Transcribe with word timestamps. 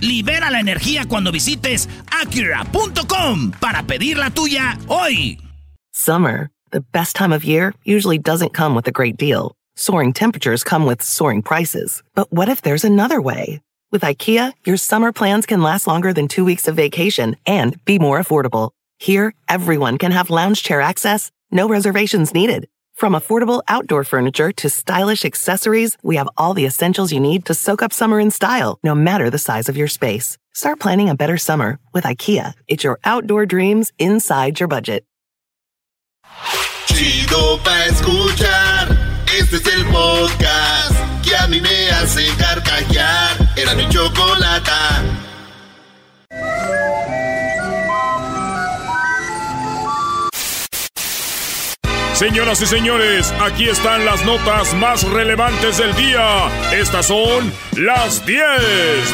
Libera 0.00 0.50
la 0.50 0.60
energía 0.60 1.06
cuando 1.08 1.32
visites 1.32 1.88
Acura.com 2.10 3.52
para 3.60 3.82
pedir 3.82 4.16
la 4.18 4.30
tuya 4.30 4.78
hoy. 4.88 5.38
Summer, 5.92 6.50
the 6.70 6.80
best 6.80 7.16
time 7.16 7.32
of 7.32 7.44
year, 7.44 7.74
usually 7.84 8.18
doesn't 8.18 8.52
come 8.52 8.74
with 8.74 8.86
a 8.86 8.92
great 8.92 9.16
deal. 9.16 9.56
Soaring 9.76 10.12
temperatures 10.12 10.62
come 10.62 10.86
with 10.86 11.02
soaring 11.02 11.42
prices. 11.42 12.02
But 12.14 12.32
what 12.32 12.48
if 12.48 12.62
there's 12.62 12.84
another 12.84 13.20
way? 13.20 13.60
With 13.90 14.02
IKEA, 14.02 14.52
your 14.66 14.76
summer 14.76 15.12
plans 15.12 15.46
can 15.46 15.62
last 15.62 15.86
longer 15.86 16.12
than 16.12 16.28
two 16.28 16.44
weeks 16.44 16.68
of 16.68 16.76
vacation 16.76 17.36
and 17.46 17.82
be 17.84 17.98
more 17.98 18.20
affordable. 18.20 18.70
Here, 18.98 19.32
everyone 19.48 19.98
can 19.98 20.12
have 20.12 20.30
lounge 20.30 20.62
chair 20.62 20.80
access, 20.80 21.30
no 21.50 21.68
reservations 21.68 22.34
needed. 22.34 22.68
From 22.98 23.12
affordable 23.12 23.62
outdoor 23.68 24.02
furniture 24.02 24.50
to 24.56 24.68
stylish 24.68 25.24
accessories, 25.24 25.96
we 26.02 26.16
have 26.16 26.28
all 26.36 26.52
the 26.52 26.64
essentials 26.64 27.12
you 27.12 27.20
need 27.20 27.44
to 27.44 27.54
soak 27.54 27.80
up 27.80 27.92
summer 27.92 28.18
in 28.18 28.32
style, 28.32 28.80
no 28.82 28.92
matter 28.92 29.30
the 29.30 29.38
size 29.38 29.68
of 29.68 29.76
your 29.76 29.86
space. 29.86 30.36
Start 30.52 30.80
planning 30.80 31.08
a 31.08 31.14
better 31.14 31.36
summer 31.38 31.78
with 31.94 32.02
IKEA. 32.02 32.54
It's 32.66 32.82
your 32.82 32.98
outdoor 33.04 33.46
dreams 33.46 33.92
inside 34.00 34.58
your 34.58 34.66
budget. 34.66 35.04
Chido 36.88 37.62
pa 37.62 37.84
escuchar. 37.86 38.88
Este 39.38 39.54
es 39.58 39.66
el 39.68 39.84
podcast 39.92 40.98
que 41.22 41.36
a 41.36 41.46
mí 41.46 41.60
me 41.60 41.90
hace 41.90 42.26
carcajear. 42.36 43.36
Era 43.56 43.76
mi 43.76 43.88
chocolata. 43.88 45.04
Señoras 52.18 52.60
y 52.60 52.66
señores, 52.66 53.32
aquí 53.40 53.68
están 53.68 54.04
las 54.04 54.24
notas 54.24 54.74
más 54.74 55.04
relevantes 55.04 55.78
del 55.78 55.94
día. 55.94 56.48
Estas 56.72 57.06
son 57.06 57.52
las 57.76 58.26
10 58.26 58.42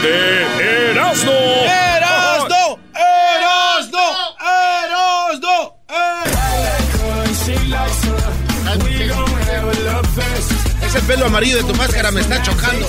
de 0.03 0.91
Erasmo. 0.91 1.31
¡Erasmo! 1.31 2.81
¡Erasmo! 2.95 3.99
¡Erasmo! 4.87 5.77
Ese 10.83 11.01
pelo 11.03 11.27
amarillo 11.27 11.59
de 11.59 11.65
tu 11.65 11.75
máscara 11.75 12.11
me 12.11 12.23
está 12.23 12.43
chocando. 12.43 12.87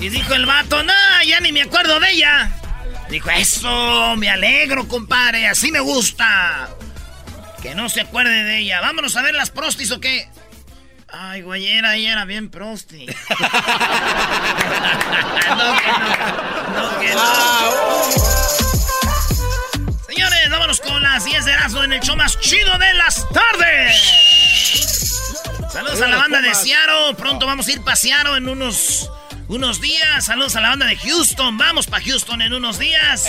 Y 0.00 0.08
dijo 0.08 0.34
el 0.34 0.44
vato, 0.44 0.82
no, 0.82 0.92
ya 1.24 1.38
ni 1.38 1.52
me 1.52 1.62
acuerdo 1.62 2.00
de 2.00 2.10
ella. 2.10 2.59
Dijo, 3.10 3.28
eso, 3.30 4.16
me 4.16 4.30
alegro, 4.30 4.86
compadre, 4.86 5.48
así 5.48 5.72
me 5.72 5.80
gusta. 5.80 6.68
Que 7.60 7.74
no 7.74 7.88
se 7.88 8.02
acuerde 8.02 8.44
de 8.44 8.58
ella. 8.58 8.80
Vámonos 8.80 9.16
a 9.16 9.22
ver 9.22 9.34
las 9.34 9.50
prostis 9.50 9.90
o 9.90 10.00
qué. 10.00 10.28
Ay, 11.12 11.42
güey, 11.42 11.66
era, 11.66 11.96
ella 11.96 12.12
era 12.12 12.24
bien 12.24 12.50
prosti. 12.50 13.06
no, 13.06 13.12
que 15.76 15.88
no. 15.98 16.08
No, 16.76 17.00
que 17.00 17.12
no. 17.12 17.72
Señores, 20.06 20.50
vámonos 20.50 20.80
con 20.80 21.02
las 21.02 21.24
10 21.24 21.44
de 21.44 21.52
Erasmo 21.52 21.82
en 21.82 21.94
el 21.94 22.00
show 22.00 22.16
más 22.16 22.38
chido 22.38 22.78
de 22.78 22.94
las 22.94 23.28
tardes. 23.30 23.96
Saludos 25.72 26.00
a 26.00 26.06
la 26.06 26.16
banda 26.16 26.40
de 26.40 26.54
Seattle. 26.54 27.14
Pronto 27.16 27.44
vamos 27.44 27.66
a 27.66 27.72
ir 27.72 27.82
para 27.82 27.96
en 28.36 28.48
unos 28.48 29.10
unos 29.50 29.80
días. 29.80 30.24
Saludos 30.24 30.54
a 30.54 30.60
la 30.60 30.70
banda 30.70 30.86
de 30.86 30.96
Houston. 30.96 31.58
Vamos 31.58 31.86
para 31.86 32.04
Houston 32.04 32.40
en 32.40 32.54
unos 32.54 32.78
días. 32.78 33.26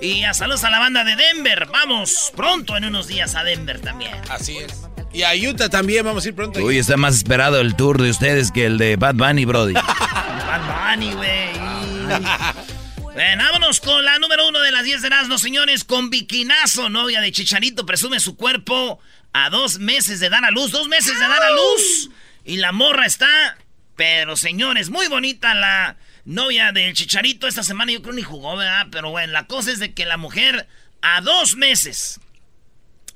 Y 0.00 0.22
a 0.22 0.32
saludos 0.32 0.62
a 0.64 0.70
la 0.70 0.78
banda 0.78 1.04
de 1.04 1.16
Denver. 1.16 1.66
Vamos 1.72 2.32
pronto 2.36 2.76
en 2.76 2.84
unos 2.84 3.08
días 3.08 3.34
a 3.34 3.42
Denver 3.42 3.80
también. 3.80 4.14
Así 4.30 4.56
es. 4.58 4.82
Y 5.12 5.22
a 5.22 5.32
Utah 5.34 5.68
también 5.68 6.04
vamos 6.04 6.24
a 6.24 6.28
ir 6.28 6.34
pronto. 6.34 6.60
Uy, 6.60 6.78
está 6.78 6.96
más 6.96 7.16
esperado 7.16 7.60
el 7.60 7.74
tour 7.74 8.00
de 8.00 8.10
ustedes 8.10 8.52
que 8.52 8.66
el 8.66 8.78
de 8.78 8.96
Bad 8.96 9.16
Bunny, 9.16 9.44
Brody. 9.44 9.72
Bad 9.74 10.96
Bunny, 10.96 11.12
güey. 11.12 11.52
Ven, 13.16 13.38
vámonos 13.38 13.80
con 13.80 14.04
la 14.04 14.18
número 14.18 14.48
uno 14.48 14.60
de 14.60 14.72
las 14.72 14.84
10 14.84 15.02
de 15.02 15.06
Erasmo, 15.08 15.38
señores. 15.38 15.84
Con 15.84 16.10
Bikinazo, 16.10 16.88
novia 16.88 17.20
de 17.20 17.32
Chicharito, 17.32 17.84
presume 17.84 18.20
su 18.20 18.36
cuerpo 18.36 19.00
a 19.32 19.50
dos 19.50 19.78
meses 19.78 20.20
de 20.20 20.30
dar 20.30 20.44
a 20.44 20.50
luz. 20.50 20.70
Dos 20.70 20.88
meses 20.88 21.18
de 21.18 21.26
dar 21.26 21.42
a 21.42 21.50
luz. 21.50 22.10
Y 22.44 22.56
la 22.56 22.72
morra 22.72 23.06
está 23.06 23.56
pero 23.96 24.36
señores, 24.36 24.90
muy 24.90 25.08
bonita 25.08 25.54
la 25.54 25.96
novia 26.24 26.72
del 26.72 26.94
Chicharito 26.94 27.46
esta 27.46 27.62
semana. 27.62 27.92
Yo 27.92 28.02
creo 28.02 28.14
ni 28.14 28.22
jugó, 28.22 28.56
¿verdad? 28.56 28.88
Pero 28.90 29.10
bueno, 29.10 29.32
la 29.32 29.46
cosa 29.46 29.70
es 29.70 29.78
de 29.78 29.94
que 29.94 30.04
la 30.04 30.16
mujer 30.16 30.66
a 31.02 31.20
dos 31.20 31.56
meses 31.56 32.20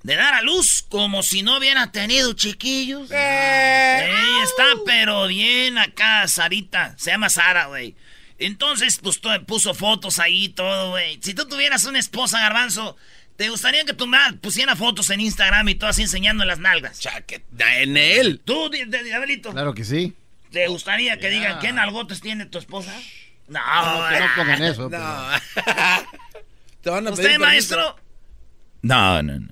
de 0.03 0.15
dar 0.15 0.35
a 0.35 0.43
luz 0.43 0.85
como 0.89 1.23
si 1.23 1.43
no 1.43 1.59
hubiera 1.59 1.91
tenido 1.91 2.33
chiquillos. 2.33 3.11
Eh. 3.11 4.11
está 4.43 4.65
pero 4.87 5.27
bien 5.27 5.79
acá, 5.79 6.27
Sarita. 6.29 6.95
Se 6.99 7.11
llama 7.11 7.29
Sara, 7.29 7.67
güey. 7.67 7.95
Entonces, 8.39 9.01
pues 9.03 9.21
puso 9.47 9.75
fotos 9.75 10.19
ahí 10.21 10.49
todo, 10.49 10.91
güey. 10.91 11.19
Si 11.23 11.35
tú 11.35 11.47
tuvieras 11.49 11.85
una 11.85 11.99
esposa, 11.99 12.41
Garbanzo, 12.41 12.97
¿te 13.37 13.49
gustaría 13.49 13.85
que 13.85 13.95
tu 13.95 14.07
madre 14.07 14.37
pusiera 14.37 14.77
fotos 14.77 15.11
en 15.11 15.21
Instagram 15.21 15.69
y 15.69 15.75
todo 15.75 15.91
así 15.91 16.03
enseñando 16.03 16.45
las 16.45 16.61
nalgas? 16.61 17.01
en 17.59 17.97
él. 17.97 18.41
¿Tú, 18.45 18.71
Diablito? 18.71 19.51
Claro 19.51 19.75
que 19.75 19.85
sí. 19.85 20.15
¿Te 20.51 20.67
gustaría 20.69 21.19
que 21.19 21.29
digan 21.31 21.59
qué 21.59 21.73
nalgotes 21.73 22.21
tiene 22.21 22.47
tu 22.47 22.59
esposa? 22.59 22.95
No, 23.49 23.61
no, 23.61 24.09
que 24.09 24.21
no 24.21 24.27
pongan 24.37 24.63
eso. 24.63 24.89
No. 24.89 24.99
¿Te 26.83 26.91
van 26.91 27.07
a 27.07 27.11
¿Usted, 27.11 27.39
maestro? 27.39 27.97
No, 28.83 29.23
no, 29.23 29.41
no. 29.41 29.49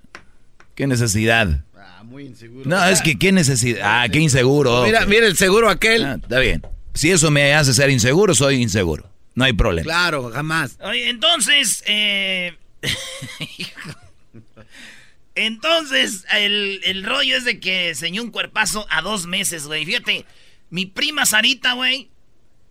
¿Qué 0.74 0.86
necesidad? 0.86 1.64
Ah, 1.76 2.02
muy 2.04 2.26
inseguro. 2.26 2.68
No, 2.68 2.84
es 2.84 3.00
que 3.00 3.18
qué 3.18 3.32
necesidad. 3.32 4.02
Ah, 4.02 4.08
qué 4.10 4.18
inseguro. 4.20 4.84
Mira, 4.84 5.06
mira 5.06 5.26
el 5.26 5.36
seguro 5.36 5.70
aquel. 5.70 6.04
Ah, 6.04 6.18
está 6.22 6.38
bien. 6.38 6.62
Si 6.94 7.10
eso 7.10 7.30
me 7.30 7.54
hace 7.54 7.74
ser 7.74 7.90
inseguro, 7.90 8.34
soy 8.34 8.62
inseguro. 8.62 9.10
No 9.34 9.44
hay 9.44 9.52
problema. 9.52 9.84
Claro, 9.84 10.30
jamás. 10.30 10.78
Oye, 10.80 11.10
entonces, 11.10 11.82
eh... 11.86 12.56
entonces, 15.34 16.24
el, 16.32 16.80
el 16.84 17.04
rollo 17.04 17.36
es 17.36 17.44
de 17.44 17.60
que 17.60 17.90
enseñó 17.90 18.22
un 18.22 18.30
cuerpazo 18.30 18.86
a 18.90 19.02
dos 19.02 19.26
meses, 19.26 19.66
güey. 19.66 19.84
Fíjate, 19.84 20.24
mi 20.70 20.86
prima 20.86 21.26
Sarita, 21.26 21.74
güey. 21.74 22.10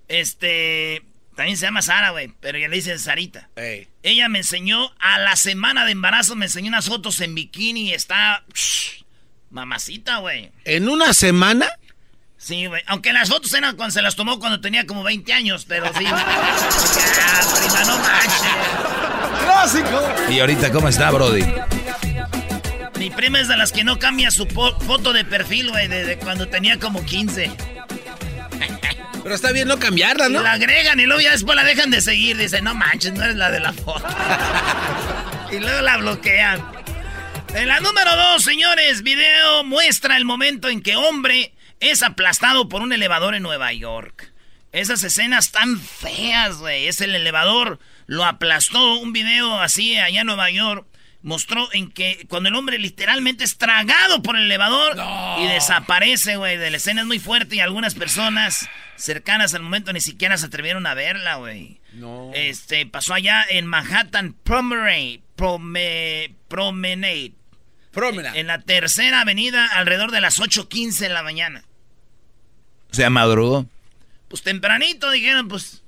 Este. 0.08 1.04
También 1.36 1.58
se 1.58 1.66
llama 1.66 1.82
Sara, 1.82 2.12
güey. 2.12 2.32
Pero 2.40 2.58
ya 2.58 2.68
le 2.68 2.76
dicen 2.78 3.00
Sarita. 3.00 3.50
Ella 4.04 4.30
me 4.30 4.40
enseñó 4.40 4.94
a 5.00 5.20
la 5.20 5.36
semana 5.36 5.86
de 5.86 5.92
embarazo, 5.92 6.36
me 6.36 6.46
enseñó 6.46 6.70
unas 6.70 6.88
fotos 6.88 7.20
en 7.22 7.36
bikini 7.36 7.90
y 7.90 7.94
está. 7.94 8.46
mamacita, 9.50 10.18
güey. 10.18 10.52
¿En 10.64 10.88
una 10.88 11.14
semana? 11.14 11.68
Sí, 12.38 12.68
güey. 12.68 12.84
Aunque 12.86 13.12
las 13.12 13.30
fotos 13.30 13.54
eran 13.54 13.76
cuando 13.76 13.92
se 13.92 14.02
las 14.02 14.16
tomó 14.16 14.40
cuando 14.40 14.62
tenía 14.62 14.86
como 14.86 15.04
20 15.04 15.34
años, 15.34 15.66
pero 15.68 15.88
sí. 15.98 16.04
ya, 16.04 16.12
prima, 16.12 17.84
no 17.86 17.98
manches. 17.98 18.42
¡Clásico! 19.44 20.32
¿Y 20.32 20.40
ahorita 20.40 20.72
cómo 20.72 20.88
está, 20.88 21.12
Brody? 21.12 21.44
Mi 23.00 23.10
prima 23.10 23.40
es 23.40 23.48
de 23.48 23.58
las 23.58 23.72
que 23.72 23.84
no 23.84 24.00
cambia 24.00 24.32
su 24.32 24.46
foto 24.46 25.12
de 25.12 25.26
perfil, 25.26 25.72
güey, 25.72 25.88
desde 25.88 26.18
cuando 26.18 26.48
tenía 26.48 26.80
como 26.80 27.04
15. 27.04 27.52
Pero 29.26 29.34
está 29.34 29.52
bien 29.52 29.68
no 29.68 29.80
cambiarla, 29.80 30.30
¿no? 30.30 30.44
La 30.44 30.52
agregan 30.52 31.00
y 31.00 31.08
luego 31.08 31.20
ya 31.20 31.32
después 31.32 31.56
la 31.56 31.64
dejan 31.64 31.90
de 31.90 32.00
seguir. 32.00 32.38
Dice, 32.38 32.62
no 32.62 32.76
manches, 32.76 33.12
no 33.14 33.24
eres 33.24 33.36
la 33.36 33.50
de 33.50 33.60
la 33.60 33.74
foto. 33.74 34.06
y 35.52 35.58
luego 35.58 35.82
la 35.82 35.98
bloquean. 35.98 36.64
En 37.56 37.68
la 37.68 37.80
número 37.80 38.16
dos, 38.16 38.44
señores, 38.44 39.02
video 39.02 39.64
muestra 39.64 40.16
el 40.18 40.26
momento 40.26 40.70
en 40.70 40.80
que 40.80 40.96
hombre 40.96 41.56
es 41.80 42.04
aplastado 42.04 42.70
por 42.70 42.84
un 42.84 42.94
elevador 42.94 43.34
en 43.34 43.42
Nueva 43.42 43.74
York. 43.74 44.32
Esas 44.72 45.02
escenas 45.02 45.52
tan 45.52 45.82
feas, 45.82 46.58
güey. 46.58 46.86
Es 46.86 47.02
el 47.02 47.16
elevador, 47.16 47.80
lo 48.06 48.26
aplastó. 48.26 49.00
Un 49.00 49.12
video 49.12 49.60
así 49.60 49.98
allá 49.98 50.22
en 50.22 50.28
Nueva 50.28 50.52
York 50.52 50.86
mostró 51.26 51.68
en 51.74 51.92
que 51.92 52.26
cuando 52.30 52.50
el 52.50 52.56
hombre 52.56 52.78
literalmente 52.78 53.44
es 53.44 53.58
tragado 53.58 54.22
por 54.22 54.38
el 54.38 54.44
elevador 54.44 54.96
y 55.40 55.48
desaparece, 55.48 56.36
güey, 56.38 56.56
de 56.58 56.70
la 56.70 56.78
escena 56.78 57.02
es 57.02 57.08
muy 57.08 57.18
fuerte 57.18 57.56
y 57.56 57.62
algunas 57.62 57.96
personas 57.96 58.70
cercanas 58.96 59.56
al 59.56 59.64
momento 59.64 59.92
ni 59.92 60.02
siquiera 60.02 60.38
se 60.38 60.46
atrevieron 60.46 60.86
a 60.86 60.94
verla, 60.94 61.38
güey. 61.38 61.82
No. 61.94 62.32
Este, 62.36 62.86
pasó 62.86 63.16
allá 63.16 63.44
en 63.50 63.66
Manhattan 63.66 64.34
Promenade, 64.34 65.22
Promenade. 65.36 66.36
Promenade. 67.92 68.40
En 68.40 68.46
la 68.46 68.62
tercera 68.62 69.22
avenida 69.22 69.66
alrededor 69.66 70.12
de 70.12 70.22
las 70.22 70.40
8.15 70.40 71.00
de 71.00 71.10
la 71.10 71.24
mañana. 71.24 71.64
¿Se 72.92 73.10
madrugó? 73.10 73.66
Pues 74.28 74.44
tempranito 74.44 75.10
dijeron, 75.10 75.48
pues 75.48 75.82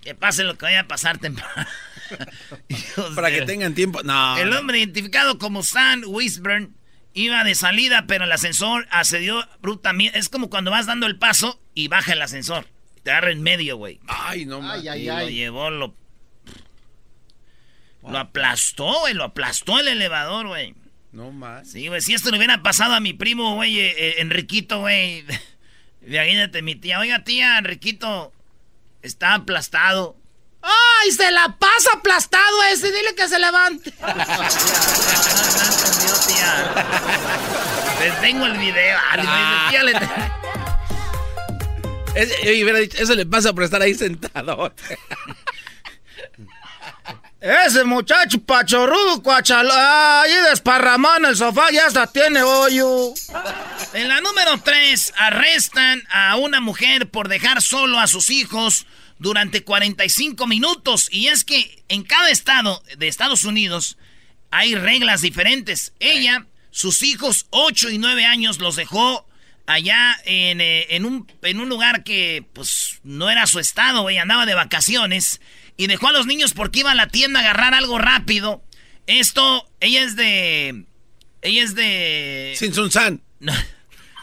Que 0.00 0.14
pase 0.14 0.42
lo 0.42 0.56
que 0.56 0.64
vaya 0.64 0.80
a 0.80 0.88
pasar 0.88 1.18
temprano. 1.18 1.66
Para 3.14 3.30
que 3.30 3.42
tengan 3.42 3.74
tiempo. 3.74 4.02
No. 4.02 4.36
El 4.36 4.52
hombre 4.52 4.78
identificado 4.78 5.38
como 5.38 5.62
Sam 5.62 6.02
Wisburn 6.06 6.76
iba 7.14 7.44
de 7.44 7.54
salida, 7.54 8.06
pero 8.06 8.24
el 8.24 8.32
ascensor 8.32 8.86
accedió 8.90 9.46
brutamente. 9.60 10.18
Es 10.18 10.28
como 10.28 10.50
cuando 10.50 10.70
vas 10.70 10.86
dando 10.86 11.06
el 11.06 11.18
paso 11.18 11.60
y 11.74 11.88
baja 11.88 12.12
el 12.12 12.22
ascensor. 12.22 12.66
Te 13.02 13.10
agarra 13.10 13.30
en 13.30 13.42
medio, 13.42 13.76
güey. 13.76 14.00
Ay, 14.08 14.44
no 14.46 14.56
Ay, 14.56 14.62
mames. 14.62 14.88
ay, 14.88 15.02
Y 15.02 15.06
lo 15.06 15.14
ay. 15.16 15.34
llevó, 15.34 15.70
lo... 15.70 15.94
Lo 18.08 18.18
aplastó, 18.18 19.00
güey. 19.00 19.14
Lo 19.14 19.24
aplastó 19.24 19.78
el 19.80 19.88
elevador, 19.88 20.46
güey. 20.48 20.74
No 21.12 21.32
más. 21.32 21.70
Sí, 21.70 21.88
güey. 21.88 22.00
Si 22.00 22.14
esto 22.14 22.30
le 22.30 22.36
hubiera 22.36 22.62
pasado 22.62 22.94
a 22.94 23.00
mi 23.00 23.12
primo, 23.14 23.54
güey, 23.56 23.78
eh, 23.80 23.94
eh, 23.96 24.14
Enriquito, 24.18 24.80
güey. 24.80 25.24
Imagínate, 26.06 26.62
mi 26.62 26.76
tía. 26.76 27.00
Oiga, 27.00 27.24
tía, 27.24 27.58
Enriquito 27.58 28.32
está 29.02 29.34
aplastado. 29.34 30.16
¡Ay, 30.66 31.12
se 31.12 31.30
la 31.30 31.56
pasa 31.56 31.90
aplastado 31.94 32.62
ese! 32.72 32.90
Dile 32.90 33.14
que 33.14 33.28
se 33.28 33.38
levante. 33.38 33.94
No, 34.00 34.06
no 34.08 34.14
entendió, 35.62 36.14
tía. 36.26 36.74
Les 38.00 38.20
tengo 38.20 38.46
el 38.46 38.58
video. 38.58 38.98
Eso 42.98 43.14
le 43.14 43.26
pasa 43.26 43.52
por 43.52 43.62
estar 43.62 43.80
ahí 43.80 43.94
sentado. 43.94 44.72
Ese 47.40 47.84
muchacho 47.84 48.40
pachorrudo, 48.40 49.22
cuachala, 49.22 50.22
ahí 50.22 50.34
desparramado 50.50 51.18
en 51.18 51.26
el 51.26 51.36
sofá, 51.36 51.70
ya 51.70 51.86
hasta 51.86 52.08
tiene 52.08 52.42
hoyo. 52.42 53.12
En 53.92 54.08
la 54.08 54.20
número 54.20 54.58
3, 54.58 55.12
arrestan 55.16 56.02
a 56.10 56.36
una 56.36 56.60
mujer 56.60 57.08
por 57.08 57.28
dejar 57.28 57.62
solo 57.62 58.00
a 58.00 58.08
sus 58.08 58.30
hijos 58.30 58.86
durante 59.18 59.62
45 59.62 60.46
minutos. 60.46 61.08
Y 61.10 61.28
es 61.28 61.44
que 61.44 61.84
en 61.88 62.02
cada 62.02 62.30
estado 62.30 62.82
de 62.98 63.08
Estados 63.08 63.44
Unidos 63.44 63.96
hay 64.50 64.74
reglas 64.74 65.20
diferentes. 65.20 65.92
Ella, 66.00 66.46
sus 66.70 67.02
hijos 67.02 67.46
8 67.50 67.90
y 67.90 67.98
9 67.98 68.24
años 68.24 68.58
los 68.58 68.76
dejó 68.76 69.26
allá 69.66 70.16
en, 70.24 70.60
eh, 70.60 70.86
en 70.90 71.04
un, 71.04 71.30
en 71.42 71.60
un 71.60 71.68
lugar 71.68 72.04
que 72.04 72.44
pues 72.52 73.00
no 73.02 73.30
era 73.30 73.46
su 73.46 73.58
estado, 73.58 74.02
güey, 74.02 74.18
andaba 74.18 74.46
de 74.46 74.54
vacaciones. 74.54 75.40
Y 75.76 75.88
dejó 75.88 76.08
a 76.08 76.12
los 76.12 76.26
niños 76.26 76.54
porque 76.54 76.80
iba 76.80 76.92
a 76.92 76.94
la 76.94 77.08
tienda 77.08 77.40
a 77.40 77.42
agarrar 77.42 77.74
algo 77.74 77.98
rápido. 77.98 78.64
Esto, 79.06 79.68
ella 79.80 80.02
es 80.02 80.16
de... 80.16 80.84
Ella 81.42 81.62
es 81.62 81.74
de... 81.74 82.54
Sin 82.56 82.72
Sun 82.72 82.90
San. 82.90 83.22
No. 83.40 83.52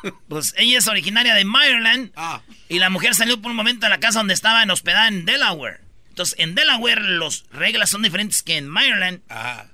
Pues 0.27 0.53
ella 0.57 0.77
es 0.77 0.87
originaria 0.87 1.33
de 1.33 1.45
Maryland. 1.45 2.11
Ah. 2.15 2.41
Y 2.69 2.79
la 2.79 2.89
mujer 2.89 3.15
salió 3.15 3.41
por 3.41 3.51
un 3.51 3.57
momento 3.57 3.85
de 3.85 3.89
la 3.89 3.99
casa 3.99 4.19
donde 4.19 4.33
estaba 4.33 4.63
en 4.63 4.71
hospedada 4.71 5.07
en 5.07 5.25
Delaware. 5.25 5.81
Entonces, 6.09 6.35
en 6.37 6.55
Delaware 6.55 7.01
las 7.01 7.45
reglas 7.51 7.89
son 7.89 8.03
diferentes 8.03 8.43
que 8.43 8.57
en 8.57 8.67
Maryland. 8.67 9.21
Ah. 9.29 9.65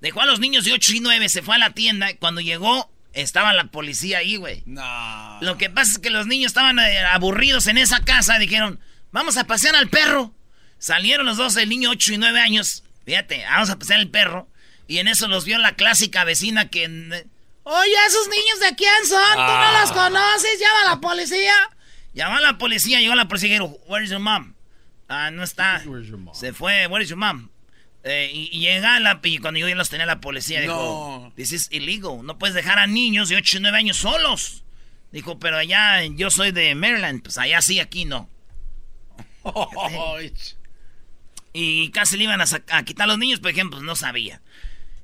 Dejó 0.00 0.20
a 0.22 0.26
los 0.26 0.40
niños 0.40 0.64
de 0.64 0.72
8 0.72 0.92
y 0.94 1.00
9, 1.00 1.28
se 1.28 1.42
fue 1.42 1.56
a 1.56 1.58
la 1.58 1.74
tienda. 1.74 2.14
Cuando 2.16 2.40
llegó, 2.40 2.90
estaba 3.12 3.52
la 3.52 3.64
policía 3.64 4.18
ahí, 4.18 4.36
güey. 4.36 4.62
No. 4.64 5.38
Lo 5.40 5.58
que 5.58 5.70
pasa 5.70 5.92
es 5.92 5.98
que 5.98 6.10
los 6.10 6.26
niños 6.26 6.50
estaban 6.50 6.78
eh, 6.78 7.00
aburridos 7.00 7.66
en 7.66 7.78
esa 7.78 8.04
casa. 8.04 8.38
Dijeron, 8.38 8.80
vamos 9.10 9.36
a 9.36 9.44
pasear 9.44 9.74
al 9.74 9.88
perro. 9.88 10.34
Salieron 10.78 11.26
los 11.26 11.36
dos, 11.36 11.56
el 11.56 11.68
niño 11.68 11.90
8 11.90 12.14
y 12.14 12.18
9 12.18 12.40
años. 12.40 12.84
Fíjate, 13.04 13.44
vamos 13.44 13.70
a 13.70 13.78
pasear 13.78 14.00
al 14.00 14.08
perro. 14.08 14.48
Y 14.86 14.98
en 14.98 15.08
eso 15.08 15.28
los 15.28 15.44
vio 15.44 15.58
la 15.58 15.72
clásica 15.72 16.24
vecina 16.24 16.68
que... 16.68 17.26
Oye, 17.70 17.92
¿esos 18.06 18.28
niños 18.28 18.60
de 18.60 18.74
quién 18.76 19.06
son? 19.06 19.34
¿Tú 19.34 19.40
no 19.42 19.80
los 19.80 19.92
conoces? 19.92 20.58
Llama 20.58 20.82
a 20.86 20.94
la 20.94 21.00
policía. 21.02 21.52
Llamó 22.14 22.36
a 22.36 22.40
la 22.40 22.56
policía, 22.56 22.98
llegó 22.98 23.14
la 23.14 23.28
policía 23.28 23.50
y 23.50 23.52
dijo, 23.52 23.78
Where's 23.86 24.08
your 24.08 24.20
mom? 24.20 24.54
Ah, 25.06 25.30
no 25.30 25.42
está. 25.44 25.82
Where's 25.84 26.08
your 26.08 26.16
mom? 26.16 26.34
Se 26.34 26.54
fue, 26.54 26.86
Where's 26.86 27.10
your 27.10 27.18
mom? 27.18 27.50
Eh, 28.04 28.30
y, 28.32 28.48
y 28.56 28.60
llega 28.60 28.98
la, 29.00 29.20
y 29.22 29.36
cuando 29.36 29.60
yo 29.60 29.68
ya 29.68 29.74
los 29.74 29.90
tenía 29.90 30.06
la 30.06 30.18
policía, 30.18 30.62
dijo, 30.62 30.72
No. 31.26 31.32
This 31.36 31.52
is 31.52 31.68
illegal. 31.70 32.24
No 32.24 32.38
puedes 32.38 32.54
dejar 32.54 32.78
a 32.78 32.86
niños 32.86 33.28
de 33.28 33.36
8 33.36 33.58
y 33.58 33.60
9 33.60 33.76
años 33.76 33.98
solos. 33.98 34.64
Dijo, 35.12 35.38
pero 35.38 35.58
allá 35.58 36.02
yo 36.06 36.30
soy 36.30 36.52
de 36.52 36.74
Maryland, 36.74 37.22
pues 37.22 37.36
allá 37.36 37.60
sí, 37.60 37.80
aquí 37.80 38.06
no. 38.06 38.30
Y 41.52 41.90
casi 41.90 42.16
le 42.16 42.24
iban 42.24 42.40
a, 42.40 42.44
a 42.70 42.82
quitar 42.84 43.06
los 43.08 43.18
niños, 43.18 43.40
por 43.40 43.50
ejemplo, 43.50 43.76
pues 43.78 43.86
no 43.86 43.94
sabía. 43.94 44.40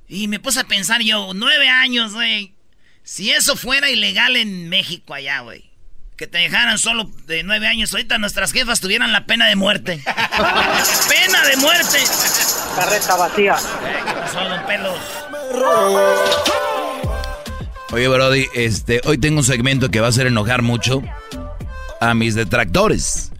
Y 0.07 0.27
me 0.27 0.39
puse 0.39 0.59
a 0.61 0.63
pensar 0.63 1.01
yo, 1.01 1.33
nueve 1.35 1.69
años, 1.69 2.13
güey. 2.13 2.54
Si 3.05 3.29
eso 3.29 3.55
fuera 3.55 3.91
ilegal 3.91 4.35
en 4.35 4.67
México 4.67 5.13
allá, 5.13 5.41
güey. 5.41 5.69
Que 6.17 6.25
te 6.25 6.39
dejaran 6.39 6.79
solo 6.79 7.07
de 7.27 7.43
nueve 7.43 7.67
años, 7.67 7.93
ahorita 7.93 8.17
nuestras 8.17 8.51
jefas 8.51 8.79
tuvieran 8.79 9.11
la 9.11 9.27
pena 9.27 9.45
de 9.45 9.55
muerte. 9.55 10.01
¡Pena 11.09 11.45
de 11.45 11.57
muerte! 11.57 11.99
Carreta 12.75 13.15
vacía. 13.15 13.53
Eh, 13.53 13.99
¿Qué 14.07 14.13
pasó, 14.13 14.49
don 14.49 14.65
Pelos? 14.65 14.99
Oye, 17.91 18.07
Brody, 18.07 18.47
este, 18.55 19.01
hoy 19.05 19.19
tengo 19.19 19.37
un 19.37 19.45
segmento 19.45 19.91
que 19.91 19.99
va 19.99 20.07
a 20.07 20.09
hacer 20.09 20.25
enojar 20.25 20.63
mucho 20.63 21.03
a 22.01 22.15
mis 22.15 22.33
detractores. 22.33 23.31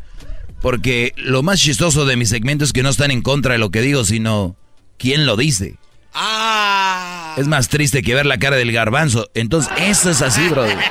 Porque 0.62 1.14
lo 1.18 1.42
más 1.42 1.60
chistoso 1.60 2.06
de 2.06 2.18
mi 2.18 2.28
segmento 2.28 2.66
es 2.66 2.72
que 2.72 2.84
no 2.84 2.90
están 2.90 3.10
en 3.10 3.24
contra 3.24 3.54
de 3.54 3.60
lo 3.60 3.72
que 3.72 3.82
digo, 3.82 4.04
sino 4.04 4.56
quién 5.00 5.26
lo 5.26 5.38
dice. 5.38 5.78
Ah. 6.14 7.05
Es 7.38 7.48
más 7.48 7.70
triste 7.70 8.02
que 8.02 8.16
ver 8.16 8.26
la 8.26 8.38
cara 8.38 8.56
del 8.56 8.72
garbanzo. 8.72 9.30
Entonces, 9.34 9.72
eso 9.78 10.10
es 10.10 10.22
así, 10.22 10.48
Brody. 10.50 10.74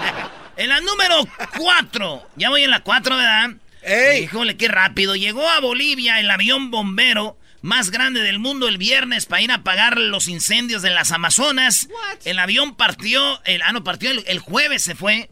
En 0.56 0.68
la 0.68 0.80
número 0.80 1.26
cuatro. 1.58 2.28
Ya 2.36 2.48
voy 2.48 2.62
en 2.62 2.70
la 2.70 2.78
cuatro, 2.78 3.16
¿verdad? 3.16 3.50
¡Ey! 3.82 4.22
Híjole, 4.22 4.56
qué 4.56 4.68
rápido. 4.68 5.16
Llegó 5.16 5.50
a 5.50 5.58
Bolivia 5.58 6.20
el 6.20 6.30
avión 6.30 6.70
bombero 6.70 7.36
más 7.60 7.90
grande 7.90 8.20
del 8.20 8.38
mundo 8.38 8.68
el 8.68 8.78
viernes 8.78 9.26
para 9.26 9.42
ir 9.42 9.50
a 9.50 9.56
apagar 9.56 9.98
los 9.98 10.28
incendios 10.28 10.82
de 10.82 10.90
las 10.90 11.10
Amazonas. 11.10 11.88
El 12.24 12.38
avión 12.38 12.76
partió, 12.76 13.42
el, 13.44 13.62
ah, 13.62 13.72
no, 13.72 13.82
partió 13.82 14.12
el, 14.12 14.22
el 14.28 14.38
jueves, 14.38 14.82
se 14.82 14.94
fue 14.94 15.28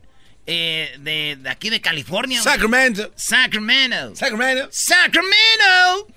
eh, 0.47 0.97
de, 0.99 1.39
de 1.41 1.51
aquí 1.51 1.71
de 1.71 1.81
California. 1.81 2.43
Sacramento. 2.43 3.13
Sacramento. 3.15 4.17
Sacramento. 4.17 4.69
Sacramento. 4.73 6.09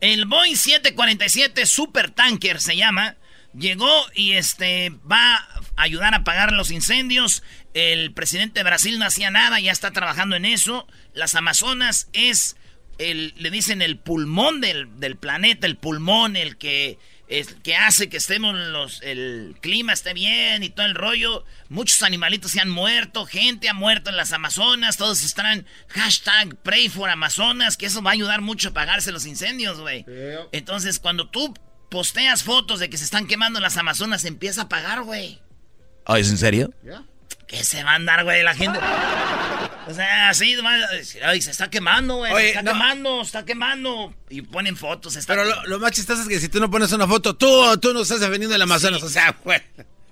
El 0.00 0.26
Boeing 0.26 0.56
747 0.56 1.66
Supertanker 1.66 2.60
se 2.60 2.76
llama. 2.76 3.16
Llegó 3.52 3.90
y 4.14 4.32
este 4.32 4.92
va 5.10 5.36
a 5.36 5.62
ayudar 5.76 6.14
a 6.14 6.18
apagar 6.18 6.52
los 6.52 6.70
incendios. 6.70 7.42
El 7.74 8.12
presidente 8.12 8.60
de 8.60 8.64
Brasil 8.64 8.98
no 8.98 9.06
hacía 9.06 9.30
nada, 9.30 9.58
ya 9.58 9.72
está 9.72 9.90
trabajando 9.90 10.36
en 10.36 10.44
eso. 10.44 10.86
Las 11.14 11.34
Amazonas 11.34 12.08
es 12.12 12.56
el, 12.98 13.34
le 13.36 13.50
dicen 13.50 13.82
el 13.82 13.98
pulmón 13.98 14.60
del, 14.60 15.00
del 15.00 15.16
planeta, 15.16 15.66
el 15.66 15.76
pulmón, 15.76 16.36
el 16.36 16.58
que, 16.58 16.98
es, 17.28 17.54
que 17.62 17.76
hace 17.76 18.08
que 18.08 18.16
estemos 18.16 18.56
los, 18.56 19.02
el 19.02 19.56
clima 19.60 19.92
esté 19.92 20.14
bien 20.14 20.62
y 20.62 20.70
todo 20.70 20.86
el 20.86 20.94
rollo. 20.94 21.44
Muchos 21.68 22.02
animalitos 22.02 22.52
se 22.52 22.60
han 22.60 22.70
muerto, 22.70 23.26
gente 23.26 23.68
ha 23.68 23.74
muerto 23.74 24.10
en 24.10 24.16
las 24.16 24.32
Amazonas, 24.32 24.96
todos 24.96 25.22
están 25.22 25.66
hashtag 25.88 26.56
pray 26.62 26.88
for 26.88 27.10
Amazonas, 27.10 27.76
que 27.76 27.86
eso 27.86 28.02
va 28.02 28.10
a 28.10 28.14
ayudar 28.14 28.40
mucho 28.40 28.68
a 28.68 28.70
apagarse 28.70 29.12
los 29.12 29.26
incendios, 29.26 29.80
güey. 29.80 30.06
Entonces, 30.52 30.98
cuando 30.98 31.28
tú 31.28 31.54
posteas 31.90 32.42
fotos 32.42 32.80
de 32.80 32.88
que 32.88 32.96
se 32.96 33.04
están 33.04 33.26
quemando 33.26 33.60
las 33.60 33.76
Amazonas, 33.76 34.22
se 34.22 34.28
empieza 34.28 34.62
a 34.62 34.64
apagar, 34.64 35.02
güey. 35.02 35.40
Oh, 36.06 36.16
¿Es 36.16 36.30
en 36.30 36.38
serio? 36.38 36.72
¿Qué 37.46 37.62
se 37.64 37.84
va 37.84 37.92
a 37.92 37.94
andar, 37.94 38.24
güey? 38.24 38.42
La 38.42 38.54
gente. 38.54 38.78
O 39.88 39.94
sea, 39.94 40.28
así, 40.28 40.54
nomás, 40.54 40.82
ay, 41.24 41.40
se 41.40 41.50
está 41.50 41.70
quemando, 41.70 42.16
güey. 42.16 42.30
Se 42.32 42.48
está 42.48 42.62
no. 42.62 42.72
quemando, 42.72 43.22
está 43.22 43.44
quemando. 43.46 44.14
Y 44.28 44.42
ponen 44.42 44.76
fotos. 44.76 45.14
se 45.14 45.20
Está... 45.20 45.32
Pero 45.32 45.46
lo, 45.46 45.64
lo 45.64 45.78
más 45.78 45.92
chistoso 45.92 46.22
es 46.22 46.28
que 46.28 46.40
si 46.40 46.50
tú 46.50 46.60
no 46.60 46.70
pones 46.70 46.92
una 46.92 47.06
foto, 47.06 47.34
tú, 47.34 47.78
tú 47.80 47.94
no 47.94 48.02
estás 48.02 48.20
defendiendo 48.20 48.54
el 48.54 48.60
Amazonas. 48.60 49.02
O 49.02 49.08
sea, 49.08 49.34
güey. 49.42 49.62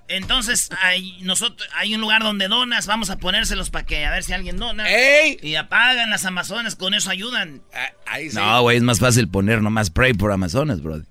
Entonces, 0.07 0.69
hay, 0.81 1.19
nosotros, 1.21 1.69
hay 1.75 1.93
un 1.93 2.01
lugar 2.01 2.23
donde 2.23 2.47
donas, 2.47 2.87
vamos 2.87 3.11
a 3.11 3.17
ponérselos 3.17 3.69
para 3.69 3.85
que 3.85 4.03
a 4.03 4.09
ver 4.09 4.23
si 4.23 4.33
alguien 4.33 4.57
dona. 4.57 4.89
¡Ey! 4.89 5.37
Y 5.43 5.55
apagan 5.55 6.09
las 6.09 6.25
Amazonas, 6.25 6.75
con 6.75 6.95
eso 6.95 7.11
ayudan. 7.11 7.61
Ah, 7.71 7.91
Ahí 8.07 8.31
sí. 8.31 8.37
No, 8.37 8.61
güey, 8.63 8.77
es 8.77 8.83
más 8.83 8.99
fácil 8.99 9.27
poner 9.27 9.61
nomás 9.61 9.91
pray 9.91 10.13
por 10.13 10.31
Amazonas, 10.31 10.81
Brody. 10.81 11.03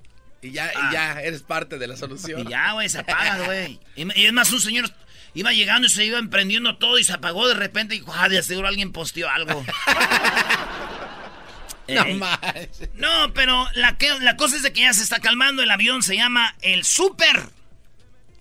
Y 0.43 0.51
ya, 0.51 0.71
y 0.73 0.93
ya, 0.93 1.21
eres 1.21 1.43
parte 1.43 1.79
de 1.79 1.87
la 1.87 1.97
solución. 1.97 2.41
Y 2.47 2.51
ya, 2.51 2.73
güey, 2.73 2.89
se 2.89 2.99
apagan, 2.99 3.45
güey. 3.45 3.81
Y, 3.97 4.21
y 4.21 4.27
es 4.27 4.33
más, 4.33 4.53
un 4.53 4.61
señor 4.61 4.91
iba 5.37 5.52
llegando 5.52 5.87
y 5.87 5.90
se 5.90 6.05
iba 6.05 6.19
emprendiendo 6.19 6.76
todo 6.78 6.99
y 6.99 7.05
se 7.05 7.12
apagó 7.12 7.47
de 7.47 7.55
repente 7.55 7.95
y 7.95 8.00
dijo, 8.00 8.12
ah, 8.12 8.28
de 8.28 8.43
seguro 8.43 8.66
alguien 8.69 8.90
posteó 8.93 9.31
algo. 9.31 9.64
No 11.88 12.05
Ey. 12.05 12.14
manches. 12.14 12.88
No, 12.95 13.33
pero 13.33 13.64
la, 13.75 13.97
que, 13.97 14.12
la 14.19 14.37
cosa 14.37 14.57
es 14.57 14.64
de 14.64 14.73
que 14.73 14.81
ya 14.81 14.93
se 14.93 15.05
está 15.05 15.21
calmando. 15.21 15.62
El 15.62 15.71
avión 15.71 16.02
se 16.02 16.16
llama 16.16 16.57
el 16.62 16.83
Super 16.85 17.49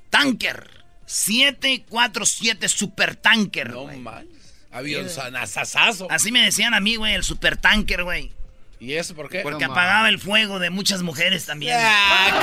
Tanker. 0.09 0.67
747 1.05 2.67
Super 2.69 3.15
Tanker. 3.15 3.69
No 3.69 3.85
manches. 3.85 4.55
Avión 4.71 5.09
sanazazazo. 5.11 6.07
Así 6.09 6.31
me 6.31 6.41
decían 6.41 6.73
a 6.73 6.79
mí, 6.79 6.95
güey, 6.95 7.13
el 7.13 7.23
Super 7.23 7.55
Tanker, 7.55 8.03
güey. 8.03 8.31
¿Y 8.79 8.93
eso 8.93 9.13
por 9.15 9.29
qué? 9.29 9.41
Porque 9.41 9.67
No 9.67 9.73
apagaba 9.73 10.09
el 10.09 10.17
fuego 10.17 10.57
de 10.57 10.71
muchas 10.71 11.03
mujeres 11.03 11.45
también. 11.45 11.77
¡Acá! 11.79 12.41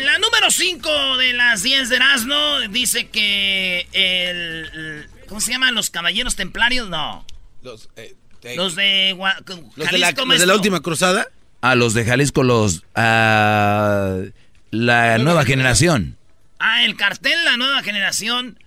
En 0.00 0.06
la 0.06 0.18
número 0.18 0.50
5 0.50 1.16
de 1.18 1.34
las 1.34 1.62
10 1.62 1.90
de 1.90 1.96
Erasmo 1.96 2.60
dice 2.70 3.08
que 3.08 3.86
el, 3.92 4.70
el- 4.72 5.06
¿Cómo 5.28 5.42
se 5.42 5.52
llaman? 5.52 5.74
¿Los 5.74 5.90
caballeros 5.90 6.36
templarios? 6.36 6.88
No. 6.88 7.26
Los, 7.62 7.90
eh, 7.96 8.14
eh, 8.42 8.56
Los 8.56 8.76
de, 8.76 9.14
Gua- 9.14 9.36
los 9.46 9.56
de 9.90 9.98
la, 9.98 10.06
Jalisco, 10.06 10.24
los 10.24 10.40
de 10.40 10.46
la 10.46 10.54
última 10.54 10.80
cruzada. 10.80 11.28
A 11.60 11.74
los 11.74 11.92
de 11.92 12.06
Jalisco, 12.06 12.42
los... 12.42 12.84
ah, 12.94 14.16
la 14.70 15.18
nueva 15.18 15.44
generación. 15.44 16.16
Ah, 16.58 16.84
el 16.84 16.96
cartel 16.96 17.44
La 17.44 17.58
Nueva 17.58 17.82
Generación 17.82 18.58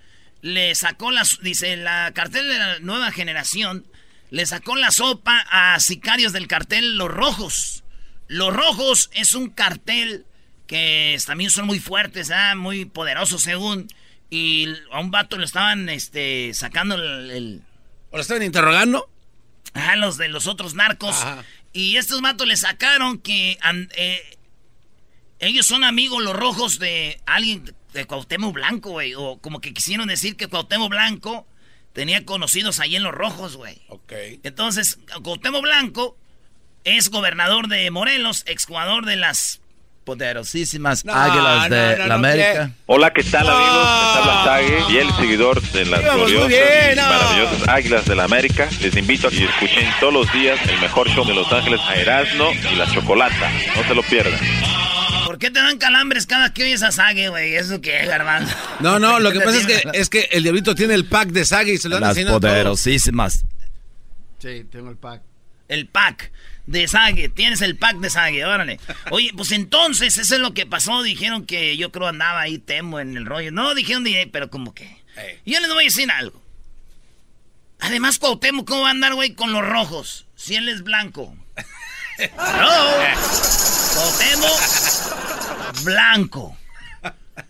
le 0.42 0.76
sacó 0.76 1.10
las... 1.10 1.40
Dice, 1.42 1.76
la 1.78 2.12
cartel 2.14 2.48
de 2.48 2.58
la 2.60 2.80
Nueva 2.80 3.12
Generación 3.12 3.86
le 4.30 4.46
sacó 4.46 4.76
la 4.76 4.92
sopa 4.92 5.40
a 5.50 5.80
sicarios 5.80 6.32
del 6.32 6.48
cartel 6.48 6.96
Los 6.98 7.10
Rojos. 7.10 7.84
Los 8.28 8.54
Rojos 8.56 9.10
es 9.14 9.34
un 9.34 9.50
cartel 9.50 10.26
que 10.74 11.16
también 11.28 11.52
son 11.52 11.68
muy 11.68 11.80
fuertes, 11.80 12.32
ah, 12.32 12.56
muy 12.56 12.86
poderosos 12.86 13.44
según. 13.44 13.88
Y 14.32 14.68
a 14.92 15.00
un 15.00 15.12
vato 15.12 15.38
le 15.38 15.46
estaban 15.46 15.88
este, 15.90 16.52
sacando 16.56 16.96
el- 16.96 17.30
el 17.30 17.62
¿O 18.10 18.16
lo 18.18 18.22
estaban 18.22 18.42
interrogando? 18.42 19.08
Ah, 19.76 19.96
los 19.96 20.18
de 20.18 20.30
los 20.30 20.48
otros 20.48 20.74
narcos. 20.74 21.16
Ajá. 21.22 21.44
Y 21.74 21.98
estos 21.98 22.22
matos 22.22 22.48
le 22.48 22.58
sacaron 22.58 23.20
que 23.20 23.60
eh, 23.96 24.38
ellos 25.40 25.66
son 25.68 25.84
amigos 25.84 26.24
los 26.24 26.36
rojos 26.36 26.80
de 26.80 27.22
alguien 27.28 27.76
de 27.94 28.06
Cuauhtémoc 28.06 28.54
Blanco, 28.54 28.90
güey. 28.92 29.14
O 29.16 29.38
como 29.40 29.62
que 29.62 29.74
quisieron 29.76 30.08
decir 30.08 30.36
que 30.36 30.48
Cuauhtémoc 30.48 30.90
Blanco 30.90 31.48
tenía 31.94 32.26
conocidos 32.26 32.80
ahí 32.80 32.96
en 32.96 33.04
los 33.04 33.14
rojos, 33.14 33.58
güey. 33.58 33.80
Ok. 33.90 34.12
Entonces, 34.44 34.98
Cuauhtémoc 35.22 35.62
Blanco 35.62 36.18
es 36.84 37.10
gobernador 37.10 37.68
de 37.68 37.92
Morelos, 37.92 38.44
exjugador 38.48 39.06
de 39.06 39.16
las 39.18 39.62
Poderosísimas 40.04 41.06
No, 41.06 41.14
águilas 41.14 41.70
no, 41.70 41.76
de 41.76 41.92
no, 41.94 41.98
la 41.98 42.08
no, 42.08 42.14
América. 42.16 42.72
Hola, 42.86 43.14
¿qué 43.14 43.24
tal 43.24 43.48
amigos? 43.50 43.88
Les 43.88 44.16
habla 44.18 44.44
Sage 44.46 44.94
y 44.94 44.98
el 44.98 45.12
seguidor 45.16 45.62
de 45.62 45.86
las 45.86 46.02
gloriosas 46.02 46.48
bien, 46.50 46.62
y 46.94 46.96
maravillosas 46.96 47.68
Águilas 47.70 48.06
de 48.06 48.16
la 48.16 48.24
América. 48.26 48.70
Les 48.82 48.96
invito 48.98 49.28
a 49.28 49.32
que 49.32 49.46
escuchen 49.46 49.88
todos 50.00 50.14
los 50.14 50.34
días 50.34 50.60
el 50.70 50.80
mejor 50.82 51.10
show 51.10 51.26
de 51.26 51.34
Los 51.34 51.52
Ángeles 51.52 51.80
a 51.88 51.96
Erasmo 51.96 52.52
y 52.72 52.76
la 52.76 52.92
Chocolata. 52.92 53.50
No 53.76 53.84
se 53.88 53.96
lo 53.96 54.04
pierdan. 54.04 54.40
¿Por 55.26 55.40
qué 55.40 55.50
te 55.50 55.60
dan 55.62 55.78
calambres 55.78 56.28
cada 56.28 56.54
que 56.54 56.64
oyes 56.64 56.84
a 56.84 56.92
Sague, 56.92 57.30
güey? 57.30 57.56
¿Eso 57.56 57.80
qué, 57.82 58.06
garbanzo? 58.06 58.56
No, 58.82 59.00
no, 59.00 59.20
lo 59.20 59.32
que 59.32 59.40
pasa 59.42 59.58
es 59.58 59.66
que, 59.66 59.84
es 59.94 60.10
que 60.10 60.28
el 60.32 60.44
diablito 60.44 60.76
tiene 60.76 60.94
el 60.96 61.06
pack 61.06 61.30
de 61.30 61.46
saga 61.46 61.72
y 61.72 61.78
se 61.78 61.88
lo 61.90 61.96
anda 61.96 62.10
Las 62.14 62.18
todos. 62.26 62.42
poderosísimas. 62.42 63.46
Sí, 64.40 64.66
tengo 64.70 64.90
el 64.90 64.98
pack. 64.98 65.22
El 65.70 65.88
pack 65.88 66.32
de 66.66 66.88
Sague. 66.88 67.30
Tienes 67.30 67.62
el 67.62 67.78
pack 67.78 67.98
de 67.98 68.10
Sague, 68.10 68.46
órale. 68.46 68.80
Oye, 69.12 69.32
pues 69.36 69.52
entonces, 69.52 70.18
eso 70.18 70.36
es 70.36 70.42
lo 70.42 70.54
que 70.54 70.66
pasó. 70.66 71.04
Dijeron 71.04 71.46
que 71.46 71.78
yo 71.78 71.92
creo 71.92 72.08
andaba 72.08 72.42
ahí 72.42 72.58
temo 72.58 73.00
en 73.00 73.18
el 73.18 73.26
rollo. 73.26 73.52
No, 73.52 73.76
dijeron, 73.76 74.06
pero 74.32 74.50
como 74.50 74.74
que. 74.74 74.86
Ey. 75.16 75.40
Yo 75.46 75.60
les 75.60 75.70
voy 75.70 75.84
a 75.84 75.88
decir 75.88 76.10
algo. 76.12 76.42
Además, 77.80 78.18
Cuauhtémoc, 78.18 78.68
¿cómo 78.68 78.84
va 78.84 78.88
a 78.88 78.92
andar, 78.92 79.14
güey, 79.14 79.34
con 79.34 79.52
los 79.52 79.66
rojos? 79.66 80.26
Si 80.36 80.56
él 80.56 80.70
es 80.70 80.84
blanco. 80.84 81.36
No. 82.18 82.70
Cuauhtémoc, 83.94 84.62
blanco. 85.84 86.58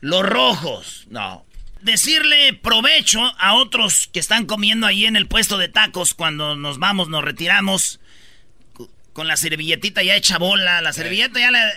Los 0.01 0.23
rojos, 0.23 1.05
no. 1.09 1.45
Decirle 1.81 2.53
provecho 2.53 3.21
a 3.37 3.53
otros 3.55 4.09
que 4.11 4.19
están 4.19 4.45
comiendo 4.45 4.87
ahí 4.87 5.05
en 5.05 5.17
el 5.17 5.27
puesto 5.27 5.57
de 5.57 5.67
tacos 5.67 6.13
cuando 6.13 6.55
nos 6.55 6.79
vamos, 6.79 7.09
nos 7.09 7.23
retiramos, 7.23 7.99
con 9.13 9.27
la 9.27 9.37
servilletita 9.37 10.03
ya 10.03 10.15
hecha 10.15 10.37
bola. 10.37 10.81
La 10.81 10.91
servilleta 10.93 11.39
ya 11.39 11.51
la, 11.51 11.71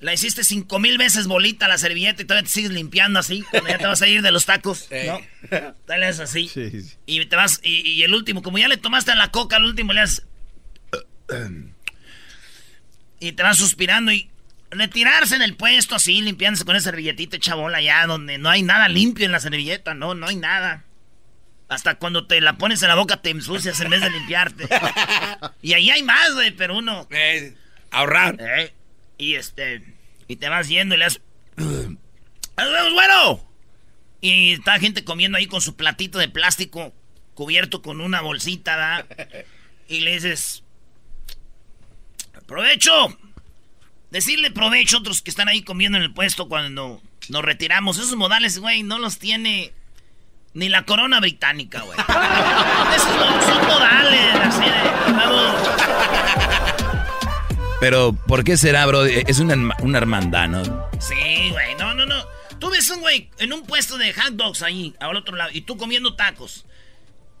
la 0.00 0.14
hiciste 0.14 0.44
cinco 0.44 0.78
mil 0.78 0.96
veces 0.96 1.26
bolita 1.26 1.68
la 1.68 1.78
servilleta 1.78 2.22
y 2.22 2.24
todavía 2.24 2.46
te 2.46 2.52
sigues 2.52 2.70
limpiando 2.70 3.18
así. 3.18 3.42
Cuando 3.50 3.68
ya 3.68 3.78
te 3.78 3.86
vas 3.86 4.00
a 4.00 4.08
ir 4.08 4.22
de 4.22 4.30
los 4.30 4.46
tacos, 4.46 4.88
¿no? 5.06 5.20
Dale 5.86 6.08
eso 6.08 6.22
así. 6.22 6.48
Sí, 6.48 6.70
sí. 6.70 6.96
Y 7.06 7.26
te 7.26 7.36
vas, 7.36 7.60
y, 7.62 7.80
y 7.90 8.02
el 8.02 8.14
último, 8.14 8.42
como 8.42 8.58
ya 8.58 8.68
le 8.68 8.76
tomaste 8.76 9.10
a 9.10 9.16
la 9.16 9.30
coca, 9.30 9.56
al 9.56 9.64
último 9.64 9.92
le 9.92 10.00
haces. 10.00 10.24
Y 13.20 13.32
te 13.32 13.42
vas 13.42 13.56
suspirando 13.56 14.12
y 14.12 14.30
retirarse 14.70 15.34
en 15.34 15.42
el 15.42 15.56
puesto 15.56 15.96
así, 15.96 16.20
limpiándose 16.22 16.64
con 16.64 16.76
esa 16.76 16.90
servilletita 16.90 17.36
hecha 17.36 17.56
bola 17.56 17.80
ya, 17.80 18.06
donde 18.06 18.38
no 18.38 18.48
hay 18.48 18.62
nada 18.62 18.88
limpio 18.88 19.26
en 19.26 19.32
la 19.32 19.40
servilleta, 19.40 19.94
no, 19.94 20.14
no 20.14 20.28
hay 20.28 20.36
nada. 20.36 20.84
Hasta 21.68 21.96
cuando 21.98 22.26
te 22.26 22.40
la 22.40 22.56
pones 22.56 22.82
en 22.82 22.88
la 22.88 22.94
boca 22.94 23.20
te 23.20 23.30
ensucias 23.30 23.78
en 23.80 23.90
vez 23.90 24.00
de 24.00 24.10
limpiarte. 24.10 24.68
y 25.62 25.74
ahí 25.74 25.90
hay 25.90 26.02
más, 26.02 26.32
güey, 26.32 26.50
pero 26.52 26.78
uno. 26.78 27.06
Eh, 27.10 27.54
ahorrar. 27.90 28.36
eh, 28.40 28.72
y 29.18 29.34
este. 29.34 29.82
Y 30.28 30.36
te 30.36 30.48
vas 30.48 30.68
yendo 30.68 30.94
y 30.94 30.98
le 30.98 31.04
haces. 31.04 31.20
¡Nos 31.56 32.72
vemos, 32.72 32.92
bueno! 32.94 33.44
Y 34.20 34.52
está 34.54 34.78
gente 34.80 35.04
comiendo 35.04 35.38
ahí 35.38 35.46
con 35.46 35.60
su 35.60 35.76
platito 35.76 36.18
de 36.18 36.28
plástico 36.28 36.92
cubierto 37.34 37.82
con 37.82 38.00
una 38.00 38.20
bolsita, 38.20 38.76
¿da? 38.76 39.06
Y 39.88 40.00
le 40.00 40.14
dices. 40.14 40.64
¡Provecho! 42.46 43.18
Decirle 44.10 44.50
provecho 44.50 44.96
a 44.96 45.00
otros 45.00 45.20
que 45.20 45.30
están 45.30 45.48
ahí 45.48 45.62
comiendo 45.62 45.98
en 45.98 46.04
el 46.04 46.14
puesto 46.14 46.48
cuando 46.48 47.02
nos 47.28 47.44
retiramos. 47.44 47.98
Esos 47.98 48.16
modales, 48.16 48.58
güey, 48.58 48.82
no 48.82 48.98
los 48.98 49.18
tiene 49.18 49.72
ni 50.54 50.68
la 50.68 50.84
corona 50.84 51.20
británica, 51.20 51.80
güey. 51.82 51.98
Esos 52.96 53.16
no 53.16 53.42
son 53.42 53.66
modales, 53.66 54.34
así 54.36 54.60
de. 54.64 55.12
Vamos. 55.12 55.54
Pero, 57.80 58.12
¿por 58.12 58.42
qué 58.42 58.56
será, 58.56 58.86
bro? 58.86 59.04
Es 59.04 59.38
una, 59.38 59.76
una 59.80 59.98
hermandad, 59.98 60.48
¿no? 60.48 60.62
Sí, 60.98 61.50
güey, 61.50 61.74
no, 61.76 61.94
no, 61.94 62.06
no. 62.06 62.26
Tú 62.58 62.70
ves 62.70 62.90
un 62.90 63.00
güey 63.00 63.30
en 63.38 63.52
un 63.52 63.64
puesto 63.64 63.96
de 63.98 64.12
hot 64.12 64.32
dogs 64.32 64.62
ahí, 64.62 64.94
al 64.98 65.14
otro 65.16 65.36
lado, 65.36 65.50
y 65.52 65.60
tú 65.60 65.76
comiendo 65.76 66.14
tacos. 66.16 66.64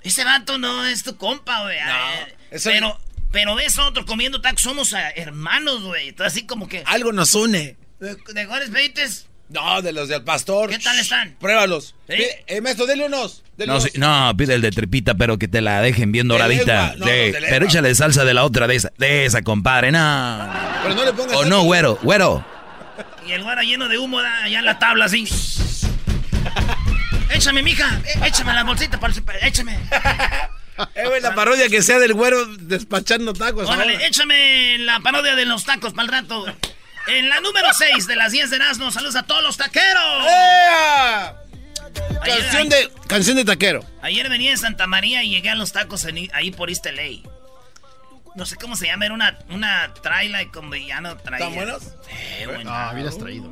Ese 0.02 0.24
vato 0.24 0.58
no 0.58 0.86
es 0.86 1.02
tu 1.02 1.16
compa, 1.16 1.62
güey. 1.62 1.76
Eh, 1.76 2.36
eso- 2.52 2.70
pero, 2.70 3.00
pero 3.32 3.56
ves 3.56 3.78
otro 3.78 4.06
comiendo 4.06 4.40
tacos, 4.40 4.62
somos 4.62 4.92
ah, 4.94 5.10
hermanos, 5.16 5.82
güey. 5.82 6.14
Así 6.20 6.46
como 6.46 6.68
que. 6.68 6.84
Algo 6.86 7.12
nos 7.12 7.34
une. 7.34 7.76
¿De, 7.98 8.16
de 8.32 8.46
cuáles 8.46 8.70
pedites? 8.70 9.27
No, 9.50 9.80
de 9.80 9.92
los 9.92 10.08
del 10.08 10.22
pastor. 10.24 10.68
¿Qué 10.68 10.78
tal 10.78 10.98
están? 10.98 11.34
Pruébalos. 11.40 11.94
¿Sí? 12.06 12.14
Eh, 12.14 12.44
eh, 12.48 12.60
maestro, 12.60 12.84
dele 12.86 13.06
unos. 13.06 13.42
Dele 13.56 13.68
No, 13.72 13.78
unos. 13.78 13.84
sí, 13.84 13.98
no, 13.98 14.32
pide 14.36 14.54
el 14.54 14.60
de 14.60 14.70
tripita, 14.70 15.14
pero 15.14 15.38
que 15.38 15.48
te 15.48 15.62
la 15.62 15.80
dejen 15.80 16.12
bien 16.12 16.28
doradita. 16.28 16.94
no, 16.98 17.06
no, 17.06 17.12
pero 17.48 17.64
échale 17.64 17.94
salsa 17.94 18.24
de 18.26 18.34
la 18.34 18.44
otra, 18.44 18.66
de 18.66 18.76
esa, 18.76 18.92
de 18.98 19.24
esa 19.24 19.40
compadre, 19.42 19.90
no. 19.90 20.50
Pero 20.82 20.94
no 20.94 21.04
le 21.04 21.12
pongas. 21.14 21.36
O 21.36 21.44
no, 21.46 21.62
güero, 21.62 21.98
güero. 22.02 22.44
Y 23.26 23.32
el 23.32 23.42
güero 23.42 23.62
lleno 23.62 23.88
de 23.88 23.96
humo 23.98 24.20
da, 24.20 24.44
allá 24.44 24.58
en 24.58 24.64
la 24.66 24.78
tabla 24.78 25.06
así. 25.06 25.24
échame, 27.34 27.62
mija. 27.62 28.00
Échame 28.26 28.52
la 28.52 28.64
bolsita 28.64 28.98
para 29.00 29.12
el 29.12 29.14
super- 29.14 29.38
Échame. 29.42 29.78
Eh, 30.94 31.08
güey, 31.08 31.20
la 31.20 31.34
parodia 31.34 31.68
que 31.68 31.82
sea 31.82 31.98
del 31.98 32.14
güero 32.14 32.44
despachando 32.56 33.32
tacos. 33.32 33.68
Órale, 33.68 33.94
ahora. 33.94 34.06
échame 34.06 34.78
la 34.78 35.00
parodia 35.00 35.34
de 35.34 35.44
los 35.44 35.64
tacos 35.64 35.92
para 35.92 36.04
el 36.04 36.08
rato. 36.12 36.44
En 37.08 37.28
la 37.28 37.40
número 37.40 37.68
6 37.72 38.06
de 38.06 38.16
las 38.16 38.32
10 38.32 38.50
de 38.50 38.56
Erasmo, 38.56 38.90
saludos 38.90 39.16
a 39.16 39.22
todos 39.22 39.42
los 39.42 39.56
taqueros. 39.56 40.24
¡Ea! 40.26 41.34
Ayer, 42.22 42.38
Canción 42.42 42.68
de, 42.68 42.92
canción 43.06 43.36
de 43.36 43.44
taquero. 43.44 43.84
ayer 44.02 44.28
venía 44.28 44.50
de 44.50 44.56
Santa 44.58 44.86
María 44.86 45.22
y 45.24 45.30
llegué 45.30 45.48
a 45.50 45.54
los 45.54 45.72
tacos 45.72 46.04
en- 46.04 46.28
ahí 46.34 46.50
por 46.50 46.68
East 46.68 46.84
LA. 46.86 47.22
No 48.34 48.44
sé 48.46 48.56
cómo 48.56 48.76
se 48.76 48.86
llama, 48.86 49.06
era 49.06 49.14
una, 49.14 49.38
una 49.48 49.92
traila 50.02 50.42
y 50.42 50.46
como 50.48 50.74
ya 50.74 51.00
no 51.00 51.16
traía. 51.16 51.46
¿Están 51.48 51.54
buenos? 51.64 51.82
Eh, 52.10 52.46
bueno. 52.46 52.70
Ah, 52.72 52.90
hubieras 52.92 53.16
traído. 53.18 53.50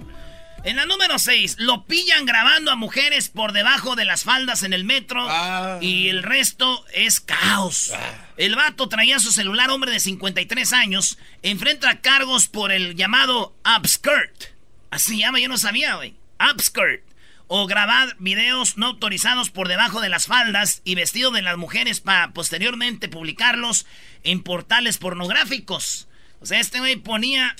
En 0.64 0.74
la 0.76 0.84
número 0.84 1.18
6, 1.18 1.56
lo 1.58 1.84
pillan 1.84 2.24
grabando 2.26 2.72
a 2.72 2.76
mujeres 2.76 3.28
por 3.28 3.52
debajo 3.52 3.94
de 3.94 4.04
las 4.04 4.24
faldas 4.24 4.64
en 4.64 4.72
el 4.72 4.82
metro 4.84 5.24
Ah. 5.30 5.78
y 5.80 6.08
el 6.08 6.24
resto 6.24 6.84
es 6.92 7.20
caos. 7.20 7.92
El 8.36 8.56
vato 8.56 8.88
traía 8.88 9.20
su 9.20 9.30
celular, 9.30 9.70
hombre 9.70 9.92
de 9.92 10.00
53 10.00 10.72
años, 10.72 11.18
enfrenta 11.42 12.00
cargos 12.00 12.48
por 12.48 12.72
el 12.72 12.96
llamado 12.96 13.54
upskirt. 13.78 14.56
Así 14.90 15.18
llama, 15.18 15.38
yo 15.38 15.48
no 15.48 15.56
sabía, 15.58 15.94
güey. 15.96 16.16
Upskirt. 16.52 17.04
O 17.46 17.68
grabar 17.68 18.16
videos 18.18 18.76
no 18.76 18.86
autorizados 18.86 19.50
por 19.50 19.68
debajo 19.68 20.00
de 20.00 20.08
las 20.08 20.26
faldas 20.26 20.82
y 20.84 20.96
vestido 20.96 21.30
de 21.30 21.42
las 21.42 21.56
mujeres 21.56 22.00
para 22.00 22.32
posteriormente 22.32 23.08
publicarlos 23.08 23.86
en 24.24 24.42
portales 24.42 24.98
pornográficos. 24.98 26.08
O 26.40 26.46
sea, 26.46 26.58
este 26.58 26.80
güey 26.80 26.96
ponía 26.96 27.54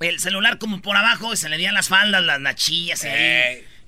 el 0.00 0.20
celular 0.20 0.58
como 0.58 0.80
por 0.80 0.96
abajo 0.96 1.32
y 1.32 1.36
se 1.36 1.48
le 1.48 1.56
veían 1.56 1.74
las 1.74 1.88
faldas, 1.88 2.22
las 2.24 2.40
nachillas. 2.40 3.06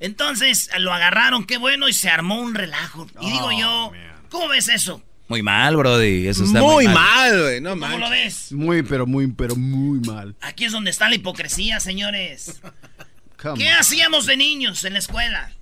Entonces 0.00 0.70
lo 0.78 0.92
agarraron, 0.92 1.44
qué 1.44 1.58
bueno, 1.58 1.88
y 1.88 1.92
se 1.92 2.08
armó 2.08 2.40
un 2.40 2.54
relajo. 2.54 3.06
Y 3.20 3.30
digo 3.30 3.50
yo, 3.52 3.92
¿cómo 4.30 4.48
ves 4.48 4.68
eso? 4.68 5.02
Muy 5.28 5.42
mal, 5.42 5.76
brody. 5.76 6.26
Eso 6.26 6.42
está 6.42 6.60
Muy 6.60 6.86
muy, 6.86 6.94
mal. 6.94 7.40
güey. 7.40 7.60
No 7.60 7.78
¿Cómo 7.78 7.98
lo 7.98 8.10
ves? 8.10 8.50
Muy, 8.50 8.82
pero 8.82 9.06
muy, 9.06 9.28
pero 9.28 9.54
muy 9.54 10.00
mal. 10.00 10.34
Aquí 10.40 10.64
es 10.64 10.72
donde 10.72 10.90
está 10.90 11.08
la 11.08 11.14
hipocresía, 11.14 11.78
señores. 11.78 12.60
¿Qué 13.40 13.48
on. 13.48 13.62
hacíamos 13.78 14.26
de 14.26 14.36
niños 14.36 14.82
en 14.84 14.94
la 14.94 14.98
escuela? 14.98 15.52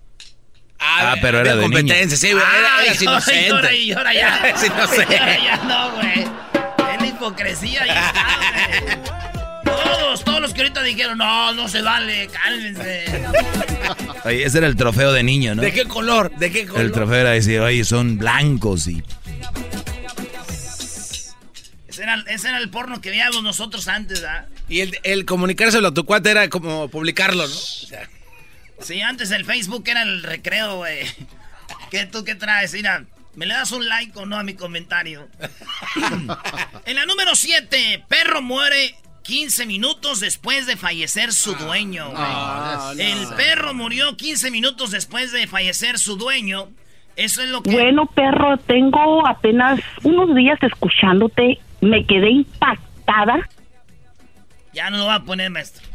Ah, 0.80 1.16
pero 1.20 1.40
era 1.40 1.54
de 1.54 1.62
competencia, 1.62 2.16
sí, 2.16 2.32
güey. 2.32 2.42
Era, 2.44 2.84
y 2.86 3.06
ahora 3.06 3.32
inocente. 3.34 3.76
y 3.76 3.92
ahora 3.92 4.14
ya. 4.14 4.48
Es 4.54 4.64
inocente. 4.64 5.14
Y 5.14 5.18
ahora 5.18 5.38
ya 5.44 5.56
no, 5.64 5.90
güey. 5.96 6.20
Es 6.22 7.00
la 7.02 7.06
hipocresía, 7.06 7.82
ahí 7.82 7.90
está, 7.90 9.06
güey. 9.06 9.17
Que 10.58 10.62
ahorita 10.62 10.82
dijeron, 10.82 11.18
no, 11.18 11.54
no 11.54 11.68
se 11.68 11.82
vale, 11.82 12.26
cálmense. 12.26 13.04
Oye, 14.24 14.42
ese 14.42 14.58
era 14.58 14.66
el 14.66 14.74
trofeo 14.74 15.12
de 15.12 15.22
niño, 15.22 15.54
¿no? 15.54 15.62
¿De 15.62 15.72
qué 15.72 15.84
color? 15.84 16.32
¿De 16.36 16.50
qué 16.50 16.66
color? 16.66 16.82
El 16.82 16.90
trofeo 16.90 17.14
era 17.14 17.30
decir, 17.30 17.60
oye, 17.60 17.84
son 17.84 18.18
blancos 18.18 18.88
y... 18.88 19.00
Ese 21.86 22.02
era, 22.02 22.24
ese 22.26 22.48
era 22.48 22.58
el 22.58 22.70
porno 22.70 23.00
que 23.00 23.10
veíamos 23.10 23.40
nosotros 23.44 23.86
antes, 23.86 24.24
¿ah? 24.24 24.46
Y 24.68 24.80
el, 24.80 24.98
el 25.04 25.24
comunicárselo 25.26 25.86
a 25.86 25.94
tu 25.94 26.04
cuate 26.04 26.32
era 26.32 26.48
como 26.48 26.88
publicarlo, 26.88 27.46
¿no? 27.46 27.54
O 27.54 27.86
sea, 27.86 28.08
Sí, 28.80 29.00
antes 29.00 29.30
el 29.30 29.44
Facebook 29.44 29.84
era 29.86 30.02
el 30.02 30.24
recreo, 30.24 30.78
güey. 30.78 31.06
¿Qué 31.92 32.04
tú 32.06 32.24
qué 32.24 32.34
traes? 32.34 32.72
Mira, 32.72 33.04
¿me 33.36 33.46
le 33.46 33.54
das 33.54 33.70
un 33.70 33.88
like 33.88 34.18
o 34.18 34.26
no 34.26 34.36
a 34.36 34.42
mi 34.42 34.54
comentario? 34.54 35.28
en 36.84 36.96
la 36.96 37.06
número 37.06 37.36
7, 37.36 38.06
perro 38.08 38.42
muere 38.42 38.96
15 39.28 39.66
minutos 39.66 40.20
después 40.20 40.66
de 40.66 40.78
fallecer 40.78 41.34
su 41.34 41.54
dueño. 41.54 42.10
Ah, 42.16 42.94
no. 42.96 43.02
El 43.02 43.28
perro 43.36 43.74
murió 43.74 44.16
15 44.16 44.50
minutos 44.50 44.90
después 44.90 45.32
de 45.32 45.46
fallecer 45.46 45.98
su 45.98 46.16
dueño. 46.16 46.70
Eso 47.14 47.42
es 47.42 47.50
lo 47.50 47.62
que... 47.62 47.72
Bueno, 47.72 48.06
perro, 48.06 48.56
tengo 48.56 49.26
apenas 49.26 49.80
unos 50.02 50.34
días 50.34 50.58
escuchándote. 50.62 51.58
Me 51.82 52.06
quedé 52.06 52.30
impactada. 52.30 53.46
Ya 54.72 54.88
no 54.88 54.96
lo 54.96 55.04
va 55.04 55.16
a 55.16 55.24
poner, 55.24 55.50
maestro. 55.50 55.86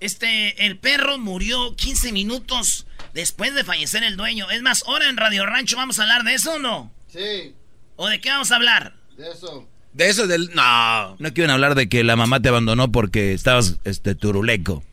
Este, 0.00 0.64
el 0.64 0.78
perro 0.78 1.18
murió 1.18 1.76
15 1.76 2.10
minutos 2.12 2.86
después 3.12 3.54
de 3.54 3.64
fallecer 3.64 4.02
el 4.02 4.16
dueño. 4.16 4.50
Es 4.50 4.62
más, 4.62 4.82
ahora 4.86 5.10
en 5.10 5.18
Radio 5.18 5.44
Rancho 5.44 5.76
vamos 5.76 5.98
a 5.98 6.04
hablar 6.04 6.22
de 6.22 6.32
eso 6.32 6.54
o 6.54 6.58
no? 6.58 6.90
Sí, 7.08 7.54
¿O 7.96 8.08
de 8.08 8.18
qué 8.18 8.30
vamos 8.30 8.50
a 8.50 8.56
hablar? 8.56 8.94
de 9.18 9.30
eso. 9.30 9.68
De 9.96 10.08
eso 10.08 10.26
del... 10.26 10.50
No, 10.54 11.16
No 11.18 11.32
quieren 11.32 11.50
hablar 11.50 11.74
de 11.74 11.88
que 11.88 12.04
la 12.04 12.16
mamá 12.16 12.40
te 12.40 12.48
abandonó 12.48 12.92
porque 12.92 13.32
estabas 13.32 13.78
este, 13.84 14.14
turuleco. 14.14 14.84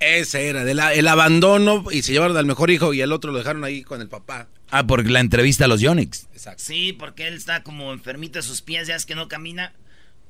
ese 0.00 0.48
era, 0.48 0.64
del 0.64 0.80
el 0.80 1.08
abandono 1.08 1.84
y 1.90 2.02
se 2.02 2.12
llevaron 2.12 2.36
al 2.36 2.46
mejor 2.46 2.70
hijo 2.70 2.92
y 2.92 3.00
el 3.00 3.12
otro 3.12 3.32
lo 3.32 3.38
dejaron 3.38 3.64
ahí 3.64 3.82
con 3.82 4.00
el 4.00 4.08
papá. 4.08 4.48
Ah, 4.70 4.86
por 4.86 5.08
la 5.08 5.20
entrevista 5.20 5.66
a 5.66 5.68
los 5.68 5.80
Yonix. 5.80 6.26
Exacto. 6.32 6.62
Sí, 6.64 6.92
porque 6.92 7.28
él 7.28 7.34
está 7.34 7.62
como 7.62 7.92
enfermito 7.92 8.38
de 8.38 8.42
sus 8.42 8.60
pies, 8.60 8.88
ya 8.88 8.96
es 8.96 9.06
que 9.06 9.14
no 9.14 9.28
camina. 9.28 9.72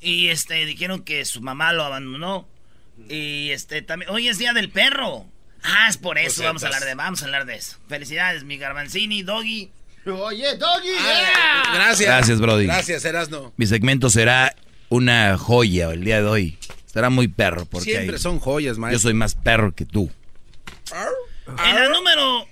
Y 0.01 0.29
este, 0.29 0.67
dijeron 0.67 1.03
que 1.03 1.25
su 1.25 1.41
mamá 1.41 1.73
lo 1.73 1.83
abandonó. 1.85 2.47
Y 3.09 3.51
este, 3.51 3.81
también, 3.81 4.11
hoy 4.11 4.29
es 4.29 4.37
día 4.37 4.53
del 4.53 4.69
perro. 4.71 5.27
Ah, 5.63 5.87
es 5.89 5.97
por 5.97 6.19
eso, 6.19 6.37
Pues, 6.37 6.47
vamos 6.47 6.63
a 6.63 6.67
hablar 6.67 6.85
de, 6.85 6.95
vamos 6.95 7.23
a 7.23 7.25
hablar 7.25 7.47
de 7.47 7.55
eso. 7.55 7.79
Felicidades, 7.89 8.45
mi 8.45 8.59
Garbanzini, 8.59 9.23
Doggy. 9.23 9.71
Oye, 10.07 10.57
Doggy, 10.57 10.89
Ah, 11.01 11.63
yeah. 11.65 11.75
Gracias. 11.75 12.09
Gracias, 12.09 12.41
Brody. 12.41 12.67
Gracias, 12.67 13.05
Erasno. 13.05 13.53
Mi 13.57 13.67
segmento 13.67 14.11
será 14.11 14.55
una 14.89 15.37
joya 15.39 15.91
el 15.91 16.05
día 16.05 16.21
de 16.23 16.29
hoy. 16.29 16.59
Será 16.87 17.11
muy 17.11 17.29
perro 17.29 17.65
porque 17.67 17.91
Siempre 17.91 18.17
hay- 18.17 18.23
son 18.23 18.39
joyas, 18.39 18.77
yo 18.77 18.81
maestro. 18.81 19.01
soy 19.01 19.15
más 19.15 19.35
perro 19.35 19.75
que 19.75 19.85
tú. 19.85 20.11
En 21.47 21.75
la 21.75 21.89
número. 21.89 22.47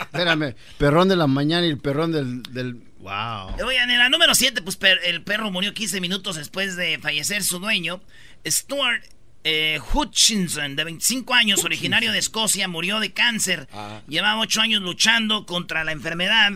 Espérame, 0.00 0.54
perrón 0.78 1.08
de 1.08 1.16
la 1.16 1.26
mañana 1.26 1.66
y 1.66 1.70
el 1.70 1.78
perrón 1.78 2.12
del... 2.12 2.42
del... 2.44 2.82
Wow. 2.98 3.64
Oigan, 3.64 3.88
en 3.90 3.98
la 3.98 4.08
número 4.08 4.34
7, 4.34 4.62
pues 4.62 4.74
per- 4.76 4.98
el 5.04 5.22
perro 5.22 5.50
murió 5.52 5.72
15 5.72 6.00
minutos 6.00 6.34
después 6.36 6.74
de 6.74 6.98
fallecer 6.98 7.44
su 7.44 7.60
dueño. 7.60 8.00
Stuart 8.44 9.04
eh, 9.44 9.78
Hutchinson, 9.92 10.74
de 10.74 10.82
25 10.82 11.32
años, 11.34 11.62
originario 11.64 12.10
de 12.10 12.18
Escocia, 12.18 12.66
murió 12.66 12.98
de 12.98 13.12
cáncer. 13.12 13.68
Llevaba 14.08 14.40
8 14.40 14.60
años 14.60 14.82
luchando 14.82 15.46
contra 15.46 15.84
la 15.84 15.92
enfermedad. 15.92 16.54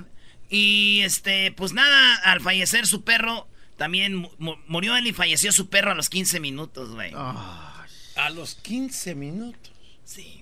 Y 0.51 1.01
este, 1.05 1.53
pues 1.53 1.73
nada, 1.73 2.17
al 2.25 2.41
fallecer 2.41 2.87
su 2.87 3.05
perro, 3.05 3.47
también 3.77 4.17
mu- 4.17 4.31
mu- 4.39 4.57
murió 4.67 4.97
él 4.97 5.07
y 5.07 5.13
falleció 5.13 5.53
su 5.53 5.69
perro 5.71 5.93
a 5.93 5.95
los 5.95 6.11
15 6.11 6.41
minutos, 6.41 6.91
güey. 6.91 7.13
A 7.15 8.29
los 8.35 8.57
15 8.57 9.15
minutos. 9.15 9.71
Sí. 10.05 10.37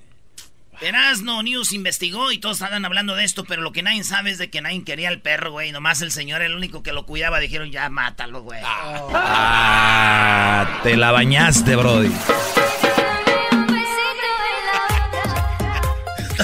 Erasno 0.81 1.43
News 1.43 1.73
investigó 1.73 2.31
y 2.33 2.38
todos 2.38 2.62
andan 2.62 2.85
hablando 2.85 3.17
de 3.17 3.25
esto, 3.25 3.45
pero 3.45 3.62
lo 3.62 3.73
que 3.73 3.83
nadie 3.83 4.05
sabe 4.05 4.31
es 4.31 4.38
de 4.38 4.49
que 4.49 4.61
nadie 4.62 4.85
quería 4.85 5.09
al 5.09 5.21
perro, 5.21 5.51
güey. 5.51 5.73
Nomás 5.73 6.01
el 6.03 6.12
señor, 6.12 6.40
el 6.40 6.55
único 6.55 6.83
que 6.85 6.92
lo 6.92 7.05
cuidaba, 7.05 7.40
dijeron, 7.40 7.71
ya 7.73 7.88
mátalo, 7.90 8.42
güey. 8.42 8.61
Ah, 8.64 10.81
te 10.85 10.97
la 10.97 11.11
bañaste, 11.12 11.75
Brody. 11.77 12.11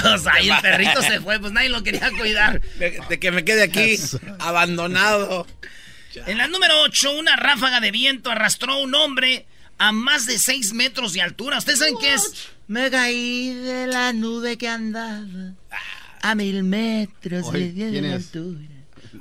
Todos 0.04 0.26
ahí 0.26 0.48
el 0.50 0.60
perrito 0.60 1.02
se 1.02 1.20
fue, 1.20 1.38
pues 1.40 1.52
nadie 1.52 1.68
lo 1.68 1.82
quería 1.82 2.10
cuidar. 2.18 2.60
De, 2.78 3.00
de 3.08 3.18
que 3.18 3.30
me 3.30 3.44
quede 3.44 3.62
aquí 3.64 3.96
abandonado. 4.38 5.46
En 6.26 6.38
la 6.38 6.46
número 6.46 6.80
8, 6.82 7.18
una 7.18 7.36
ráfaga 7.36 7.80
de 7.80 7.90
viento 7.90 8.30
arrastró 8.30 8.74
a 8.74 8.78
un 8.78 8.94
hombre 8.94 9.46
a 9.78 9.90
más 9.92 10.26
de 10.26 10.38
6 10.38 10.72
metros 10.72 11.12
de 11.12 11.22
altura. 11.22 11.58
¿Ustedes 11.58 11.80
saben 11.80 11.96
qué 12.00 12.14
es? 12.14 12.48
Me 12.68 12.90
caí 12.90 13.52
de 13.54 13.86
la 13.88 14.12
nube 14.12 14.56
que 14.56 14.68
andaba 14.68 15.24
a 16.22 16.34
mil 16.34 16.62
metros 16.62 17.46
Oye, 17.48 17.72
de 17.72 17.90
¿quién 17.90 18.04
es? 18.04 18.14
altura. 18.26 18.60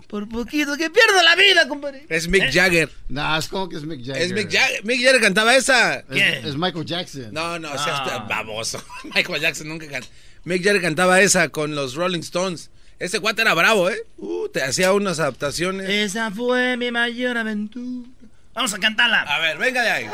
Por 0.07 0.29
poquito 0.29 0.77
que 0.77 0.89
pierdo 0.89 1.21
la 1.23 1.35
vida, 1.35 1.67
compadre. 1.67 2.05
Es 2.09 2.27
Mick 2.27 2.43
¿Eh? 2.43 2.51
Jagger. 2.53 2.89
Nah, 3.09 3.37
es 3.39 3.47
como 3.47 3.67
que 3.69 3.77
es 3.77 3.83
Mick 3.83 3.99
Jagger. 4.05 4.21
Es 4.21 4.31
Mick 4.31 4.51
Jagger. 4.51 4.85
Mick 4.85 5.01
Jagger 5.03 5.21
cantaba 5.21 5.55
esa. 5.55 5.95
Es, 5.99 6.05
¿Quién? 6.11 6.45
es 6.45 6.55
Michael 6.55 6.85
Jackson. 6.85 7.29
No, 7.33 7.57
no, 7.59 7.69
Ah. 7.69 7.77
seas 7.83 8.27
baboso. 8.27 8.83
Michael 9.15 9.41
Jackson 9.41 9.67
nunca 9.67 9.87
cantó. 9.87 10.07
Mick 10.45 10.61
Jagger 10.61 10.81
cantaba 10.81 11.21
esa 11.21 11.49
con 11.49 11.73
los 11.73 11.95
Rolling 11.95 12.19
Stones. 12.19 12.69
Ese 12.99 13.19
cuate 13.19 13.41
era 13.41 13.53
bravo, 13.53 13.89
¿eh? 13.89 13.97
Uh, 14.17 14.49
te 14.49 14.61
hacía 14.61 14.91
unas 14.93 15.19
adaptaciones. 15.19 15.89
Esa 15.89 16.31
fue 16.31 16.75
mi 16.75 16.91
mayor 16.91 17.37
aventura. 17.37 18.09
Vamos 18.53 18.73
a 18.73 18.79
cantarla. 18.79 19.21
A 19.21 19.39
ver, 19.39 19.57
venga 19.57 19.81
de 19.81 19.89
ahí. 19.89 20.09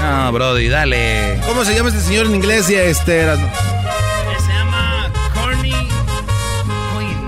No, 0.00 0.32
Brody, 0.32 0.68
dale. 0.68 1.38
¿Cómo 1.46 1.64
se 1.64 1.74
llama 1.74 1.90
este 1.90 2.00
señor 2.00 2.26
en 2.26 2.34
inglés 2.34 2.68
y 2.70 2.74
este 2.74 3.18
Erasmo? 3.20 3.52
Se 4.38 4.52
llama 4.52 5.12
Corny 5.34 5.70
Queen. 5.70 7.18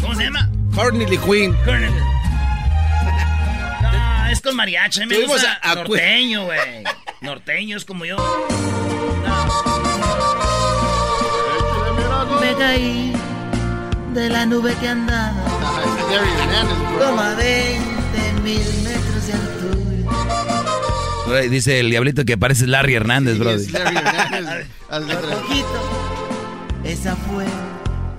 ¿Cómo 0.00 0.14
se 0.14 0.24
llama? 0.24 0.50
Cornely 0.74 1.18
Queen. 1.18 1.54
Corny. 1.64 1.86
Con 4.48 4.56
mariachi. 4.56 5.00
Me 5.00 5.06
Tuvimos 5.14 5.32
gusta 5.42 5.58
a- 5.62 5.72
a- 5.72 5.74
norteño, 5.74 6.44
güey. 6.46 6.58
Norteño 7.20 7.76
es 7.76 7.84
como 7.84 8.06
yo. 8.06 8.16
Me 12.40 12.54
caí 12.56 13.12
de 14.14 14.30
la 14.30 14.46
nube 14.46 14.74
que 14.80 14.88
andaba 14.88 15.34
Ah, 15.60 15.82
es 15.84 15.90
Gary 16.16 16.30
Hernandez, 16.40 16.78
bro. 16.96 17.06
como 17.06 17.20
a 17.20 17.34
20 17.34 18.32
mil 18.42 18.64
metros 18.84 19.26
de 19.26 19.32
altura. 19.34 21.42
Dice 21.50 21.80
el 21.80 21.90
diablito 21.90 22.24
que 22.24 22.38
parece 22.38 22.66
Larry 22.66 22.94
Hernández, 22.94 23.36
Sí, 23.36 23.42
es 23.48 23.66
poquito, 24.88 25.78
esa 26.84 27.14
fue 27.16 27.44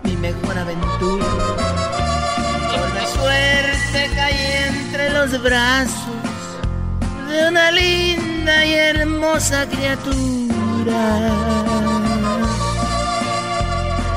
mi 0.04 0.16
mejor 0.18 0.56
aventura. 0.58 1.26
Por 1.26 2.94
la 2.94 3.08
suerte 3.08 4.10
caí 4.16 4.52
entre 4.68 5.10
los 5.12 5.42
brazos 5.42 6.06
de 7.30 7.48
una 7.48 7.72
linda 7.72 8.66
y 8.66 8.74
hermosa 8.74 9.68
criatura. 9.68 11.32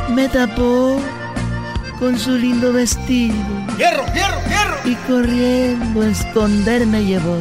Me 0.09 0.29
tapó 0.29 1.01
con 1.99 2.19
su 2.19 2.33
lindo 2.33 2.73
vestido 2.73 3.37
¡Hierro, 3.79 4.05
hierro, 4.13 4.41
hierro! 4.49 4.77
y 4.85 4.95
corriendo 5.07 6.03
a 6.03 6.07
esconderme 6.09 7.05
llevó. 7.05 7.39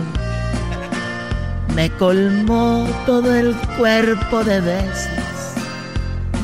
Me 1.76 1.90
colmó 1.92 2.88
todo 3.06 3.34
el 3.34 3.56
cuerpo 3.78 4.44
de 4.44 4.60
besos 4.62 5.10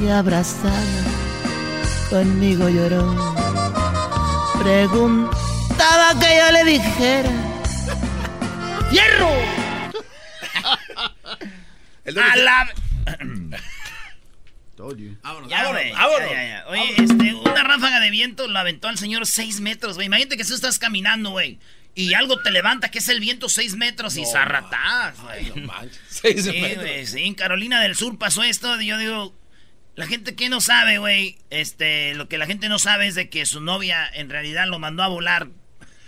y 0.01 0.09
abrazada 0.09 1.03
conmigo 2.09 2.69
lloró. 2.69 3.15
Preguntaba 4.63 6.13
que 6.19 6.37
yo 6.37 6.51
le 6.51 6.63
dijera. 6.63 7.46
¡Fierro! 8.89 9.29
El 12.05 12.17
A 12.19 12.35
la... 12.37 12.73
Told 14.77 14.99
you. 14.99 15.17
Vámonos, 15.23 15.49
Ya, 15.49 15.63
vámonos, 15.63 15.91
vámonos. 15.93 16.29
ya, 16.29 16.35
ya, 16.35 16.47
ya. 16.47 16.67
Oye, 16.67 16.93
este, 16.97 17.33
una 17.33 17.63
ráfaga 17.63 17.99
de 17.99 18.11
viento 18.11 18.47
lo 18.47 18.59
aventó 18.59 18.87
al 18.87 18.97
señor 18.97 19.25
6 19.25 19.59
metros, 19.61 19.95
güey. 19.95 20.05
Imagínate 20.05 20.37
que 20.37 20.45
tú 20.45 20.53
estás 20.53 20.77
caminando, 20.77 21.31
güey. 21.31 21.59
Y 21.95 22.13
algo 22.13 22.39
te 22.43 22.51
levanta, 22.51 22.91
que 22.91 22.99
es 22.99 23.09
el 23.09 23.19
viento 23.19 23.49
6 23.49 23.75
metros 23.75 24.17
y 24.17 24.25
zarratás, 24.25 25.19
güey. 25.19 25.45
No 25.55 25.65
manches. 25.65 25.99
Seis 26.09 26.43
Sí, 26.43 26.61
metros. 26.61 26.83
güey, 26.85 27.07
sí, 27.07 27.23
en 27.23 27.33
Carolina 27.33 27.81
del 27.81 27.95
Sur 27.95 28.17
pasó 28.19 28.43
esto. 28.43 28.79
Y 28.79 28.85
yo 28.85 28.97
digo, 28.99 29.35
la 29.95 30.05
gente 30.05 30.35
que 30.35 30.47
no 30.47 30.61
sabe, 30.61 30.99
güey, 30.99 31.39
este, 31.49 32.13
lo 32.13 32.29
que 32.29 32.37
la 32.37 32.45
gente 32.45 32.69
no 32.69 32.77
sabe 32.77 33.07
es 33.07 33.15
de 33.15 33.29
que 33.29 33.47
su 33.47 33.61
novia 33.61 34.07
en 34.13 34.29
realidad 34.29 34.67
lo 34.67 34.77
mandó 34.77 35.01
a 35.01 35.07
volar. 35.07 35.47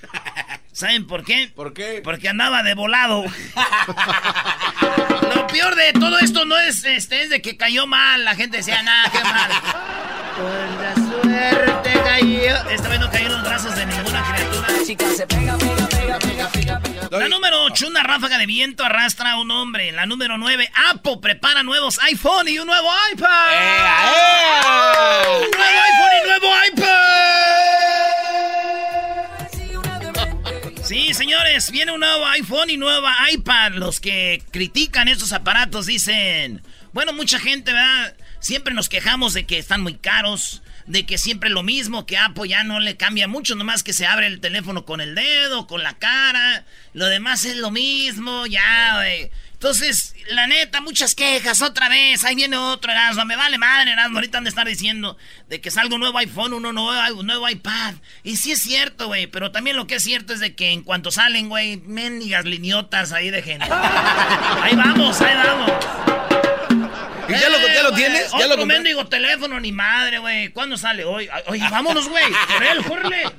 ¿Saben 0.79 1.05
por 1.07 1.25
qué? 1.25 1.51
¿Por 1.53 1.73
qué? 1.73 1.99
Porque 2.01 2.29
andaba 2.29 2.63
de 2.63 2.73
volado. 2.73 3.25
Lo 5.35 5.45
peor 5.47 5.75
de 5.75 5.91
todo 5.91 6.17
esto 6.19 6.45
no 6.45 6.57
es, 6.57 6.85
este, 6.85 7.23
es 7.23 7.29
de 7.29 7.41
que 7.41 7.57
cayó 7.57 7.85
mal. 7.85 8.23
La 8.23 8.33
gente 8.33 8.55
decía, 8.55 8.81
nada, 8.81 9.11
qué 9.11 9.19
mal. 9.21 9.51
Por 10.37 10.81
la 10.81 10.95
suerte 10.95 11.91
cayó. 12.01 12.69
Esta 12.69 12.87
vez 12.87 12.97
no 13.01 13.11
cayó 13.11 13.25
en 13.25 13.31
los 13.33 13.43
brazos 13.43 13.75
de 13.75 13.85
ninguna 13.87 14.23
criatura. 14.33 14.67
Chica, 14.87 15.05
se 15.17 15.27
pega, 15.27 15.57
pega, 15.57 15.89
pega, 15.89 16.17
pega, 16.19 16.47
pega, 16.49 16.79
pega. 16.79 17.09
La 17.19 17.27
número 17.27 17.61
8, 17.63 17.85
una 17.87 18.03
ráfaga 18.03 18.37
de 18.37 18.45
viento 18.45 18.85
arrastra 18.85 19.31
a 19.31 19.35
un 19.37 19.51
hombre. 19.51 19.91
La 19.91 20.05
número 20.05 20.37
9, 20.37 20.71
Apple 20.93 21.17
prepara 21.21 21.61
nuevos 21.61 21.99
iPhone 22.03 22.47
y 22.47 22.57
un 22.57 22.67
nuevo 22.67 22.89
iPad. 23.11 23.51
¡Eh, 23.51 23.81
Un 25.25 25.51
nuevo 25.51 25.81
iPhone 25.83 26.13
y 26.23 26.27
nuevo 26.29 26.47
iPad. 26.71 27.08
Sí, 30.89 31.13
señores, 31.13 31.69
viene 31.69 31.91
un 31.91 31.99
nuevo 31.99 32.25
iPhone 32.25 32.71
y 32.71 32.75
nueva 32.75 33.15
iPad. 33.31 33.73
Los 33.73 33.99
que 33.99 34.41
critican 34.49 35.07
estos 35.07 35.33
aparatos 35.33 35.85
dicen, 35.85 36.63
bueno, 36.93 37.13
mucha 37.13 37.37
gente, 37.37 37.71
¿verdad? 37.71 38.15
Siempre 38.39 38.73
nos 38.73 38.89
quejamos 38.89 39.35
de 39.35 39.45
que 39.45 39.59
están 39.59 39.81
muy 39.83 39.93
caros, 39.93 40.63
de 40.87 41.05
que 41.05 41.19
siempre 41.19 41.51
lo 41.51 41.61
mismo, 41.61 42.07
que 42.07 42.17
Apple 42.17 42.49
ya 42.49 42.63
no 42.63 42.79
le 42.79 42.97
cambia 42.97 43.27
mucho, 43.27 43.53
nomás 43.53 43.83
que 43.83 43.93
se 43.93 44.07
abre 44.07 44.25
el 44.25 44.39
teléfono 44.39 44.83
con 44.83 44.99
el 44.99 45.13
dedo, 45.13 45.67
con 45.67 45.83
la 45.83 45.93
cara. 45.93 46.65
Lo 46.93 47.05
demás 47.05 47.45
es 47.45 47.57
lo 47.57 47.69
mismo, 47.69 48.47
ya, 48.47 48.95
güey. 48.95 49.29
Entonces, 49.61 50.15
la 50.31 50.47
neta, 50.47 50.79
muchas 50.79 51.15
quejas, 51.15 51.61
otra 51.61 51.89
vez, 51.89 52.23
ahí 52.23 52.33
viene 52.33 52.55
otro 52.55 52.93
Erasmo, 52.93 53.25
me 53.25 53.35
vale 53.35 53.57
madre 53.57 53.91
Erasmo, 53.91 54.17
ahorita 54.19 54.37
han 54.37 54.45
de 54.45 54.49
estar 54.51 54.65
diciendo 54.65 55.17
de 55.49 55.59
que 55.59 55.69
salga 55.69 55.95
un 55.95 55.99
nuevo 55.99 56.17
iPhone, 56.17 56.53
uno 56.53 56.71
nuevo, 56.71 56.93
un 57.19 57.27
nuevo 57.27 57.49
iPad. 57.49 57.95
Y 58.23 58.37
sí 58.37 58.53
es 58.53 58.61
cierto, 58.61 59.07
güey, 59.07 59.27
pero 59.27 59.51
también 59.51 59.75
lo 59.75 59.85
que 59.85 59.95
es 59.95 60.03
cierto 60.03 60.31
es 60.31 60.39
de 60.39 60.55
que 60.55 60.71
en 60.71 60.81
cuanto 60.81 61.11
salen, 61.11 61.49
güey, 61.49 61.75
mendigas 61.75 62.45
liniotas 62.45 63.11
ahí 63.11 63.31
de 63.31 63.41
gente. 63.41 63.67
ahí 63.69 64.77
vamos, 64.77 65.19
ahí 65.19 65.35
vamos. 65.35 65.71
¿Y 67.27 67.31
ya, 67.33 67.49
lo, 67.49 67.57
ya 67.59 67.83
lo 67.83 67.89
Eh, 67.89 67.95
tienes? 67.97 68.29
güey, 68.31 68.41
¿Ya 68.41 68.47
lo 68.47 68.53
Otro 68.53 68.65
mendigo 68.65 69.07
teléfono, 69.07 69.59
ni 69.59 69.73
madre, 69.73 70.19
güey. 70.19 70.47
¿Cuándo 70.53 70.77
sale 70.77 71.03
hoy? 71.03 71.27
Oye, 71.47 71.67
vámonos, 71.69 72.07
güey. 72.07 72.23
Por 72.87 73.13
él. 73.13 73.29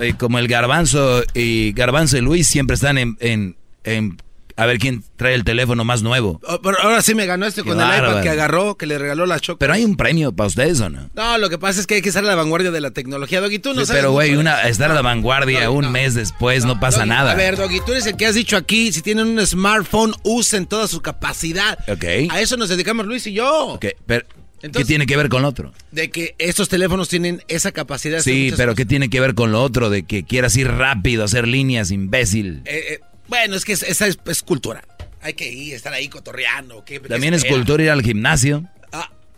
Eh, 0.00 0.14
como 0.16 0.38
el 0.38 0.48
Garbanzo 0.48 1.24
y 1.34 1.72
Garbanzo 1.72 2.16
y 2.16 2.22
Luis 2.22 2.48
siempre 2.48 2.74
están 2.74 2.96
en, 2.96 3.18
en, 3.20 3.56
en 3.84 4.16
a 4.58 4.66
ver 4.66 4.78
quién 4.78 5.04
trae 5.16 5.34
el 5.34 5.44
teléfono 5.44 5.84
más 5.84 6.02
nuevo. 6.02 6.40
Oh, 6.44 6.60
pero 6.60 6.78
ahora 6.82 7.00
sí 7.00 7.14
me 7.14 7.26
ganó 7.26 7.46
este 7.46 7.62
Qué 7.62 7.68
con 7.68 7.80
el 7.80 7.86
iPad 7.86 8.22
que 8.22 8.28
agarró, 8.28 8.76
que 8.76 8.86
le 8.86 8.98
regaló 8.98 9.24
la 9.24 9.38
Choco. 9.38 9.60
Pero 9.60 9.72
hay 9.72 9.84
un 9.84 9.96
premio 9.96 10.32
para 10.32 10.48
ustedes 10.48 10.80
o 10.80 10.90
no? 10.90 11.08
No, 11.14 11.38
lo 11.38 11.48
que 11.48 11.58
pasa 11.58 11.78
es 11.78 11.86
que 11.86 11.94
hay 11.94 12.02
que 12.02 12.08
estar 12.08 12.24
a 12.24 12.26
la 12.26 12.34
vanguardia 12.34 12.72
de 12.72 12.80
la 12.80 12.90
tecnología, 12.90 13.40
Doggy. 13.40 13.60
Tú 13.60 13.72
no 13.72 13.82
Sí, 13.82 13.86
sabes 13.86 14.02
pero 14.02 14.10
güey, 14.10 14.34
una, 14.34 14.62
estar 14.62 14.90
a 14.90 14.94
la 14.94 15.02
vanguardia 15.02 15.70
un 15.70 15.92
mes 15.92 16.14
después 16.14 16.64
no, 16.64 16.80
pasa 16.80 16.98
Doggy, 16.98 17.08
nada. 17.08 17.30
A 17.30 17.34
ver, 17.36 17.56
Doggy, 17.56 17.78
tú 17.86 17.92
eres 17.92 18.06
el 18.06 18.16
que 18.16 18.26
has 18.26 18.34
dicho 18.34 18.56
aquí, 18.56 18.92
si 18.92 19.00
tienen 19.00 19.28
un 19.28 19.46
smartphone, 19.46 20.12
usen 20.24 20.66
toda 20.66 20.88
su 20.88 21.02
capacidad. 21.02 21.78
Ok. 21.88 22.04
A 22.28 22.40
eso 22.40 22.56
nos 22.56 22.68
dedicamos 22.68 23.06
Luis 23.06 23.28
y 23.28 23.34
yo. 23.34 23.68
Ok, 23.74 23.86
pero, 24.06 24.26
¿Qué 24.60 24.84
tiene 24.84 25.06
que 25.06 25.16
ver 25.16 25.28
con 25.28 25.42
lo 25.42 25.48
otro? 25.48 25.72
De 25.92 26.10
que 26.10 26.34
estos 26.38 26.68
teléfonos 26.68 27.08
tienen 27.08 27.42
esa 27.46 27.70
capacidad. 27.70 28.20
Sí, 28.20 28.52
pero 28.56 28.72
cosas. 28.72 28.76
¿qué 28.76 28.86
tiene 28.86 29.08
que 29.08 29.20
ver 29.20 29.34
con 29.34 29.52
lo 29.52 29.62
otro? 29.62 29.88
De 29.88 30.02
que 30.02 30.24
quieras 30.24 30.56
ir 30.56 30.68
rápido, 30.68 31.22
hacer 31.22 31.46
líneas, 31.46 31.92
imbécil. 31.92 32.62
Eh, 32.64 32.94
eh, 32.94 33.00
bueno, 33.28 33.54
es 33.56 33.64
que 33.64 33.72
es- 33.72 33.82
esa 33.82 34.06
es, 34.06 34.18
es 34.26 34.42
cultura. 34.42 34.82
Hay 35.20 35.34
que 35.34 35.50
ir, 35.50 35.74
estar 35.74 35.92
ahí 35.92 36.08
cotorreando. 36.08 36.84
¿qué- 36.84 37.00
qué 37.00 37.08
También 37.08 37.34
es 37.34 37.38
espera? 37.38 37.56
cultura 37.56 37.82
ir 37.84 37.90
al 37.90 38.02
gimnasio. 38.02 38.64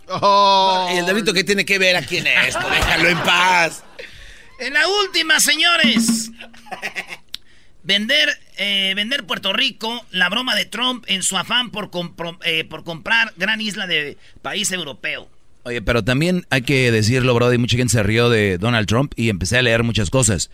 No, 0.09 0.89
¿Y 0.93 0.99
el 0.99 1.07
delito 1.07 1.33
qué 1.33 1.45
tiene 1.45 1.65
que 1.65 1.79
ver 1.79 1.95
aquí 1.97 2.17
en 2.17 2.27
esto? 2.27 2.69
Déjalo 2.69 3.09
en 3.09 3.19
paz. 3.19 3.85
En 4.59 4.75
la 4.75 4.87
última, 4.89 5.39
señores. 5.39 6.31
Vender, 7.83 8.29
eh, 8.59 8.93
vender 8.95 9.25
Puerto 9.25 9.53
Rico, 9.55 10.05
la 10.11 10.29
broma 10.29 10.55
de 10.55 10.67
Trump 10.67 11.05
en 11.09 11.23
su 11.23 11.39
afán 11.39 11.71
por, 11.71 11.91
compro- 11.91 12.39
eh, 12.45 12.65
por 12.65 12.85
comprar 12.85 13.33
gran 13.37 13.61
isla 13.61 13.87
de 13.87 14.19
país 14.43 14.71
europeo. 14.71 15.31
Oye, 15.63 15.81
pero 15.81 16.05
también 16.05 16.47
hay 16.51 16.63
que 16.63 16.91
decirlo, 16.91 17.35
Brody, 17.35 17.57
mucha 17.59 17.77
gente 17.79 17.93
se 17.93 18.03
rió 18.03 18.29
de 18.29 18.59
Donald 18.59 18.87
Trump 18.87 19.13
y 19.17 19.31
empecé 19.31 19.59
a 19.59 19.63
leer 19.63 19.83
muchas 19.83 20.11
cosas. 20.11 20.51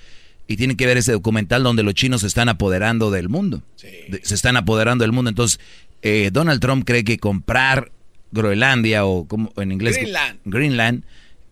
Y 0.49 0.57
tiene 0.57 0.77
que 0.77 0.87
ver 0.87 0.97
ese 0.97 1.13
documental 1.13 1.63
donde 1.65 1.83
los 1.83 1.95
chinos 1.95 2.21
se 2.21 2.27
están 2.29 2.49
apoderando 2.49 3.11
del 3.11 3.29
mundo. 3.29 3.63
Se 3.77 4.35
están 4.35 4.57
apoderando 4.57 5.03
del 5.03 5.13
mundo. 5.13 5.29
Entonces, 5.29 5.59
eh, 6.03 6.31
Donald 6.33 6.61
Trump 6.61 6.85
cree 6.87 7.03
que 7.05 7.19
comprar 7.19 7.91
Groenlandia 8.31 9.05
o 9.07 9.27
como 9.27 9.53
en 9.57 9.73
inglés 9.73 9.97
Greenland. 9.97 10.39
Greenland, 10.45 11.05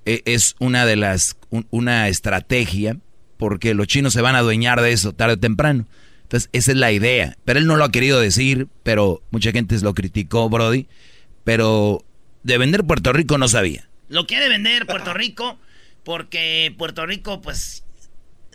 eh, 0.04 0.22
es 0.26 0.54
una 0.60 0.86
de 0.86 0.96
las 0.96 1.36
un- 1.50 1.66
una 1.70 2.08
estrategia 2.08 2.96
porque 3.36 3.74
los 3.74 3.86
chinos 3.88 4.12
se 4.12 4.20
van 4.20 4.36
a 4.36 4.38
adueñar 4.38 4.80
de 4.80 4.92
eso 4.92 5.12
tarde 5.12 5.34
o 5.34 5.38
temprano. 5.38 5.86
Entonces, 6.22 6.48
esa 6.52 6.70
es 6.72 6.76
la 6.78 6.92
idea. 6.92 7.36
Pero 7.44 7.58
él 7.58 7.66
no 7.66 7.76
lo 7.76 7.84
ha 7.84 7.90
querido 7.92 8.20
decir, 8.20 8.68
pero 8.82 9.22
mucha 9.30 9.50
gente 9.52 9.78
lo 9.80 9.94
criticó, 9.94 10.48
Brody. 10.48 10.86
Pero 11.44 12.04
de 12.42 12.58
vender 12.58 12.84
Puerto 12.84 13.12
Rico 13.12 13.38
no 13.38 13.48
sabía. 13.48 13.88
Lo 14.08 14.26
quiere 14.26 14.48
vender 14.48 14.86
Puerto 14.86 15.14
Rico 15.14 15.58
porque 16.04 16.74
Puerto 16.76 17.06
Rico, 17.06 17.40
pues, 17.40 17.83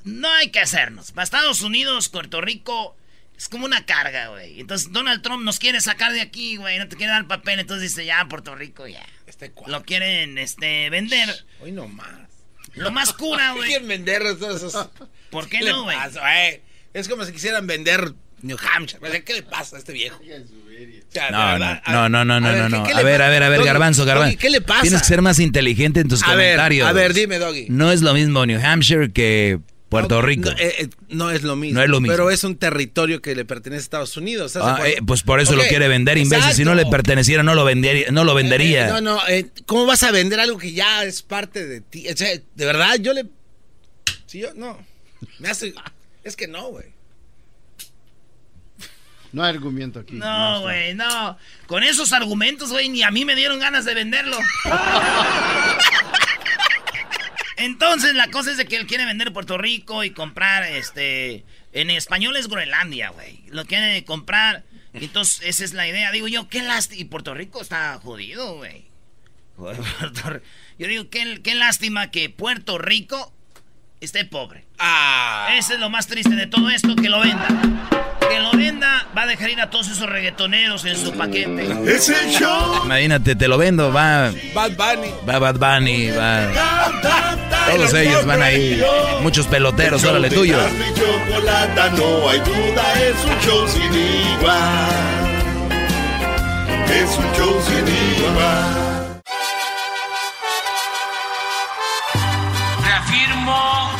no 0.03 0.29
hay 0.33 0.49
que 0.49 0.59
hacernos. 0.59 1.11
Para 1.11 1.23
Estados 1.23 1.61
Unidos, 1.61 2.09
Puerto 2.09 2.41
Rico 2.41 2.95
es 3.37 3.47
como 3.49 3.65
una 3.65 3.85
carga, 3.85 4.27
güey. 4.29 4.59
Entonces 4.59 4.91
Donald 4.91 5.21
Trump 5.21 5.43
nos 5.43 5.59
quiere 5.59 5.79
sacar 5.81 6.11
de 6.13 6.21
aquí, 6.21 6.57
güey. 6.57 6.77
No 6.77 6.87
te 6.87 6.95
quiere 6.97 7.11
dar 7.13 7.27
papel, 7.27 7.59
entonces 7.59 7.89
dice, 7.89 8.05
ya, 8.05 8.25
Puerto 8.27 8.55
Rico, 8.55 8.87
ya. 8.87 9.05
Este 9.27 9.51
Lo 9.67 9.83
quieren 9.83 10.37
este, 10.37 10.89
vender. 10.89 11.45
Hoy 11.61 11.71
no 11.71 11.87
más. 11.87 12.09
Lo 12.75 12.91
más 12.91 13.13
cura, 13.13 13.51
güey. 13.55 13.69
Quieren 13.69 13.87
vender 13.87 14.21
esos. 14.23 14.89
¿Por 15.29 15.47
qué 15.47 15.61
no, 15.61 15.83
güey? 15.83 15.97
güey? 15.97 16.61
Es 16.93 17.07
como 17.07 17.23
si 17.23 17.31
quisieran 17.31 17.65
vender 17.67 18.13
New 18.41 18.57
Hampshire. 18.73 19.23
¿Qué 19.23 19.33
le 19.33 19.43
pasa 19.43 19.75
a 19.75 19.79
este 19.79 19.93
viejo? 19.93 20.19
O 20.19 21.11
sea, 21.11 21.25
de 21.25 21.31
No, 21.31 21.37
no, 21.39 21.51
verdad, 21.53 21.81
no, 21.87 22.09
no, 22.09 22.25
no, 22.25 22.39
no, 22.39 22.51
no, 22.51 22.69
¿qué- 22.69 22.69
no. 22.77 22.83
qué 22.83 22.93
A 22.93 23.03
ver, 23.03 23.21
a 23.21 23.29
ver, 23.29 23.43
a 23.43 23.49
ver, 23.49 23.59
Doggy, 23.59 23.67
Garbanzo, 23.67 24.01
Doggy, 24.05 24.09
Garbanzo. 24.15 24.37
¿Qué 24.37 24.49
le 24.49 24.61
pasa? 24.61 24.81
Tienes 24.81 25.01
que 25.01 25.07
ser 25.07 25.21
más 25.21 25.39
inteligente 25.39 25.99
en 25.99 26.07
tus 26.07 26.23
A 26.23 26.35
ver, 26.35 26.55
comentarios. 26.55 26.87
a 26.87 26.93
ver, 26.93 27.13
dime, 27.13 27.37
Doggy. 27.37 27.67
No 27.69 27.91
es 27.91 28.01
lo 28.01 28.13
mismo 28.13 28.45
New 28.45 28.59
Hampshire 28.63 29.11
que 29.11 29.59
Puerto 29.89 30.21
Rico. 30.21 30.51
No, 30.51 30.57
eh, 30.57 30.75
eh, 30.77 30.89
no 31.09 31.31
es 31.31 31.41
lo 31.43 31.55
mismo. 31.55 31.79
No 31.79 31.83
es 31.83 31.89
lo 31.89 31.99
mismo. 31.99 32.13
Pero 32.13 32.29
es 32.29 32.43
un 32.43 32.55
territorio 32.57 33.21
que 33.21 33.35
le 33.35 33.43
pertenece 33.43 33.81
a 33.81 33.83
Estados 33.83 34.17
Unidos. 34.17 34.55
¿estás 34.55 34.77
de 34.77 34.83
Ah, 34.83 34.87
eh, 34.87 35.01
pues 35.05 35.23
por 35.23 35.39
eso 35.39 35.55
lo 35.55 35.63
quiere 35.63 35.87
vender, 35.87 36.17
imbécil. 36.17 36.53
Si 36.53 36.63
no 36.63 36.75
le 36.75 36.85
perteneciera, 36.85 37.41
no 37.41 37.55
lo 37.55 37.65
vendería. 37.65 38.11
No 38.11 38.23
lo 38.23 38.35
vendería. 38.35 38.87
Eh, 38.87 38.91
no, 38.91 39.01
no, 39.01 39.27
eh, 39.27 39.47
¿cómo 39.65 39.85
vas 39.87 40.03
a 40.03 40.11
vender 40.11 40.39
algo 40.39 40.57
que 40.59 40.71
ya 40.73 41.03
es 41.03 41.23
parte 41.23 41.65
de 41.65 41.81
ti? 41.81 42.07
O 42.07 42.15
sea, 42.15 42.29
de 42.29 42.65
verdad, 42.65 42.95
yo 42.99 43.13
le. 43.13 43.25
Si 44.27 44.39
yo, 44.39 44.53
no. 44.53 44.77
Me 45.39 45.49
hace. 45.49 45.73
Es 46.23 46.35
que 46.35 46.47
no, 46.47 46.69
güey. 46.69 46.85
No 49.31 49.43
hay 49.43 49.53
argumento 49.53 49.99
aquí. 49.99 50.13
No, 50.15 50.61
güey, 50.61 50.95
no. 50.95 51.37
Con 51.67 51.83
esos 51.83 52.13
argumentos, 52.13 52.69
güey, 52.71 52.89
ni 52.89 53.03
a 53.03 53.11
mí 53.11 53.25
me 53.25 53.35
dieron 53.35 53.59
ganas 53.59 53.85
de 53.85 53.93
venderlo. 53.93 54.37
Entonces, 57.59 58.15
la 58.15 58.31
cosa 58.31 58.51
es 58.51 58.57
de 58.57 58.65
que 58.65 58.77
él 58.77 58.87
quiere 58.87 59.05
vender 59.05 59.33
Puerto 59.33 59.57
Rico 59.57 60.03
y 60.03 60.11
comprar, 60.11 60.63
este... 60.63 61.45
En 61.71 61.91
español 61.91 62.35
es 62.35 62.47
Groenlandia, 62.47 63.09
güey. 63.09 63.43
Lo 63.49 63.65
quiere 63.65 64.03
comprar. 64.03 64.63
Entonces, 64.93 65.41
esa 65.43 65.63
es 65.63 65.73
la 65.73 65.87
idea. 65.87 66.11
Digo 66.11 66.27
yo, 66.27 66.49
qué 66.49 66.63
lástima. 66.63 67.01
Y 67.01 67.05
Puerto 67.05 67.35
Rico 67.35 67.61
está 67.61 67.99
jodido, 68.01 68.55
güey. 68.55 68.89
Yo 70.79 70.87
digo, 70.87 71.09
qué, 71.09 71.41
qué 71.43 71.53
lástima 71.53 72.11
que 72.11 72.29
Puerto 72.29 72.77
Rico 72.77 73.33
esté 74.01 74.25
pobre. 74.25 74.65
Ah. 74.77 75.49
Ese 75.57 75.73
es 75.75 75.79
lo 75.79 75.89
más 75.89 76.07
triste 76.07 76.35
de 76.35 76.47
todo 76.47 76.69
esto, 76.69 76.95
que 76.95 77.09
lo 77.09 77.19
venda. 77.19 77.47
Que 78.29 78.39
lo 78.39 78.51
venda, 78.51 79.07
va 79.17 79.23
a 79.23 79.25
dejar 79.27 79.49
ir 79.49 79.59
a 79.59 79.69
todos 79.69 79.89
esos 79.89 80.07
reggaetoneros 80.07 80.85
en 80.85 80.95
su 80.95 81.11
paquete. 81.13 81.67
Es 81.85 82.09
el 82.09 82.31
show. 82.31 82.85
Imagínate, 82.85 83.35
te 83.35 83.47
lo 83.47 83.57
vendo, 83.57 83.91
va, 83.91 84.31
Bad 84.53 84.71
Bunny. 84.71 85.11
va 85.27 85.39
Bad 85.39 85.55
Bunny, 85.55 86.11
va. 86.11 86.47
Todos 87.71 87.93
ellos 87.93 88.25
van 88.25 88.41
ahí. 88.41 88.81
Muchos 89.21 89.47
peloteros, 89.47 90.03
órale 90.03 90.29
tuyo. 90.29 90.57
No 91.97 92.29
hay 92.29 92.39
duda, 92.39 92.93
es 93.01 93.25
un 93.25 93.39
show 93.41 93.67
sin 93.67 93.93
igual. 93.93 95.29
Es 96.89 97.17
un 97.17 97.33
show 97.35 97.61
sin 97.67 97.87
igual. 97.87 98.88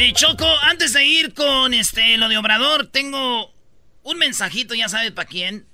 Eh, 0.00 0.12
Choco, 0.12 0.46
antes 0.62 0.92
de 0.92 1.04
ir 1.04 1.34
con 1.34 1.74
este 1.74 2.16
lo 2.18 2.28
de 2.28 2.38
Obrador, 2.38 2.86
tengo 2.86 3.52
un 4.04 4.16
mensajito, 4.18 4.76
ya 4.76 4.88
sabes 4.88 5.10
para 5.10 5.28
quién. 5.28 5.66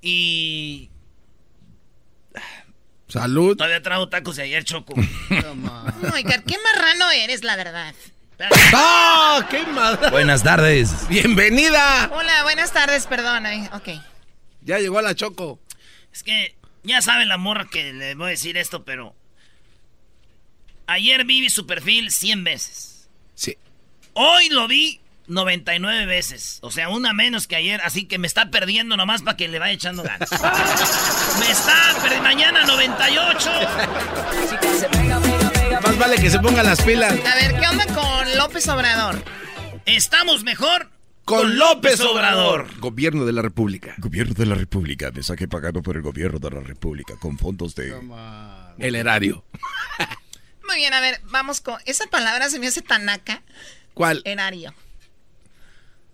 Y 0.00 0.90
Salud. 3.08 3.56
Todavía 3.56 3.82
trago 3.82 4.08
tacos 4.08 4.36
de 4.36 4.44
ayer, 4.44 4.62
Choco. 4.62 4.94
Oiga, 6.14 6.40
qué 6.46 6.56
marrano 6.62 7.10
eres, 7.10 7.42
la 7.42 7.56
verdad. 7.56 7.92
¡Ah! 8.72 9.44
¡Qué 9.50 9.66
madre! 9.66 10.10
Buenas 10.10 10.44
tardes. 10.44 11.08
¡Bienvenida! 11.08 12.08
Hola, 12.12 12.44
buenas 12.44 12.72
tardes, 12.72 13.08
perdona. 13.08 13.52
eh, 13.56 13.70
Ok. 13.72 13.88
Ya 14.62 14.78
llegó 14.78 15.00
a 15.00 15.02
la 15.02 15.16
Choco. 15.16 15.58
Es 16.12 16.22
que 16.22 16.56
ya 16.84 17.02
sabe 17.02 17.26
la 17.26 17.38
morra 17.38 17.66
que 17.68 17.92
le 17.92 18.14
voy 18.14 18.28
a 18.28 18.30
decir 18.30 18.56
esto, 18.56 18.84
pero... 18.84 19.16
Ayer 20.86 21.24
vi 21.24 21.50
su 21.50 21.66
perfil 21.66 22.12
100 22.12 22.44
veces. 22.44 22.89
Sí. 23.40 23.56
Hoy 24.12 24.50
lo 24.50 24.68
vi 24.68 25.00
99 25.26 26.04
veces. 26.04 26.58
O 26.60 26.70
sea, 26.70 26.90
una 26.90 27.14
menos 27.14 27.46
que 27.46 27.56
ayer. 27.56 27.80
Así 27.82 28.04
que 28.04 28.18
me 28.18 28.26
está 28.26 28.50
perdiendo 28.50 28.98
nomás 28.98 29.22
para 29.22 29.38
que 29.38 29.48
le 29.48 29.58
vaya 29.58 29.72
echando 29.72 30.02
ganas. 30.02 30.30
me 31.40 31.50
está 31.50 31.96
perdiendo. 32.02 32.22
Mañana 32.22 32.66
98. 32.66 33.50
Más 35.82 35.98
vale 35.98 36.16
que 36.16 36.28
se 36.28 36.38
pongan 36.38 36.66
las 36.66 36.82
pilas. 36.82 37.12
A 37.12 37.34
ver, 37.36 37.58
¿qué 37.58 37.66
onda 37.66 37.86
con 37.86 38.36
López 38.36 38.68
Obrador? 38.68 39.24
Estamos 39.86 40.44
mejor 40.44 40.90
Con 41.24 41.56
López 41.56 41.98
Obrador. 42.02 42.66
Gobierno 42.78 43.24
de 43.24 43.32
la 43.32 43.40
República. 43.40 43.94
Gobierno 43.96 44.34
de 44.34 44.44
la 44.44 44.54
República, 44.54 45.10
mensaje 45.12 45.48
pagado 45.48 45.82
por 45.82 45.96
el 45.96 46.02
gobierno 46.02 46.38
de 46.38 46.50
la 46.50 46.60
República 46.60 47.14
con 47.18 47.38
fondos 47.38 47.74
de... 47.74 47.98
El 48.76 48.96
erario. 48.96 49.44
Muy 50.70 50.76
bien, 50.78 50.94
a 50.94 51.00
ver, 51.00 51.20
vamos 51.24 51.60
con. 51.60 51.80
Esa 51.84 52.06
palabra 52.06 52.48
se 52.48 52.60
me 52.60 52.68
hace 52.68 52.80
tanaca. 52.80 53.42
¿Cuál? 53.92 54.22
Erario. 54.24 54.72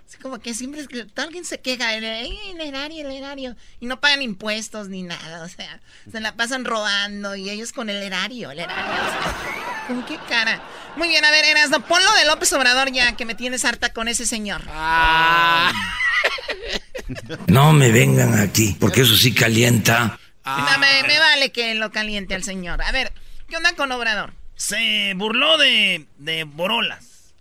Así 0.08 0.16
como 0.18 0.38
que 0.38 0.54
siempre 0.54 0.80
es 0.80 0.88
que 0.88 1.04
alguien 1.16 1.44
se 1.44 1.60
queja, 1.60 1.94
el, 1.94 2.04
"Ay, 2.06 2.38
el 2.54 2.60
erario, 2.62 3.06
el 3.06 3.16
erario. 3.16 3.54
Y 3.80 3.86
no 3.86 4.00
pagan 4.00 4.22
impuestos 4.22 4.88
ni 4.88 5.02
nada, 5.02 5.42
o 5.44 5.48
sea, 5.48 5.80
se 6.10 6.20
la 6.20 6.36
pasan 6.36 6.64
robando 6.64 7.36
y 7.36 7.50
ellos 7.50 7.72
con 7.72 7.90
el 7.90 8.02
erario, 8.02 8.50
el 8.50 8.60
erario. 8.60 8.94
o 8.94 8.96
sea, 9.10 9.84
¿Con 9.88 10.06
qué 10.06 10.18
cara? 10.28 10.62
Muy 10.96 11.08
bien, 11.08 11.22
a 11.24 11.30
ver, 11.30 11.44
Erasno, 11.44 11.84
ponlo 11.84 12.10
de 12.14 12.24
López 12.24 12.50
Obrador 12.54 12.90
ya, 12.92 13.14
que 13.14 13.26
me 13.26 13.34
tienes 13.34 13.64
harta 13.66 13.92
con 13.92 14.08
ese 14.08 14.24
señor. 14.26 14.62
Ah. 14.68 15.72
No 17.46 17.72
me 17.72 17.92
vengan 17.92 18.38
aquí, 18.40 18.76
porque 18.80 19.02
eso 19.02 19.16
sí 19.16 19.32
calienta. 19.32 20.18
No, 20.44 20.78
me, 20.78 21.02
me 21.04 21.18
vale 21.20 21.52
que 21.52 21.74
lo 21.74 21.92
caliente 21.92 22.34
al 22.34 22.42
señor. 22.42 22.82
A 22.82 22.90
ver, 22.90 23.12
¿qué 23.48 23.56
onda 23.56 23.74
con 23.76 23.92
Obrador? 23.92 24.32
Se 24.56 25.12
burló 25.14 25.58
de, 25.58 26.06
de 26.18 26.44
Borolas. 26.44 27.34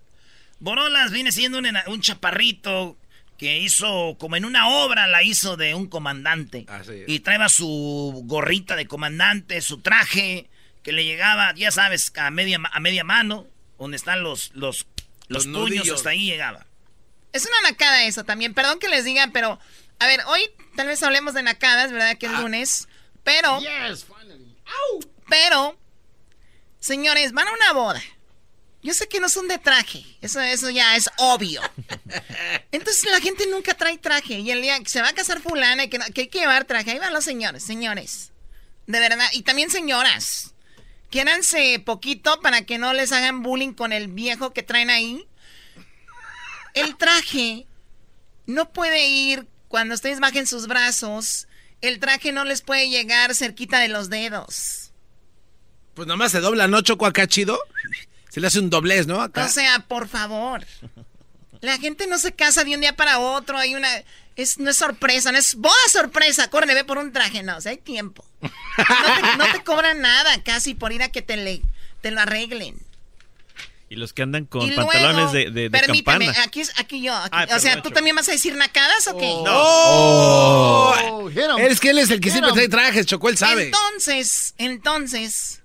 Borolas 0.58 1.10
viene 1.10 1.32
siendo 1.32 1.58
un, 1.58 2.00
chaparrito 2.00 2.96
que 3.38 3.58
hizo, 3.58 4.16
como 4.18 4.36
en 4.36 4.44
una 4.44 4.68
obra, 4.68 5.06
la 5.06 5.22
hizo 5.22 5.56
de 5.56 5.74
un 5.74 5.86
comandante. 5.86 6.64
Así 6.68 6.92
es. 6.92 7.08
Y 7.08 7.20
traía 7.20 7.48
su 7.48 8.22
gorrita 8.24 8.76
de 8.76 8.86
comandante, 8.86 9.60
su 9.60 9.80
traje, 9.80 10.48
que 10.82 10.92
le 10.92 11.04
llegaba, 11.04 11.54
ya 11.54 11.70
sabes, 11.70 12.12
a 12.16 12.30
media, 12.30 12.60
a 12.72 12.80
media 12.80 13.04
mano, 13.04 13.46
donde 13.78 13.96
están 13.96 14.22
los, 14.22 14.50
los, 14.54 14.86
los, 15.28 15.44
Los 15.44 15.46
puños, 15.46 15.58
nudillos. 15.58 15.96
hasta 15.96 16.10
ahí 16.10 16.26
llegaba. 16.26 16.66
Es 17.32 17.44
una 17.46 17.70
nacada 17.70 18.04
eso 18.04 18.24
también. 18.24 18.54
Perdón 18.54 18.78
que 18.78 18.88
les 18.88 19.04
diga, 19.04 19.28
pero. 19.32 19.58
A 19.98 20.06
ver, 20.06 20.20
hoy 20.26 20.40
tal 20.74 20.86
vez 20.86 21.02
hablemos 21.02 21.34
de 21.34 21.42
nacadas, 21.42 21.92
¿verdad? 21.92 22.16
Que 22.16 22.26
es 22.26 22.32
lunes. 22.32 22.88
Pero. 23.24 23.58
Pero. 25.28 25.78
Señores, 26.86 27.32
van 27.32 27.48
a 27.48 27.52
una 27.52 27.72
boda. 27.72 28.00
Yo 28.80 28.94
sé 28.94 29.08
que 29.08 29.18
no 29.18 29.28
son 29.28 29.48
de 29.48 29.58
traje. 29.58 30.04
Eso, 30.20 30.40
eso 30.40 30.70
ya 30.70 30.94
es 30.94 31.10
obvio. 31.18 31.60
Entonces 32.70 33.04
la 33.10 33.20
gente 33.20 33.44
nunca 33.50 33.74
trae 33.74 33.98
traje. 33.98 34.34
Y 34.38 34.52
el 34.52 34.62
día 34.62 34.78
que 34.78 34.88
se 34.88 35.02
va 35.02 35.08
a 35.08 35.12
casar 35.12 35.40
fulana 35.40 35.82
y 35.84 35.88
que, 35.88 35.98
no- 35.98 36.04
que 36.14 36.20
hay 36.22 36.28
que 36.28 36.38
llevar 36.38 36.64
traje. 36.64 36.92
Ahí 36.92 36.98
van 37.00 37.12
los 37.12 37.24
señores, 37.24 37.64
señores. 37.64 38.30
De 38.86 39.00
verdad. 39.00 39.26
Y 39.32 39.42
también 39.42 39.68
señoras. 39.70 40.54
Quiéranse 41.10 41.80
poquito 41.84 42.40
para 42.40 42.62
que 42.62 42.78
no 42.78 42.92
les 42.92 43.10
hagan 43.10 43.42
bullying 43.42 43.72
con 43.72 43.92
el 43.92 44.06
viejo 44.06 44.52
que 44.52 44.62
traen 44.62 44.90
ahí. 44.90 45.26
El 46.74 46.96
traje 46.96 47.66
no 48.46 48.70
puede 48.72 49.08
ir 49.08 49.48
cuando 49.66 49.96
ustedes 49.96 50.20
bajen 50.20 50.46
sus 50.46 50.68
brazos. 50.68 51.48
El 51.80 51.98
traje 51.98 52.30
no 52.30 52.44
les 52.44 52.62
puede 52.62 52.88
llegar 52.90 53.34
cerquita 53.34 53.80
de 53.80 53.88
los 53.88 54.08
dedos. 54.08 54.85
Pues 55.96 56.06
nomás 56.06 56.30
se 56.30 56.40
dobla, 56.40 56.68
¿no, 56.68 56.80
Choco, 56.82 57.06
acá 57.06 57.26
chido? 57.26 57.58
Se 58.30 58.38
le 58.40 58.46
hace 58.46 58.58
un 58.60 58.70
doblez, 58.70 59.06
¿no? 59.06 59.20
Acá. 59.20 59.46
O 59.46 59.48
sea, 59.48 59.80
por 59.88 60.06
favor. 60.08 60.64
La 61.62 61.78
gente 61.78 62.06
no 62.06 62.18
se 62.18 62.32
casa 62.32 62.62
de 62.64 62.74
un 62.74 62.82
día 62.82 62.94
para 62.94 63.18
otro. 63.18 63.56
Hay 63.58 63.74
una. 63.74 63.88
Es, 64.36 64.58
no 64.58 64.70
es 64.70 64.76
sorpresa, 64.76 65.32
no 65.32 65.38
es 65.38 65.54
boda 65.54 65.74
sorpresa. 65.90 66.50
Corre, 66.50 66.72
ve 66.74 66.84
por 66.84 66.98
un 66.98 67.12
traje. 67.12 67.42
No, 67.42 67.56
o 67.56 67.60
sea, 67.62 67.72
hay 67.72 67.78
tiempo. 67.78 68.24
No 68.42 68.50
te, 68.50 69.36
no 69.38 69.52
te 69.52 69.64
cobran 69.64 70.02
nada 70.02 70.42
casi 70.44 70.74
por 70.74 70.92
ir 70.92 71.02
a 71.02 71.08
que 71.08 71.22
te, 71.22 71.38
le, 71.38 71.62
te 72.02 72.10
lo 72.10 72.20
arreglen. 72.20 72.76
Y 73.88 73.94
los 73.96 74.12
que 74.12 74.22
andan 74.22 74.44
con 74.44 74.62
y 74.62 74.70
luego, 74.72 74.90
pantalones 74.90 75.32
de, 75.32 75.44
de, 75.50 75.50
de 75.50 75.70
permíteme, 75.70 76.26
campana. 76.26 76.44
aquí, 76.44 76.60
es- 76.60 76.72
aquí 76.76 77.00
yo. 77.02 77.14
aquí- 77.16 77.30
Ay, 77.32 77.46
o 77.54 77.58
sea, 77.60 77.80
¿tú 77.80 77.90
también 77.90 78.14
vas 78.16 78.28
a 78.28 78.32
decir 78.32 78.54
nacadas 78.56 79.06
o 79.08 79.16
qué? 79.16 79.26
¡Oh! 79.30 81.28
hit 81.30 81.38
'em. 81.38 81.58
Es 81.70 81.80
que 81.80 81.90
él 81.90 81.98
es 81.98 82.10
el 82.10 82.20
que 82.20 82.30
siempre 82.30 82.50
'em. 82.50 82.54
trae 82.56 82.68
trajes, 82.68 83.06
Choco, 83.06 83.28
él 83.30 83.38
sabe. 83.38 83.66
Entonces, 83.66 84.54
entonces, 84.58 85.62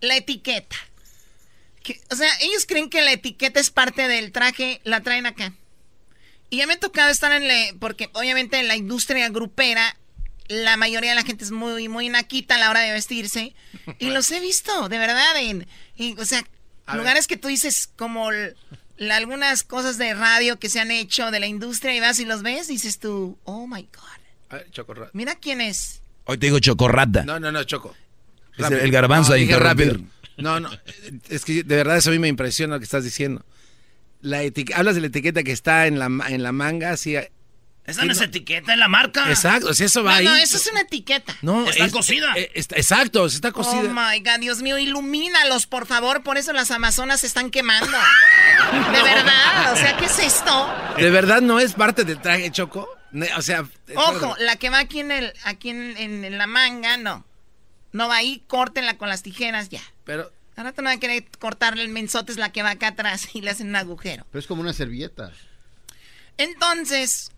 la 0.00 0.16
etiqueta. 0.16 0.76
Que- 1.82 2.00
o 2.10 2.16
sea, 2.16 2.28
ellos 2.40 2.66
creen 2.66 2.90
que 2.90 3.00
la 3.02 3.12
etiqueta 3.12 3.58
es 3.60 3.70
parte 3.70 4.06
del 4.08 4.32
traje, 4.32 4.80
la 4.84 5.00
traen 5.02 5.26
acá. 5.26 5.54
Y 6.50 6.58
ya 6.58 6.66
me 6.66 6.74
ha 6.74 6.80
tocado 6.80 7.10
estar 7.10 7.32
en 7.32 7.46
la, 7.48 7.54
porque 7.78 8.10
obviamente 8.12 8.58
en 8.58 8.68
la 8.68 8.76
industria 8.76 9.28
grupera, 9.28 9.96
la 10.48 10.76
mayoría 10.76 11.10
de 11.10 11.16
la 11.16 11.22
gente 11.22 11.44
es 11.44 11.52
muy, 11.52 11.88
muy 11.88 12.08
naquita 12.08 12.56
a 12.56 12.58
la 12.58 12.70
hora 12.70 12.80
de 12.80 12.92
vestirse. 12.92 13.54
Y 13.98 14.10
los 14.10 14.30
he 14.32 14.40
visto, 14.40 14.88
de 14.88 14.98
verdad, 14.98 15.36
en, 15.40 15.66
en, 15.96 16.18
o 16.18 16.24
sea, 16.24 16.40
A 16.86 16.92
ver. 16.92 16.98
lugares 16.98 17.26
que 17.28 17.36
tú 17.36 17.48
dices 17.48 17.88
como 17.96 18.30
l- 18.32 18.54
algunas 19.12 19.62
cosas 19.62 19.96
de 19.96 20.12
radio 20.12 20.58
que 20.58 20.68
se 20.68 20.80
han 20.80 20.90
hecho 20.90 21.30
de 21.30 21.38
la 21.40 21.46
industria 21.46 21.94
y 21.94 22.00
vas 22.00 22.18
y 22.18 22.24
los 22.24 22.42
ves, 22.42 22.66
dices 22.66 22.98
tú, 22.98 23.38
oh 23.44 23.66
my 23.68 23.82
God, 23.82 24.20
A 24.50 24.56
ver, 24.56 24.70
Choco, 24.72 24.92
ra- 24.94 25.10
mira 25.12 25.36
quién 25.36 25.60
es. 25.60 26.02
Hoy 26.24 26.36
te 26.36 26.46
digo 26.46 26.58
chocorrata. 26.58 27.22
No, 27.24 27.38
no, 27.38 27.52
no, 27.52 27.62
Choco. 27.64 27.94
Es 28.60 28.70
Rápido. 28.70 28.80
el 28.82 28.90
garbanzo 28.92 29.30
No, 29.30 29.34
a 29.34 29.36
dije 29.38 29.52
interrumpir. 29.52 29.86
rápido. 29.88 30.10
No, 30.36 30.60
no. 30.60 30.70
Es 31.28 31.44
que 31.44 31.62
de 31.62 31.76
verdad 31.76 31.96
eso 31.98 32.10
a 32.10 32.12
mí 32.12 32.18
me 32.18 32.28
impresiona 32.28 32.74
lo 32.74 32.80
que 32.80 32.84
estás 32.84 33.04
diciendo. 33.04 33.44
La 34.22 34.42
etiqueta, 34.42 34.78
hablas 34.78 34.94
de 34.94 35.00
la 35.02 35.06
etiqueta 35.08 35.42
que 35.42 35.52
está 35.52 35.86
en 35.86 35.98
la, 35.98 36.06
en 36.28 36.42
la 36.42 36.52
manga, 36.52 36.90
así. 36.92 37.16
Esa 37.86 38.04
no 38.04 38.12
es 38.12 38.20
etiqueta, 38.20 38.72
es 38.74 38.78
la 38.78 38.88
marca. 38.88 39.28
Exacto, 39.30 39.68
o 39.70 39.74
sea, 39.74 39.86
eso 39.86 40.04
va 40.04 40.12
No, 40.12 40.16
ahí. 40.18 40.24
no, 40.26 40.36
eso 40.36 40.56
es 40.58 40.66
una 40.70 40.82
etiqueta. 40.82 41.34
No, 41.42 41.68
Está 41.68 41.86
es- 41.86 41.92
cocida. 41.92 42.32
eh, 42.36 42.50
está- 42.54 42.76
exacto, 42.76 43.26
está 43.26 43.48
Oh 43.48 43.52
cocida. 43.52 43.82
my 43.92 44.20
God, 44.20 44.38
Dios 44.40 44.62
mío, 44.62 44.78
ilumínalos, 44.78 45.66
por 45.66 45.86
favor. 45.86 46.22
Por 46.22 46.36
eso 46.38 46.52
las 46.52 46.70
Amazonas 46.70 47.20
se 47.20 47.26
están 47.26 47.50
quemando. 47.50 47.90
De 48.92 49.02
verdad, 49.02 49.72
o 49.72 49.76
sea, 49.76 49.96
¿qué 49.96 50.04
es 50.04 50.18
esto? 50.20 50.72
¿De 50.98 51.10
verdad 51.10 51.40
no 51.40 51.58
es 51.58 51.72
parte 51.74 52.04
del 52.04 52.20
traje, 52.20 52.50
Choco? 52.52 52.88
O 53.36 53.42
sea. 53.42 53.64
Ojo, 53.96 54.36
la 54.38 54.56
que 54.56 54.70
va 54.70 54.78
aquí 54.78 55.00
en 55.00 55.10
el, 55.10 55.32
aquí 55.44 55.70
en, 55.70 55.96
en- 55.96 56.24
en 56.24 56.38
la 56.38 56.46
manga, 56.46 56.96
no. 56.96 57.26
No 57.92 58.08
va 58.08 58.16
ahí, 58.16 58.42
córtenla 58.46 58.96
con 58.98 59.08
las 59.08 59.22
tijeras 59.22 59.68
ya. 59.68 59.82
Pero. 60.04 60.30
Ahora 60.56 60.72
te 60.72 60.82
van 60.82 60.96
a 60.96 61.00
querer 61.00 61.24
cortarle 61.38 61.82
el 61.82 61.88
mensote, 61.88 62.32
es 62.32 62.38
la 62.38 62.52
que 62.52 62.62
va 62.62 62.70
acá 62.70 62.88
atrás 62.88 63.28
y 63.34 63.40
le 63.40 63.50
hacen 63.50 63.68
un 63.70 63.76
agujero. 63.76 64.26
Pero 64.30 64.40
es 64.40 64.46
como 64.46 64.60
una 64.60 64.72
servilleta. 64.74 65.32
Entonces, 66.36 67.32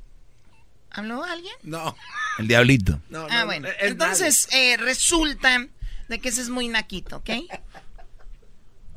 ¿habló 0.91 1.23
alguien? 1.25 1.55
No. 1.63 1.97
El 2.39 2.49
diablito. 2.49 3.01
No, 3.11 3.27
ah, 3.31 3.45
bueno. 3.45 3.69
Entonces, 3.81 4.49
eh, 4.53 4.77
resulta 4.77 5.67
de 6.09 6.19
que 6.19 6.31
ese 6.31 6.41
es 6.41 6.49
muy 6.49 6.69
naquito, 6.69 7.17
¿ok? 7.19 7.31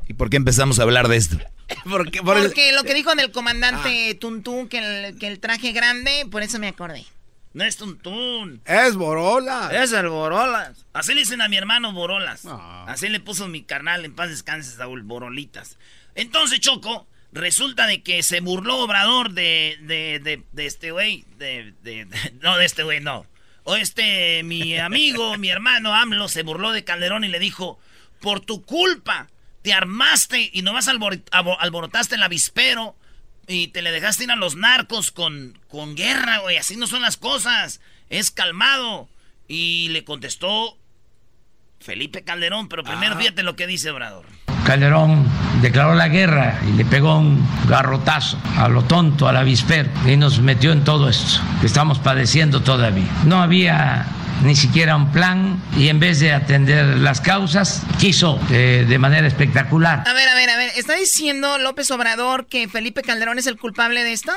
¿Y 0.08 0.14
por 0.14 0.30
qué 0.30 0.38
empezamos 0.38 0.80
a 0.80 0.84
hablar 0.84 1.08
de 1.08 1.18
esto? 1.18 1.38
Porque, 1.90 2.22
por 2.22 2.38
el- 2.38 2.44
Porque 2.48 2.72
lo 2.74 2.84
que 2.84 2.94
dijo 2.94 3.14
del 3.16 3.32
comandante 3.32 4.12
Ah. 4.14 4.20
Tuntún, 4.20 4.68
que 4.70 4.78
el, 5.08 5.18
que 5.18 5.28
el 5.28 5.40
traje 5.40 5.72
grande, 5.72 6.28
por 6.30 6.44
eso 6.44 6.60
me 6.60 6.68
acordé. 6.68 7.06
No 7.56 7.64
es 7.64 7.78
Tuntún. 7.78 8.62
Es 8.66 8.96
Borola. 8.98 9.70
Es 9.72 9.94
el 9.94 10.10
Borolas. 10.10 10.86
Así 10.92 11.14
le 11.14 11.22
dicen 11.22 11.42
a 11.42 11.48
mi 11.48 11.56
hermano 11.56 11.94
Borolas. 11.94 12.44
Ah. 12.46 12.86
Así 12.88 13.08
le 13.08 13.22
puso 13.22 13.48
mi 13.48 13.64
carnal 13.64 14.04
en 14.04 14.14
paz 14.14 14.30
descanse 14.30 14.76
Saúl 14.76 15.04
Borolitas. 15.04 15.78
Entonces, 16.16 16.60
Choco, 16.60 17.08
resulta 17.32 17.88
de 17.88 18.04
que 18.04 18.24
se 18.24 18.42
burló 18.42 18.80
Obrador 18.80 19.32
de, 19.32 19.78
de, 19.82 20.20
de, 20.22 20.44
de 20.52 20.66
este 20.66 20.92
güey. 20.92 21.24
De, 21.38 21.74
de- 21.82 22.06
no, 22.42 22.58
de 22.58 22.66
este 22.66 22.84
güey, 22.84 23.00
no. 23.00 23.26
O 23.64 23.78
este, 23.78 24.44
mi 24.44 24.78
amigo, 24.78 25.38
mi 25.40 25.50
hermano 25.50 25.96
AMLO 25.96 26.28
se 26.28 26.44
burló 26.44 26.74
de 26.74 26.84
Calderón 26.84 27.24
y 27.24 27.30
le 27.30 27.40
dijo, 27.40 27.80
por 28.20 28.42
tu 28.42 28.66
culpa 28.66 29.30
te 29.62 29.72
armaste 29.74 30.50
y 30.54 30.62
nomás 30.62 30.90
albor- 30.90 31.24
alborotaste 31.32 32.16
el 32.16 32.24
avispero 32.24 32.98
y 33.48 33.68
te 33.70 33.82
le 33.82 33.92
dejaste 33.92 34.24
ir 34.26 34.32
a 34.32 34.36
los 34.36 34.56
narcos 34.56 35.12
con, 35.12 35.60
con 35.68 35.96
guerra, 35.96 36.40
güey. 36.40 36.58
Así 36.58 36.76
no 36.76 36.88
son 36.88 37.02
las 37.02 37.18
cosas. 37.18 37.80
Es 38.10 38.32
calmado. 38.32 39.10
Y 39.48 39.90
le 39.90 40.04
contestó 40.04 40.78
Felipe 41.80 42.24
Calderón, 42.24 42.68
pero 42.70 42.84
primero 42.84 43.16
Ah. 43.16 43.18
fíjate 43.20 43.44
lo 43.44 43.56
que 43.56 43.68
dice 43.68 43.92
Obrador. 43.92 44.26
Calderón 44.66 45.26
declaró 45.62 45.94
la 45.94 46.08
guerra 46.10 46.60
y 46.68 46.76
le 46.76 46.86
pegó 46.86 47.20
un 47.20 47.48
garrotazo 47.70 48.38
a 48.58 48.68
lo 48.68 48.84
tonto, 48.84 49.28
al 49.28 49.38
avispero, 49.38 49.90
y 50.08 50.18
nos 50.18 50.40
metió 50.40 50.72
en 50.72 50.84
todo 50.84 51.08
esto 51.08 51.40
que 51.62 51.68
estamos 51.68 52.00
padeciendo 52.00 52.62
todavía. 52.62 53.08
No 53.26 53.42
había 53.42 54.08
ni 54.44 54.56
siquiera 54.56 54.96
un 54.96 55.12
plan 55.12 55.62
y 55.78 55.88
en 55.90 56.00
vez 56.00 56.20
de 56.20 56.34
atender 56.34 56.98
las 56.98 57.22
causas, 57.22 57.84
quiso 58.00 58.40
eh, 58.52 58.86
de 58.88 59.00
manera 59.00 59.28
espectacular. 59.28 60.04
A 60.08 60.14
ver, 60.14 60.28
a 60.28 60.36
ver, 60.36 60.50
a 60.50 60.58
ver, 60.58 60.72
¿está 60.76 60.96
diciendo 60.96 61.60
López 61.60 61.90
Obrador 61.92 62.48
que 62.48 62.68
Felipe 62.68 63.04
Calderón 63.04 63.38
es 63.38 63.48
el 63.48 63.58
culpable 63.58 64.04
de 64.04 64.14
esto? 64.14 64.32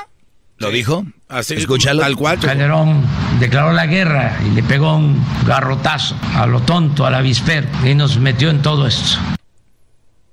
¿Lo 0.59 0.71
dijo? 0.71 1.07
Así, 1.29 1.55
Escúchalo. 1.55 2.03
Tal 2.03 2.17
cual. 2.17 2.39
Calderón 2.39 3.03
declaró 3.41 3.73
la 3.73 3.87
guerra 3.87 4.37
y 4.45 4.55
le 4.55 4.63
pegó 4.63 4.97
un 4.97 5.25
garrotazo 5.47 6.17
a 6.35 6.47
lo 6.47 6.61
tonto, 6.61 7.07
a 7.07 7.11
la 7.11 7.23
vispera, 7.23 7.67
y 7.85 7.95
nos 7.95 8.19
metió 8.19 8.51
en 8.51 8.61
todo 8.61 8.87
esto. 8.87 9.19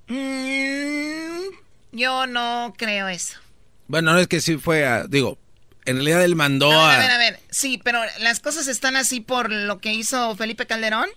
Mm, 0.07 1.55
yo 1.91 2.27
no 2.27 2.73
creo 2.77 3.07
eso. 3.07 3.37
Bueno, 3.87 4.13
no 4.13 4.19
es 4.19 4.27
que 4.27 4.41
sí 4.41 4.57
fue, 4.57 4.85
a, 4.85 5.05
digo, 5.07 5.37
en 5.85 5.95
realidad 5.97 6.23
él 6.23 6.35
mandó 6.35 6.71
a... 6.71 6.95
A 6.95 6.97
ver, 6.99 7.11
a 7.11 7.17
ver, 7.17 7.39
sí, 7.51 7.79
pero 7.83 7.99
las 8.19 8.39
cosas 8.39 8.67
están 8.67 8.95
así 8.95 9.21
por 9.21 9.51
lo 9.51 9.77
que 9.79 9.93
hizo 9.93 10.35
Felipe 10.35 10.65
Calderón. 10.65 11.07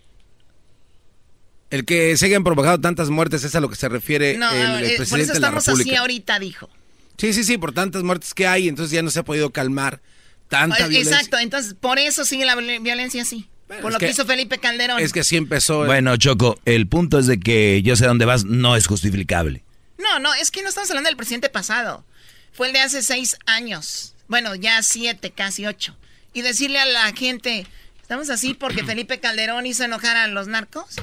El 1.70 1.85
que 1.85 2.16
se 2.16 2.27
hayan 2.27 2.44
provocado 2.44 2.81
tantas 2.81 3.11
muertes 3.11 3.44
es 3.44 3.55
a 3.55 3.61
lo 3.61 3.68
que 3.68 3.77
se 3.77 3.88
refiere 3.88 4.38
no, 4.38 4.51
el, 4.51 4.85
eh, 4.85 4.96
presidente 4.96 5.09
por 5.11 5.20
eso 5.20 5.33
de 5.35 5.40
la 5.40 5.46
estamos 5.48 5.66
República. 5.66 5.90
así 5.90 5.96
ahorita, 5.96 6.38
dijo. 6.38 6.70
Sí, 7.18 7.33
sí, 7.33 7.44
sí, 7.44 7.59
por 7.59 7.72
tantas 7.72 8.03
muertes 8.05 8.33
que 8.33 8.46
hay, 8.46 8.68
entonces 8.68 8.92
ya 8.92 9.03
no 9.03 9.11
se 9.11 9.18
ha 9.18 9.24
podido 9.24 9.51
calmar 9.51 10.01
tanta 10.48 10.79
Eh, 10.87 10.88
violencia. 10.88 11.16
Exacto, 11.16 11.38
entonces 11.38 11.74
por 11.74 11.98
eso 11.98 12.24
sigue 12.24 12.44
la 12.46 12.55
viol- 12.57 12.83
violencia 12.83 13.22
así. 13.22 13.48
Por 13.68 13.92
lo 13.92 13.98
que, 13.98 14.07
que- 14.07 14.12
hizo 14.12 14.26
Felipe 14.26 14.59
Calderón. 14.59 14.98
Es 15.00 15.12
que 15.12 15.20
así 15.20 15.37
empezó. 15.37 15.83
el- 15.83 15.87
Bueno, 15.87 16.16
Choco, 16.16 16.59
el 16.64 16.87
punto 16.88 17.18
es 17.18 17.26
de 17.26 17.38
que 17.38 17.83
yo 17.83 17.96
sé 17.96 18.07
dónde 18.07 18.24
vas, 18.24 18.44
no 18.44 18.76
es 18.76 18.87
justificable. 18.87 19.62
No, 19.98 20.18
no, 20.18 20.33
es 20.35 20.50
que 20.50 20.62
no 20.62 20.68
estamos 20.68 20.90
hablando 20.90 21.09
del 21.09 21.16
presidente 21.16 21.48
pasado. 21.48 22.04
Fue 22.52 22.68
el 22.68 22.72
de 22.72 22.81
hace 22.81 23.02
seis 23.02 23.37
años. 23.46 24.14
Bueno, 24.26 24.54
ya 24.54 24.83
siete, 24.83 25.31
casi 25.31 25.66
ocho. 25.66 25.96
Y 26.33 26.42
decirle 26.42 26.78
a 26.78 26.87
la 26.87 27.12
gente, 27.12 27.66
¿estamos 28.00 28.31
así 28.31 28.54
porque 28.54 28.83
Felipe 28.85 29.20
Calderón 29.20 29.66
hizo 29.66 29.85
enojar 29.85 30.16
a 30.16 30.26
los 30.28 30.48
narcos? 30.48 30.96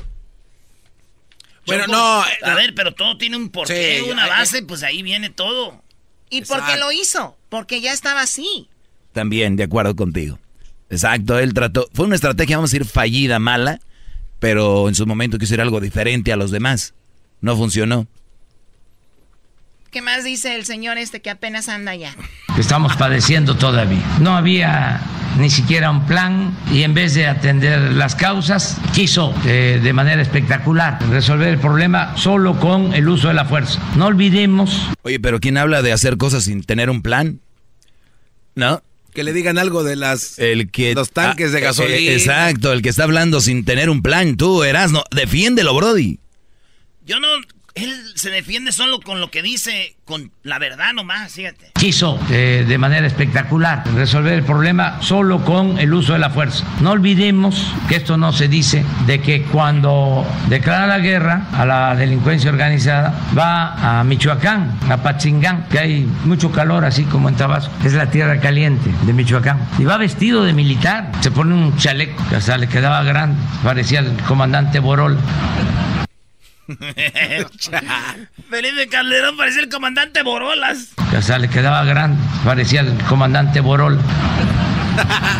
Bueno, 1.65 1.85
Choco, 1.85 1.95
no. 1.95 2.21
A 2.43 2.55
ver, 2.55 2.75
pero 2.75 2.93
todo 2.93 3.17
tiene 3.17 3.37
un 3.37 3.49
porqué, 3.49 4.01
Sí, 4.03 4.09
una 4.09 4.27
eh, 4.27 4.29
base, 4.29 4.61
pues 4.63 4.83
ahí 4.83 5.01
viene 5.01 5.29
todo. 5.29 5.81
¿Y 6.29 6.41
por 6.43 6.65
qué 6.65 6.77
lo 6.77 6.91
hizo? 6.91 7.37
Porque 7.49 7.81
ya 7.81 7.91
estaba 7.93 8.21
así. 8.21 8.67
También, 9.13 9.55
de 9.55 9.63
acuerdo 9.63 9.95
contigo. 9.95 10.39
Exacto, 10.95 11.37
él 11.39 11.53
trató, 11.53 11.89
fue 11.93 12.05
una 12.05 12.15
estrategia, 12.15 12.55
vamos 12.55 12.71
a 12.71 12.73
decir, 12.73 12.87
fallida, 12.87 13.37
mala, 13.37 13.81
pero 14.39 14.87
en 14.87 14.95
su 14.95 15.05
momento 15.05 15.37
quiso 15.37 15.53
ir 15.53 15.61
algo 15.61 15.81
diferente 15.81 16.31
a 16.31 16.37
los 16.37 16.51
demás. 16.51 16.93
No 17.41 17.57
funcionó. 17.57 18.07
¿Qué 19.91 20.01
más 20.01 20.23
dice 20.23 20.55
el 20.55 20.65
señor 20.65 20.97
este 20.97 21.21
que 21.21 21.29
apenas 21.29 21.69
anda 21.69 21.91
allá? 21.91 22.15
estamos 22.57 22.95
padeciendo 22.95 23.57
todavía. 23.57 24.03
No 24.21 24.37
había 24.37 25.01
ni 25.37 25.49
siquiera 25.49 25.91
un 25.91 26.05
plan 26.05 26.57
y 26.71 26.83
en 26.83 26.93
vez 26.93 27.13
de 27.13 27.27
atender 27.27 27.93
las 27.93 28.15
causas, 28.15 28.77
quiso 28.93 29.33
eh, 29.45 29.81
de 29.83 29.93
manera 29.93 30.21
espectacular 30.21 30.97
resolver 31.09 31.49
el 31.49 31.59
problema 31.59 32.15
solo 32.15 32.57
con 32.57 32.93
el 32.93 33.09
uso 33.09 33.27
de 33.27 33.33
la 33.33 33.43
fuerza. 33.43 33.81
No 33.97 34.05
olvidemos 34.05 34.89
Oye, 35.03 35.19
pero 35.19 35.41
¿quién 35.41 35.57
habla 35.57 35.81
de 35.81 35.91
hacer 35.91 36.15
cosas 36.15 36.45
sin 36.45 36.63
tener 36.63 36.89
un 36.89 37.01
plan? 37.01 37.41
¿No? 38.55 38.81
Que 39.15 39.23
le 39.23 39.33
digan 39.33 39.57
algo 39.57 39.83
de 39.83 39.95
las 39.95 40.37
El 40.37 40.69
que 40.69 40.93
los 40.93 41.09
tanques 41.09 41.51
de 41.51 41.57
Ah, 41.57 41.61
eh, 41.61 41.63
gasolina. 41.63 41.97
eh, 41.97 42.13
exacto, 42.13 42.71
el 42.73 42.81
que 42.83 42.89
está 42.89 43.05
hablando 43.05 43.41
sin 43.41 43.65
tener 43.65 43.89
un 43.89 44.01
plan. 44.03 44.35
Tú, 44.37 44.63
Erasno, 44.63 45.03
defiéndelo, 45.09 45.73
Brody. 45.73 46.19
Yo 47.05 47.19
no, 47.19 47.27
él 47.75 47.93
se 48.15 48.29
defiende 48.29 48.71
solo 48.71 49.01
con 49.01 49.19
lo 49.19 49.29
que 49.29 49.41
dice, 49.41 49.97
con 50.05 50.31
la 50.43 50.59
verdad 50.59 50.93
nomás, 50.93 51.33
fíjate. 51.33 51.71
quiso 51.73 52.17
eh, 52.31 52.63
de 52.65 52.77
manera 52.77 53.05
espectacular 53.05 53.83
resolver 53.95 54.31
el 54.31 54.43
problema 54.43 55.01
solo 55.01 55.43
con 55.43 55.77
el 55.77 55.93
uso 55.93 56.13
de 56.13 56.19
la 56.19 56.29
fuerza. 56.29 56.65
No 56.79 56.91
olvidemos 56.91 57.73
que 57.89 57.97
esto 57.97 58.15
no 58.15 58.31
se 58.31 58.47
dice 58.47 58.85
de 59.05 59.19
que 59.19 59.43
cuando 59.43 60.25
declara 60.47 60.87
la 60.87 60.99
guerra 60.99 61.47
a 61.51 61.65
la 61.65 61.95
delincuencia 61.95 62.49
organizada 62.49 63.13
va 63.37 63.99
a 63.99 64.03
Michoacán, 64.05 64.79
a 64.89 65.03
Patzingán, 65.03 65.67
que 65.69 65.79
hay 65.79 66.09
mucho 66.23 66.53
calor 66.53 66.85
así 66.85 67.03
como 67.03 67.27
en 67.27 67.35
Tabasco, 67.35 67.73
es 67.83 67.93
la 67.93 68.09
tierra 68.09 68.39
caliente 68.39 68.89
de 69.05 69.11
Michoacán. 69.11 69.59
Y 69.77 69.83
va 69.83 69.97
vestido 69.97 70.45
de 70.45 70.53
militar, 70.53 71.11
se 71.19 71.29
pone 71.29 71.53
un 71.53 71.75
chaleco 71.75 72.23
que 72.29 72.37
hasta 72.37 72.57
le 72.57 72.67
quedaba 72.67 73.03
grande, 73.03 73.37
parecía 73.63 73.99
el 73.99 74.15
comandante 74.23 74.79
Borol. 74.79 75.17
Felipe 78.49 78.87
Calderón 78.89 79.37
parecía 79.37 79.61
el 79.61 79.69
comandante 79.69 80.23
Borolas. 80.23 80.89
que 81.11 81.17
hasta 81.17 81.37
le 81.37 81.47
quedaba 81.47 81.83
grande, 81.83 82.21
parecía 82.43 82.81
el 82.81 82.97
comandante 83.03 83.59
Borol. 83.61 83.99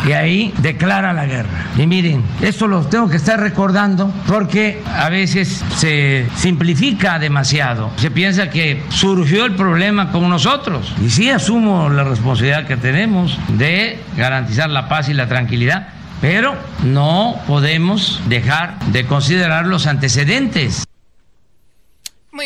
Y 0.06 0.12
ahí 0.12 0.52
declara 0.58 1.12
la 1.12 1.26
guerra. 1.26 1.66
Y 1.76 1.86
miren, 1.86 2.22
esto 2.40 2.66
lo 2.66 2.82
tengo 2.86 3.08
que 3.08 3.16
estar 3.16 3.40
recordando 3.40 4.12
porque 4.26 4.82
a 4.94 5.08
veces 5.08 5.64
se 5.76 6.26
simplifica 6.36 7.18
demasiado. 7.18 7.90
Se 7.96 8.10
piensa 8.10 8.50
que 8.50 8.82
surgió 8.90 9.44
el 9.44 9.54
problema 9.54 10.12
con 10.12 10.28
nosotros. 10.28 10.92
Y 11.02 11.10
sí 11.10 11.30
asumo 11.30 11.88
la 11.88 12.04
responsabilidad 12.04 12.66
que 12.66 12.76
tenemos 12.76 13.38
de 13.56 13.98
garantizar 14.16 14.70
la 14.70 14.88
paz 14.88 15.08
y 15.08 15.14
la 15.14 15.26
tranquilidad, 15.26 15.88
pero 16.20 16.54
no 16.84 17.40
podemos 17.46 18.20
dejar 18.28 18.78
de 18.86 19.06
considerar 19.06 19.66
los 19.66 19.86
antecedentes. 19.86 20.85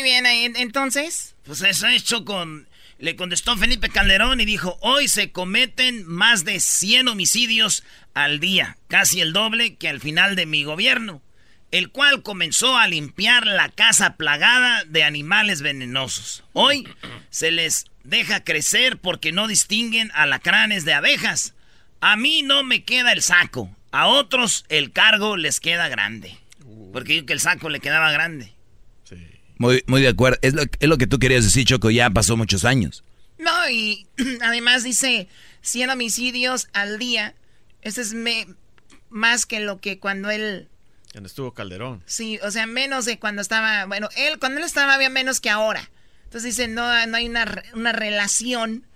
Bien, 0.01 0.25
entonces. 0.25 1.35
Pues 1.43 1.61
eso 1.61 1.87
hecho 1.87 2.25
con... 2.25 2.67
Le 2.97 3.15
contestó 3.15 3.57
Felipe 3.57 3.89
Calderón 3.89 4.41
y 4.41 4.45
dijo, 4.45 4.77
hoy 4.81 5.07
se 5.07 5.31
cometen 5.31 6.05
más 6.05 6.45
de 6.45 6.59
100 6.59 7.07
homicidios 7.07 7.83
al 8.13 8.39
día, 8.39 8.77
casi 8.87 9.21
el 9.21 9.33
doble 9.33 9.75
que 9.75 9.89
al 9.89 9.99
final 9.99 10.35
de 10.35 10.45
mi 10.45 10.63
gobierno, 10.63 11.19
el 11.71 11.89
cual 11.89 12.21
comenzó 12.21 12.77
a 12.77 12.87
limpiar 12.87 13.47
la 13.47 13.69
casa 13.69 14.17
plagada 14.17 14.83
de 14.85 15.03
animales 15.03 15.63
venenosos. 15.63 16.43
Hoy 16.53 16.87
se 17.31 17.49
les 17.49 17.85
deja 18.03 18.43
crecer 18.43 18.97
porque 18.97 19.31
no 19.31 19.47
distinguen 19.47 20.11
alacranes 20.13 20.85
de 20.85 20.93
abejas. 20.93 21.55
A 22.01 22.15
mí 22.17 22.43
no 22.43 22.63
me 22.63 22.83
queda 22.83 23.13
el 23.13 23.23
saco, 23.23 23.75
a 23.91 24.05
otros 24.05 24.63
el 24.69 24.91
cargo 24.91 25.37
les 25.37 25.59
queda 25.59 25.87
grande. 25.87 26.37
Porque 26.93 27.13
digo 27.13 27.25
que 27.25 27.33
el 27.33 27.39
saco 27.39 27.69
le 27.69 27.79
quedaba 27.79 28.11
grande. 28.11 28.53
Muy, 29.61 29.83
muy 29.85 30.01
de 30.01 30.07
acuerdo. 30.07 30.39
Es 30.41 30.55
lo, 30.55 30.63
es 30.63 30.89
lo 30.89 30.97
que 30.97 31.05
tú 31.05 31.19
querías 31.19 31.43
decir, 31.43 31.65
Choco, 31.65 31.91
ya 31.91 32.09
pasó 32.09 32.35
muchos 32.35 32.65
años. 32.65 33.03
No, 33.37 33.69
y 33.69 34.07
además 34.41 34.83
dice 34.83 35.27
100 35.61 35.91
homicidios 35.91 36.67
al 36.73 36.97
día. 36.97 37.35
Eso 37.83 38.01
es 38.01 38.13
me- 38.15 38.47
más 39.11 39.45
que 39.45 39.59
lo 39.59 39.79
que 39.79 39.99
cuando 39.99 40.31
él... 40.31 40.67
Cuando 41.11 41.27
estuvo 41.27 41.53
Calderón. 41.53 42.01
Sí, 42.07 42.39
o 42.41 42.49
sea, 42.49 42.65
menos 42.65 43.05
de 43.05 43.19
cuando 43.19 43.43
estaba... 43.43 43.85
Bueno, 43.85 44.09
él, 44.17 44.39
cuando 44.39 44.57
él 44.59 44.65
estaba 44.65 44.95
había 44.95 45.09
menos 45.11 45.39
que 45.39 45.51
ahora. 45.51 45.91
Entonces 46.23 46.55
dice, 46.55 46.67
no, 46.67 47.05
no 47.05 47.17
hay 47.17 47.27
una, 47.29 47.63
una 47.75 47.91
relación. 47.91 48.87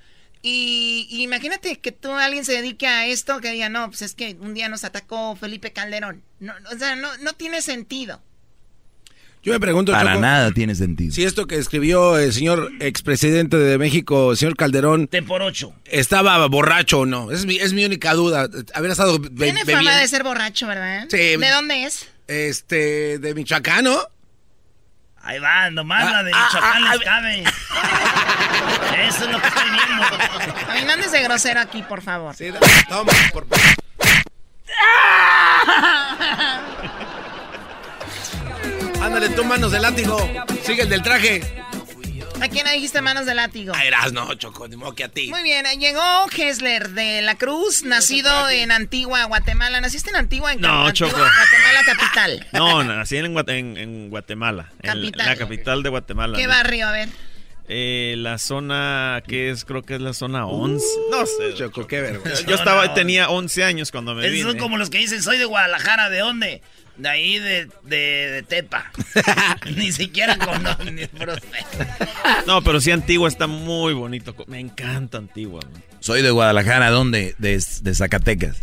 Y, 0.41 1.05
y 1.11 1.21
imagínate 1.21 1.77
que 1.79 1.91
tú, 1.91 2.11
alguien 2.11 2.43
se 2.43 2.53
dedique 2.53 2.87
a 2.87 3.05
esto, 3.05 3.39
que 3.39 3.51
diga, 3.51 3.69
no, 3.69 3.87
pues 3.89 4.01
es 4.01 4.15
que 4.15 4.35
un 4.39 4.55
día 4.55 4.67
nos 4.67 4.83
atacó 4.83 5.35
Felipe 5.35 5.73
Calderón. 5.73 6.23
No, 6.39 6.53
o 6.73 6.77
sea, 6.79 6.95
no, 6.95 7.15
no 7.17 7.33
tiene 7.33 7.61
sentido. 7.61 8.19
Yo 9.45 9.53
me 9.53 9.59
pregunto, 9.59 9.91
Para 9.91 10.09
Choco, 10.13 10.21
nada 10.21 10.51
tiene 10.51 10.73
sentido. 10.73 11.13
si 11.13 11.23
esto 11.23 11.45
que 11.45 11.55
escribió 11.55 12.17
el 12.17 12.33
señor 12.33 12.71
expresidente 12.79 13.57
de 13.57 13.77
México, 13.77 14.31
el 14.31 14.37
señor 14.37 14.55
Calderón, 14.57 15.07
Te 15.07 15.21
por 15.21 15.43
ocho. 15.43 15.71
estaba 15.85 16.43
borracho 16.47 17.01
o 17.01 17.05
no. 17.05 17.29
Es 17.31 17.45
mi, 17.45 17.57
es 17.57 17.71
mi 17.73 17.85
única 17.85 18.13
duda. 18.15 18.49
Haber 18.73 18.89
estado 18.91 19.19
be- 19.19 19.29
Tiene 19.29 19.63
bebiendo. 19.63 19.89
fama 19.89 19.95
de 19.99 20.07
ser 20.07 20.23
borracho, 20.23 20.65
¿verdad? 20.65 21.05
Sí. 21.11 21.17
¿De 21.37 21.49
dónde 21.51 21.83
es? 21.83 22.07
Este, 22.27 23.19
de 23.19 23.35
Michoacán, 23.35 23.83
¿no? 23.83 23.99
Ahí 25.21 25.37
va, 25.39 25.69
nomás 25.69 26.05
Ah, 26.07 26.11
la 26.11 26.23
de 26.23 26.31
ah, 26.33 26.45
Michoacán 26.47 26.83
ah, 26.83 26.95
les 26.95 27.03
cabe. 27.03 27.43
Eso 29.07 29.25
es 29.25 29.31
lo 29.31 29.39
que 29.41 29.47
estoy 29.47 29.63
viendo. 29.69 30.03
A 30.71 30.73
mí 30.75 30.81
no 30.85 30.91
andes 30.93 31.11
de 31.11 31.21
grosero 31.23 31.59
aquí, 31.59 31.83
por 31.83 32.01
favor. 32.01 32.35
Sí, 32.35 32.49
toma, 32.89 33.11
por 33.31 33.45
Ándale 39.15 39.33
tú, 39.33 39.45
manos 39.45 39.71
de 39.71 39.79
látigo. 39.79 40.17
Sigue 40.65 40.81
el 40.81 40.89
del 40.89 41.01
traje. 41.01 41.41
¿A 42.41 42.49
quién 42.49 42.65
le 42.65 42.73
dijiste 42.73 42.99
manos 43.01 43.25
de 43.25 43.33
látigo? 43.33 43.73
A 43.73 43.85
Erasno, 43.85 44.33
Choco, 44.33 44.67
ni 44.67 44.75
modo 44.75 44.93
que 44.93 45.05
a 45.05 45.07
ti. 45.07 45.29
Muy 45.29 45.41
bien, 45.41 45.65
llegó 45.79 46.01
Hessler 46.35 46.89
de 46.89 47.21
la 47.21 47.35
Cruz, 47.35 47.83
nacido 47.83 48.49
en 48.49 48.73
Antigua, 48.73 49.23
Guatemala. 49.23 49.79
¿Naciste 49.79 50.09
en 50.09 50.17
Antigua? 50.17 50.51
En 50.51 50.59
No, 50.59 50.85
Antigua, 50.87 51.11
Choco. 51.11 51.17
Guatemala 51.21 51.79
capital. 51.85 52.47
No, 52.53 52.83
nací 52.83 53.15
en, 53.15 53.37
en- 53.47 53.77
en 53.77 54.09
Guatemala. 54.09 54.69
en 54.81 54.91
Capital. 54.91 55.25
la 55.27 55.35
capital 55.37 55.81
de 55.83 55.89
Guatemala. 55.91 56.37
¿Qué 56.37 56.43
¿no? 56.47 56.49
barrio? 56.49 56.85
A 56.85 56.91
ver. 56.91 57.07
Eh, 57.69 58.15
la 58.17 58.37
zona 58.37 59.23
que 59.25 59.49
es, 59.49 59.63
creo 59.63 59.81
que 59.81 59.95
es 59.95 60.01
la 60.01 60.11
zona 60.11 60.45
11. 60.45 60.85
no 61.09 61.25
sé. 61.25 61.53
Choco, 61.55 61.87
qué 61.87 62.01
vergüenza. 62.01 62.43
Yo 62.45 62.55
estaba, 62.55 62.93
tenía 62.93 63.29
11 63.29 63.63
años 63.63 63.91
cuando 63.91 64.13
me 64.13 64.23
Esos 64.23 64.33
vine. 64.33 64.49
son 64.51 64.59
como 64.59 64.77
los 64.77 64.89
que 64.89 64.97
dicen, 64.97 65.23
soy 65.23 65.37
de 65.37 65.45
Guadalajara, 65.45 66.09
¿de 66.09 66.19
dónde? 66.19 66.61
De 66.97 67.09
ahí, 67.09 67.39
de, 67.39 67.67
de, 67.83 67.97
de 68.31 68.43
Tepa. 68.43 68.91
Ni 69.75 69.91
siquiera 69.91 70.35
ni 70.91 71.07
por- 71.07 71.41
No, 72.47 72.61
pero 72.63 72.79
sí, 72.79 72.91
Antigua 72.91 73.27
está 73.27 73.47
muy 73.47 73.93
bonito. 73.93 74.35
Me 74.47 74.59
encanta 74.59 75.17
Antigua. 75.17 75.61
man. 75.71 75.83
Soy 75.99 76.21
de 76.21 76.31
Guadalajara, 76.31 76.89
¿dónde? 76.91 77.35
De, 77.37 77.61
de 77.81 77.95
Zacatecas. 77.95 78.57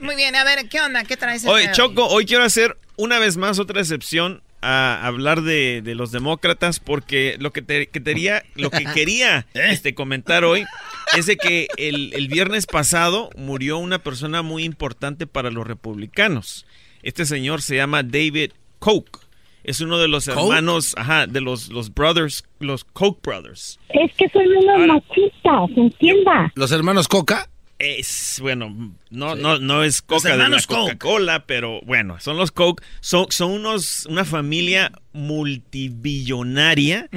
Muy 0.00 0.16
bien, 0.16 0.34
a 0.36 0.44
ver, 0.44 0.68
¿qué 0.68 0.80
onda? 0.80 1.04
¿Qué 1.04 1.16
traes? 1.16 1.42
de 1.42 1.70
Choco, 1.72 2.06
hoy 2.08 2.26
quiero 2.26 2.44
hacer 2.44 2.76
una 2.96 3.18
vez 3.18 3.36
más 3.36 3.58
otra 3.58 3.80
excepción 3.80 4.42
a 4.60 5.06
hablar 5.06 5.42
de, 5.42 5.82
de 5.84 5.94
los 5.94 6.10
demócratas 6.10 6.80
porque 6.80 7.36
lo 7.38 7.52
que, 7.52 7.62
te, 7.62 7.86
que 7.86 8.02
quería, 8.02 8.42
lo 8.56 8.70
que 8.70 8.84
quería 8.94 9.46
este, 9.54 9.94
comentar 9.94 10.44
hoy 10.44 10.64
es 11.16 11.26
de 11.26 11.36
que 11.36 11.68
el, 11.76 12.12
el 12.14 12.26
viernes 12.26 12.66
pasado 12.66 13.30
murió 13.36 13.78
una 13.78 14.00
persona 14.00 14.42
muy 14.42 14.64
importante 14.64 15.26
para 15.28 15.50
los 15.50 15.64
republicanos. 15.66 16.66
Este 17.02 17.24
señor 17.26 17.62
se 17.62 17.76
llama 17.76 18.02
David 18.02 18.52
Koch. 18.78 19.28
Es 19.64 19.80
uno 19.80 19.98
de 19.98 20.08
los 20.08 20.28
hermanos, 20.28 20.94
ajá, 20.96 21.26
de 21.26 21.40
los, 21.42 21.68
los 21.68 21.92
brothers, 21.92 22.44
los 22.58 22.84
Koch 22.84 23.18
brothers. 23.22 23.78
Es 23.90 24.14
que 24.14 24.28
son 24.30 24.46
unos 24.46 24.86
machistas, 24.86 25.70
entienda. 25.76 26.50
Los 26.54 26.72
hermanos 26.72 27.06
Coca. 27.06 27.50
Es, 27.78 28.38
bueno, 28.40 28.74
no, 29.10 29.36
no, 29.36 29.58
no 29.58 29.84
es 29.84 30.02
Coca 30.02 30.36
de 30.36 30.48
la. 30.48 30.60
Coca-Cola, 30.62 31.44
pero 31.46 31.80
bueno, 31.82 32.18
son 32.18 32.36
los 32.36 32.50
Coke. 32.50 32.82
Son, 33.00 33.26
son 33.30 33.52
unos, 33.52 34.06
una 34.06 34.24
familia 34.24 34.90
multibillonaria 35.12 37.08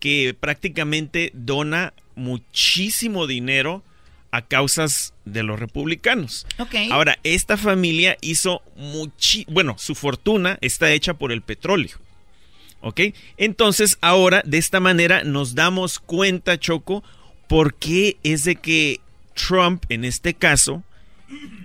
que 0.00 0.34
prácticamente 0.38 1.30
dona 1.34 1.92
muchísimo 2.16 3.26
dinero 3.26 3.84
a 4.32 4.42
causas 4.42 5.14
de 5.24 5.42
los 5.42 5.58
republicanos. 5.58 6.46
Ok. 6.58 6.74
Ahora, 6.90 7.18
esta 7.24 7.56
familia 7.56 8.16
hizo 8.20 8.62
muchi 8.76 9.44
bueno, 9.48 9.76
su 9.78 9.94
fortuna 9.94 10.58
está 10.60 10.92
hecha 10.92 11.14
por 11.14 11.32
el 11.32 11.42
petróleo. 11.42 11.98
¿Ok? 12.82 13.00
Entonces, 13.36 13.98
ahora, 14.00 14.42
de 14.46 14.58
esta 14.58 14.80
manera, 14.80 15.22
nos 15.22 15.54
damos 15.54 15.98
cuenta, 15.98 16.58
Choco, 16.58 17.04
por 17.46 17.74
qué 17.74 18.16
es 18.22 18.44
de 18.44 18.56
que 18.56 19.00
Trump, 19.34 19.84
en 19.90 20.04
este 20.04 20.32
caso, 20.34 20.82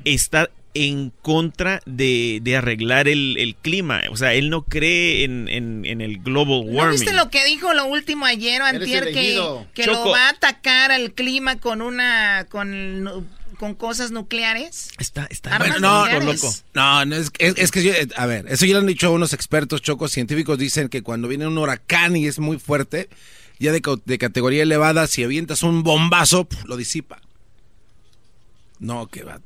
está 0.03 0.49
en 0.77 1.11
contra 1.21 1.81
de, 1.85 2.39
de 2.43 2.57
arreglar 2.57 3.07
el, 3.07 3.37
el 3.39 3.55
clima. 3.55 4.01
O 4.11 4.17
sea, 4.17 4.33
él 4.33 4.49
no 4.49 4.63
cree 4.63 5.23
en, 5.23 5.47
en- 5.47 5.85
en 5.85 6.01
el 6.01 6.19
global 6.19 6.65
¿No 6.65 6.71
warming. 6.77 6.99
viste 6.99 7.13
lo 7.15 7.29
que 7.29 7.43
dijo 7.45 7.73
lo 7.73 7.85
último 7.85 8.25
ayer 8.25 8.61
antier 8.61 9.05
que, 9.05 9.41
que 9.73 9.85
lo 9.87 10.09
va 10.09 10.27
a 10.27 10.29
atacar 10.31 10.91
al 10.91 11.13
clima 11.13 11.57
con 11.59 11.81
una 11.81 12.45
con, 12.49 13.25
con 13.57 13.73
cosas 13.73 14.11
nucleares? 14.11 14.89
Está, 14.99 15.27
está 15.29 15.57
no, 15.79 16.01
nucleares. 16.01 16.65
No, 16.73 17.05
no 17.05 17.15
es, 17.15 17.31
es, 17.39 17.53
es 17.57 17.71
que 17.71 17.81
yo, 17.81 17.93
eh, 17.93 18.09
a 18.17 18.25
ver, 18.25 18.45
eso 18.49 18.65
ya 18.65 18.73
lo 18.73 18.79
han 18.79 18.87
dicho 18.87 19.11
unos 19.13 19.31
expertos 19.31 19.81
chocos 19.81 20.11
científicos, 20.11 20.57
dicen 20.59 20.89
que 20.89 21.01
cuando 21.03 21.29
viene 21.29 21.47
un 21.47 21.57
huracán 21.57 22.17
y 22.17 22.27
es 22.27 22.37
muy 22.37 22.59
fuerte, 22.59 23.07
ya 23.59 23.71
de, 23.71 23.81
de 24.03 24.17
categoría 24.17 24.63
elevada, 24.63 25.07
si 25.07 25.23
avientas 25.23 25.63
un 25.63 25.83
bombazo, 25.83 26.43
pf, 26.43 26.67
lo 26.67 26.75
disipa. 26.75 27.21
No, 28.79 29.07
que 29.07 29.23
va. 29.23 29.39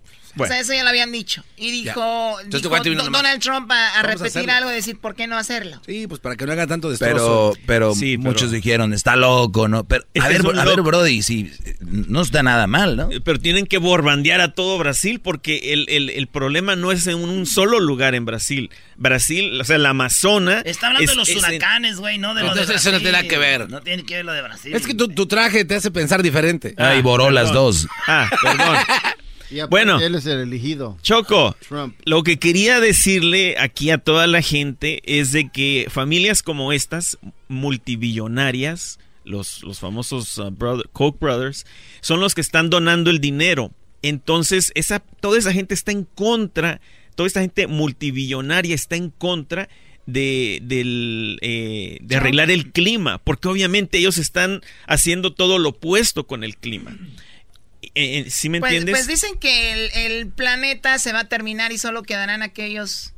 O 0.46 0.48
sea, 0.48 0.60
eso 0.60 0.74
ya 0.74 0.84
lo 0.84 0.90
habían 0.90 1.12
dicho. 1.12 1.44
Y 1.58 1.72
dijo, 1.72 2.38
Entonces. 2.42 2.70
Donald 3.12 3.42
Trump 3.42 3.72
a, 3.72 4.00
a 4.00 4.04
Vamos 4.04 4.22
a 4.22 4.24
repetir 4.26 4.52
algo 4.52 4.72
y 4.72 4.76
decir 4.76 4.98
por 5.00 5.16
qué 5.16 5.28
no 5.28 5.38
hacerlo. 5.38 5.82
Sí, 5.86 6.08
pues 6.08 6.20
para 6.20 6.36
que 6.36 6.46
no 6.46 6.52
haga 6.54 6.68
tanto 6.68 6.90
Pero, 7.00 7.16
destrozo. 7.16 7.54
pero 7.66 7.96
Sí, 7.96 8.18
pero- 8.18 8.30
muchos 8.32 8.52
dijeron, 8.52 8.94
está 8.94 9.16
loco, 9.16 9.68
¿no? 9.68 9.84
Pero, 9.84 10.04
a 10.22 10.28
ver, 10.28 10.42
a 10.58 10.66
ver. 10.66 10.82
Brody, 10.82 11.22
si 11.22 11.52
no 11.82 12.22
está 12.22 12.44
nada 12.44 12.68
mal, 12.68 12.96
¿no? 12.96 13.10
Pero 13.24 13.40
tienen 13.40 13.66
que 13.66 13.78
borbandear 13.78 14.42
a 14.42 14.54
todo 14.54 14.78
Brasil 14.78 15.20
porque 15.20 15.74
el, 15.74 15.86
el- 15.90 16.10
el 16.10 16.28
problema 16.28 16.76
no 16.76 16.92
es 16.92 17.08
en 17.08 17.16
un 17.18 17.46
solo 17.46 17.80
lugar 17.80 18.16
en 18.16 18.26
Brasil. 18.26 18.70
Brasil, 18.98 19.60
o 19.60 19.64
sea, 19.64 19.78
la 19.78 19.90
Amazona... 19.90 20.60
Está 20.66 20.88
hablando 20.88 21.04
es- 21.06 21.10
de 21.12 21.16
los 21.16 21.30
es 21.30 21.36
en- 21.36 21.40
huracanes, 21.46 21.98
güey, 21.98 22.18
no 22.18 22.34
de 22.34 22.42
lo 22.42 22.48
de 22.54 22.62
Entonces, 22.62 22.82
eso 22.82 22.92
no 22.92 22.98
tiene 23.00 23.14
nada 23.14 23.28
que 23.28 23.38
ver. 23.38 23.70
No 23.70 23.82
tiene 23.82 24.04
que 24.04 24.16
ver 24.16 24.26
lo 24.26 24.34
de 24.34 24.42
Brasil. 24.42 24.74
Es 24.76 24.86
que 24.86 24.94
tu, 24.94 25.08
tu 25.08 25.26
traje 25.26 25.66
te 25.66 25.76
hace 25.76 25.92
pensar 25.92 26.22
diferente. 26.22 26.74
Ah, 26.78 26.96
y 26.96 27.02
boró 27.02 27.30
las 27.32 27.52
dos. 27.54 27.88
Ah, 28.08 28.30
perdón. 28.42 28.78
Y 29.52 29.60
Bueno. 29.70 30.00
él 30.00 30.16
es 30.16 30.26
el 30.26 30.40
elegido. 30.40 30.98
Choco, 31.02 31.56
Trump. 31.68 31.96
lo 32.06 32.24
que 32.24 32.38
quería 32.38 32.80
decirle 32.80 33.56
aquí 33.58 33.90
a 33.90 33.98
toda 33.98 34.28
la 34.28 34.42
gente 34.42 35.02
es 35.06 35.32
de 35.32 35.50
que 35.50 35.88
familias 35.90 36.44
como 36.44 36.72
estas, 36.72 37.18
multibillonarias, 37.48 39.00
los, 39.24 39.64
los 39.64 39.80
famosos 39.80 40.38
uh, 40.38 40.52
brother- 40.52 40.90
Koch 40.94 41.20
brothers, 41.20 41.66
son 42.02 42.20
los 42.20 42.36
que 42.36 42.42
están 42.42 42.70
donando 42.70 43.10
el 43.10 43.20
dinero. 43.20 43.72
Entonces, 44.02 44.72
esa, 44.76 45.00
toda 45.00 45.38
esa 45.38 45.52
gente 45.54 45.74
está 45.74 45.92
en 45.92 46.06
contra, 46.06 46.80
toda 47.16 47.28
esta 47.28 47.42
gente 47.42 47.68
multibillonaria 47.68 48.74
está 48.76 48.96
en 48.96 49.10
contra 49.10 49.68
de, 50.06 50.60
del, 50.64 51.38
eh, 51.42 51.98
de 52.02 52.16
arreglar 52.16 52.50
el 52.50 52.72
clima, 52.72 53.20
porque 53.20 53.48
obviamente 53.48 53.98
ellos 53.98 54.18
están 54.18 54.62
haciendo 54.88 55.34
todo 55.34 55.60
lo 55.60 55.70
opuesto 55.70 56.26
con 56.26 56.44
el 56.44 56.56
clima. 56.58 56.98
Eh, 58.00 58.20
eh, 58.20 58.30
¿Sí 58.30 58.50
me 58.50 58.60
Pues, 58.60 58.72
entiendes? 58.74 58.96
pues 58.96 59.08
dicen 59.08 59.38
que 59.40 59.74
el, 59.74 59.92
el 59.94 60.28
planeta 60.28 60.98
se 61.00 61.12
va 61.14 61.22
a 61.22 61.26
terminar 61.30 61.72
y 61.72 61.78
solo 61.78 62.04
quedarán 62.04 62.42
aquellos 62.44 63.14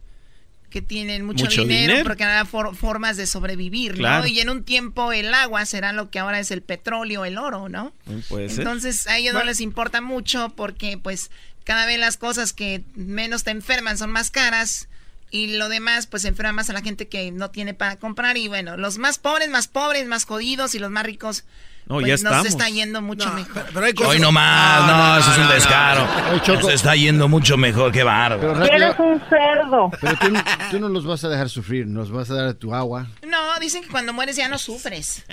que 0.69 0.81
tienen 0.81 1.25
mucho, 1.25 1.45
Mucho 1.45 1.63
dinero, 1.63 1.81
dinero. 1.93 2.03
porque 2.07 2.23
habrá 2.23 2.45
for- 2.45 2.75
formas 2.77 3.17
de 3.17 3.27
sobrevivir, 3.27 3.95
Claro. 3.95 4.21
¿no? 4.23 4.27
Y 4.27 4.39
en 4.39 4.49
un 4.49 4.63
tiempo 4.63 5.11
el 5.11 5.33
agua 5.33 5.65
será 5.65 5.91
lo 5.91 6.09
que 6.09 6.17
ahora 6.19 6.39
es 6.39 6.49
el 6.49 6.61
petróleo, 6.61 7.25
el 7.25 7.37
oro, 7.37 7.67
¿no? 7.67 7.93
Puede 8.29 8.47
ser. 8.49 8.59
Entonces 8.59 9.05
a 9.07 9.17
ellos 9.17 9.33
no 9.33 9.43
les 9.43 9.59
importa 9.59 9.99
mucho 9.99 10.53
porque 10.55 10.97
pues 10.97 11.29
cada 11.65 11.85
vez 11.85 11.99
las 11.99 12.15
cosas 12.17 12.53
que 12.53 12.83
menos 12.95 13.43
te 13.43 13.51
enferman 13.51 13.97
son 13.97 14.11
más 14.11 14.31
caras 14.31 14.87
y 15.29 15.57
lo 15.57 15.67
demás 15.67 16.07
pues 16.07 16.23
enferma 16.23 16.53
más 16.53 16.69
a 16.69 16.73
la 16.73 16.81
gente 16.81 17.07
que 17.09 17.31
no 17.31 17.51
tiene 17.51 17.73
para 17.73 17.97
comprar 17.97 18.37
y 18.37 18.47
bueno, 18.47 18.77
los 18.77 18.97
más 18.97 19.17
pobres, 19.19 19.49
más 19.49 19.67
pobres, 19.67 20.07
más 20.07 20.23
jodidos 20.23 20.73
y 20.73 20.79
los 20.79 20.89
más 20.89 21.05
ricos 21.05 21.43
No, 21.91 21.97
pues 21.97 22.07
ya 22.07 22.13
nos 22.13 22.21
estamos. 22.21 22.45
está 22.47 22.69
yendo 22.69 23.01
mucho 23.01 23.29
mejor. 23.33 23.65
Hoy 24.07 24.19
no 24.19 24.31
más, 24.31 24.87
no, 24.87 25.19
eso 25.19 25.31
es 25.31 25.37
un 25.37 25.43
no, 25.43 25.49
no. 25.49 25.53
descaro. 25.55 26.07
Nos 26.47 26.73
está 26.73 26.95
yendo 26.95 27.27
mucho 27.27 27.57
mejor, 27.57 27.91
qué 27.91 28.03
bárbaro. 28.03 28.39
Pero 28.39 28.53
rápido, 28.53 28.95
un 28.99 29.21
cerdo. 29.29 29.91
pero 29.99 30.17
tú, 30.17 30.29
no- 30.31 30.43
tú 30.71 30.79
no 30.79 30.87
los 30.87 31.05
vas 31.05 31.25
a 31.25 31.29
dejar 31.29 31.49
sufrir, 31.49 31.87
nos 31.87 32.09
vas 32.09 32.29
a 32.31 32.35
dar 32.35 32.53
tu 32.53 32.73
agua. 32.73 33.07
No, 33.27 33.59
dicen 33.59 33.83
que 33.83 33.89
cuando 33.89 34.13
mueres 34.13 34.37
ya 34.37 34.47
no 34.47 34.57
sufres. 34.57 35.25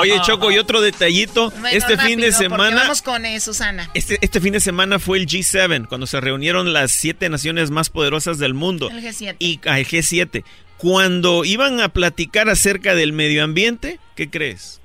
Oye, 0.00 0.20
Choco, 0.22 0.50
y 0.50 0.56
otro 0.58 0.80
detallito. 0.80 1.50
Bueno, 1.50 1.68
este 1.68 1.98
fin 1.98 2.20
de 2.20 2.32
semana. 2.32 2.82
Vamos 2.82 3.02
con 3.02 3.26
eh, 3.26 3.40
Susana. 3.40 3.90
Este, 3.92 4.16
este 4.22 4.40
fin 4.40 4.54
de 4.54 4.60
semana 4.60 4.98
fue 4.98 5.18
el 5.18 5.26
G7, 5.26 5.86
cuando 5.86 6.06
se 6.06 6.18
reunieron 6.20 6.72
las 6.72 6.92
siete 6.92 7.28
naciones 7.28 7.70
más 7.70 7.90
poderosas 7.90 8.38
del 8.38 8.54
mundo. 8.54 8.88
El 8.90 9.02
G7. 9.02 9.36
Y 9.38 9.60
ah, 9.66 9.78
el 9.78 9.86
G7. 9.86 10.44
Cuando 10.78 11.44
iban 11.44 11.80
a 11.80 11.88
platicar 11.88 12.48
acerca 12.48 12.94
del 12.94 13.12
medio 13.12 13.42
ambiente, 13.42 13.98
¿qué 14.14 14.30
crees? 14.30 14.77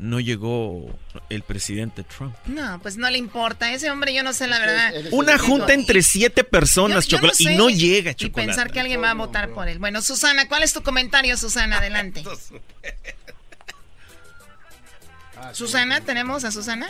No 0.00 0.18
llegó 0.18 0.86
el 1.28 1.42
presidente 1.42 2.02
Trump. 2.04 2.34
No, 2.46 2.80
pues 2.80 2.96
no 2.96 3.10
le 3.10 3.18
importa. 3.18 3.72
Ese 3.72 3.90
hombre, 3.90 4.14
yo 4.14 4.22
no 4.22 4.32
sé 4.32 4.46
la 4.46 4.58
verdad. 4.58 4.92
Una 5.12 5.36
junta 5.38 5.74
entre 5.74 6.00
siete 6.02 6.42
personas, 6.42 7.06
Yo- 7.06 7.18
yo 7.18 7.18
Chocolate, 7.18 7.44
sé. 7.44 7.52
y 7.52 7.56
no 7.56 7.68
llega, 7.68 8.12
Y 8.12 8.14
Chocolate. 8.14 8.46
pensar 8.46 8.70
que 8.72 8.80
alguien 8.80 9.02
va 9.02 9.10
a 9.10 9.14
votar 9.14 9.50
por 9.50 9.68
él. 9.68 9.78
Bueno, 9.78 10.00
Susana, 10.00 10.48
¿cuál 10.48 10.62
es 10.62 10.72
tu 10.72 10.82
comentario, 10.82 11.36
Susana? 11.36 11.78
Adelante. 11.78 12.22
Susana, 15.52 16.00
¿tenemos 16.00 16.44
a 16.44 16.50
Susana? 16.50 16.88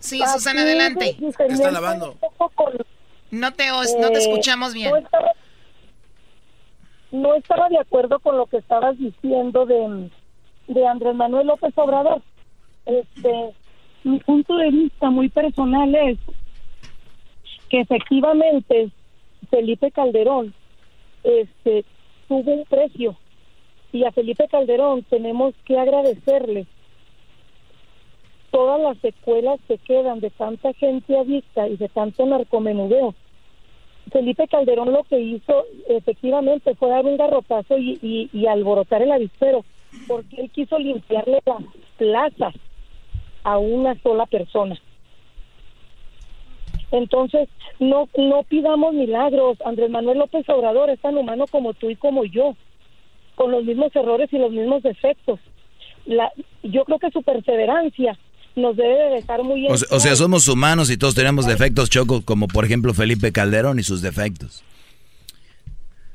Sí, 0.00 0.20
Susana, 0.32 0.62
adelante. 0.62 1.16
Está 1.48 1.70
lavando. 1.70 2.16
No 3.30 3.52
te, 3.52 3.68
no 3.68 3.82
te 4.10 4.18
Eh, 4.18 4.18
escuchamos 4.18 4.72
bien. 4.74 4.90
No 4.90 4.96
estaba, 4.98 5.32
no 7.12 7.34
estaba 7.36 7.68
de 7.68 7.78
acuerdo 7.78 8.18
con 8.20 8.36
lo 8.36 8.46
que 8.46 8.56
estabas 8.58 8.98
diciendo 8.98 9.66
de, 9.66 10.10
de 10.66 10.86
Andrés 10.86 11.14
Manuel 11.14 11.46
López 11.46 11.72
Obrador. 11.76 12.22
Este, 12.86 13.54
mi 14.04 14.18
punto 14.20 14.56
de 14.56 14.70
vista 14.70 15.10
muy 15.10 15.28
personal 15.28 15.94
es 15.94 16.18
que 17.68 17.80
efectivamente 17.80 18.90
Felipe 19.50 19.90
Calderón 19.90 20.54
este, 21.22 21.84
tuvo 22.28 22.52
un 22.52 22.64
precio 22.64 23.16
y 23.92 24.04
a 24.04 24.12
Felipe 24.12 24.46
Calderón 24.48 25.02
tenemos 25.04 25.54
que 25.64 25.78
agradecerle 25.78 26.66
todas 28.50 28.80
las 28.80 28.98
secuelas 28.98 29.60
que 29.68 29.78
quedan 29.78 30.20
de 30.20 30.30
tanta 30.30 30.72
gente 30.74 31.16
adicta 31.16 31.68
y 31.68 31.76
de 31.76 31.88
tanto 31.88 32.26
narcomenudeo. 32.26 33.14
Felipe 34.10 34.48
Calderón 34.48 34.92
lo 34.92 35.04
que 35.04 35.20
hizo 35.20 35.64
efectivamente 35.88 36.74
fue 36.74 36.88
dar 36.88 37.04
un 37.04 37.16
garrotazo 37.16 37.78
y, 37.78 37.98
y, 38.02 38.30
y 38.32 38.46
alborotar 38.46 39.02
el 39.02 39.12
avispero, 39.12 39.64
porque 40.06 40.36
él 40.40 40.50
quiso 40.50 40.78
limpiarle 40.78 41.40
las 41.46 41.62
plazas 41.96 42.54
a 43.44 43.58
una 43.58 44.00
sola 44.02 44.26
persona. 44.26 44.78
Entonces, 46.92 47.48
no, 47.78 48.08
no 48.16 48.42
pidamos 48.44 48.94
milagros. 48.94 49.58
Andrés 49.64 49.90
Manuel 49.90 50.18
López 50.18 50.48
Obrador 50.48 50.90
es 50.90 51.00
tan 51.00 51.16
humano 51.16 51.46
como 51.46 51.72
tú 51.74 51.88
y 51.90 51.96
como 51.96 52.24
yo, 52.24 52.56
con 53.36 53.52
los 53.52 53.64
mismos 53.64 53.94
errores 53.94 54.32
y 54.32 54.38
los 54.38 54.50
mismos 54.50 54.82
defectos. 54.82 55.38
La, 56.06 56.32
yo 56.62 56.84
creo 56.84 56.98
que 56.98 57.10
su 57.10 57.22
perseverancia 57.22 58.18
nos 58.56 58.76
debe 58.76 58.94
de 58.94 59.10
dejar 59.16 59.42
muy 59.44 59.66
en 59.66 59.72
O, 59.72 59.74
o 59.74 60.00
sea, 60.00 60.16
somos 60.16 60.48
humanos 60.48 60.90
y 60.90 60.96
todos 60.96 61.14
tenemos 61.14 61.46
defectos, 61.46 61.88
Choco, 61.88 62.22
como 62.24 62.48
por 62.48 62.64
ejemplo 62.64 62.92
Felipe 62.94 63.32
Calderón 63.32 63.78
y 63.78 63.82
sus 63.82 64.02
defectos. 64.02 64.64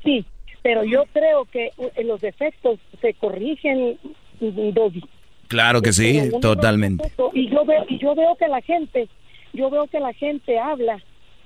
Sí, 0.04 0.24
pero 0.66 0.82
yo 0.82 1.04
creo 1.12 1.44
que 1.44 1.66
eh, 1.78 2.02
los 2.02 2.20
defectos 2.20 2.80
se 3.00 3.14
corrigen, 3.14 3.96
Doggy. 4.40 5.00
Claro 5.46 5.80
que 5.80 5.92
sí, 5.92 6.20
no 6.32 6.40
totalmente. 6.40 7.12
Y 7.34 7.48
yo 7.48 7.64
veo, 7.64 7.84
y 7.88 7.98
yo 8.00 8.16
veo 8.16 8.34
que 8.34 8.48
la 8.48 8.60
gente 8.62 9.08
yo 9.52 9.70
veo 9.70 9.86
que 9.86 10.00
la 10.00 10.12
gente 10.12 10.58
habla. 10.58 11.00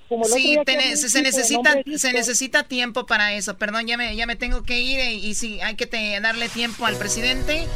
Como 0.08 0.24
el 0.24 0.30
sí, 0.30 0.56
otro 0.58 0.72
día 0.72 0.80
que 0.80 0.96
se, 0.96 1.20
necesita, 1.22 1.82
se 1.96 2.12
necesita 2.14 2.62
tiempo 2.64 3.04
para 3.04 3.34
eso. 3.34 3.58
Perdón, 3.58 3.86
ya 3.86 3.98
me, 3.98 4.16
ya 4.16 4.26
me 4.26 4.36
tengo 4.36 4.62
que 4.62 4.80
ir 4.80 4.98
y, 4.98 5.26
y 5.26 5.34
sí, 5.34 5.60
hay 5.60 5.76
que 5.76 5.86
te- 5.86 6.18
darle 6.20 6.48
tiempo 6.48 6.86
al 6.86 6.96
presidente 6.96 7.66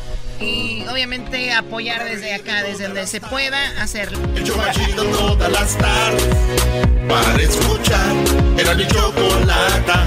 y 0.40 0.82
obviamente 0.90 1.53
apoyar 1.53 2.05
desde 2.05 2.32
acá, 2.32 2.62
desde 2.62 2.84
donde 2.84 3.07
se 3.07 3.20
pueda 3.20 3.82
hacerlo. 3.82 4.18
El 4.34 4.45
chido 4.45 5.05
todas 5.12 5.53
las 5.53 5.76
tardes 5.76 6.66
para 7.07 7.36
escuchar. 7.42 8.14
Era 8.59 8.74
mi 8.74 8.86
chocolata 8.88 10.07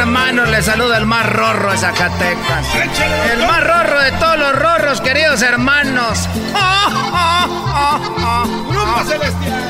Hermanos, 0.00 0.48
les 0.48 0.64
saluda 0.64 0.96
el 0.96 1.06
más 1.06 1.26
rorro 1.26 1.70
de 1.72 1.78
Zacatecas. 1.78 2.66
El 3.32 3.46
más 3.46 3.62
rorro 3.62 4.00
de 4.00 4.12
todos 4.12 4.38
los 4.38 4.52
rorros, 4.56 5.00
queridos 5.00 5.42
hermanos. 5.42 6.28
Grupo 8.70 9.04
Celestial. 9.06 9.60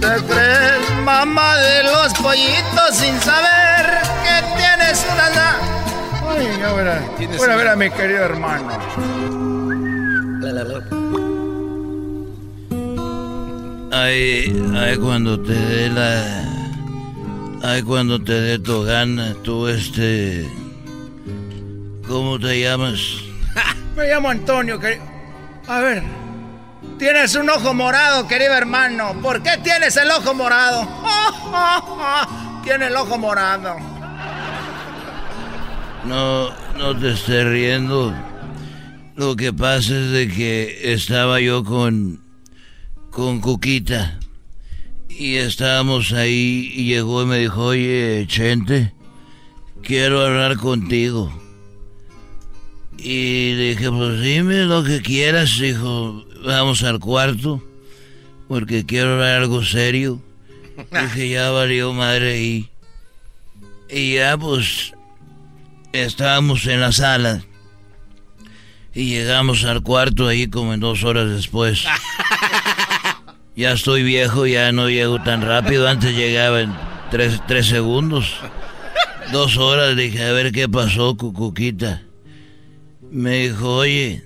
¿Te 0.00 0.22
crees 0.24 0.90
mamá 1.04 1.56
de 1.56 1.82
los 1.84 2.14
pollitos 2.14 2.90
sin 2.94 3.18
saber 3.20 3.98
que 4.22 4.56
tienes 4.56 5.04
una... 5.12 5.30
na- 5.30 5.56
Ay. 6.28 7.14
Tienes 7.18 7.38
Bueno, 7.38 7.70
a 7.70 7.76
mi 7.76 7.90
querido 7.90 8.24
hermano. 8.24 8.68
Ay, 13.98 14.52
ay, 14.76 14.98
cuando 14.98 15.40
te 15.40 15.54
dé 15.54 15.88
la. 15.88 16.44
Ay, 17.62 17.82
cuando 17.82 18.22
te 18.22 18.34
dé 18.34 18.58
tu 18.58 18.82
gana, 18.82 19.34
tú 19.42 19.66
este. 19.68 20.46
¿Cómo 22.06 22.38
te 22.38 22.60
llamas? 22.60 23.00
Me 23.96 24.06
llamo 24.08 24.28
Antonio, 24.28 24.78
querido. 24.78 25.02
A 25.66 25.80
ver. 25.80 26.02
Tienes 26.98 27.34
un 27.36 27.48
ojo 27.48 27.72
morado, 27.72 28.28
querido 28.28 28.52
hermano. 28.52 29.18
¿Por 29.22 29.42
qué 29.42 29.56
tienes 29.64 29.96
el 29.96 30.10
ojo 30.10 30.34
morado? 30.34 30.86
Tiene 32.64 32.88
el 32.88 32.96
ojo 32.96 33.16
morado. 33.16 33.76
No, 36.04 36.50
no 36.76 36.98
te 36.98 37.12
estés 37.12 37.46
riendo. 37.46 38.14
Lo 39.14 39.34
que 39.36 39.54
pasa 39.54 39.94
es 39.94 40.10
de 40.10 40.28
que 40.28 40.92
estaba 40.92 41.40
yo 41.40 41.64
con. 41.64 42.25
Con 43.16 43.40
Cuquita. 43.40 44.20
Y 45.08 45.36
estábamos 45.36 46.12
ahí 46.12 46.70
y 46.74 46.84
llegó 46.84 47.22
y 47.22 47.24
me 47.24 47.38
dijo, 47.38 47.64
oye, 47.64 48.26
Chente, 48.28 48.92
quiero 49.82 50.20
hablar 50.20 50.58
contigo. 50.58 51.32
Y 52.98 53.54
le 53.54 53.70
dije, 53.70 53.90
pues 53.90 54.20
dime 54.20 54.66
lo 54.66 54.84
que 54.84 55.00
quieras, 55.00 55.58
dijo, 55.58 56.26
vamos 56.44 56.82
al 56.82 57.00
cuarto, 57.00 57.64
porque 58.48 58.84
quiero 58.84 59.14
hablar 59.14 59.40
algo 59.40 59.64
serio. 59.64 60.20
Dije, 60.90 61.30
ya 61.30 61.50
valió 61.50 61.94
madre 61.94 62.34
ahí. 62.34 62.70
Y 63.88 64.16
ya 64.16 64.36
pues 64.36 64.92
estábamos 65.94 66.66
en 66.66 66.82
la 66.82 66.92
sala 66.92 67.42
y 68.96 69.10
llegamos 69.10 69.64
al 69.64 69.82
cuarto 69.82 70.26
ahí 70.26 70.48
como 70.48 70.72
en 70.72 70.80
dos 70.80 71.04
horas 71.04 71.30
después. 71.30 71.84
Ya 73.56 73.72
estoy 73.72 74.02
viejo, 74.02 74.46
ya 74.46 74.70
no 74.70 74.90
llego 74.90 75.18
tan 75.22 75.40
rápido. 75.40 75.88
Antes 75.88 76.14
llegaba 76.14 76.60
en 76.60 76.74
tres, 77.10 77.40
tres 77.48 77.66
segundos. 77.66 78.36
Dos 79.32 79.56
horas, 79.56 79.96
dije, 79.96 80.22
a 80.24 80.32
ver 80.32 80.52
qué 80.52 80.68
pasó, 80.68 81.16
Cucuquita. 81.16 82.02
Me 83.10 83.48
dijo, 83.48 83.76
oye, 83.76 84.22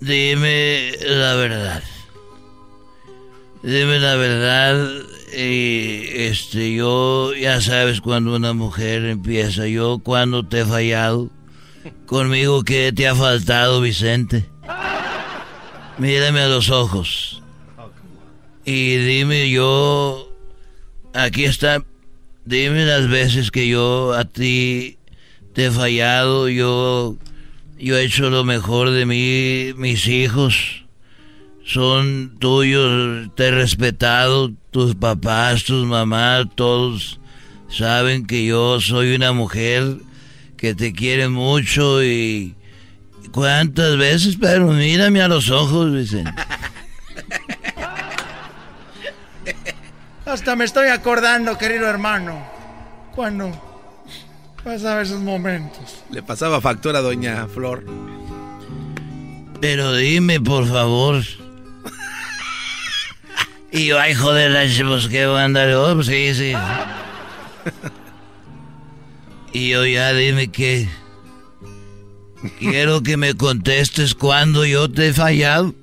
dime 0.00 0.92
la 1.00 1.34
verdad. 1.36 1.82
Dime 3.62 3.98
la 3.98 4.16
verdad. 4.16 4.88
Y 5.34 6.02
este, 6.12 6.74
yo, 6.74 7.34
ya 7.34 7.62
sabes, 7.62 8.02
cuando 8.02 8.36
una 8.36 8.52
mujer 8.52 9.06
empieza, 9.06 9.66
yo 9.68 10.00
cuando 10.00 10.46
te 10.46 10.60
he 10.60 10.64
fallado, 10.66 11.30
conmigo, 12.04 12.62
¿qué 12.62 12.92
te 12.92 13.08
ha 13.08 13.14
faltado, 13.14 13.80
Vicente? 13.80 14.44
Mírame 15.96 16.40
a 16.40 16.48
los 16.48 16.68
ojos. 16.68 17.42
Y 18.68 18.96
dime 18.96 19.48
yo, 19.48 20.28
aquí 21.14 21.44
está, 21.44 21.84
dime 22.44 22.84
las 22.84 23.08
veces 23.08 23.52
que 23.52 23.68
yo 23.68 24.12
a 24.12 24.24
ti 24.24 24.98
te 25.52 25.66
he 25.66 25.70
fallado, 25.70 26.48
yo, 26.48 27.16
yo 27.78 27.96
he 27.96 28.04
hecho 28.04 28.28
lo 28.28 28.42
mejor 28.42 28.90
de 28.90 29.06
mí, 29.06 29.72
mis 29.76 30.08
hijos 30.08 30.84
son 31.64 32.38
tuyos, 32.40 33.30
te 33.36 33.46
he 33.46 33.50
respetado, 33.52 34.52
tus 34.72 34.96
papás, 34.96 35.62
tus 35.62 35.86
mamás, 35.86 36.46
todos 36.56 37.20
saben 37.68 38.26
que 38.26 38.46
yo 38.46 38.80
soy 38.80 39.14
una 39.14 39.32
mujer 39.32 39.98
que 40.56 40.74
te 40.74 40.92
quiere 40.92 41.28
mucho 41.28 42.02
y 42.02 42.56
cuántas 43.30 43.96
veces, 43.96 44.36
pero 44.40 44.72
mírame 44.72 45.22
a 45.22 45.28
los 45.28 45.50
ojos, 45.50 45.92
Vicente. 45.92 46.32
Hasta 50.26 50.56
me 50.56 50.64
estoy 50.64 50.88
acordando, 50.88 51.56
querido 51.56 51.88
hermano. 51.88 52.44
Cuando 53.14 53.50
pasaba 54.62 55.02
esos 55.02 55.20
momentos. 55.20 56.02
Le 56.10 56.22
pasaba 56.22 56.60
factura 56.60 56.98
a 56.98 57.02
doña 57.02 57.46
Flor. 57.46 57.86
Pero 59.60 59.94
dime, 59.94 60.40
por 60.40 60.68
favor. 60.68 61.22
Y 63.70 63.86
yo, 63.86 64.00
ay, 64.00 64.14
joder, 64.14 64.50
la 64.50 64.88
pues 64.88 65.08
qué 65.08 65.26
voy 65.26 65.38
a 65.38 65.44
andar. 65.44 65.70
Oh, 65.74 65.94
pues 65.94 66.06
sí, 66.06 66.34
sí. 66.34 66.54
Y 69.52 69.70
yo, 69.70 69.86
ya 69.86 70.12
dime 70.12 70.48
que. 70.48 70.88
Quiero 72.58 73.02
que 73.02 73.16
me 73.16 73.34
contestes 73.34 74.14
cuando 74.14 74.64
yo 74.64 74.90
te 74.90 75.08
he 75.08 75.12
fallado. 75.12 75.74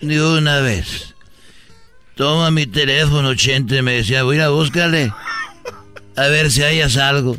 De 0.00 0.22
una 0.22 0.60
vez. 0.60 1.14
Toma 2.14 2.50
mi 2.50 2.66
teléfono, 2.66 3.34
Chente. 3.34 3.82
Me 3.82 3.92
decía, 3.92 4.22
voy 4.22 4.36
a 4.36 4.38
ir 4.38 4.42
a 4.44 4.48
búscale. 4.50 5.12
A 6.16 6.28
ver 6.28 6.50
si 6.50 6.62
hayas 6.62 6.96
algo. 6.96 7.36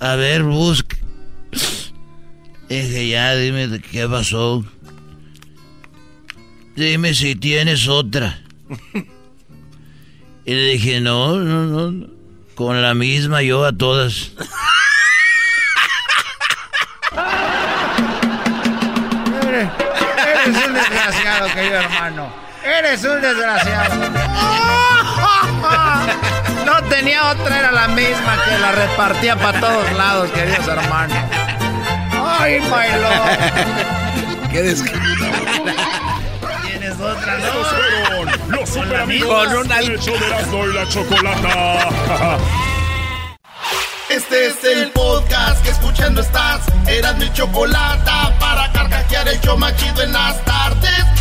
A 0.00 0.16
ver, 0.16 0.42
busca. 0.42 0.96
Dije, 2.68 3.08
ya, 3.08 3.34
dime 3.36 3.80
qué 3.80 4.08
pasó. 4.08 4.64
Dime 6.74 7.14
si 7.14 7.34
tienes 7.34 7.86
otra. 7.86 8.42
Y 10.44 10.54
le 10.54 10.64
dije, 10.72 11.00
no, 11.00 11.36
no. 11.36 11.66
no. 11.66 12.06
Con 12.54 12.82
la 12.82 12.94
misma 12.94 13.42
yo 13.42 13.64
a 13.64 13.72
todas. 13.72 14.32
Querido 21.54 21.76
hermano. 21.76 22.28
Eres 22.64 23.04
un 23.04 23.20
desgraciado. 23.20 23.94
No 26.66 26.82
tenía 26.84 27.30
otra, 27.30 27.58
era 27.58 27.72
la 27.72 27.88
misma 27.88 28.38
que 28.44 28.58
la 28.58 28.72
repartía 28.72 29.36
para 29.36 29.60
todos 29.60 29.92
lados, 29.92 30.30
queridos 30.30 30.66
hermanos. 30.66 31.18
Ay, 32.38 32.60
my 32.60 33.00
lord. 33.00 33.38
Qué 34.50 34.62
desgraciado. 34.62 35.12
Tienes 36.64 36.98
otra, 37.00 37.38
Estos 37.38 37.68
fueron 37.68 38.50
los 38.50 38.68
super 38.68 39.00
amigos 39.00 39.46
Con 39.48 39.56
un 39.56 39.68
de 39.68 39.74
Erasmo 39.74 40.66
y 40.66 40.72
la 40.72 40.88
chocolata. 40.88 42.38
Este 44.08 44.46
es 44.46 44.64
el 44.64 44.90
podcast 44.90 45.62
que 45.62 45.70
escuchando 45.70 46.20
estás. 46.20 46.60
Eran 46.86 47.18
mi 47.18 47.32
chocolate 47.32 48.10
para 48.38 48.70
carcajear 48.72 49.28
el 49.28 49.40
show 49.40 49.56
más 49.56 49.74
chido 49.76 50.02
en 50.02 50.12
las 50.12 50.42
tardes. 50.44 51.04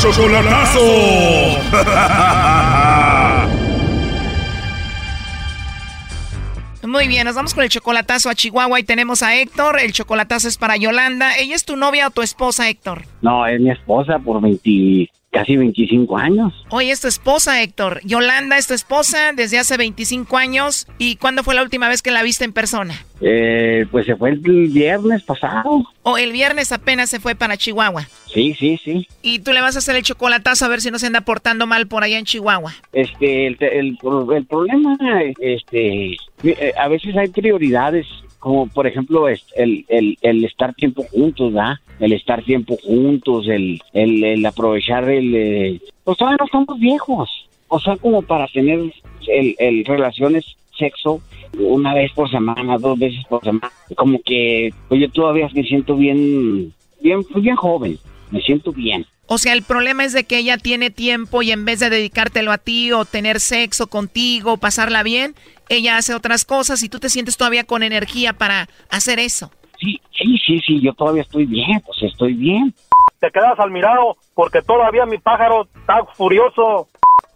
Chocolatazo. 0.00 0.80
Muy 6.88 7.06
bien, 7.06 7.26
nos 7.26 7.36
vamos 7.36 7.52
con 7.52 7.62
el 7.62 7.68
chocolatazo 7.68 8.30
a 8.30 8.34
Chihuahua 8.34 8.80
y 8.80 8.82
tenemos 8.82 9.22
a 9.22 9.36
Héctor. 9.36 9.78
El 9.78 9.92
chocolatazo 9.92 10.48
es 10.48 10.56
para 10.56 10.78
Yolanda. 10.78 11.36
¿Ella 11.36 11.54
es 11.54 11.66
tu 11.66 11.76
novia 11.76 12.08
o 12.08 12.10
tu 12.10 12.22
esposa, 12.22 12.70
Héctor? 12.70 13.02
No, 13.20 13.46
es 13.46 13.60
mi 13.60 13.70
esposa 13.70 14.18
por 14.18 14.40
20, 14.40 15.10
casi 15.30 15.56
25 15.56 16.16
años. 16.16 16.52
Oye, 16.70 16.90
es 16.90 17.00
tu 17.00 17.08
esposa, 17.08 17.62
Héctor. 17.62 18.00
Yolanda 18.04 18.58
es 18.58 18.66
tu 18.66 18.74
esposa 18.74 19.32
desde 19.34 19.58
hace 19.58 19.76
25 19.76 20.36
años. 20.36 20.86
¿Y 20.98 21.16
cuándo 21.16 21.42
fue 21.44 21.54
la 21.54 21.62
última 21.62 21.88
vez 21.88 22.02
que 22.02 22.10
la 22.10 22.22
viste 22.22 22.44
en 22.44 22.52
persona? 22.52 23.04
Eh, 23.20 23.86
pues 23.90 24.06
se 24.06 24.16
fue 24.16 24.30
el 24.30 24.38
viernes 24.38 25.22
pasado. 25.22 25.84
O 26.02 26.18
el 26.18 26.32
viernes 26.32 26.72
apenas 26.72 27.10
se 27.10 27.20
fue 27.20 27.34
para 27.34 27.56
Chihuahua. 27.56 28.08
Sí, 28.32 28.54
sí, 28.58 28.78
sí. 28.82 29.06
Y 29.22 29.40
tú 29.40 29.52
le 29.52 29.60
vas 29.60 29.76
a 29.76 29.78
hacer 29.80 29.96
el 29.96 30.02
chocolatazo 30.02 30.64
a 30.64 30.68
ver 30.68 30.80
si 30.80 30.90
no 30.90 30.98
se 30.98 31.06
anda 31.06 31.20
portando 31.20 31.66
mal 31.66 31.86
por 31.86 32.02
allá 32.02 32.18
en 32.18 32.24
Chihuahua. 32.24 32.74
Este, 32.92 33.46
el, 33.46 33.56
el, 33.60 33.98
el 34.34 34.46
problema, 34.46 34.96
este, 35.40 36.16
eh, 36.42 36.72
a 36.78 36.88
veces 36.88 37.16
hay 37.16 37.28
prioridades 37.28 38.06
como 38.40 38.66
por 38.66 38.86
ejemplo 38.86 39.28
el, 39.28 39.86
el, 39.88 40.44
estar 40.44 40.74
tiempo 40.74 41.04
juntos, 41.04 41.52
¿verdad? 41.52 41.74
El 42.00 42.12
estar 42.14 42.42
tiempo 42.42 42.76
juntos, 42.82 43.46
el, 43.48 43.80
el, 43.92 44.24
el 44.24 44.44
aprovechar 44.44 45.08
el... 45.08 45.34
Eh, 45.34 45.80
pues 46.02 46.18
todavía 46.18 46.38
no 46.40 46.46
estamos 46.46 46.80
viejos, 46.80 47.30
o 47.68 47.78
sea, 47.78 47.96
como 47.96 48.22
para 48.22 48.48
tener 48.48 48.80
el, 49.28 49.54
el 49.58 49.84
relaciones 49.84 50.56
sexo 50.76 51.20
una 51.58 51.94
vez 51.94 52.10
por 52.12 52.30
semana, 52.30 52.78
dos 52.78 52.98
veces 52.98 53.24
por 53.28 53.44
semana, 53.44 53.70
como 53.94 54.20
que 54.22 54.72
pues 54.88 55.00
yo 55.00 55.10
todavía 55.10 55.48
me 55.54 55.62
siento 55.62 55.94
bien, 55.94 56.72
bien, 57.00 57.24
bien 57.36 57.56
joven, 57.56 57.98
me 58.30 58.40
siento 58.40 58.72
bien. 58.72 59.04
O 59.32 59.38
sea, 59.38 59.52
el 59.52 59.62
problema 59.62 60.04
es 60.04 60.12
de 60.12 60.24
que 60.24 60.38
ella 60.38 60.58
tiene 60.58 60.90
tiempo 60.90 61.40
y 61.42 61.52
en 61.52 61.64
vez 61.64 61.78
de 61.78 61.88
dedicártelo 61.88 62.50
a 62.50 62.58
ti 62.58 62.90
o 62.90 63.04
tener 63.04 63.38
sexo 63.38 63.86
contigo, 63.86 64.56
pasarla 64.56 65.04
bien, 65.04 65.36
ella 65.68 65.98
hace 65.98 66.16
otras 66.16 66.44
cosas 66.44 66.82
y 66.82 66.88
tú 66.88 66.98
te 66.98 67.08
sientes 67.08 67.36
todavía 67.36 67.62
con 67.62 67.84
energía 67.84 68.32
para 68.32 68.68
hacer 68.90 69.20
eso. 69.20 69.52
Sí, 69.78 70.00
sí, 70.18 70.36
sí, 70.44 70.60
sí, 70.66 70.80
yo 70.80 70.94
todavía 70.94 71.22
estoy 71.22 71.46
bien, 71.46 71.80
pues 71.86 72.02
estoy 72.02 72.32
bien. 72.34 72.74
Te 73.20 73.30
quedas 73.30 73.56
al 73.60 73.70
mirado 73.70 74.16
porque 74.34 74.62
todavía 74.62 75.06
mi 75.06 75.18
pájaro 75.18 75.68
está 75.78 76.04
furioso. 76.16 76.88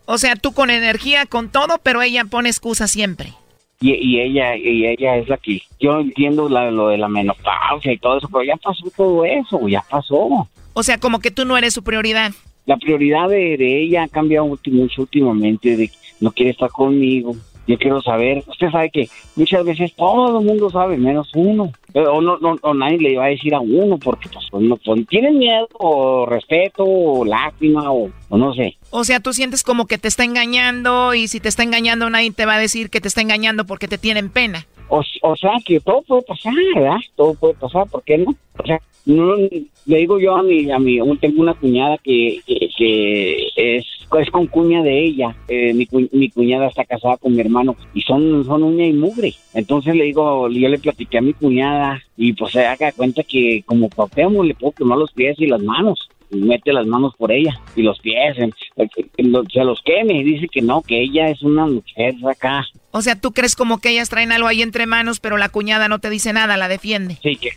O 0.07 0.19
sea, 0.19 0.35
tú 0.35 0.53
con 0.53 0.71
energía, 0.71 1.27
con 1.27 1.49
todo, 1.49 1.79
pero 1.81 2.03
ella 2.03 2.25
pone 2.25 2.49
excusa 2.49 2.89
siempre. 2.89 3.35
Y, 3.79 3.93
y 3.93 4.21
ella 4.21 4.57
y 4.57 4.85
ella 4.85 5.19
es 5.19 5.29
la 5.29 5.37
que 5.37 5.61
yo 5.79 6.01
entiendo 6.01 6.49
lo 6.49 6.89
de 6.89 6.99
la 6.99 7.07
menopausia 7.07 7.93
y 7.93 7.99
todo 7.99 8.19
eso, 8.19 8.29
pero 8.33 8.43
ya 8.43 8.57
pasó 8.57 8.83
todo 8.97 9.25
eso, 9.25 9.69
ya 9.69 9.85
pasó. 9.89 10.49
O 10.75 10.83
sea, 10.83 10.99
como 10.99 11.21
que 11.21 11.31
tú 11.31 11.45
no 11.45 11.57
eres 11.57 11.73
su 11.75 11.83
prioridad. 11.83 12.33
La 12.67 12.77
prioridad 12.77 13.29
de, 13.29 13.57
de 13.57 13.83
ella 13.83 14.05
ha 14.05 14.09
cambiado 14.09 14.47
mucho 14.47 15.03
últimamente, 15.03 15.77
de 15.77 15.89
que 15.89 15.95
no 16.21 16.33
quiere 16.33 16.51
estar 16.51 16.71
conmigo, 16.71 17.35
yo 17.67 17.79
quiero 17.79 18.03
saber, 18.03 18.45
usted 18.47 18.71
sabe 18.71 18.91
que 18.91 19.09
muchas 19.37 19.65
veces 19.65 19.95
todo 19.95 20.39
el 20.39 20.45
mundo 20.45 20.69
sabe, 20.71 20.97
menos 20.99 21.31
uno. 21.35 21.73
O, 21.95 22.21
no, 22.21 22.39
no, 22.39 22.57
o 22.61 22.75
nadie 22.75 22.99
le 22.99 23.17
va 23.17 23.27
a 23.27 23.29
decir 23.29 23.55
a 23.55 23.61
uno 23.61 23.99
porque 23.99 24.29
pues, 24.29 24.45
pues 24.51 24.65
no, 24.65 24.77
pues, 24.77 25.07
tienen 25.07 25.39
miedo 25.39 25.69
o 25.75 26.27
respeto 26.27 26.85
o 26.85 27.25
lástima 27.25 27.93
o, 27.93 28.11
o, 28.29 28.37
no 28.37 28.53
sé. 28.53 28.77
O 28.91 29.05
sea, 29.05 29.21
tú 29.21 29.33
sientes 29.33 29.63
como 29.63 29.87
que 29.87 29.97
te 29.97 30.09
está 30.09 30.25
engañando 30.25 31.15
y 31.15 31.29
si 31.29 31.41
te 31.41 31.49
está 31.49 31.63
engañando 31.63 32.11
nadie 32.11 32.33
te 32.33 32.47
va 32.47 32.55
a 32.55 32.59
decir 32.59 32.91
que 32.91 33.01
te 33.01 33.09
está 33.09 33.21
engañando 33.21 33.65
porque 33.65 33.89
te 33.89 33.97
tienen 33.97 34.29
pena. 34.29 34.67
O, 34.89 35.03
o 35.23 35.37
sea, 35.37 35.53
que 35.65 35.81
todo 35.81 36.03
puede 36.03 36.23
pasar, 36.23 36.53
¿verdad? 36.75 36.99
Todo 37.17 37.35
puede 37.35 37.55
pasar, 37.55 37.87
¿por 37.87 38.03
qué 38.03 38.19
no? 38.19 38.35
O 38.59 38.67
sea, 38.67 38.81
no, 39.07 39.37
le 39.37 39.99
digo 39.99 40.19
yo 40.19 40.37
a 40.37 40.43
mi, 40.43 40.71
a 40.71 40.79
mi, 40.79 40.99
tengo 41.19 41.43
una 41.43 41.55
cuñada 41.55 41.99
que, 41.99 42.41
que, 42.47 43.49
es, 43.55 43.85
es 44.19 44.31
con 44.31 44.47
cuña 44.47 44.83
de 44.83 45.05
ella. 45.05 45.37
Eh, 45.49 45.75
mi, 45.75 45.87
mi, 46.13 46.31
cuñada 46.31 46.69
está 46.69 46.85
casada 46.85 47.19
con 47.19 47.35
mi 47.35 47.41
hermano 47.41 47.77
y 47.93 48.01
son, 48.01 48.45
son 48.45 48.63
uña 48.63 48.87
y 48.87 48.93
mugre. 48.93 49.35
Entonces 49.53 49.95
le 49.95 50.05
digo, 50.05 50.49
yo 50.49 50.69
le 50.69 50.79
platiqué 50.79 51.19
a 51.19 51.23
mi 51.23 51.35
cuñada 51.35 52.03
y 52.17 52.33
pues 52.33 52.53
se 52.53 52.65
haga 52.65 52.93
cuenta 52.93 53.23
que 53.23 53.63
como 53.67 53.91
papemos 53.91 54.47
le 54.47 54.55
puedo 54.55 54.73
quemar 54.73 54.99
los 54.99 55.13
pies 55.13 55.37
y 55.39 55.47
las 55.47 55.63
manos. 55.63 56.09
Y 56.31 56.37
mete 56.37 56.73
las 56.73 56.87
manos 56.87 57.13
por 57.17 57.31
ella 57.31 57.61
y 57.77 57.83
los 57.83 58.01
pies, 58.01 58.37
se 58.37 59.65
los 59.65 59.83
queme. 59.83 60.21
Y 60.21 60.25
dice 60.25 60.49
que 60.49 60.63
no, 60.63 60.81
que 60.81 61.03
ella 61.03 61.29
es 61.29 61.43
una 61.43 61.67
mujer 61.67 62.15
acá. 62.29 62.65
O 62.91 63.03
sea, 63.03 63.21
tú 63.21 63.33
crees 63.33 63.55
como 63.55 63.79
que 63.79 63.91
ellas 63.91 64.09
traen 64.09 64.33
algo 64.33 64.49
ahí 64.49 64.63
entre 64.63 64.87
manos, 64.87 65.21
pero 65.21 65.37
la 65.37 65.51
cuñada 65.51 65.89
no 65.89 65.99
te 65.99 66.11
dice 66.11 66.33
nada, 66.33 66.57
la 66.57 66.69
defiende. 66.69 67.19
Sí, 67.23 67.37
que, 67.37 67.51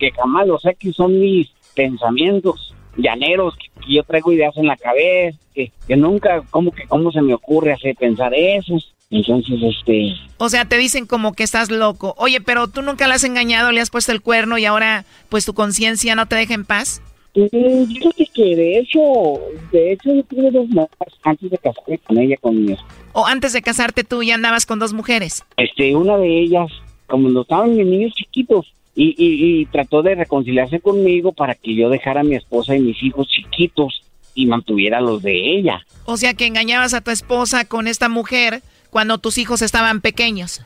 que 0.00 0.10
jamás 0.12 0.46
lo 0.46 0.58
sé 0.58 0.74
que 0.74 0.92
son 0.92 1.20
mis 1.20 1.48
pensamientos 1.74 2.74
llaneros, 2.96 3.54
que, 3.56 3.94
yo 3.94 4.02
traigo 4.02 4.32
ideas 4.32 4.56
en 4.56 4.66
la 4.66 4.76
cabeza, 4.76 5.38
que, 5.54 5.72
que 5.86 5.96
nunca, 5.96 6.42
como 6.50 6.72
que 6.72 6.86
cómo 6.86 7.12
se 7.12 7.22
me 7.22 7.34
ocurre 7.34 7.72
hacer 7.72 7.94
pensar 7.96 8.34
eso. 8.34 8.76
Entonces, 9.10 9.58
este... 9.62 10.14
O 10.38 10.48
sea, 10.48 10.66
te 10.66 10.78
dicen 10.78 11.06
como 11.06 11.32
que 11.32 11.42
estás 11.42 11.70
loco. 11.70 12.14
Oye, 12.16 12.40
pero 12.40 12.68
tú 12.68 12.80
nunca 12.82 13.08
la 13.08 13.14
has 13.16 13.24
engañado, 13.24 13.72
le 13.72 13.80
has 13.80 13.90
puesto 13.90 14.12
el 14.12 14.20
cuerno 14.20 14.56
y 14.56 14.64
ahora, 14.66 15.04
pues, 15.28 15.44
tu 15.44 15.52
conciencia 15.52 16.14
no 16.14 16.26
te 16.26 16.36
deja 16.36 16.54
en 16.54 16.64
paz. 16.64 17.02
Mm, 17.34 17.84
yo 17.92 18.10
creo 18.10 18.28
que 18.34 18.56
de 18.56 18.78
hecho, 18.78 19.00
de 19.70 19.92
hecho 19.92 20.12
yo 20.12 20.22
tuve 20.24 20.50
dos 20.50 20.68
mujeres 20.68 21.14
antes 21.22 21.50
de 21.50 21.58
casarme 21.58 21.98
con 21.98 22.18
ella, 22.18 22.36
con 22.40 22.64
mi 22.64 22.76
O 23.12 23.24
antes 23.24 23.52
de 23.52 23.62
casarte 23.62 24.02
tú 24.02 24.22
ya 24.22 24.34
andabas 24.34 24.66
con 24.66 24.80
dos 24.80 24.92
mujeres. 24.92 25.44
Este, 25.56 25.94
una 25.94 26.16
de 26.16 26.40
ellas, 26.40 26.70
como 27.06 27.28
no 27.28 27.42
estaban 27.42 27.76
mis 27.76 27.86
niños 27.86 28.12
chiquitos, 28.14 28.72
y, 29.02 29.14
y, 29.16 29.60
y, 29.60 29.64
trató 29.64 30.02
de 30.02 30.14
reconciliarse 30.14 30.78
conmigo 30.78 31.32
para 31.32 31.54
que 31.54 31.74
yo 31.74 31.88
dejara 31.88 32.20
a 32.20 32.24
mi 32.24 32.34
esposa 32.34 32.76
y 32.76 32.80
mis 32.80 33.02
hijos 33.02 33.28
chiquitos 33.28 34.02
y 34.34 34.44
mantuviera 34.44 35.00
los 35.00 35.22
de 35.22 35.56
ella. 35.56 35.86
O 36.04 36.18
sea 36.18 36.34
que 36.34 36.44
engañabas 36.44 36.92
a 36.92 37.00
tu 37.00 37.10
esposa 37.10 37.64
con 37.64 37.88
esta 37.88 38.10
mujer 38.10 38.60
cuando 38.90 39.16
tus 39.16 39.38
hijos 39.38 39.62
estaban 39.62 40.02
pequeños. 40.02 40.60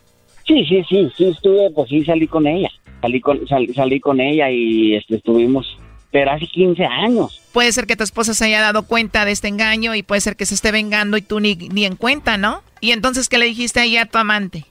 Sí, 0.48 0.64
sí, 0.66 0.82
sí, 0.88 1.12
sí 1.16 1.26
estuve, 1.26 1.70
pues 1.70 1.88
sí 1.88 2.04
salí 2.04 2.26
con 2.26 2.48
ella, 2.48 2.70
salí 3.00 3.20
con, 3.20 3.46
sal, 3.46 3.68
salí 3.72 4.00
con 4.00 4.20
ella 4.20 4.50
y 4.50 4.96
este, 4.96 5.14
estuvimos, 5.14 5.78
pero 6.10 6.32
hace 6.32 6.48
15 6.48 6.84
años. 6.86 7.40
Puede 7.52 7.70
ser 7.70 7.86
que 7.86 7.94
tu 7.94 8.02
esposa 8.02 8.34
se 8.34 8.46
haya 8.46 8.60
dado 8.60 8.88
cuenta 8.88 9.24
de 9.24 9.30
este 9.30 9.46
engaño 9.46 9.94
y 9.94 10.02
puede 10.02 10.20
ser 10.20 10.34
que 10.34 10.44
se 10.44 10.56
esté 10.56 10.72
vengando 10.72 11.16
y 11.16 11.22
tú 11.22 11.38
ni, 11.38 11.54
ni 11.54 11.84
en 11.84 11.94
cuenta, 11.94 12.36
¿no? 12.36 12.62
Y 12.80 12.90
entonces, 12.90 13.28
¿qué 13.28 13.38
le 13.38 13.46
dijiste 13.46 13.78
ahí 13.78 13.96
a 13.96 14.06
tu 14.06 14.18
amante? 14.18 14.64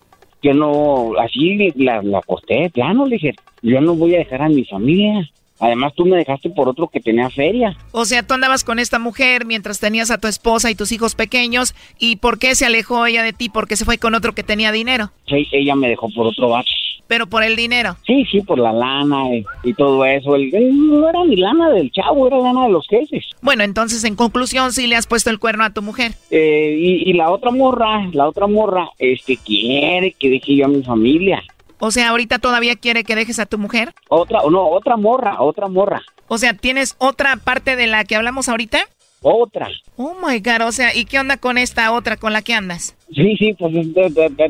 Que 0.43 0.53
no, 0.53 1.13
así 1.19 1.71
la, 1.75 2.03
la 2.03 2.19
acosté, 2.19 2.69
plano, 2.69 3.05
le 3.05 3.15
dije, 3.15 3.33
yo 3.61 3.79
no 3.79 3.95
voy 3.95 4.13
a 4.15 4.19
dejar 4.19 4.41
a 4.41 4.49
mi 4.49 4.65
familia. 4.65 5.27
Además, 5.59 5.93
tú 5.95 6.05
me 6.05 6.17
dejaste 6.17 6.49
por 6.49 6.67
otro 6.67 6.89
que 6.89 6.99
tenía 6.99 7.29
feria. 7.29 7.77
O 7.93 8.03
sea, 8.03 8.23
tú 8.23 8.33
andabas 8.33 8.65
con 8.65 8.79
esta 8.79 8.99
mujer 8.99 9.45
mientras 9.45 9.79
tenías 9.79 10.11
a 10.11 10.17
tu 10.17 10.27
esposa 10.27 10.69
y 10.69 10.75
tus 10.75 10.91
hijos 10.91 11.15
pequeños. 11.15 11.73
¿Y 11.97 12.17
por 12.17 12.37
qué 12.37 12.53
se 12.55 12.65
alejó 12.65 13.05
ella 13.05 13.23
de 13.23 13.31
ti? 13.31 13.47
¿Porque 13.47 13.77
se 13.77 13.85
fue 13.85 13.97
con 13.97 14.13
otro 14.13 14.33
que 14.33 14.43
tenía 14.43 14.73
dinero? 14.73 15.11
Sí, 15.29 15.47
ella 15.53 15.75
me 15.75 15.87
dejó 15.87 16.09
por 16.09 16.27
otro 16.27 16.49
vato. 16.49 16.69
¿Pero 17.13 17.27
por 17.27 17.43
el 17.43 17.55
dinero? 17.55 17.95
Sí, 18.07 18.25
sí, 18.25 18.41
por 18.41 18.57
la 18.57 18.73
lana 18.73 19.35
y, 19.35 19.45
y 19.63 19.75
todo 19.75 20.03
eso. 20.03 20.33
El, 20.33 20.51
el, 20.51 20.75
no 20.75 21.07
era 21.07 21.23
ni 21.23 21.35
lana 21.35 21.69
del 21.69 21.91
chavo, 21.91 22.25
era 22.25 22.39
lana 22.39 22.63
de 22.63 22.71
los 22.71 22.87
jefes. 22.87 23.23
Bueno, 23.39 23.63
entonces, 23.63 24.03
en 24.03 24.15
conclusión, 24.15 24.73
sí 24.73 24.87
le 24.87 24.95
has 24.95 25.05
puesto 25.05 25.29
el 25.29 25.37
cuerno 25.37 25.63
a 25.63 25.69
tu 25.69 25.83
mujer. 25.83 26.13
Eh, 26.31 26.75
y, 26.75 27.07
y 27.07 27.13
la 27.13 27.29
otra 27.29 27.51
morra, 27.51 28.09
la 28.13 28.27
otra 28.27 28.47
morra, 28.47 28.89
este, 28.97 29.37
quiere 29.37 30.15
que 30.17 30.27
deje 30.27 30.55
yo 30.55 30.65
a 30.65 30.69
mi 30.69 30.81
familia. 30.81 31.43
O 31.77 31.91
sea, 31.91 32.09
ahorita 32.09 32.39
todavía 32.39 32.77
quiere 32.77 33.03
que 33.03 33.15
dejes 33.15 33.37
a 33.37 33.45
tu 33.45 33.59
mujer. 33.59 33.93
Otra, 34.09 34.39
no, 34.49 34.67
otra 34.69 34.97
morra, 34.97 35.39
otra 35.39 35.67
morra. 35.67 36.01
O 36.29 36.39
sea, 36.39 36.55
¿tienes 36.55 36.95
otra 36.97 37.35
parte 37.35 37.75
de 37.75 37.85
la 37.85 38.05
que 38.05 38.15
hablamos 38.15 38.49
ahorita? 38.49 38.79
Otra. 39.21 39.69
Oh 39.97 40.15
my 40.15 40.39
god, 40.39 40.67
o 40.67 40.71
sea, 40.71 40.95
¿y 40.95 41.05
qué 41.05 41.19
onda 41.19 41.37
con 41.37 41.59
esta 41.59 41.91
otra 41.93 42.17
con 42.17 42.33
la 42.33 42.41
que 42.41 42.55
andas? 42.55 42.95
Sí, 43.15 43.35
sí, 43.37 43.55
pues 43.57 43.73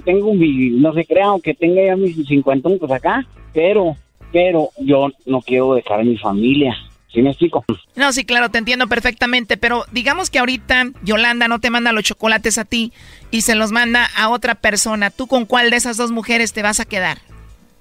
tengo 0.06 0.34
mi, 0.34 0.70
no 0.72 0.94
se 0.94 1.06
crea, 1.06 1.28
aunque 1.28 1.54
tenga 1.54 1.84
ya 1.84 1.96
mis 1.96 2.16
50 2.16 2.70
pues 2.80 2.92
acá, 2.92 3.26
pero, 3.54 3.96
pero 4.32 4.70
yo 4.80 5.10
no 5.26 5.42
quiero 5.42 5.74
dejar 5.76 6.02
a 6.02 6.04
mi 6.04 6.18
familia. 6.18 6.76
¿Sí 7.14 7.22
me 7.22 7.30
explico? 7.30 7.64
No, 7.96 8.12
sí, 8.12 8.26
claro, 8.26 8.50
te 8.50 8.58
entiendo 8.58 8.88
perfectamente, 8.88 9.56
pero 9.56 9.86
digamos 9.92 10.32
que 10.32 10.40
ahorita 10.40 10.86
Yolanda 11.04 11.48
no 11.48 11.60
te 11.60 11.70
manda 11.70 11.92
los 11.92 12.04
chocolates 12.04 12.58
a 12.58 12.66
ti 12.66 12.92
y 13.30 13.42
se 13.42 13.54
los 13.54 13.72
manda 13.72 14.10
a 14.18 14.30
otra 14.30 14.56
persona. 14.56 15.12
¿Tú 15.12 15.28
con 15.28 15.46
cuál 15.46 15.70
de 15.70 15.78
esas 15.78 15.96
dos 15.96 16.12
mujeres 16.12 16.54
te 16.54 16.64
vas 16.64 16.80
a 16.80 16.86
quedar? 16.86 17.20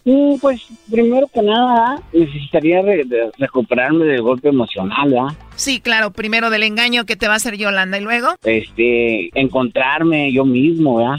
Mm, 0.04 0.36
pues 0.40 0.60
primero 0.90 1.28
que 1.32 1.42
nada 1.42 2.00
necesitaría 2.12 2.82
re 2.82 3.04
recuperarme 3.38 4.04
del 4.04 4.22
golpe 4.22 4.48
emocional, 4.48 5.10
¿verdad? 5.10 5.36
Sí, 5.54 5.80
claro, 5.80 6.10
primero 6.10 6.50
del 6.50 6.64
engaño 6.64 7.04
que 7.04 7.16
te 7.16 7.28
va 7.28 7.34
a 7.34 7.36
hacer 7.36 7.56
Yolanda 7.56 7.98
y 7.98 8.02
luego... 8.02 8.28
Este, 8.42 9.30
encontrarme 9.38 10.32
yo 10.32 10.44
mismo, 10.44 10.96
¿verdad? 10.96 11.18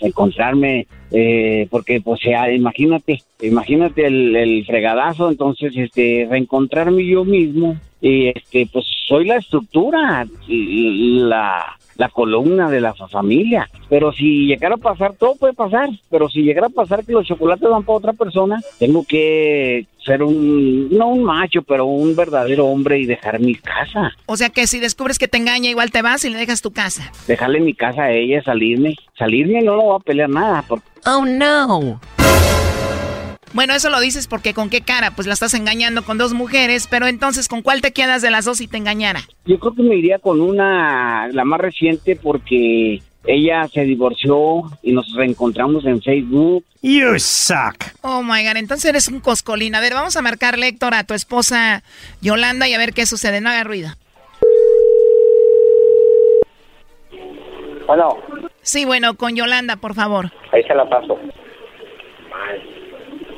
encontrarme, 0.00 0.86
eh, 1.10 1.66
porque 1.70 2.00
pues 2.00 2.20
ya, 2.22 2.50
imagínate, 2.50 3.22
imagínate 3.40 4.06
el, 4.06 4.36
el 4.36 4.66
fregadazo, 4.66 5.30
entonces 5.30 5.72
este 5.76 6.26
reencontrarme 6.28 7.06
yo 7.06 7.24
mismo 7.24 7.76
y 8.00 8.28
este 8.28 8.68
pues 8.70 8.84
soy 9.08 9.24
la 9.26 9.36
estructura, 9.36 10.26
la 10.48 11.75
la 11.96 12.08
columna 12.08 12.70
de 12.70 12.80
la 12.80 12.94
fa- 12.94 13.08
familia. 13.08 13.68
Pero 13.88 14.12
si 14.12 14.46
llegara 14.46 14.74
a 14.74 14.78
pasar, 14.78 15.14
todo 15.14 15.34
puede 15.36 15.52
pasar. 15.54 15.88
Pero 16.10 16.28
si 16.28 16.42
llegara 16.42 16.66
a 16.66 16.70
pasar 16.70 17.04
que 17.04 17.12
los 17.12 17.26
chocolates 17.26 17.68
van 17.68 17.84
para 17.84 17.98
otra 17.98 18.12
persona, 18.12 18.60
tengo 18.78 19.04
que 19.06 19.86
ser 20.04 20.22
un, 20.22 20.88
no 20.90 21.08
un 21.08 21.24
macho, 21.24 21.62
pero 21.62 21.86
un 21.86 22.14
verdadero 22.14 22.66
hombre 22.66 22.98
y 23.00 23.06
dejar 23.06 23.40
mi 23.40 23.54
casa. 23.56 24.12
O 24.26 24.36
sea 24.36 24.50
que 24.50 24.66
si 24.66 24.78
descubres 24.78 25.18
que 25.18 25.26
te 25.28 25.38
engaña, 25.38 25.68
igual 25.70 25.90
te 25.90 26.02
vas 26.02 26.24
y 26.24 26.30
le 26.30 26.38
dejas 26.38 26.62
tu 26.62 26.70
casa. 26.70 27.10
Dejarle 27.26 27.60
mi 27.60 27.74
casa 27.74 28.02
a 28.04 28.12
ella, 28.12 28.42
salirme. 28.42 28.94
Salirme 29.18 29.62
no 29.62 29.74
lo 29.76 29.82
voy 29.82 29.96
a 29.96 30.04
pelear 30.04 30.28
nada. 30.30 30.64
Porque 30.68 30.86
Oh 31.06 31.24
no. 31.24 32.00
Bueno, 33.52 33.74
eso 33.74 33.88
lo 33.90 34.00
dices 34.00 34.26
porque 34.26 34.52
con 34.54 34.68
qué 34.70 34.80
cara, 34.82 35.12
pues 35.12 35.26
la 35.26 35.34
estás 35.34 35.54
engañando 35.54 36.02
con 36.04 36.18
dos 36.18 36.34
mujeres, 36.34 36.86
pero 36.90 37.06
entonces 37.06 37.48
¿con 37.48 37.62
cuál 37.62 37.80
te 37.80 37.92
quedas 37.92 38.20
de 38.20 38.30
las 38.30 38.44
dos 38.44 38.58
si 38.58 38.68
te 38.68 38.76
engañara? 38.76 39.22
yo 39.46 39.58
creo 39.58 39.74
que 39.74 39.82
me 39.82 39.96
iría 39.96 40.18
con 40.18 40.40
una, 40.40 41.28
la 41.28 41.44
más 41.44 41.60
reciente, 41.60 42.16
porque 42.16 43.00
ella 43.24 43.66
se 43.68 43.82
divorció 43.82 44.62
y 44.82 44.92
nos 44.92 45.12
reencontramos 45.14 45.84
en 45.86 46.02
Facebook. 46.02 46.64
You 46.82 47.18
suck. 47.18 47.76
Oh 48.02 48.22
my 48.22 48.44
god, 48.44 48.56
entonces 48.56 48.84
eres 48.86 49.08
un 49.08 49.20
coscolín. 49.20 49.74
A 49.74 49.80
ver, 49.80 49.94
vamos 49.94 50.16
a 50.16 50.22
marcarle 50.22 50.68
Héctor 50.68 50.94
a 50.94 51.04
tu 51.04 51.14
esposa 51.14 51.82
Yolanda 52.20 52.68
y 52.68 52.74
a 52.74 52.78
ver 52.78 52.92
qué 52.92 53.06
sucede. 53.06 53.40
No 53.40 53.48
haga 53.50 53.64
ruido. 53.64 53.90
Bueno, 57.86 58.16
Sí, 58.62 58.84
bueno, 58.84 59.14
con 59.14 59.36
Yolanda, 59.36 59.76
por 59.76 59.94
favor. 59.94 60.30
ahí 60.52 60.62
se 60.64 60.74
la 60.74 60.88
paso. 60.88 61.16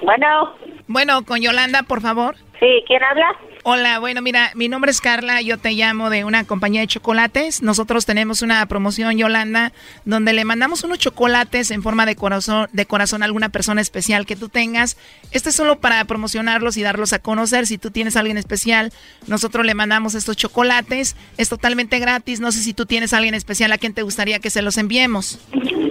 Bueno. 0.09 0.55
Bueno, 0.87 1.23
con 1.27 1.43
Yolanda, 1.43 1.83
por 1.83 2.01
favor. 2.01 2.35
Sí, 2.59 2.83
¿quién 2.87 3.03
habla? 3.03 3.27
Hola, 3.63 3.99
bueno, 3.99 4.23
mira, 4.23 4.53
mi 4.55 4.67
nombre 4.67 4.91
es 4.91 5.03
Carla, 5.03 5.43
yo 5.43 5.59
te 5.59 5.73
llamo 5.73 6.09
de 6.09 6.25
una 6.25 6.45
compañía 6.45 6.81
de 6.81 6.87
chocolates. 6.87 7.63
Nosotros 7.63 8.07
tenemos 8.07 8.41
una 8.41 8.65
promoción, 8.65 9.19
Yolanda, 9.19 9.73
donde 10.07 10.33
le 10.33 10.47
mandamos 10.47 10.83
unos 10.83 10.99
chocolates 10.99 11.71
en 11.71 11.83
forma 11.83 12.07
de 12.07 12.17
corazón, 12.17 12.69
de 12.73 12.87
corazón 12.87 13.21
a 13.21 13.27
alguna 13.27 13.51
persona 13.51 13.83
especial 13.83 14.25
que 14.25 14.35
tú 14.35 14.49
tengas. 14.49 14.97
Este 15.31 15.51
es 15.51 15.55
solo 15.55 15.79
para 15.79 16.03
promocionarlos 16.07 16.79
y 16.79 16.83
darlos 16.83 17.13
a 17.13 17.19
conocer. 17.19 17.67
Si 17.67 17.77
tú 17.77 17.91
tienes 17.91 18.17
a 18.17 18.21
alguien 18.21 18.39
especial, 18.39 18.93
nosotros 19.27 19.67
le 19.67 19.75
mandamos 19.75 20.15
estos 20.15 20.39
chocolates. 20.39 21.17
Es 21.37 21.51
totalmente 21.51 21.99
gratis. 21.99 22.41
No 22.41 22.51
sé 22.51 22.61
si 22.61 22.73
tú 22.73 22.87
tienes 22.87 23.13
a 23.13 23.19
alguien 23.19 23.35
especial 23.35 23.73
a 23.73 23.79
quien 23.79 23.93
te 23.93 24.01
gustaría 24.01 24.39
que 24.39 24.49
se 24.49 24.63
los 24.63 24.79
enviemos. 24.79 25.39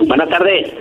Buenas 0.07 0.29
tardes. 0.29 0.73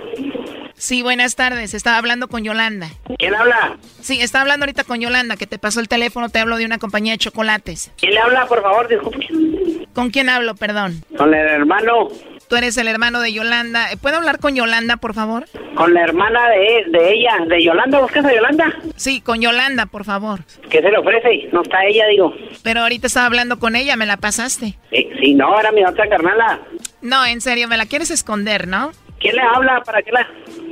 Sí, 0.77 1.01
buenas 1.01 1.35
tardes. 1.35 1.73
Estaba 1.73 1.97
hablando 1.97 2.27
con 2.27 2.43
Yolanda. 2.43 2.87
¿Quién 3.17 3.33
habla? 3.33 3.77
Sí, 3.99 4.21
estaba 4.21 4.43
hablando 4.43 4.63
ahorita 4.65 4.83
con 4.83 4.99
Yolanda, 5.01 5.35
que 5.35 5.47
te 5.47 5.57
pasó 5.57 5.79
el 5.79 5.87
teléfono, 5.87 6.29
te 6.29 6.39
hablo 6.39 6.55
de 6.57 6.65
una 6.65 6.77
compañía 6.77 7.13
de 7.13 7.17
chocolates. 7.17 7.91
¿Quién 7.97 8.13
le 8.13 8.19
habla, 8.19 8.45
por 8.45 8.61
favor? 8.61 8.87
Disculpe. 8.87 9.87
¿Con 9.93 10.11
quién 10.11 10.29
hablo, 10.29 10.53
perdón? 10.55 11.03
Con 11.17 11.33
el 11.33 11.47
hermano, 11.47 12.09
Tú 12.47 12.55
eres 12.55 12.77
el 12.77 12.87
hermano 12.87 13.19
de 13.19 13.33
Yolanda. 13.33 13.91
Eh, 13.91 13.97
¿Puedo 13.97 14.17
hablar 14.17 14.39
con 14.39 14.55
Yolanda, 14.55 14.95
por 14.97 15.13
favor? 15.13 15.45
con 15.75 15.93
la 15.93 16.01
hermana 16.01 16.47
de, 16.49 16.85
de 16.89 17.11
ella, 17.13 17.37
de 17.45 17.61
Yolanda. 17.61 17.99
¿Buscas 17.99 18.23
a 18.25 18.33
Yolanda? 18.33 18.73
Sí, 18.95 19.19
con 19.21 19.41
Yolanda, 19.41 19.85
por 19.85 20.05
favor. 20.05 20.39
¿Qué 20.69 20.81
se 20.81 20.89
le 20.89 20.97
ofrece? 20.97 21.49
No 21.51 21.61
está 21.61 21.83
ella, 21.85 22.05
digo. 22.07 22.33
Pero 22.63 22.81
ahorita 22.81 23.07
estaba 23.07 23.25
hablando 23.25 23.59
con 23.59 23.75
ella, 23.75 23.95
me 23.97 24.05
la 24.05 24.17
pasaste. 24.17 24.75
Sí, 24.91 25.09
sí, 25.19 25.33
no, 25.33 25.59
era 25.59 25.71
mi 25.73 25.83
otra 25.83 26.07
carnala. 26.07 26.59
No, 27.01 27.25
en 27.25 27.41
serio, 27.41 27.67
me 27.67 27.75
la 27.77 27.85
quieres 27.85 28.11
esconder, 28.11 28.67
¿no? 28.67 28.91
¿Quién 29.19 29.35
le 29.35 29.41
habla? 29.41 29.81
¿Para 29.85 30.01
qué 30.01 30.11
la, 30.11 30.27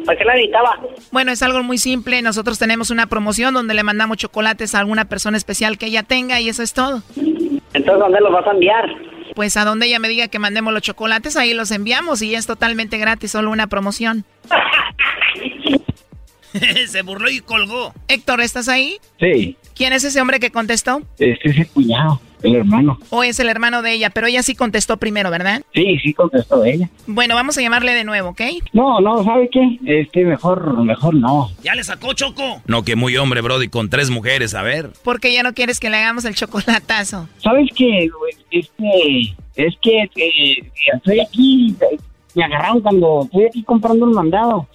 para 0.05 0.17
qué 0.17 0.25
la 0.25 0.35
editaba? 0.35 0.79
Bueno, 1.11 1.31
es 1.31 1.41
algo 1.43 1.63
muy 1.63 1.77
simple. 1.77 2.21
Nosotros 2.21 2.59
tenemos 2.59 2.89
una 2.89 3.07
promoción 3.07 3.53
donde 3.53 3.73
le 3.73 3.83
mandamos 3.83 4.17
chocolates 4.17 4.75
a 4.75 4.79
alguna 4.79 5.05
persona 5.05 5.37
especial 5.37 5.77
que 5.77 5.87
ella 5.87 6.03
tenga 6.03 6.39
y 6.39 6.49
eso 6.49 6.63
es 6.63 6.73
todo. 6.73 7.01
Entonces, 7.15 7.99
¿dónde 7.99 8.19
los 8.21 8.31
vas 8.31 8.47
a 8.47 8.51
enviar? 8.51 8.85
Pues 9.35 9.57
a 9.57 9.65
donde 9.65 9.87
ella 9.87 9.99
me 9.99 10.07
diga 10.07 10.29
que 10.29 10.39
mandemos 10.39 10.73
los 10.73 10.81
chocolates, 10.81 11.35
ahí 11.35 11.53
los 11.53 11.71
enviamos 11.71 12.21
y 12.21 12.35
es 12.35 12.47
totalmente 12.47 12.97
gratis, 12.97 13.31
solo 13.31 13.51
una 13.51 13.67
promoción. 13.67 14.23
Se 16.87 17.01
burló 17.01 17.29
y 17.29 17.39
colgó. 17.39 17.93
Héctor, 18.07 18.41
¿estás 18.41 18.67
ahí? 18.67 18.97
Sí, 19.19 19.57
¿Quién 19.75 19.91
es 19.93 20.03
ese 20.05 20.21
hombre 20.21 20.39
que 20.39 20.51
contestó? 20.51 21.01
este 21.19 21.49
es 21.49 21.57
el 21.57 21.67
cuñado, 21.67 22.21
el 22.43 22.55
hermano. 22.55 22.97
¿O 23.09 23.23
es 23.23 23.39
el 23.41 23.49
hermano 23.49 23.81
de 23.81 23.91
ella? 23.91 24.09
Pero 24.09 24.27
ella 24.27 24.41
sí 24.41 24.55
contestó 24.55 24.95
primero, 24.97 25.29
¿verdad? 25.31 25.63
Sí, 25.73 25.97
sí 26.01 26.13
contestó 26.13 26.63
ella. 26.63 26.89
Bueno, 27.07 27.35
vamos 27.35 27.57
a 27.57 27.61
llamarle 27.61 27.93
de 27.93 28.05
nuevo, 28.05 28.29
¿ok? 28.29 28.41
No, 28.71 29.01
no, 29.01 29.21
¿sabe 29.25 29.49
qué? 29.51 29.77
Este, 29.85 30.23
mejor, 30.23 30.81
mejor 30.83 31.13
no. 31.15 31.49
Ya 31.61 31.75
le 31.75 31.83
sacó 31.83 32.13
Choco. 32.13 32.61
No, 32.67 32.83
que 32.83 32.95
muy 32.95 33.17
hombre, 33.17 33.41
Brody, 33.41 33.67
con 33.67 33.89
tres 33.89 34.09
mujeres, 34.09 34.53
a 34.53 34.61
ver. 34.61 34.91
Porque 35.03 35.33
ya 35.33 35.43
no 35.43 35.53
quieres 35.53 35.81
que 35.81 35.89
le 35.89 35.97
hagamos 35.97 36.23
el 36.23 36.35
chocolatazo. 36.35 37.27
¿Sabes 37.39 37.67
qué? 37.75 38.09
güey? 38.17 38.33
Este, 38.51 39.35
es 39.55 39.75
que 39.81 40.03
eh, 40.15 40.71
estoy 40.93 41.19
aquí, 41.19 41.75
me 42.33 42.43
agarraron 42.45 42.79
cuando 42.79 43.23
estoy 43.25 43.45
aquí 43.47 43.63
comprando 43.63 44.05
un 44.05 44.13
mandado. 44.13 44.69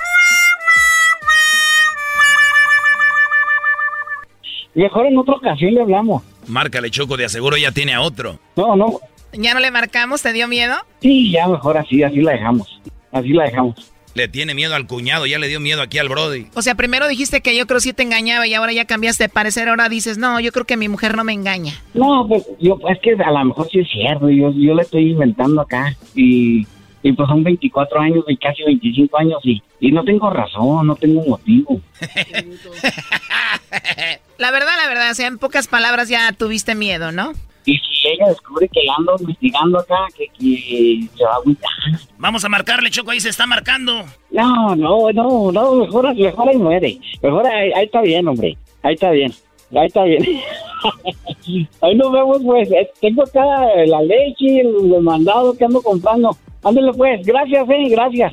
Mejor 4.75 5.07
en 5.07 5.19
otra 5.19 5.35
ocasión 5.35 5.75
le 5.75 5.83
hablamos. 5.83 6.23
Márcale, 6.47 6.91
Choco, 6.91 7.17
de 7.17 7.25
aseguro 7.25 7.57
ya 7.57 7.73
tiene 7.73 7.95
a 7.95 8.01
otro. 8.01 8.39
No, 8.57 8.77
no. 8.77 9.01
¿Ya 9.33 9.55
no 9.55 9.61
le 9.61 9.71
marcamos? 9.71 10.23
¿Te 10.23 10.33
dio 10.33 10.49
miedo? 10.49 10.75
Sí, 11.01 11.31
ya 11.31 11.49
mejor 11.49 11.79
así, 11.79 12.03
así 12.03 12.21
la 12.21 12.33
dejamos. 12.33 12.81
Así 13.13 13.29
la 13.31 13.45
dejamos. 13.45 13.93
Le 14.15 14.27
tiene 14.27 14.55
miedo 14.55 14.75
al 14.75 14.89
cuñado, 14.89 15.25
ya 15.27 15.39
le 15.39 15.47
dio 15.47 15.61
miedo 15.61 15.83
aquí 15.83 15.99
al 15.99 16.09
Brody. 16.09 16.47
O 16.55 16.63
sea, 16.63 16.75
primero 16.75 17.07
dijiste 17.07 17.43
que 17.43 17.57
yo 17.57 17.67
creo 17.69 17.79
sí 17.79 17.93
te 17.93 18.03
engañaba 18.03 18.45
y 18.47 18.55
ahora 18.55 18.73
ya 18.73 18.85
cambiaste 18.85 19.25
de 19.25 19.29
parecer. 19.29 19.69
Ahora 19.69 19.89
dices, 19.89 20.19
no, 20.19 20.41
yo 20.41 20.51
creo 20.51 20.67
que 20.67 20.77
mi 20.77 20.89
mujer 20.89 21.17
no 21.17 21.23
me 21.23 21.33
engaña. 21.33 21.75
No, 21.95 22.27
pues 22.27 22.45
yo, 22.59 22.77
es 22.89 22.99
que 23.01 23.13
a 23.13 23.31
lo 23.31 23.45
mejor 23.45 23.69
sí 23.71 23.79
es 23.79 23.89
cierto, 23.89 24.29
yo, 24.29 24.51
yo 24.53 24.75
le 24.75 24.83
estoy 24.83 25.13
inventando 25.13 25.61
acá 25.61 25.97
y, 26.17 26.67
y 27.05 27.13
pues 27.13 27.29
son 27.29 27.45
24 27.45 28.01
años 28.01 28.25
y 28.27 28.37
casi 28.37 28.65
25 28.65 29.17
años 29.17 29.39
y, 29.45 29.63
y 29.79 29.93
no 29.93 30.03
tengo 30.03 30.29
razón, 30.29 30.89
no 30.89 30.97
tengo 30.97 31.25
motivo. 31.25 31.81
La 34.41 34.51
verdad, 34.51 34.73
la 34.83 34.89
verdad, 34.89 35.11
o 35.11 35.15
sea, 35.15 35.27
en 35.27 35.37
pocas 35.37 35.69
palabras 35.69 36.09
ya 36.09 36.33
tuviste 36.33 36.75
miedo, 36.75 37.13
¿no? 37.13 37.33
Y 37.67 37.77
si 37.77 38.09
ella 38.09 38.29
descubre 38.29 38.67
que 38.73 38.83
la 38.85 38.95
ando 38.97 39.15
investigando 39.21 39.79
acá, 39.81 40.07
que, 40.17 40.29
que 40.29 41.07
se 41.15 41.25
va 41.25 41.33
a 41.33 41.37
agüitar. 41.37 41.71
Vamos 42.17 42.43
a 42.43 42.49
marcarle, 42.49 42.89
Choco, 42.89 43.11
ahí 43.11 43.21
se 43.21 43.29
está 43.29 43.47
marcando. 43.47 44.03
No, 44.31 44.75
no, 44.75 45.13
no, 45.13 45.53
no, 45.53 45.75
mejor, 45.75 46.15
mejor 46.17 46.49
ahí 46.49 46.57
muere. 46.57 46.99
Mejor 47.23 47.47
ahí, 47.47 47.71
ahí 47.73 47.85
está 47.85 48.01
bien, 48.01 48.27
hombre. 48.29 48.57
Ahí 48.83 48.95
está 48.95 49.11
bien. 49.11 49.31
Ahí 49.77 49.87
está 49.89 50.05
bien. 50.05 50.25
ahí 51.83 51.95
nos 51.97 52.11
vemos, 52.11 52.39
pues. 52.43 52.73
Eh, 52.73 52.91
Tengo 52.99 53.25
acá 53.25 53.45
la 53.85 54.01
leche, 54.01 54.61
el 54.63 55.03
mandado 55.03 55.53
que 55.53 55.67
ando 55.67 55.83
comprando. 55.83 56.35
Ándale, 56.65 56.95
pues. 56.95 57.27
Gracias, 57.27 57.69
eh, 57.69 57.89
gracias. 57.91 58.33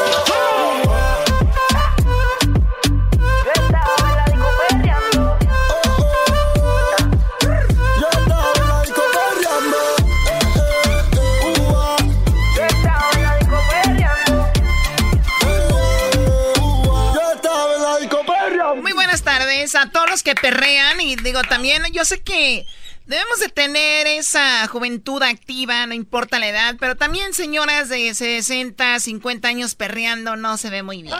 que 20.23 20.35
perrean 20.35 20.99
y 21.01 21.15
digo 21.15 21.41
también, 21.43 21.83
yo 21.91 22.03
sé 22.05 22.21
que 22.21 22.65
debemos 23.05 23.39
de 23.39 23.49
tener 23.49 24.07
esa 24.07 24.67
juventud 24.67 25.21
activa, 25.23 25.85
no 25.87 25.93
importa 25.93 26.39
la 26.39 26.47
edad, 26.47 26.75
pero 26.79 26.95
también 26.95 27.33
señoras 27.33 27.89
de 27.89 28.13
60, 28.13 28.99
50 28.99 29.47
años 29.47 29.75
perreando 29.75 30.35
no 30.35 30.57
se 30.57 30.69
ve 30.69 30.83
muy 30.83 31.01
bien. 31.01 31.15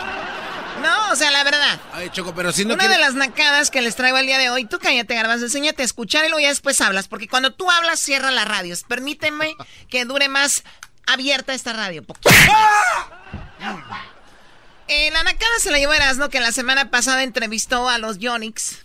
No, 0.82 1.12
o 1.12 1.16
sea, 1.16 1.32
la 1.32 1.44
verdad. 1.44 1.80
Ay, 1.94 2.10
Choco, 2.12 2.34
pero 2.34 2.52
si 2.52 2.66
no 2.66 2.74
Una 2.74 2.84
quiere- 2.86 2.96
de 2.96 3.02
las 3.02 3.14
nacadas 3.14 3.70
que 3.72 3.82
les 3.82 3.96
traigo 3.96 4.18
el 4.18 4.26
día 4.26 4.38
de 4.40 4.50
hoy, 4.50 4.66
tú 4.66 4.80
cállate, 4.80 5.16
Garbanzo, 5.16 5.46
enséñate 5.46 5.82
a 5.84 5.86
escuchar 5.86 6.26
y 6.26 6.30
luego 6.30 6.42
ya 6.42 6.50
después 6.50 6.80
hablas, 6.82 7.08
porque 7.08 7.28
cuando 7.28 7.54
tú 7.54 7.70
hablas, 7.70 8.00
cierra 8.00 8.32
la 8.32 8.46
radio. 8.46 8.76
Permíteme 8.88 9.56
que 9.90 10.06
dure 10.06 10.28
más 10.28 10.64
abierta 11.08 11.54
esta 11.54 11.74
radio. 11.74 12.04
poquito. 12.04 12.30
Eh, 14.94 15.10
la 15.10 15.24
Nakada 15.24 15.58
se 15.60 15.72
la 15.72 15.80
llevó 15.80 15.94
Erasmo, 15.94 16.28
que 16.28 16.42
la 16.42 16.52
semana 16.52 16.92
pasada 16.92 17.24
entrevistó 17.24 17.88
a 17.88 17.98
los 17.98 18.18
Yonix. 18.18 18.84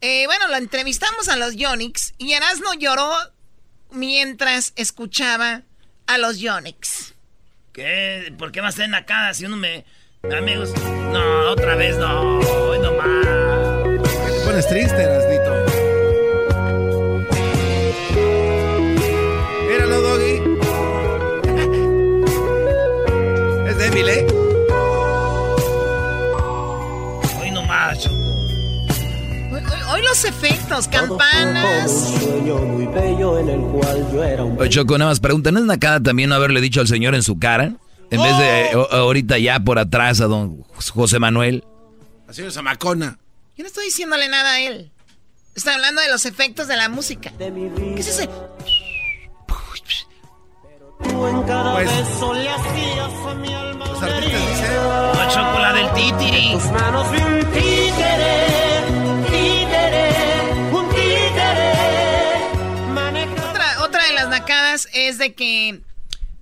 Eh, 0.00 0.26
bueno, 0.26 0.48
lo 0.48 0.56
entrevistamos 0.56 1.28
a 1.28 1.36
los 1.36 1.54
Yonix 1.54 2.12
y 2.18 2.32
Erasmo 2.32 2.74
lloró 2.74 3.08
mientras 3.92 4.72
escuchaba 4.74 5.62
a 6.08 6.18
los 6.18 6.40
Yonix. 6.40 7.14
¿Qué? 7.72 8.34
¿Por 8.36 8.50
qué 8.50 8.60
va 8.60 8.66
a 8.66 8.72
ser 8.72 8.88
Nakada 8.88 9.32
si 9.32 9.46
uno 9.46 9.56
me... 9.56 9.84
Amigos, 10.36 10.72
no, 11.12 11.50
otra 11.50 11.76
vez 11.76 11.96
no, 11.98 12.40
no 12.78 12.92
más. 12.94 13.24
Te 14.26 14.44
pones 14.44 14.68
triste, 14.68 15.02
Erasnito. 15.02 15.54
Míralo, 19.68 20.00
Doggy. 20.00 20.42
es 23.70 23.78
débil, 23.78 24.08
¿eh? 24.08 24.31
Los 30.12 30.24
efectos, 30.26 30.88
campanas. 30.88 32.12
Choco, 34.68 34.98
nada 34.98 35.10
más 35.10 35.20
pregunta, 35.20 35.50
¿no 35.50 35.58
es 35.58 35.64
nacada 35.64 36.00
también 36.02 36.28
no 36.28 36.34
haberle 36.34 36.60
dicho 36.60 36.80
al 36.80 36.86
señor 36.88 37.14
en 37.14 37.22
su 37.22 37.38
cara? 37.38 37.72
En 38.10 38.22
vez 38.22 38.36
de 38.38 38.44
Oh. 38.44 38.82
eh, 38.82 38.88
o- 38.90 38.92
ahorita 38.94 39.38
ya 39.38 39.60
por 39.60 39.78
atrás 39.78 40.20
a 40.20 40.26
don 40.26 40.62
José 40.92 41.18
Manuel. 41.18 41.64
Así 42.28 42.42
es 42.42 42.52
Zamacona. 42.52 43.18
Yo 43.56 43.62
no 43.64 43.68
estoy 43.68 43.86
diciéndole 43.86 44.28
nada 44.28 44.52
a 44.52 44.60
él. 44.60 44.90
Estoy 45.54 45.72
hablando 45.72 46.02
de 46.02 46.08
los 46.10 46.26
efectos 46.26 46.68
de 46.68 46.76
la 46.76 46.90
música. 46.90 47.32
¿Qué 47.38 47.94
es 47.98 48.08
ese? 48.08 48.28
Pues, 49.46 49.82
Los 53.76 54.02
artistas 54.02 54.50
dicen... 54.50 54.72
No, 55.14 55.28
Choco, 55.30 55.58
la 55.58 55.72
del 55.72 55.92
titiri. 55.94 56.58
Es 64.92 65.18
de 65.18 65.34
que 65.34 65.80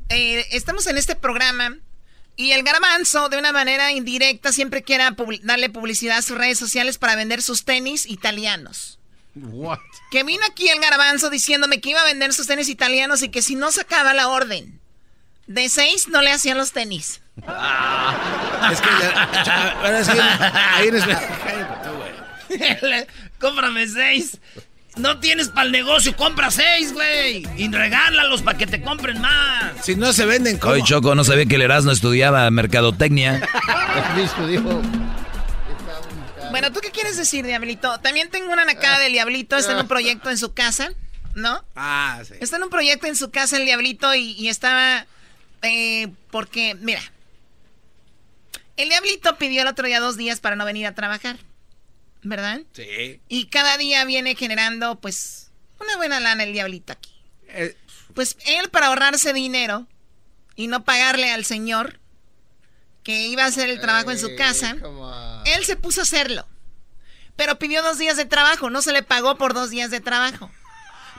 eh, 0.09 0.47
estamos 0.53 0.87
en 0.87 0.97
este 0.99 1.15
programa 1.17 1.77
y 2.37 2.53
el 2.53 2.63
garbanzo, 2.63 3.29
de 3.29 3.39
una 3.39 3.53
manera 3.53 3.93
indirecta, 3.93 4.53
siempre 4.53 4.83
quiere 4.83 5.05
darle 5.43 5.69
publicidad 5.69 6.19
a 6.19 6.23
sus 6.23 6.39
redes 6.39 6.59
sociales 6.59 6.97
para 6.99 7.15
vender 7.17 7.43
sus 7.43 7.65
tenis 7.65 8.07
italianos. 8.07 8.99
What? 9.35 9.79
Que 10.11 10.25
vino 10.25 10.43
aquí 10.51 10.69
el 10.69 10.81
garbanzo 10.81 11.29
diciéndome 11.31 11.81
que 11.81 11.91
iba 11.91 12.01
a 12.01 12.05
vender 12.05 12.33
sus 12.33 12.47
tenis 12.47 12.69
italianos 12.69 13.23
y 13.23 13.29
que 13.29 13.43
si 13.43 13.55
no 13.57 13.71
sacaba 13.71 14.15
la 14.15 14.29
orden 14.29 14.81
de 15.47 15.69
seis, 15.69 16.09
no 16.09 16.23
le 16.23 16.33
hacían 16.33 16.57
los 16.59 16.73
tenis. 16.73 17.21
Es 17.37 18.81
que... 18.81 18.89
ya- 19.45 19.77
bueno, 19.81 19.99
es 19.99 20.09
que 20.09 20.21
ahí. 20.21 20.91
Cómprame 23.41 23.87
seis. 23.89 24.39
No 24.97 25.19
tienes 25.21 25.49
para 25.49 25.67
el 25.67 25.73
negocio, 25.73 26.15
compra 26.17 26.51
seis, 26.51 26.93
güey. 26.93 27.47
Y 27.57 27.71
regálalos 27.71 28.43
para 28.43 28.59
que 28.59 28.67
te 28.67 28.83
compren 28.83 29.21
más. 29.21 29.73
Si 29.85 29.95
no 29.95 30.13
se 30.13 30.27
venden, 30.27 30.59
¿cómo? 30.59 30.75
Oye, 30.75 30.83
Choco, 30.85 31.15
no 31.15 31.25
sabía 31.25 31.47
que 31.47 31.55
el 31.55 31.63
Erasmo 31.63 31.91
estudiaba 31.93 32.51
mercadotecnia. 32.51 33.41
Bueno, 36.51 36.73
¿tú 36.73 36.81
qué 36.81 36.91
quieres 36.91 37.17
decir, 37.17 37.47
Diablito? 37.47 37.99
También 38.01 38.29
tengo 38.29 38.53
una 38.53 38.65
nacada 38.65 38.99
del 38.99 39.13
Diablito, 39.13 39.57
está 39.57 39.73
en 39.73 39.79
un 39.79 39.89
proyecto 39.89 40.31
en 40.31 40.39
su 40.39 40.53
casa, 40.53 40.91
¿no? 41.35 41.65
Ah, 41.77 42.21
sí. 42.27 42.35
Está 42.41 42.57
en 42.57 42.65
un 42.65 42.71
proyecto 42.71 43.07
en 43.07 43.15
su 43.15 43.31
casa 43.31 43.57
el 43.57 43.65
Diablito 43.67 44.13
y, 44.15 44.33
y 44.33 44.49
estaba... 44.49 45.07
eh, 45.63 46.09
porque, 46.33 46.75
mira, 46.81 47.01
el 48.77 48.89
Diablito 48.89 49.37
pidió 49.39 49.63
el 49.63 49.69
otro 49.69 49.87
día 49.87 50.01
dos 50.01 50.17
días 50.17 50.41
para 50.41 50.57
no 50.57 50.65
venir 50.65 50.87
a 50.89 50.95
trabajar, 50.95 51.37
¿verdad? 52.23 52.61
Sí. 52.73 53.21
Y 53.29 53.47
cada 53.47 53.77
día 53.77 54.05
viene 54.05 54.35
generando, 54.35 55.01
pues, 55.01 55.51
una 55.81 55.97
buena 55.97 56.21
lana 56.21 56.45
el 56.45 56.53
Diablito 56.53 56.93
aquí. 56.93 57.15
Eh, 57.49 57.77
Pues 58.15 58.37
él 58.47 58.69
para 58.71 58.89
ahorrarse 58.89 59.33
dinero 59.33 59.87
y 60.57 60.67
no 60.67 60.85
pagarle 60.85 61.31
al 61.31 61.45
señor 61.45 62.01
que 63.03 63.27
iba 63.29 63.45
a 63.45 63.47
hacer 63.47 63.71
el 63.71 63.81
trabajo 63.81 64.11
en 64.11 64.19
su 64.19 64.35
casa, 64.37 64.77
él 65.47 65.65
se 65.65 65.77
puso 65.77 66.01
a 66.01 66.03
hacerlo. 66.03 66.47
Pero 67.37 67.59
pidió 67.59 67.83
dos 67.83 67.99
días 67.99 68.17
de 68.17 68.27
trabajo, 68.27 68.69
no 68.69 68.83
se 68.83 68.93
le 68.93 69.03
pagó 69.03 69.37
por 69.37 69.55
dos 69.55 69.71
días 69.71 69.91
de 69.91 70.01
trabajo. 70.01 70.51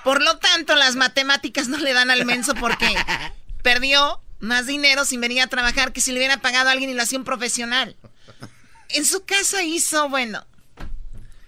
Por 0.04 0.22
lo 0.22 0.38
tanto, 0.38 0.76
las 0.76 0.96
matemáticas 0.96 1.68
no 1.68 1.78
le 1.78 1.94
dan 1.94 2.12
al 2.12 2.26
menso 2.26 2.54
porque 2.56 2.86
perdió 3.64 4.22
más 4.40 4.68
dinero 4.68 5.06
sin 5.06 5.22
venir 5.22 5.42
a 5.42 5.48
trabajar 5.48 5.94
que 5.94 6.02
si 6.02 6.12
le 6.12 6.18
hubiera 6.20 6.38
pagado 6.38 6.70
a 6.70 6.72
alguien 6.74 6.90
y 6.90 6.94
lo 6.94 7.02
hacía 7.02 7.18
un 7.20 7.26
profesional. 7.26 7.96
En 8.90 9.06
su 9.06 9.26
casa 9.26 9.64
hizo, 9.64 10.10
bueno, 10.10 10.46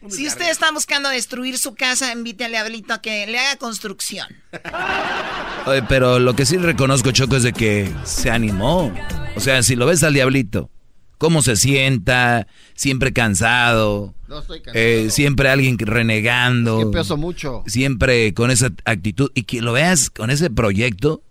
si 0.10 0.28
usted 0.28 0.50
está 0.50 0.72
buscando 0.72 1.10
destruir 1.10 1.58
su 1.58 1.76
casa, 1.76 2.12
invite 2.12 2.46
al 2.46 2.52
Diablito 2.52 2.94
a 2.94 3.02
que 3.02 3.26
le 3.28 3.40
haga 3.40 3.58
construcción. 3.58 4.28
Oye, 5.66 5.84
pero 5.88 6.20
lo 6.20 6.36
que 6.36 6.46
sí 6.46 6.58
reconozco, 6.58 7.12
Choco, 7.12 7.36
es 7.38 7.44
de 7.44 7.54
que 7.54 7.90
se 8.04 8.30
animó. 8.30 8.94
O 9.36 9.40
sea, 9.40 9.64
si 9.64 9.76
lo 9.76 9.86
ves 9.86 10.04
al 10.04 10.14
diablito, 10.14 10.70
cómo 11.18 11.42
se 11.42 11.56
sienta, 11.56 12.48
siempre 12.76 13.14
cansado, 13.14 14.14
No 14.28 14.40
estoy 14.40 14.62
cansado. 14.62 14.86
eh, 14.86 15.08
siempre 15.10 15.50
alguien 15.50 15.78
renegando. 15.80 16.80
Es 16.80 16.86
que 16.86 16.92
peso 16.92 17.18
mucho. 17.18 17.64
Siempre 17.66 18.34
con 18.34 18.52
esa 18.52 18.72
actitud. 18.86 19.32
Y 19.34 19.44
que 19.44 19.62
lo 19.62 19.74
veas 19.74 20.10
con 20.10 20.30
ese 20.30 20.50
proyecto, 20.50 21.24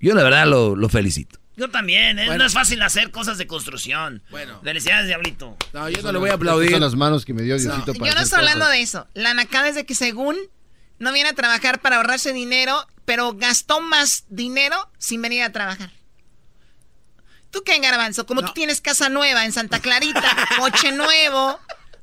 yo 0.00 0.14
la 0.14 0.22
verdad 0.22 0.46
lo, 0.46 0.76
lo 0.76 0.88
felicito. 0.88 1.38
Yo 1.58 1.68
también, 1.68 2.20
¿eh? 2.20 2.26
Bueno. 2.26 2.38
No 2.38 2.46
es 2.46 2.54
fácil 2.54 2.80
hacer 2.82 3.10
cosas 3.10 3.36
de 3.36 3.48
construcción. 3.48 4.22
Bueno. 4.30 4.60
Felicidades, 4.62 5.08
Diablito. 5.08 5.56
No, 5.72 5.88
yo 5.88 6.00
no 6.02 6.12
le 6.12 6.18
voy 6.18 6.30
a 6.30 6.34
aplaudir. 6.34 6.70
Son 6.70 6.80
las 6.80 6.94
manos 6.94 7.24
que 7.24 7.34
me 7.34 7.42
dio 7.42 7.58
Diosito 7.58 7.94
para 7.94 8.10
Yo 8.10 8.14
no 8.14 8.20
estoy 8.20 8.38
hablando 8.38 8.60
cosas. 8.60 8.74
de 8.74 8.82
eso. 8.82 9.06
La 9.14 9.34
nacada 9.34 9.68
es 9.68 9.74
de 9.74 9.84
que 9.84 9.96
según 9.96 10.36
no 11.00 11.12
viene 11.12 11.30
a 11.30 11.32
trabajar 11.32 11.80
para 11.80 11.96
ahorrarse 11.96 12.32
dinero, 12.32 12.86
pero 13.04 13.34
gastó 13.34 13.80
más 13.80 14.24
dinero 14.28 14.76
sin 14.98 15.20
venir 15.20 15.42
a 15.42 15.50
trabajar. 15.50 15.90
¿Tú 17.50 17.64
qué, 17.64 17.76
Garbanzo? 17.80 18.24
Como 18.24 18.42
tú 18.42 18.52
tienes 18.52 18.80
casa 18.80 19.08
nueva 19.08 19.44
en 19.44 19.52
Santa 19.52 19.80
Clarita, 19.80 20.36
coche 20.58 20.92
nuevo, 20.92 21.58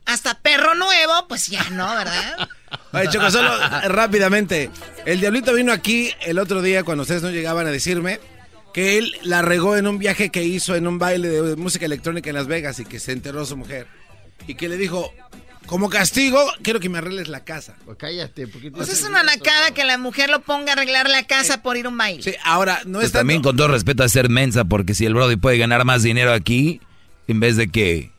hasta 0.05 0.37
perro 0.39 0.75
nuevo, 0.75 1.29
pues 1.29 1.47
ya 1.47 1.63
no, 1.69 1.95
¿verdad? 1.95 2.49
Oye, 2.91 3.07
Choco, 3.09 3.31
solo 3.31 3.57
rápidamente. 3.87 4.69
El 5.05 5.21
Diablito 5.21 5.53
vino 5.53 5.71
aquí 5.71 6.11
el 6.21 6.39
otro 6.39 6.61
día 6.61 6.83
cuando 6.83 7.03
ustedes 7.03 7.21
no 7.21 7.29
llegaban 7.29 7.67
a 7.67 7.71
decirme 7.71 8.19
que 8.75 8.97
él 8.97 9.13
la 9.23 9.41
regó 9.41 9.77
en 9.77 9.87
un 9.87 9.97
viaje 9.97 10.31
que 10.31 10.43
hizo 10.43 10.75
en 10.75 10.85
un 10.85 10.99
baile 10.99 11.29
de 11.29 11.55
música 11.55 11.85
electrónica 11.85 12.29
en 12.29 12.35
Las 12.35 12.45
Vegas 12.45 12.77
y 12.81 12.83
que 12.83 12.99
se 12.99 13.13
enterró 13.13 13.45
su 13.45 13.55
mujer. 13.55 13.87
Y 14.47 14.55
que 14.55 14.67
le 14.67 14.75
dijo, 14.75 15.13
como 15.65 15.89
castigo, 15.89 16.45
quiero 16.61 16.81
que 16.81 16.89
me 16.89 16.97
arregles 16.97 17.29
la 17.29 17.45
casa. 17.45 17.77
Pues 17.85 17.97
cállate, 17.97 18.47
porque 18.49 18.71
Pues 18.71 18.89
es 18.89 19.01
una 19.03 19.23
nacada 19.23 19.71
que 19.73 19.85
la 19.85 19.97
mujer 19.97 20.29
lo 20.29 20.41
ponga 20.41 20.71
a 20.71 20.73
arreglar 20.73 21.09
la 21.09 21.23
casa 21.23 21.63
por 21.63 21.77
ir 21.77 21.85
a 21.85 21.89
un 21.89 21.97
baile. 21.97 22.21
Sí, 22.21 22.33
ahora, 22.43 22.81
no 22.85 22.95
Pues 22.97 23.05
está... 23.05 23.19
también 23.19 23.41
con 23.41 23.55
todo 23.55 23.69
respeto 23.69 24.03
a 24.03 24.09
ser 24.09 24.27
mensa, 24.27 24.65
porque 24.65 24.93
si 24.93 25.05
el 25.05 25.13
Brody 25.13 25.37
puede 25.37 25.57
ganar 25.57 25.85
más 25.85 26.03
dinero 26.03 26.33
aquí, 26.33 26.81
en 27.29 27.39
vez 27.39 27.55
de 27.55 27.69
que... 27.69 28.11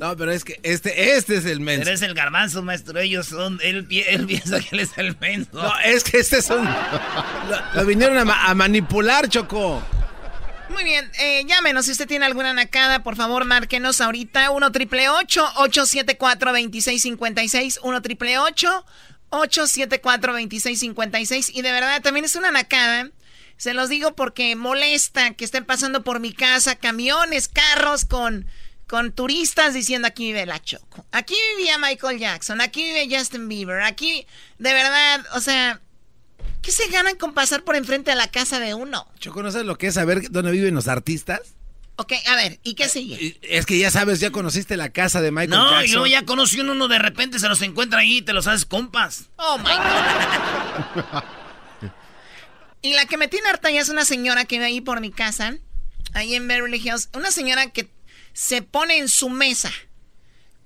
No, 0.00 0.16
pero 0.16 0.32
es 0.32 0.44
que 0.44 0.58
este, 0.62 1.14
este 1.16 1.36
es 1.36 1.44
el 1.44 1.60
menso. 1.60 1.88
Eres 1.88 2.00
el 2.02 2.14
garbanzo, 2.14 2.62
maestro. 2.62 2.98
Ellos 2.98 3.26
son. 3.26 3.60
Él, 3.62 3.86
él 4.08 4.26
piensa 4.26 4.58
que 4.58 4.68
él 4.72 4.80
es 4.80 4.96
el 4.96 5.14
menso. 5.20 5.50
No, 5.52 5.78
es 5.84 6.02
que 6.04 6.18
este 6.18 6.38
es 6.38 6.48
un... 6.50 6.64
Lo, 6.64 7.74
lo 7.74 7.84
vinieron 7.86 8.16
a, 8.16 8.24
ma- 8.24 8.46
a 8.46 8.54
manipular, 8.54 9.28
Choco. 9.28 9.82
Muy 10.70 10.84
bien, 10.84 11.10
eh, 11.18 11.44
llámenos 11.46 11.84
si 11.86 11.90
usted 11.92 12.06
tiene 12.06 12.24
alguna 12.24 12.54
nacada, 12.54 13.02
por 13.02 13.16
favor, 13.16 13.44
márquenos 13.44 14.00
ahorita 14.00 14.52
1 14.52 14.72
triple 14.72 15.08
874 15.10 16.50
2656 16.52 17.80
1 17.82 18.02
triple 18.02 18.38
874 18.38 20.32
2656 20.32 21.50
y 21.54 21.62
de 21.62 21.72
verdad 21.72 22.00
también 22.02 22.24
es 22.24 22.36
una 22.36 22.50
nacada. 22.52 23.08
Se 23.56 23.74
los 23.74 23.88
digo 23.88 24.14
porque 24.14 24.54
molesta 24.56 25.34
que 25.34 25.44
estén 25.44 25.64
pasando 25.64 26.02
por 26.04 26.20
mi 26.20 26.32
casa 26.32 26.76
camiones, 26.76 27.48
carros 27.48 28.04
con 28.04 28.46
con 28.90 29.12
turistas 29.12 29.72
diciendo 29.72 30.08
aquí 30.08 30.24
vive 30.26 30.46
la 30.46 30.60
Choco. 30.60 31.06
Aquí 31.12 31.36
vivía 31.56 31.78
Michael 31.78 32.18
Jackson, 32.18 32.60
aquí 32.60 32.82
vive 32.82 33.06
Justin 33.08 33.46
Bieber, 33.48 33.82
aquí 33.82 34.26
de 34.58 34.72
verdad, 34.72 35.24
o 35.34 35.40
sea, 35.40 35.80
¿qué 36.60 36.72
se 36.72 36.88
ganan 36.88 37.14
con 37.14 37.32
pasar 37.32 37.62
por 37.62 37.76
enfrente 37.76 38.10
de 38.10 38.16
la 38.16 38.26
casa 38.32 38.58
de 38.58 38.74
uno? 38.74 39.06
Choco, 39.20 39.44
¿no 39.44 39.52
sabes 39.52 39.68
lo 39.68 39.78
que 39.78 39.86
es 39.86 39.94
saber 39.94 40.28
dónde 40.32 40.50
viven 40.50 40.74
los 40.74 40.88
artistas? 40.88 41.54
Ok, 41.94 42.14
a 42.26 42.34
ver, 42.34 42.58
¿y 42.64 42.74
qué 42.74 42.88
sigue? 42.88 43.38
Es 43.42 43.64
que 43.64 43.78
ya 43.78 43.92
sabes, 43.92 44.18
ya 44.18 44.32
conociste 44.32 44.76
la 44.76 44.88
casa 44.88 45.20
de 45.20 45.30
Michael 45.30 45.50
No, 45.50 45.70
Jackson. 45.70 45.84
y 45.84 45.92
luego 45.92 46.06
ya 46.08 46.24
conocí 46.24 46.58
uno, 46.58 46.72
uno 46.72 46.88
de 46.88 46.98
repente 46.98 47.38
se 47.38 47.48
los 47.48 47.62
encuentra 47.62 48.00
ahí 48.00 48.16
y 48.16 48.22
te 48.22 48.32
los 48.32 48.48
haces 48.48 48.64
compas. 48.66 49.26
Oh 49.36 49.56
my 49.58 49.70
God. 51.04 51.22
y 52.82 52.94
la 52.94 53.06
que 53.06 53.16
me 53.16 53.28
tiene 53.28 53.50
harta 53.50 53.70
ya 53.70 53.82
es 53.82 53.88
una 53.88 54.04
señora 54.04 54.46
que 54.46 54.58
ve 54.58 54.64
ahí 54.64 54.80
por 54.80 55.00
mi 55.00 55.12
casa, 55.12 55.58
ahí 56.12 56.34
en 56.34 56.48
Beverly 56.48 56.78
Hills. 56.78 57.08
Una 57.14 57.30
señora 57.30 57.70
que 57.70 57.88
se 58.32 58.62
pone 58.62 58.98
en 58.98 59.08
su 59.08 59.28
mesa 59.28 59.72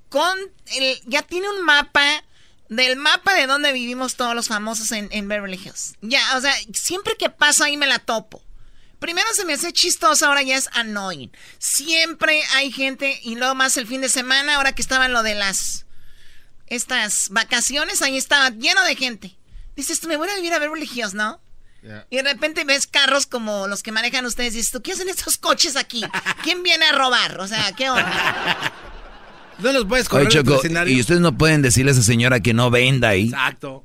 con 0.09 0.39
el. 0.77 1.01
Ya 1.07 1.23
tiene 1.23 1.49
un 1.49 1.62
mapa 1.62 2.25
del 2.69 2.97
mapa 2.97 3.35
de 3.35 3.47
donde 3.47 3.73
vivimos 3.73 4.17
todos 4.17 4.35
los 4.35 4.49
famosos 4.49 4.93
en, 4.93 5.09
en 5.11 5.29
Beverly 5.29 5.57
Hills. 5.57 5.97
Ya, 6.01 6.37
o 6.37 6.41
sea, 6.41 6.55
siempre 6.73 7.17
que 7.17 7.31
paso 7.31 7.65
ahí 7.65 7.77
me 7.77 7.87
la 7.87 7.99
topo. 7.99 8.43
Primero 8.99 9.29
se 9.35 9.45
me 9.45 9.53
hace 9.53 9.73
chistoso, 9.73 10.27
ahora 10.27 10.43
ya 10.43 10.57
es 10.57 10.71
annoying. 10.73 11.31
Siempre 11.59 12.43
hay 12.55 12.73
gente, 12.73 13.21
y 13.23 13.35
luego 13.35 13.55
más 13.55 13.77
el 13.77 13.87
fin 13.87 14.01
de 14.01 14.09
semana, 14.09 14.57
ahora 14.57 14.73
que 14.73 14.83
estaban 14.83 15.12
lo 15.12 15.23
de 15.23 15.35
las. 15.35 15.85
Estas 16.67 17.29
vacaciones, 17.29 18.01
ahí 18.01 18.17
estaba 18.17 18.49
lleno 18.49 18.83
de 18.85 18.97
gente. 18.97 19.37
Dices, 19.77 20.03
me 20.07 20.17
voy 20.17 20.31
a 20.31 20.37
vivir 20.37 20.55
a 20.55 20.59
Beverly 20.59 20.89
Hills, 20.91 21.12
¿no? 21.12 21.43
Y 22.11 22.16
de 22.16 22.22
repente 22.22 22.64
ves 22.64 22.87
carros 22.87 23.26
como 23.26 23.66
los 23.66 23.82
que 23.82 23.93
manejan 23.93 24.24
ustedes 24.24 24.55
y 24.55 24.59
dices, 24.59 24.72
¿tú 24.72 24.82
qué 24.82 24.93
hacen 24.93 25.09
estos 25.09 25.37
coches 25.37 25.76
aquí? 25.76 26.03
¿Quién 26.43 26.62
viene 26.62 26.87
a 26.87 26.93
robar? 26.93 27.39
O 27.41 27.47
sea, 27.47 27.72
¿qué 27.76 27.91
onda? 27.91 28.72
No 29.59 29.72
los 29.72 29.85
puedes 29.87 30.07
Oye, 30.07 30.11
correr 30.11 30.28
Choco, 30.28 30.51
del 30.51 30.59
escenario. 30.59 30.97
y 30.97 31.01
ustedes 31.01 31.20
no 31.20 31.37
pueden 31.37 31.62
decirle 31.62 31.91
a 31.91 31.95
esa 31.95 32.03
señora 32.03 32.41
que 32.41 32.55
no 32.55 32.70
venda 32.70 33.11
ahí. 33.11 33.28
Exacto. 33.28 33.85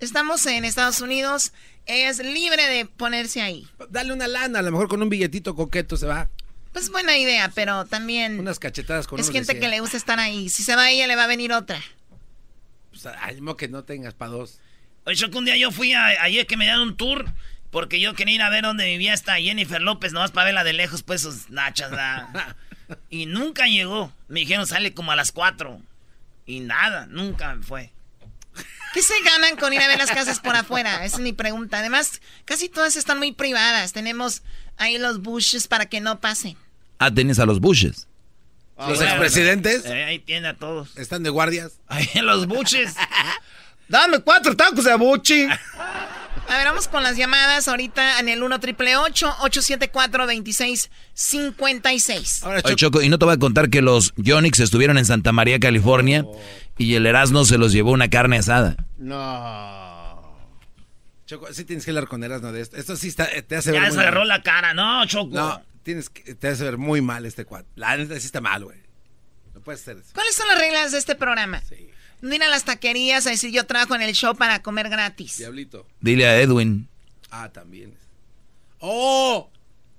Estamos 0.00 0.44
en 0.46 0.64
Estados 0.64 1.00
Unidos, 1.00 1.52
es 1.86 2.18
libre 2.18 2.66
de 2.68 2.86
ponerse 2.86 3.40
ahí. 3.42 3.68
Dale 3.90 4.12
una 4.12 4.26
lana, 4.28 4.60
a 4.60 4.62
lo 4.62 4.72
mejor 4.72 4.88
con 4.88 5.02
un 5.02 5.08
billetito 5.08 5.54
coqueto 5.54 5.96
se 5.96 6.06
va. 6.06 6.28
Pues 6.72 6.90
buena 6.90 7.18
idea, 7.18 7.52
pero 7.54 7.84
también 7.84 8.40
Unas 8.40 8.58
cachetadas 8.58 9.06
con 9.06 9.20
es 9.20 9.30
gente 9.30 9.58
que 9.58 9.68
le 9.68 9.80
gusta 9.80 9.96
estar 9.98 10.18
ahí. 10.18 10.48
Si 10.48 10.62
se 10.62 10.74
va 10.74 10.90
ella, 10.90 11.06
le 11.06 11.14
va 11.16 11.24
a 11.24 11.26
venir 11.28 11.52
otra. 11.52 11.80
Pues, 12.90 13.06
ay, 13.20 13.40
mo 13.40 13.56
que 13.56 13.68
no 13.68 13.84
tengas 13.84 14.14
para 14.14 14.30
dos. 14.30 14.58
Oye, 15.04 15.16
Choco, 15.16 15.38
un 15.38 15.44
día 15.44 15.56
yo 15.56 15.70
fui 15.70 15.92
a, 15.92 16.06
ayer 16.22 16.46
que 16.46 16.56
me 16.56 16.64
dieron 16.64 16.82
un 16.82 16.96
tour 16.96 17.24
porque 17.70 18.00
yo 18.00 18.14
quería 18.14 18.34
ir 18.36 18.42
a 18.42 18.50
ver 18.50 18.62
dónde 18.64 18.84
vivía 18.86 19.14
esta 19.14 19.36
Jennifer 19.36 19.80
López, 19.80 20.12
nomás 20.12 20.30
para 20.30 20.44
verla 20.46 20.62
de 20.64 20.74
lejos, 20.74 21.02
pues 21.02 21.22
sus 21.22 21.50
nachas, 21.50 21.90
¿verdad? 21.90 22.56
Y 23.08 23.24
nunca 23.24 23.66
llegó. 23.68 24.12
Me 24.28 24.40
dijeron, 24.40 24.66
sale 24.66 24.92
como 24.92 25.12
a 25.12 25.16
las 25.16 25.32
4. 25.32 25.80
Y 26.44 26.60
nada, 26.60 27.06
nunca 27.06 27.56
fue. 27.62 27.90
¿Qué 28.92 29.00
se 29.00 29.14
ganan 29.24 29.56
con 29.56 29.72
ir 29.72 29.80
a 29.80 29.88
ver 29.88 29.96
las 29.96 30.10
casas 30.10 30.40
por 30.40 30.54
afuera? 30.54 31.02
Esa 31.06 31.16
es 31.16 31.22
mi 31.22 31.32
pregunta. 31.32 31.78
Además, 31.78 32.20
casi 32.44 32.68
todas 32.68 32.96
están 32.96 33.16
muy 33.16 33.32
privadas. 33.32 33.94
Tenemos 33.94 34.42
ahí 34.76 34.98
los 34.98 35.22
bushes 35.22 35.68
para 35.68 35.86
que 35.86 36.02
no 36.02 36.20
pasen. 36.20 36.58
Ah, 36.98 37.10
tenés 37.10 37.38
a 37.38 37.46
los 37.46 37.60
bushes. 37.60 38.08
Los 38.76 39.00
expresidentes 39.00 39.86
Eh, 39.86 40.04
ahí 40.04 40.18
tiene 40.18 40.48
a 40.48 40.54
todos. 40.58 40.94
están 40.98 41.22
de 41.22 41.30
guardias. 41.30 41.72
Ahí 41.88 42.08
en 42.12 42.26
los 42.26 42.46
buches. 42.46 42.94
Dame 43.92 44.18
cuatro 44.20 44.56
tacos 44.56 44.84
de 44.84 44.94
buchi. 44.94 45.44
A 45.44 45.58
ver, 46.56 46.64
vamos 46.64 46.88
con 46.88 47.02
las 47.02 47.18
llamadas 47.18 47.68
ahorita 47.68 48.20
en 48.20 48.30
el 48.30 48.42
1 48.42 48.58
triple 48.58 48.96
874 48.96 50.26
2656 50.26 52.42
Oye, 52.64 52.74
Choco, 52.74 53.02
y 53.02 53.10
no 53.10 53.18
te 53.18 53.26
voy 53.26 53.34
a 53.34 53.38
contar 53.38 53.68
que 53.68 53.82
los 53.82 54.14
Yonix 54.16 54.60
estuvieron 54.60 54.96
en 54.96 55.04
Santa 55.04 55.32
María, 55.32 55.60
California, 55.60 56.24
y 56.78 56.94
el 56.94 57.04
Erasmo 57.04 57.44
se 57.44 57.58
los 57.58 57.72
llevó 57.72 57.90
una 57.90 58.08
carne 58.08 58.38
asada. 58.38 58.76
No. 58.96 60.38
Choco, 61.26 61.52
sí 61.52 61.66
tienes 61.66 61.84
que 61.84 61.90
hablar 61.90 62.08
con 62.08 62.24
Erasmo 62.24 62.50
de 62.50 62.62
esto. 62.62 62.78
Esto 62.78 62.96
sí 62.96 63.08
está, 63.08 63.28
te 63.46 63.56
hace 63.56 63.72
ver 63.72 63.82
Ya 63.82 63.88
muy 63.88 63.94
se 63.94 64.00
agarró 64.00 64.20
mal. 64.20 64.28
la 64.28 64.42
cara, 64.42 64.72
no, 64.72 65.04
Choco. 65.04 65.34
No, 65.34 65.60
tienes 65.82 66.08
que, 66.08 66.34
te 66.34 66.48
hace 66.48 66.64
ver 66.64 66.78
muy 66.78 67.02
mal 67.02 67.26
este 67.26 67.44
cuadro. 67.44 67.68
La 67.74 67.94
neta 67.98 68.18
sí 68.18 68.24
está 68.24 68.40
mal, 68.40 68.64
güey. 68.64 68.78
No 69.52 69.60
puedes 69.60 69.82
hacer 69.82 69.98
eso. 69.98 70.12
¿Cuáles 70.14 70.34
son 70.34 70.48
las 70.48 70.58
reglas 70.58 70.92
de 70.92 70.98
este 70.98 71.14
programa? 71.14 71.60
No 72.22 72.34
ir 72.34 72.42
a 72.42 72.48
las 72.48 72.64
taquerías 72.64 73.26
a 73.26 73.30
decir 73.30 73.50
yo 73.52 73.66
trabajo 73.66 73.94
en 73.94 74.02
el 74.02 74.14
show 74.14 74.34
para 74.34 74.62
comer 74.62 74.88
gratis. 74.88 75.38
Diablito. 75.38 75.86
Dile 76.00 76.26
a 76.26 76.40
Edwin. 76.40 76.88
Ah, 77.30 77.50
también. 77.52 77.94
¡Oh! 78.78 79.50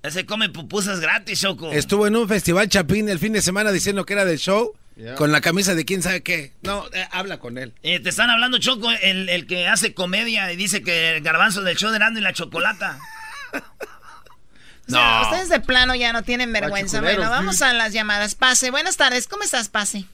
Ese 0.02 0.26
come 0.26 0.48
pupusas 0.48 1.00
gratis, 1.00 1.40
Choco. 1.40 1.70
Estuvo 1.70 2.06
en 2.06 2.16
un 2.16 2.28
festival 2.28 2.68
Chapín 2.68 3.08
el 3.08 3.18
fin 3.18 3.32
de 3.32 3.40
semana 3.40 3.72
diciendo 3.72 4.04
que 4.04 4.12
era 4.14 4.24
del 4.24 4.38
show 4.38 4.74
con 5.16 5.32
la 5.32 5.40
camisa 5.40 5.74
de 5.74 5.84
quién 5.84 6.02
sabe 6.02 6.22
qué. 6.22 6.52
No, 6.62 6.86
eh, 6.92 7.06
habla 7.10 7.38
con 7.38 7.58
él. 7.58 7.72
Eh, 7.82 8.00
te 8.00 8.10
están 8.10 8.30
hablando, 8.30 8.58
Choco, 8.58 8.90
el, 8.90 9.28
el 9.28 9.46
que 9.46 9.66
hace 9.66 9.94
comedia 9.94 10.52
y 10.52 10.56
dice 10.56 10.82
que 10.82 11.16
el 11.16 11.22
garbanzo 11.22 11.62
del 11.62 11.76
show 11.76 11.90
de 11.90 11.96
Erasmo 11.96 12.18
y 12.18 12.22
la 12.22 12.32
chocolata. 12.32 12.98
O 14.86 14.90
sea, 14.90 15.22
ustedes 15.22 15.48
de 15.48 15.60
plano 15.60 15.94
ya 15.94 16.12
no 16.12 16.22
tienen 16.22 16.52
vergüenza. 16.52 17.00
Bueno, 17.00 17.30
vamos 17.30 17.62
a 17.62 17.72
las 17.72 17.92
llamadas. 17.92 18.34
Pase, 18.34 18.70
buenas 18.70 18.96
tardes. 18.96 19.26
¿Cómo 19.26 19.42
estás, 19.42 19.68
Pase? 19.68 20.04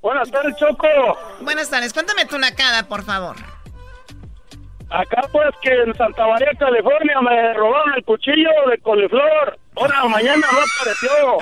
Buenas 0.00 0.30
tardes, 0.30 0.56
Choco. 0.56 0.88
Buenas 1.40 1.68
tardes. 1.70 1.92
Cuéntame 1.92 2.24
tu 2.26 2.38
nacada, 2.38 2.88
por 2.88 3.02
favor. 3.02 3.36
Acá 4.90 5.22
pues 5.30 5.50
que 5.62 5.70
en 5.72 5.94
Santa 5.96 6.26
María, 6.26 6.50
California, 6.58 7.20
me 7.20 7.54
robaron 7.54 7.94
el 7.96 8.04
cuchillo 8.04 8.50
de 8.68 8.78
coliflor. 8.78 9.58
Ahora 9.76 10.04
mañana 10.06 10.46
no 10.50 10.58
apareció. 10.58 11.38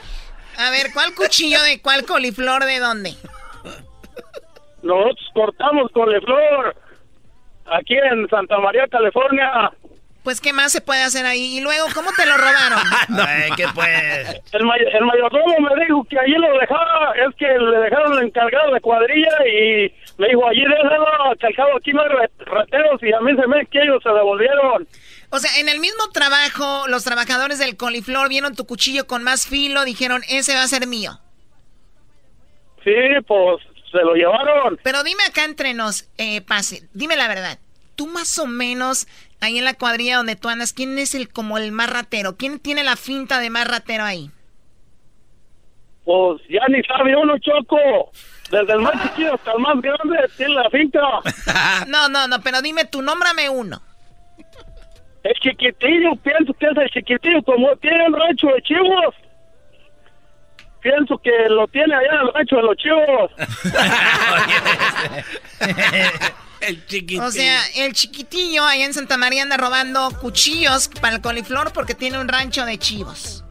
A 0.58 0.70
ver, 0.70 0.92
¿cuál 0.92 1.14
cuchillo 1.14 1.62
de 1.62 1.80
cuál 1.80 2.04
coliflor 2.04 2.64
de 2.64 2.80
dónde? 2.80 3.14
Nosotros 4.82 5.30
cortamos 5.32 5.90
coliflor. 5.92 6.76
Aquí 7.72 7.94
en 7.94 8.28
Santa 8.28 8.58
María, 8.58 8.86
California. 8.88 9.72
Pues, 10.22 10.40
¿qué 10.40 10.52
más 10.52 10.70
se 10.70 10.80
puede 10.82 11.02
hacer 11.02 11.24
ahí? 11.24 11.56
Y 11.58 11.60
luego, 11.62 11.86
¿cómo 11.94 12.10
te 12.14 12.26
lo 12.26 12.36
robaron? 12.36 12.78
Ay, 13.26 13.50
¿qué 13.56 13.66
pues? 13.74 14.40
El, 14.52 14.64
may- 14.66 14.80
el 14.92 15.04
mayordomo 15.06 15.54
me 15.60 15.84
dijo 15.84 16.04
que 16.04 16.18
allí 16.18 16.32
lo 16.34 16.58
dejaba, 16.58 17.12
es 17.26 17.34
que 17.36 17.46
le 17.46 17.78
dejaron 17.78 18.22
encargado 18.22 18.74
de 18.74 18.80
cuadrilla 18.82 19.30
y 19.46 19.92
me 20.18 20.28
dijo, 20.28 20.46
allí 20.46 20.60
déjalo, 20.62 21.36
que 21.40 21.46
al 21.46 21.54
cabo 21.54 21.76
aquí 21.78 21.92
no 21.92 22.02
hay 22.02 22.08
rateros 22.44 23.02
y 23.02 23.12
a 23.12 23.20
mí 23.20 23.32
se 23.34 23.46
me 23.46 23.64
que 23.66 23.78
ellos 23.80 24.02
se 24.02 24.10
devolvieron. 24.10 24.86
O 25.30 25.38
sea, 25.38 25.58
en 25.58 25.68
el 25.70 25.80
mismo 25.80 26.10
trabajo, 26.12 26.86
los 26.88 27.02
trabajadores 27.04 27.58
del 27.58 27.76
coliflor 27.78 28.28
vieron 28.28 28.54
tu 28.54 28.66
cuchillo 28.66 29.06
con 29.06 29.22
más 29.22 29.46
filo, 29.46 29.84
dijeron, 29.84 30.22
ese 30.28 30.54
va 30.54 30.62
a 30.64 30.68
ser 30.68 30.86
mío. 30.86 31.18
Sí, 32.84 32.92
pues 33.26 33.62
se 33.90 33.98
lo 33.98 34.14
llevaron. 34.14 34.78
Pero 34.82 35.02
dime 35.02 35.22
acá 35.28 35.44
entre 35.44 35.74
nos, 35.74 36.08
eh, 36.18 36.40
Pase, 36.42 36.88
dime 36.92 37.16
la 37.16 37.28
verdad. 37.28 37.58
Tú 37.96 38.06
más 38.06 38.38
o 38.38 38.46
menos, 38.46 39.06
ahí 39.40 39.58
en 39.58 39.64
la 39.64 39.74
cuadrilla 39.74 40.16
donde 40.18 40.36
tú 40.36 40.48
andas, 40.48 40.72
¿quién 40.72 40.98
es 40.98 41.14
el 41.14 41.28
como 41.28 41.58
el 41.58 41.72
más 41.72 41.90
ratero? 41.90 42.36
¿Quién 42.36 42.58
tiene 42.58 42.84
la 42.84 42.96
finta 42.96 43.40
de 43.40 43.50
más 43.50 43.66
ratero 43.66 44.04
ahí? 44.04 44.30
Pues 46.04 46.40
ya 46.48 46.60
ni 46.68 46.82
sabe 46.84 47.16
uno, 47.16 47.38
Choco. 47.38 48.10
Desde 48.50 48.72
el 48.72 48.80
más 48.80 49.00
chiquito 49.02 49.34
hasta 49.34 49.52
el 49.52 49.58
más 49.60 49.80
grande 49.80 50.18
tiene 50.36 50.54
la 50.54 50.70
finca. 50.70 51.00
No, 51.86 52.08
no, 52.08 52.26
no, 52.26 52.40
pero 52.40 52.60
dime 52.62 52.84
tú, 52.84 53.02
nómbrame 53.02 53.48
uno. 53.48 53.80
El 55.22 55.34
chiquitillo, 55.34 56.16
pienso 56.16 56.54
que 56.54 56.66
es 56.66 56.76
el 56.76 56.90
chiquitillo, 56.90 57.42
como 57.42 57.76
tiene 57.76 58.06
el 58.06 58.12
rancho 58.12 58.48
de 58.48 58.62
chivos. 58.62 59.14
Pienso 60.80 61.18
que 61.18 61.30
lo 61.50 61.68
tiene 61.68 61.94
allá 61.94 62.14
en 62.14 62.20
el 62.26 62.32
rancho 62.32 62.56
de 62.56 62.62
los 62.62 62.76
chivos. 62.76 63.30
el 66.60 66.86
chiquitillo. 66.86 67.24
O 67.24 67.30
sea, 67.30 67.60
el 67.76 67.92
chiquitillo 67.92 68.64
allá 68.64 68.84
en 68.84 68.94
Santa 68.94 69.16
María 69.16 69.42
anda 69.42 69.56
robando 69.56 70.10
cuchillos 70.20 70.88
para 71.00 71.16
el 71.16 71.22
coliflor 71.22 71.72
porque 71.72 71.94
tiene 71.94 72.18
un 72.18 72.28
rancho 72.28 72.64
de 72.64 72.78
chivos. 72.78 73.44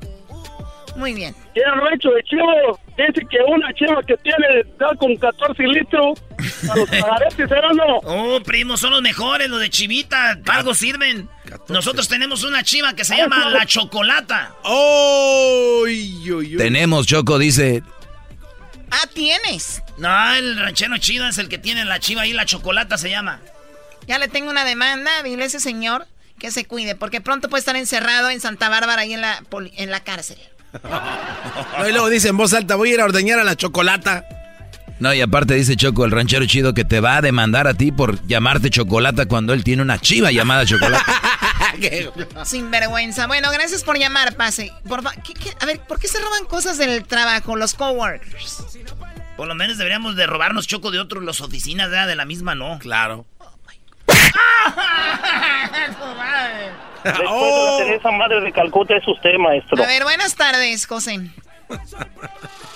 Muy 0.96 1.14
bien. 1.14 1.34
Tiene 1.54 1.72
un 1.72 1.80
rancho 1.80 2.10
de 2.10 2.24
chivos. 2.24 2.78
Dice 2.98 3.26
que 3.30 3.38
una 3.48 3.74
chiva 3.74 4.02
que 4.06 4.18
tiene 4.18 4.64
da 4.78 4.90
con 4.98 5.16
14 5.16 5.64
litros. 5.64 6.22
A 6.70 6.76
los 6.76 6.90
pagaretes, 6.90 7.50
¿era 7.50 7.72
no? 7.74 7.98
Oh, 8.04 8.42
primo, 8.42 8.76
son 8.76 8.92
los 8.92 9.02
mejores, 9.02 9.50
los 9.50 9.62
de 9.62 9.70
chivita. 9.70 10.38
Algo 10.48 10.74
sirven. 10.74 11.30
Nosotros 11.70 12.10
tenemos 12.10 12.44
una 12.44 12.64
chiva 12.64 12.94
que 12.94 13.06
se 13.06 13.16
llama 13.16 13.50
la 13.50 13.66
chocolata. 13.66 14.56
¡Oh! 14.64 15.86
Tenemos, 16.58 17.08
Choco, 17.08 17.40
dice. 17.40 17.82
Ah, 18.92 19.08
tienes. 19.14 19.82
No, 19.98 20.34
el 20.34 20.60
ranchero 20.60 20.98
chido 20.98 21.28
es 21.28 21.38
el 21.38 21.50
que 21.50 21.58
tiene 21.58 21.86
la 21.86 22.00
chiva 22.00 22.24
ahí, 22.24 22.34
la 22.34 22.46
chocolata 22.46 22.98
se 22.98 23.10
llama. 23.10 23.40
Ya 24.08 24.18
le 24.18 24.28
tengo 24.28 24.50
una 24.50 24.66
demanda, 24.66 25.12
dile 25.24 25.44
a 25.44 25.48
ese 25.48 25.60
señor 25.60 26.08
que 26.40 26.52
se 26.52 26.66
cuide, 26.66 26.96
porque 26.96 27.22
pronto 27.22 27.50
puede 27.50 27.60
estar 27.60 27.76
encerrado 27.76 28.30
en 28.30 28.40
Santa 28.40 28.70
Bárbara 28.70 29.02
ahí 29.02 29.14
en 29.14 29.22
la, 29.22 29.44
en 29.76 29.92
la 29.92 30.00
cárcel. 30.00 30.38
No, 31.78 31.88
y 31.88 31.92
luego 31.92 32.10
dice 32.10 32.30
en 32.30 32.38
voz 32.38 32.54
alta, 32.54 32.76
voy 32.76 32.92
a 32.92 32.94
ir 32.96 33.02
a 33.02 33.06
ordeñar 33.06 33.40
a 33.40 33.44
la 33.44 33.56
chocolata. 33.56 34.26
No, 35.00 35.14
y 35.14 35.22
aparte 35.22 35.54
dice 35.54 35.78
Choco, 35.78 36.04
el 36.04 36.12
ranchero 36.12 36.46
chido, 36.46 36.74
que 36.74 36.84
te 36.84 37.00
va 37.00 37.18
a 37.18 37.22
demandar 37.22 37.68
a 37.68 37.74
ti 37.74 37.92
por 37.92 38.26
llamarte 38.28 38.70
chocolata 38.70 39.28
cuando 39.28 39.54
él 39.54 39.64
tiene 39.64 39.82
una 39.82 39.98
chiva 40.00 40.32
llamada 40.32 40.66
chocolata. 40.66 41.06
Sin 42.46 42.72
vergüenza. 42.72 43.28
Bueno, 43.28 43.50
gracias 43.52 43.84
por 43.84 43.98
llamar, 43.98 44.36
Pase. 44.36 44.72
Por 44.88 45.02
fa- 45.04 45.14
¿qué- 45.24 45.34
qué? 45.34 45.54
A 45.62 45.66
ver, 45.66 45.80
¿por 45.82 46.00
qué 46.00 46.08
se 46.08 46.20
roban 46.20 46.46
cosas 46.46 46.78
del 46.78 47.04
trabajo, 47.06 47.56
los 47.56 47.74
coworkers? 47.74 48.64
Por 49.38 49.48
lo 49.48 49.56
menos 49.56 49.78
deberíamos 49.78 50.16
de 50.16 50.28
robarnos 50.28 50.68
choco 50.68 50.92
de 50.92 51.00
otros, 51.00 51.24
las 51.24 51.42
oficinas 51.42 51.90
¿verdad? 51.90 52.08
de 52.08 52.16
la 52.16 52.26
misma, 52.26 52.56
¿no? 52.56 52.78
Claro. 52.80 53.26
Después 57.04 57.18
de 57.20 57.24
la 57.24 57.78
Teresa 57.78 58.12
Madre 58.12 58.42
de 58.42 58.52
Calcuta 58.52 58.96
es 58.98 59.08
usted, 59.08 59.38
maestro. 59.40 59.82
A 59.82 59.88
ver, 59.88 60.04
buenas 60.04 60.36
tardes, 60.36 60.86
José. 60.86 61.20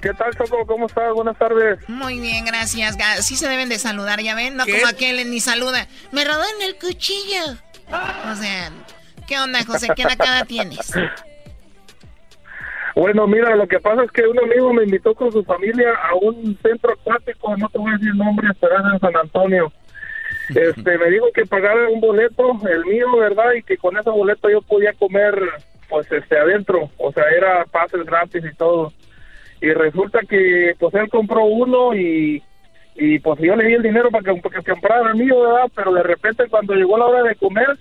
¿Qué 0.00 0.14
tal, 0.14 0.34
Choco? 0.36 0.66
¿Cómo 0.66 0.86
estás? 0.86 1.12
Buenas 1.14 1.36
tardes. 1.36 1.78
Muy 1.88 2.20
bien, 2.20 2.44
gracias. 2.44 2.96
Sí 3.24 3.36
se 3.36 3.48
deben 3.48 3.68
de 3.68 3.78
saludar, 3.78 4.20
¿ya 4.20 4.34
ven? 4.34 4.56
No 4.56 4.64
¿Qué? 4.64 4.72
como 4.72 4.86
aquel 4.86 5.30
ni 5.30 5.40
saluda. 5.40 5.86
Me 6.12 6.24
robaron 6.24 6.62
el 6.62 6.76
cuchillo. 6.76 7.56
O 8.30 8.34
sea, 8.36 8.70
¿qué 9.26 9.38
onda, 9.38 9.64
José? 9.64 9.88
¿Qué 9.96 10.04
nacada 10.04 10.44
tienes? 10.44 10.92
Bueno, 12.96 13.26
mira, 13.28 13.54
lo 13.54 13.68
que 13.68 13.78
pasa 13.78 14.02
es 14.02 14.10
que 14.10 14.26
un 14.26 14.38
amigo 14.38 14.72
me 14.72 14.82
invitó 14.82 15.14
con 15.14 15.30
su 15.30 15.44
familia 15.44 15.94
a 16.10 16.16
un 16.16 16.58
centro 16.60 16.92
acuático, 16.92 17.56
no 17.56 17.68
te 17.68 17.78
voy 17.78 17.92
a 17.92 17.96
decir 17.96 18.14
nombres, 18.14 18.50
pero 18.60 18.76
es 18.76 18.92
en 18.92 19.00
San 19.00 19.16
Antonio. 19.16 19.72
este, 20.48 20.98
me 20.98 21.10
dijo 21.10 21.26
que 21.32 21.46
pagara 21.46 21.88
un 21.88 22.00
boleto, 22.00 22.58
el 22.68 22.84
mío, 22.86 23.16
¿verdad? 23.16 23.52
Y 23.56 23.62
que 23.62 23.78
con 23.78 23.96
ese 23.96 24.10
boleto 24.10 24.50
yo 24.50 24.60
podía 24.62 24.92
comer, 24.94 25.34
pues, 25.88 26.10
este, 26.10 26.36
adentro. 26.36 26.90
O 26.98 27.12
sea, 27.12 27.24
era 27.30 27.64
pases 27.66 28.04
gratis 28.04 28.44
y 28.44 28.54
todo. 28.56 28.92
Y 29.60 29.72
resulta 29.72 30.20
que, 30.28 30.74
pues, 30.78 30.94
él 30.94 31.08
compró 31.08 31.44
uno 31.44 31.94
y, 31.94 32.42
y 32.96 33.18
pues 33.18 33.40
yo 33.40 33.56
le 33.56 33.64
di 33.64 33.74
el 33.74 33.82
dinero 33.82 34.10
para 34.10 34.24
que, 34.24 34.40
para 34.40 34.60
que 34.60 34.70
comprara 34.70 35.10
el 35.10 35.16
mío, 35.16 35.40
¿verdad? 35.40 35.70
Pero 35.74 35.92
de 35.92 36.02
repente 36.02 36.48
cuando 36.48 36.74
llegó 36.74 36.98
la 36.98 37.06
hora 37.06 37.22
de 37.22 37.34
comer, 37.34 37.78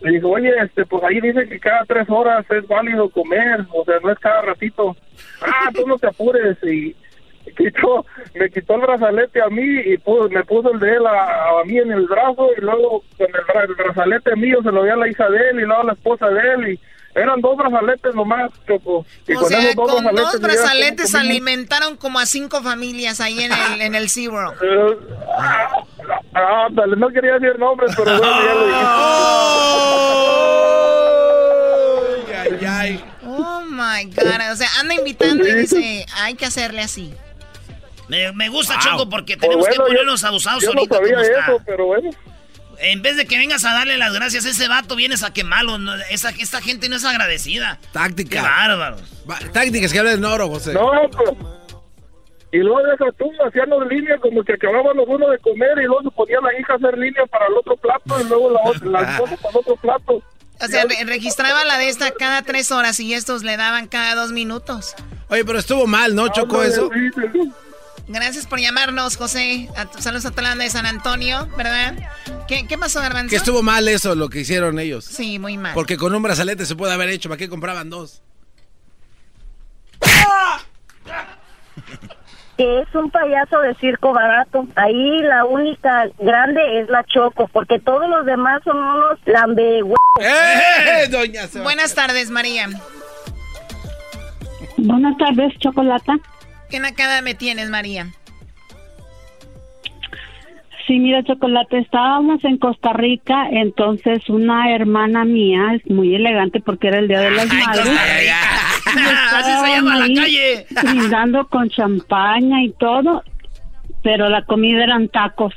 le 0.00 0.10
dijo, 0.12 0.28
oye, 0.28 0.52
este, 0.62 0.84
pues 0.84 1.02
ahí 1.04 1.20
dice 1.20 1.48
que 1.48 1.58
cada 1.58 1.84
tres 1.84 2.08
horas 2.10 2.44
es 2.50 2.66
válido 2.66 3.08
comer, 3.08 3.64
o 3.72 3.84
sea, 3.84 3.98
no 4.02 4.10
es 4.10 4.18
cada 4.18 4.42
ratito. 4.42 4.96
Ah, 5.40 5.70
tú 5.74 5.86
no 5.86 5.96
te 5.98 6.08
apures 6.08 6.58
y 6.64 6.94
quitó, 7.56 8.04
me 8.34 8.50
quitó 8.50 8.74
el 8.74 8.80
brazalete 8.82 9.40
a 9.40 9.48
mí 9.48 9.62
y 9.62 9.98
me 10.30 10.44
puso 10.44 10.72
el 10.72 10.80
de 10.80 10.96
él 10.96 11.06
a, 11.06 11.60
a 11.60 11.64
mí 11.64 11.78
en 11.78 11.92
el 11.92 12.06
brazo 12.06 12.50
y 12.56 12.60
luego 12.60 13.02
con 13.16 13.28
el 13.28 13.74
brazalete 13.74 14.36
mío 14.36 14.62
se 14.62 14.72
lo 14.72 14.82
dio 14.82 14.94
a 14.94 14.96
la 14.96 15.08
hija 15.08 15.30
de 15.30 15.50
él 15.50 15.60
y 15.60 15.64
luego 15.64 15.82
a 15.82 15.86
la 15.86 15.92
esposa 15.92 16.28
de 16.28 16.40
él 16.54 16.68
y 16.72 16.80
eran 17.16 17.40
dos 17.40 17.56
brazaletes 17.56 18.14
nomás, 18.14 18.50
Choco. 18.68 19.04
Y 19.26 19.34
O 19.34 19.44
sea, 19.44 19.58
esos 19.60 19.74
con 19.74 19.86
dos 19.88 20.02
brazaletes 20.02 20.32
ya 20.40 20.46
brazaletes 20.46 21.10
como- 21.12 21.22
alimentaron 21.24 21.96
como 21.96 22.18
a 22.18 22.26
cinco 22.26 22.62
familias 22.62 23.20
ahí 23.20 23.42
en 23.42 23.52
el, 23.52 23.80
en 23.80 23.94
el 23.94 24.08
SeaWorld. 24.08 24.54
Eh, 24.62 24.96
ah, 25.38 25.68
ah, 26.34 26.68
no 26.96 27.08
quería 27.08 27.34
decir 27.38 27.58
nombres, 27.58 27.92
pero 27.96 28.18
bueno, 28.18 28.42
ya 28.46 28.54
lo 28.54 28.66
dije. 28.66 28.76
Oh 33.28 33.60
my 33.68 34.04
God. 34.04 34.52
O 34.52 34.56
sea, 34.56 34.68
anda 34.80 34.94
invitando 34.94 35.46
y 35.46 35.52
dice, 35.52 36.06
hay 36.16 36.34
que 36.34 36.46
hacerle 36.46 36.82
así. 36.82 37.12
Me, 38.08 38.32
me 38.32 38.48
gusta, 38.48 38.74
Wow. 38.74 38.82
Choco, 38.82 39.10
porque 39.10 39.36
Pues 39.36 39.40
tenemos 39.48 39.66
bueno, 39.66 39.72
que 39.72 39.78
yo- 39.78 39.86
ponernos 39.98 40.22
abusados 40.24 40.62
yo 40.62 40.72
no 40.72 40.78
ahorita. 40.80 40.94
sabía 40.96 41.12
como 41.14 41.24
está. 41.26 41.40
eso, 41.40 41.62
pero 41.66 41.86
bueno. 41.86 42.10
En 42.80 43.02
vez 43.02 43.16
de 43.16 43.26
que 43.26 43.38
vengas 43.38 43.64
a 43.64 43.72
darle 43.72 43.96
las 43.98 44.12
gracias 44.12 44.44
a 44.46 44.50
ese 44.50 44.68
vato, 44.68 44.96
vienes 44.96 45.22
a 45.22 45.32
quemarlo. 45.32 45.78
No, 45.78 45.94
esa, 46.10 46.30
esta 46.30 46.60
gente 46.60 46.88
no 46.88 46.96
es 46.96 47.04
agradecida. 47.04 47.78
Táctica. 47.92 48.36
Qué 48.36 48.42
bárbaros. 48.42 49.02
Tácticas 49.52 49.92
que 49.92 49.98
hablan 49.98 50.14
en 50.14 50.24
oro, 50.24 50.48
José. 50.48 50.72
No, 50.74 50.90
pues. 51.10 51.30
Y 52.52 52.58
luego 52.58 52.80
deja 52.84 53.12
tú, 53.18 53.30
hacíamos 53.46 53.86
línea 53.88 54.16
como 54.18 54.42
que 54.42 54.54
acabábamos 54.54 55.04
uno 55.08 55.28
de 55.28 55.38
comer 55.40 55.72
y 55.78 55.84
luego 55.86 56.02
se 56.02 56.10
ponía 56.12 56.38
la 56.40 56.58
hija 56.58 56.72
a 56.72 56.76
hacer 56.76 56.96
línea 56.96 57.26
para 57.26 57.46
el 57.48 57.54
otro 57.54 57.76
plato 57.76 58.20
y 58.20 58.24
luego 58.28 58.50
la, 58.50 58.60
otra, 58.64 58.86
la 58.88 59.00
esposa 59.12 59.36
para 59.36 59.50
el 59.50 59.56
otro 59.58 59.76
plato. 59.76 60.22
O 60.58 60.66
sea, 60.66 60.84
re- 60.84 61.04
registraba 61.04 61.64
la 61.66 61.76
de 61.76 61.88
esta 61.90 62.12
cada 62.12 62.40
tres 62.42 62.70
horas 62.72 62.98
y 63.00 63.12
estos 63.12 63.42
le 63.42 63.56
daban 63.58 63.88
cada 63.88 64.14
dos 64.14 64.32
minutos. 64.32 64.94
Oye, 65.28 65.44
pero 65.44 65.58
estuvo 65.58 65.86
mal, 65.86 66.14
¿no, 66.14 66.28
Chocó 66.28 66.62
eso? 66.62 66.88
Gracias 68.08 68.46
por 68.46 68.60
llamarnos, 68.60 69.16
José. 69.16 69.68
A 69.76 69.86
tu- 69.86 70.00
saludos 70.00 70.26
a 70.26 70.30
toda 70.30 70.42
la 70.42 70.48
banda 70.50 70.64
de 70.64 70.70
San 70.70 70.86
Antonio, 70.86 71.48
¿verdad? 71.56 71.94
¿Qué, 72.46 72.66
qué 72.68 72.78
pasó, 72.78 73.00
Garbanzo? 73.00 73.30
Que 73.30 73.36
estuvo 73.36 73.62
mal 73.62 73.88
eso, 73.88 74.14
lo 74.14 74.28
que 74.28 74.40
hicieron 74.40 74.78
ellos. 74.78 75.04
Sí, 75.04 75.38
muy 75.40 75.56
mal. 75.58 75.74
Porque 75.74 75.96
con 75.96 76.14
un 76.14 76.22
brazalete 76.22 76.66
se 76.66 76.76
puede 76.76 76.92
haber 76.92 77.08
hecho. 77.08 77.28
¿Para 77.28 77.38
qué 77.38 77.48
compraban 77.48 77.90
dos? 77.90 78.22
que 82.56 82.80
es 82.80 82.94
un 82.94 83.10
payaso 83.10 83.60
de 83.60 83.74
circo 83.74 84.12
barato. 84.12 84.66
Ahí 84.76 85.18
la 85.22 85.44
única 85.44 86.04
grande 86.18 86.80
es 86.80 86.88
la 86.88 87.04
Choco, 87.04 87.48
porque 87.52 87.78
todos 87.80 88.08
los 88.08 88.24
demás 88.24 88.62
son 88.64 88.76
unos 88.78 89.18
lambe 89.26 89.80
¡Eh, 90.20 91.08
doña 91.10 91.40
Sebastián! 91.42 91.64
Buenas 91.64 91.94
tardes, 91.94 92.30
María. 92.30 92.68
Buenas 94.78 95.16
tardes, 95.18 95.52
Chocolata. 95.58 96.14
¿Qué 96.70 96.80
nacada 96.80 97.22
me 97.22 97.34
tienes, 97.34 97.70
María? 97.70 98.08
Sí, 100.86 100.98
mira, 101.00 101.22
Chocolate, 101.24 101.78
estábamos 101.78 102.44
en 102.44 102.58
Costa 102.58 102.92
Rica, 102.92 103.48
entonces 103.50 104.28
una 104.28 104.72
hermana 104.72 105.24
mía, 105.24 105.74
es 105.74 105.90
muy 105.90 106.14
elegante 106.14 106.60
porque 106.60 106.86
era 106.88 106.98
el 107.00 107.08
Día 107.08 107.20
de 107.20 107.30
las 107.32 107.46
Madres. 107.52 107.86
y 107.86 108.28
Así 109.34 109.50
se 109.50 109.68
llama 109.76 109.96
la 109.96 110.06
calle. 110.14 110.66
Brindando 110.84 111.48
con 111.48 111.68
champaña 111.70 112.62
y 112.62 112.72
todo, 112.78 113.24
pero 114.04 114.28
la 114.28 114.44
comida 114.44 114.84
eran 114.84 115.08
tacos. 115.08 115.54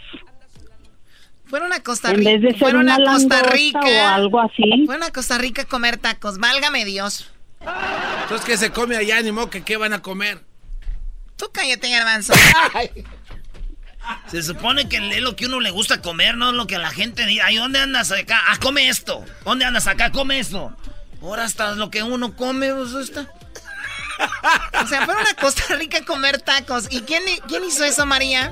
Fueron 1.46 1.74
a 1.74 1.80
Costa 1.84 2.10
En 2.10 2.18
Rica. 2.18 2.30
vez 2.32 2.42
de 2.42 2.50
ser 2.50 2.60
Fueron 2.60 2.82
una 2.84 2.96
a 2.96 3.04
Costa 3.04 3.44
Rica. 3.52 3.80
o 3.82 4.08
algo 4.08 4.40
así. 4.42 4.86
Fueron 4.88 5.04
a 5.04 5.12
Costa 5.12 5.38
Rica 5.38 5.62
a 5.64 5.66
comer 5.66 5.98
tacos. 5.98 6.40
Válgame 6.40 6.86
Dios. 6.86 7.32
Entonces, 8.24 8.48
¿qué 8.48 8.58
se 8.58 8.72
come 8.72 8.96
allá? 8.98 9.22
Ni 9.22 9.32
modo 9.32 9.50
que 9.52 9.62
qué 9.64 9.78
van 9.78 9.94
a 9.94 10.02
comer. 10.02 10.40
Tú 11.40 11.50
cállate, 11.54 11.90
Garbanzo. 11.90 12.34
Se 14.28 14.44
supone 14.44 14.90
que 14.90 14.98
es 14.98 15.22
lo 15.22 15.36
que 15.36 15.46
uno 15.46 15.62
le 15.62 15.70
gusta 15.70 16.02
comer, 16.02 16.36
no 16.36 16.52
lo 16.52 16.68
que 16.68 16.78
la 16.78 16.90
gente 16.90 17.26
diga. 17.26 17.46
Ay, 17.46 17.56
¿dónde 17.56 17.80
andas 17.80 18.12
acá? 18.12 18.42
Ah, 18.48 18.58
come 18.60 18.90
esto. 18.90 19.24
¿Dónde 19.46 19.64
andas 19.64 19.88
acá? 19.88 20.12
Come 20.12 20.40
esto. 20.40 20.76
Ahora 21.22 21.46
hasta 21.46 21.76
lo 21.76 21.90
que 21.90 22.04
uno 22.04 22.36
come, 22.36 22.74
pues 22.74 22.94
está. 22.94 23.32
O 24.84 24.88
sea, 24.88 25.06
fueron 25.06 25.26
a 25.26 25.34
Costa 25.36 25.76
Rica 25.76 26.00
a 26.00 26.06
comer 26.06 26.42
tacos. 26.42 26.88
¿Y 26.90 27.02
quién, 27.02 27.24
quién 27.48 27.64
hizo 27.64 27.86
eso, 27.86 28.06
María? 28.06 28.52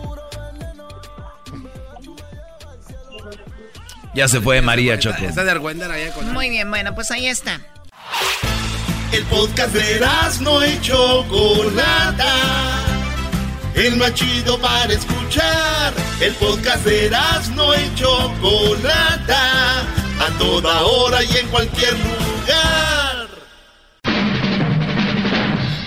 Ya 4.13 4.29
se 4.29 4.39
fue 4.39 4.61
María 4.61 4.97
Choco. 4.97 5.25
Está 5.25 5.43
de 5.43 5.51
argüendera 5.51 5.95
allá 5.95 6.13
con... 6.13 6.31
Muy 6.31 6.49
bien, 6.49 6.69
bueno, 6.69 6.95
pues 6.95 7.11
ahí 7.11 7.27
está. 7.27 7.61
El 9.11 9.23
podcast 9.23 9.73
de 9.73 10.05
no 10.41 10.65
y 10.65 10.79
Chocolata. 10.81 12.33
El 13.73 13.95
más 13.95 14.13
chido 14.13 14.59
para 14.59 14.91
escuchar. 14.91 15.93
El 16.19 16.33
podcast 16.35 16.83
de 16.85 17.09
no 17.55 17.73
y 17.73 17.95
Chocolata. 17.95 19.81
A 20.19 20.37
toda 20.37 20.81
hora 20.81 21.23
y 21.23 21.37
en 21.37 21.47
cualquier 21.47 21.93
lugar. 21.93 23.27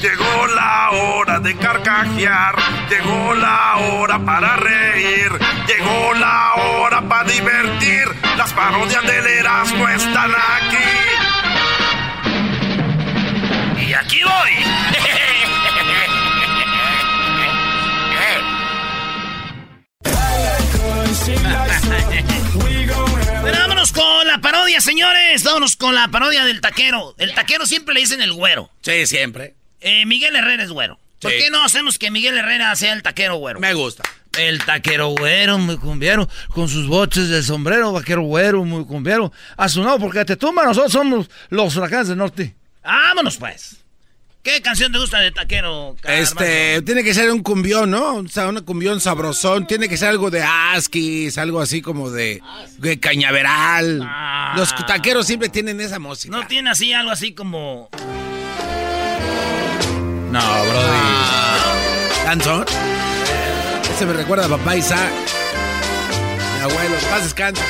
Llegó 0.01 0.47
la 0.55 0.91
hora 0.93 1.41
de 1.41 1.57
carcajear, 1.59 2.55
llegó 2.89 3.35
la 3.35 3.77
hora 3.77 4.18
para 4.25 4.57
reír, 4.57 5.31
llegó 5.66 6.14
la 6.14 6.55
hora 6.55 7.03
para 7.03 7.25
divertir. 7.25 8.05
Las 8.39 8.51
parodias 8.55 9.03
del 9.03 9.27
Erasmo 9.27 9.89
están 9.89 10.31
aquí. 10.31 11.09
Aquí 13.99 14.20
voy. 14.24 15.61
Vámonos 23.43 23.93
con 23.93 24.26
la 24.26 24.38
parodia, 24.41 24.80
señores. 24.80 25.43
Vámonos 25.45 25.76
con 25.76 25.95
la 25.95 26.09
parodia 26.09 26.45
del 26.45 26.61
taquero. 26.61 27.14
El 27.18 27.34
taquero 27.34 27.66
siempre 27.66 27.95
le 27.95 28.01
dicen 28.01 28.20
el 28.20 28.32
güero. 28.32 28.70
Sí, 28.82 29.07
siempre. 29.07 29.55
Eh, 29.80 30.05
Miguel 30.07 30.36
Herrera 30.36 30.62
es 30.62 30.70
güero. 30.70 30.99
¿Por 31.20 31.30
Sí. 31.32 31.38
qué 31.38 31.50
no 31.50 31.64
hacemos 31.64 31.99
que 31.99 32.11
Miguel 32.11 32.37
Herrera 32.37 32.75
sea 32.76 32.92
el 32.92 33.03
taquero 33.03 33.37
güero? 33.37 33.61
Me 33.61 33.75
gusta. 33.75 34.03
El 34.38 34.62
taquero 34.64 35.08
güero, 35.08 35.58
muy 35.58 35.76
cumbiero, 35.76 36.29
con 36.49 36.68
sus 36.68 36.87
boches 36.87 37.29
de 37.29 37.42
sombrero, 37.42 37.92
vaquero 37.92 38.22
güero, 38.22 38.64
muy 38.64 38.84
cumbiero. 38.84 39.33
A 39.57 39.68
su 39.68 39.83
no, 39.83 39.99
porque 39.99 40.25
te 40.25 40.37
tumba, 40.37 40.64
nosotros 40.64 40.92
somos 40.92 41.29
los 41.49 41.75
huracanes 41.76 42.08
del 42.08 42.18
norte. 42.18 42.54
Vámonos, 42.83 43.37
pues. 43.37 43.76
¿Qué 44.42 44.62
canción 44.62 44.91
te 44.91 44.99
gusta 44.99 45.18
de 45.18 45.33
taquero? 45.33 45.96
Este, 46.03 46.80
tiene 46.83 47.04
que 47.04 47.12
ser 47.12 47.30
un 47.30 47.42
cumbión, 47.42 47.91
¿no? 47.91 48.14
O 48.17 48.29
sea, 48.29 48.49
un 48.49 48.58
cumbión 48.61 48.99
sabrosón. 48.99 49.67
Tiene 49.67 49.87
que 49.87 49.99
ser 49.99 50.08
algo 50.08 50.30
de 50.30 50.42
Askis, 50.42 51.37
algo 51.37 51.61
así 51.61 51.83
como 51.83 52.11
de, 52.11 52.41
de 52.79 52.99
cañaveral. 52.99 54.08
Los 54.57 54.75
taqueros 54.87 55.26
siempre 55.26 55.50
tienen 55.50 55.79
esa 55.80 55.99
música. 55.99 56.34
¿No 56.34 56.46
tiene 56.46 56.71
así 56.71 56.92
algo 56.95 57.11
así 57.11 57.34
como... 57.34 57.91
No, 60.30 60.41
Brody. 60.41 62.25
¿Danzón? 62.25 62.64
Ese 63.92 64.07
me 64.07 64.14
recuerda 64.14 64.46
a 64.46 64.49
papá 64.49 64.76
Isaac. 64.76 65.11
Mi 66.57 66.62
abuelo, 66.62 66.96
paz 67.11 67.25
descansa. 67.25 67.62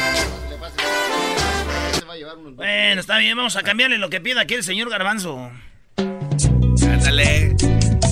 Bueno, 2.54 3.00
está 3.00 3.18
bien, 3.18 3.36
vamos 3.36 3.56
a 3.56 3.62
cambiarle 3.62 3.98
lo 3.98 4.10
que 4.10 4.20
pida 4.20 4.42
aquí 4.42 4.54
el 4.54 4.62
señor 4.62 4.90
Garbanzo. 4.90 5.50
Ándale. 7.14 7.56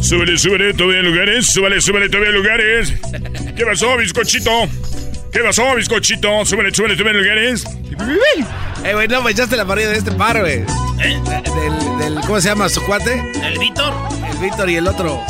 Súbele, 0.03 0.37
súbele, 0.39 0.75
todavía 0.75 0.99
hay 1.01 1.05
lugares. 1.07 1.47
Súbele, 1.47 1.81
súbele, 1.81 2.09
todavía 2.09 2.31
hay 2.31 2.37
lugares. 2.37 2.93
¿Qué 3.57 3.65
pasó, 3.65 3.97
bizcochito? 3.97 4.51
¿Qué 5.33 5.39
pasó, 5.41 5.75
bizcochito? 5.77 6.45
Súbele, 6.45 6.75
súbele, 6.75 6.97
todavía 6.97 7.21
hay 7.21 7.25
lugares. 7.25 7.65
Eh, 8.85 8.95
güey, 8.95 9.07
no 9.09 9.23
me 9.23 9.31
echaste 9.31 9.57
la 9.57 9.65
parrilla 9.65 9.91
de 9.91 9.99
este 9.99 10.11
par, 10.13 10.41
güey. 10.41 10.65
¿Eh? 11.01 11.21
Del, 11.25 11.99
del- 12.15 12.21
¿cómo 12.27 12.41
se 12.41 12.49
llama 12.49 12.69
su 12.69 12.83
cuate? 12.87 13.23
¿El 13.43 13.59
Víctor? 13.59 13.93
El 14.33 14.39
Víctor 14.39 14.69
y 14.71 14.77
el 14.77 14.87
otro. 14.89 15.21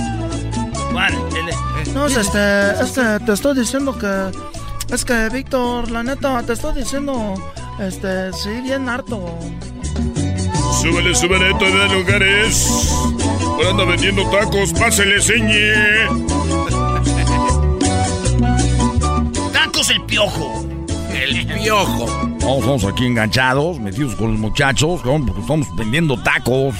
¿Cuál? 0.92 1.12
El- 1.14 1.92
No, 1.94 2.06
este, 2.06 2.70
este, 2.82 3.20
te 3.26 3.32
estoy 3.32 3.54
diciendo 3.58 3.98
que. 3.98 4.94
Es 4.94 5.04
que, 5.04 5.28
Víctor, 5.30 5.90
la 5.90 6.02
neta, 6.02 6.42
te 6.42 6.54
estoy 6.54 6.74
diciendo. 6.74 7.34
Este, 7.80 8.32
sí, 8.32 8.60
bien 8.62 8.88
harto. 8.88 9.38
Súbele, 10.80 11.14
súbele, 11.14 11.52
todavía 11.54 11.84
hay 11.84 11.90
lugares. 11.90 12.92
Ahora 13.40 13.70
anda 13.70 13.84
vendiendo 13.84 14.28
tacos, 14.30 14.72
pásele, 14.72 15.20
señe. 15.20 15.72
Tacos 19.52 19.90
el 19.90 20.02
piojo. 20.04 20.68
El 21.12 21.46
piojo. 21.46 22.06
Todos 22.38 22.58
estamos 22.60 22.84
aquí 22.84 23.06
enganchados, 23.06 23.80
metidos 23.80 24.14
con 24.14 24.30
los 24.30 24.40
muchachos, 24.40 25.00
porque 25.02 25.40
estamos 25.40 25.66
vendiendo 25.76 26.22
tacos. 26.22 26.76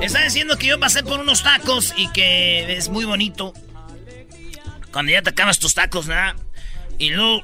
Está 0.00 0.24
diciendo 0.24 0.56
que 0.56 0.68
yo 0.68 0.80
pasé 0.80 1.02
por 1.02 1.20
unos 1.20 1.42
tacos 1.42 1.92
y 1.96 2.08
que 2.12 2.76
es 2.76 2.88
muy 2.88 3.04
bonito. 3.04 3.52
Cuando 4.90 5.12
ya 5.12 5.20
te 5.20 5.30
acabas 5.30 5.58
tus 5.58 5.74
tacos, 5.74 6.06
¿verdad? 6.06 6.34
Y 6.98 7.10
luego... 7.10 7.42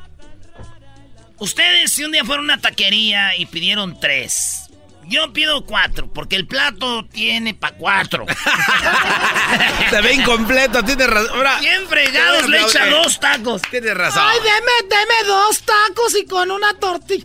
Ustedes, 1.38 1.92
si 1.92 2.04
un 2.04 2.12
día 2.12 2.24
fueron 2.24 2.48
a 2.48 2.54
una 2.54 2.62
taquería 2.62 3.36
y 3.36 3.46
pidieron 3.46 3.98
tres, 4.00 4.63
yo 5.08 5.32
pido 5.32 5.64
cuatro, 5.64 6.12
porque 6.12 6.36
el 6.36 6.46
plato 6.46 7.04
tiene 7.06 7.54
pa' 7.54 7.72
cuatro. 7.72 8.26
Se 9.90 10.00
ve 10.00 10.14
incompleto, 10.14 10.82
tienes 10.84 11.06
razón. 11.08 11.38
Bien 11.60 11.86
fregados, 11.88 12.48
le 12.48 12.60
echa 12.60 12.86
dos 12.86 13.20
tacos. 13.20 13.62
Tienes 13.70 13.94
razón. 13.96 14.22
Ay, 14.26 14.38
deme, 14.38 14.88
deme 14.96 15.26
dos 15.28 15.62
tacos 15.62 16.16
y 16.20 16.26
con 16.26 16.50
una 16.50 16.74
tortilla. 16.74 17.24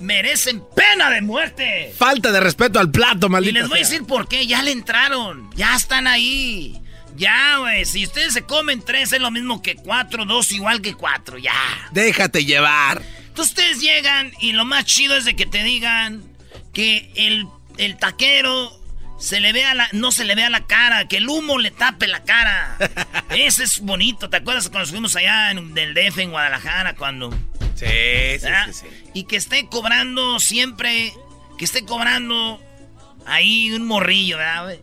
Merecen 0.00 0.62
pena 0.74 1.10
de 1.10 1.22
muerte. 1.22 1.94
Falta 1.96 2.30
de 2.30 2.40
respeto 2.40 2.78
al 2.78 2.90
plato, 2.90 3.26
Y 3.26 3.30
maldito. 3.30 3.58
les 3.60 3.68
voy 3.68 3.78
a 3.78 3.82
decir 3.82 4.04
por 4.04 4.28
qué, 4.28 4.46
ya 4.46 4.62
le 4.62 4.70
entraron, 4.72 5.50
ya 5.56 5.74
están 5.74 6.06
ahí. 6.06 6.80
Ya, 7.16 7.56
güey, 7.58 7.86
si 7.86 8.04
ustedes 8.04 8.34
se 8.34 8.42
comen 8.42 8.82
tres 8.84 9.10
es 9.14 9.20
lo 9.20 9.30
mismo 9.30 9.62
que 9.62 9.74
cuatro, 9.74 10.26
dos 10.26 10.52
igual 10.52 10.82
que 10.82 10.92
cuatro, 10.92 11.38
ya. 11.38 11.54
Déjate 11.92 12.44
llevar. 12.44 13.00
Entonces 13.28 13.52
ustedes 13.56 13.80
llegan 13.80 14.32
y 14.38 14.52
lo 14.52 14.66
más 14.66 14.84
chido 14.84 15.16
es 15.16 15.24
de 15.24 15.34
que 15.34 15.46
te 15.46 15.62
digan 15.62 16.22
que 16.76 17.10
el, 17.14 17.48
el 17.78 17.96
taquero 17.96 18.70
se 19.18 19.40
le 19.40 19.54
vea 19.54 19.72
la, 19.72 19.88
no 19.92 20.12
se 20.12 20.26
le 20.26 20.34
vea 20.34 20.50
la 20.50 20.66
cara, 20.66 21.08
que 21.08 21.16
el 21.16 21.26
humo 21.26 21.58
le 21.58 21.70
tape 21.70 22.06
la 22.06 22.22
cara. 22.22 22.76
Ese 23.30 23.64
es 23.64 23.80
bonito, 23.80 24.28
¿te 24.28 24.36
acuerdas 24.36 24.68
cuando 24.68 24.90
fuimos 24.90 25.16
allá 25.16 25.52
en 25.52 25.72
del 25.72 25.94
DF 25.94 26.18
en 26.18 26.32
Guadalajara 26.32 26.94
cuando... 26.94 27.30
Sí, 27.76 27.86
sí, 28.38 28.46
sí, 28.66 28.72
sí. 28.72 28.86
Y 29.14 29.24
que 29.24 29.36
esté 29.36 29.66
cobrando 29.68 30.38
siempre, 30.38 31.14
que 31.56 31.64
esté 31.64 31.86
cobrando 31.86 32.60
ahí 33.24 33.72
un 33.72 33.86
morrillo, 33.86 34.36
¿verdad? 34.36 34.76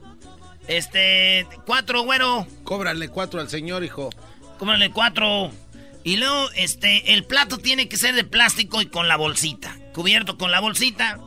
Este, 0.68 1.46
cuatro, 1.68 2.02
güero. 2.02 2.48
Cóbrale 2.64 3.08
cuatro 3.10 3.40
al 3.40 3.50
señor, 3.52 3.84
hijo. 3.84 4.10
Cóbrale 4.58 4.90
cuatro. 4.90 5.52
Y 6.04 6.18
luego, 6.18 6.50
este, 6.56 7.14
el 7.14 7.24
plato 7.24 7.60
tiene 7.60 7.88
que 7.88 7.98
ser 7.98 8.16
de 8.16 8.24
plástico 8.24 8.82
y 8.82 8.88
con 8.88 9.08
la 9.08 9.16
bolsita. 9.16 9.78
Cubierto 9.94 10.40
con 10.40 10.50
la 10.50 10.60
bolsita. 10.60 11.20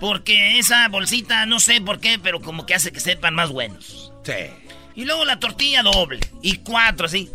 Porque 0.00 0.58
esa 0.58 0.86
bolsita, 0.88 1.46
no 1.46 1.58
sé 1.60 1.80
por 1.80 2.00
qué, 2.00 2.18
pero 2.18 2.40
como 2.40 2.66
que 2.66 2.74
hace 2.74 2.92
que 2.92 3.00
sepan 3.00 3.34
más 3.34 3.50
buenos. 3.50 4.12
Sí. 4.24 4.32
Y 4.94 5.04
luego 5.04 5.24
la 5.24 5.38
tortilla 5.40 5.82
doble. 5.82 6.20
Y 6.42 6.58
cuatro, 6.58 7.06
así. 7.06 7.30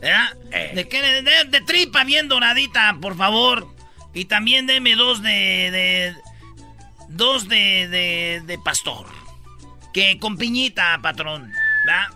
¿Verdad? 0.00 0.34
De, 0.74 0.88
qué? 0.88 1.00
De, 1.02 1.22
de- 1.22 1.44
de 1.44 1.60
tripa 1.62 2.04
bien 2.04 2.28
doradita, 2.28 2.96
por 3.00 3.16
favor. 3.16 3.66
Y 4.14 4.26
también 4.26 4.66
deme 4.66 4.94
dos 4.96 5.22
de. 5.22 5.30
de 5.30 6.14
dos 7.08 7.48
de, 7.48 7.88
de, 7.88 8.42
de 8.44 8.58
pastor. 8.58 9.06
Que 9.92 10.18
con 10.18 10.36
piñita, 10.36 10.98
patrón. 11.02 11.52
¿Verdad? 11.86 12.08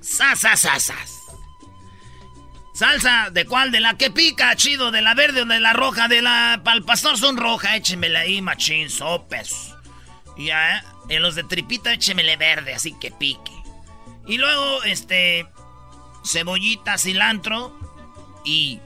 Sas, 0.00 0.40
sas, 0.40 0.60
sas, 0.60 0.82
sas. 0.84 1.15
Salsa, 2.76 3.30
¿de 3.30 3.46
cuál? 3.46 3.72
De 3.72 3.80
la 3.80 3.96
que 3.96 4.10
pica, 4.10 4.54
chido, 4.54 4.90
de 4.90 5.00
la 5.00 5.14
verde 5.14 5.40
o 5.40 5.44
de 5.46 5.60
la 5.60 5.72
roja, 5.72 6.08
de 6.08 6.20
la... 6.20 6.60
Para 6.62 6.76
el 6.76 6.84
pastor 6.84 7.16
son 7.16 7.38
roja, 7.38 7.74
échemela 7.74 8.20
ahí, 8.20 8.42
machín, 8.42 8.90
sopes. 8.90 9.74
Ya, 10.36 10.76
¿eh? 10.76 10.82
en 11.08 11.22
los 11.22 11.34
de 11.36 11.44
tripita 11.44 11.94
échemele 11.94 12.36
verde, 12.36 12.74
así 12.74 12.92
que 13.00 13.10
pique. 13.10 13.52
Y 14.26 14.36
luego, 14.36 14.82
este... 14.82 15.48
Cebollita, 16.22 16.98
cilantro 16.98 17.74
y... 18.44 18.78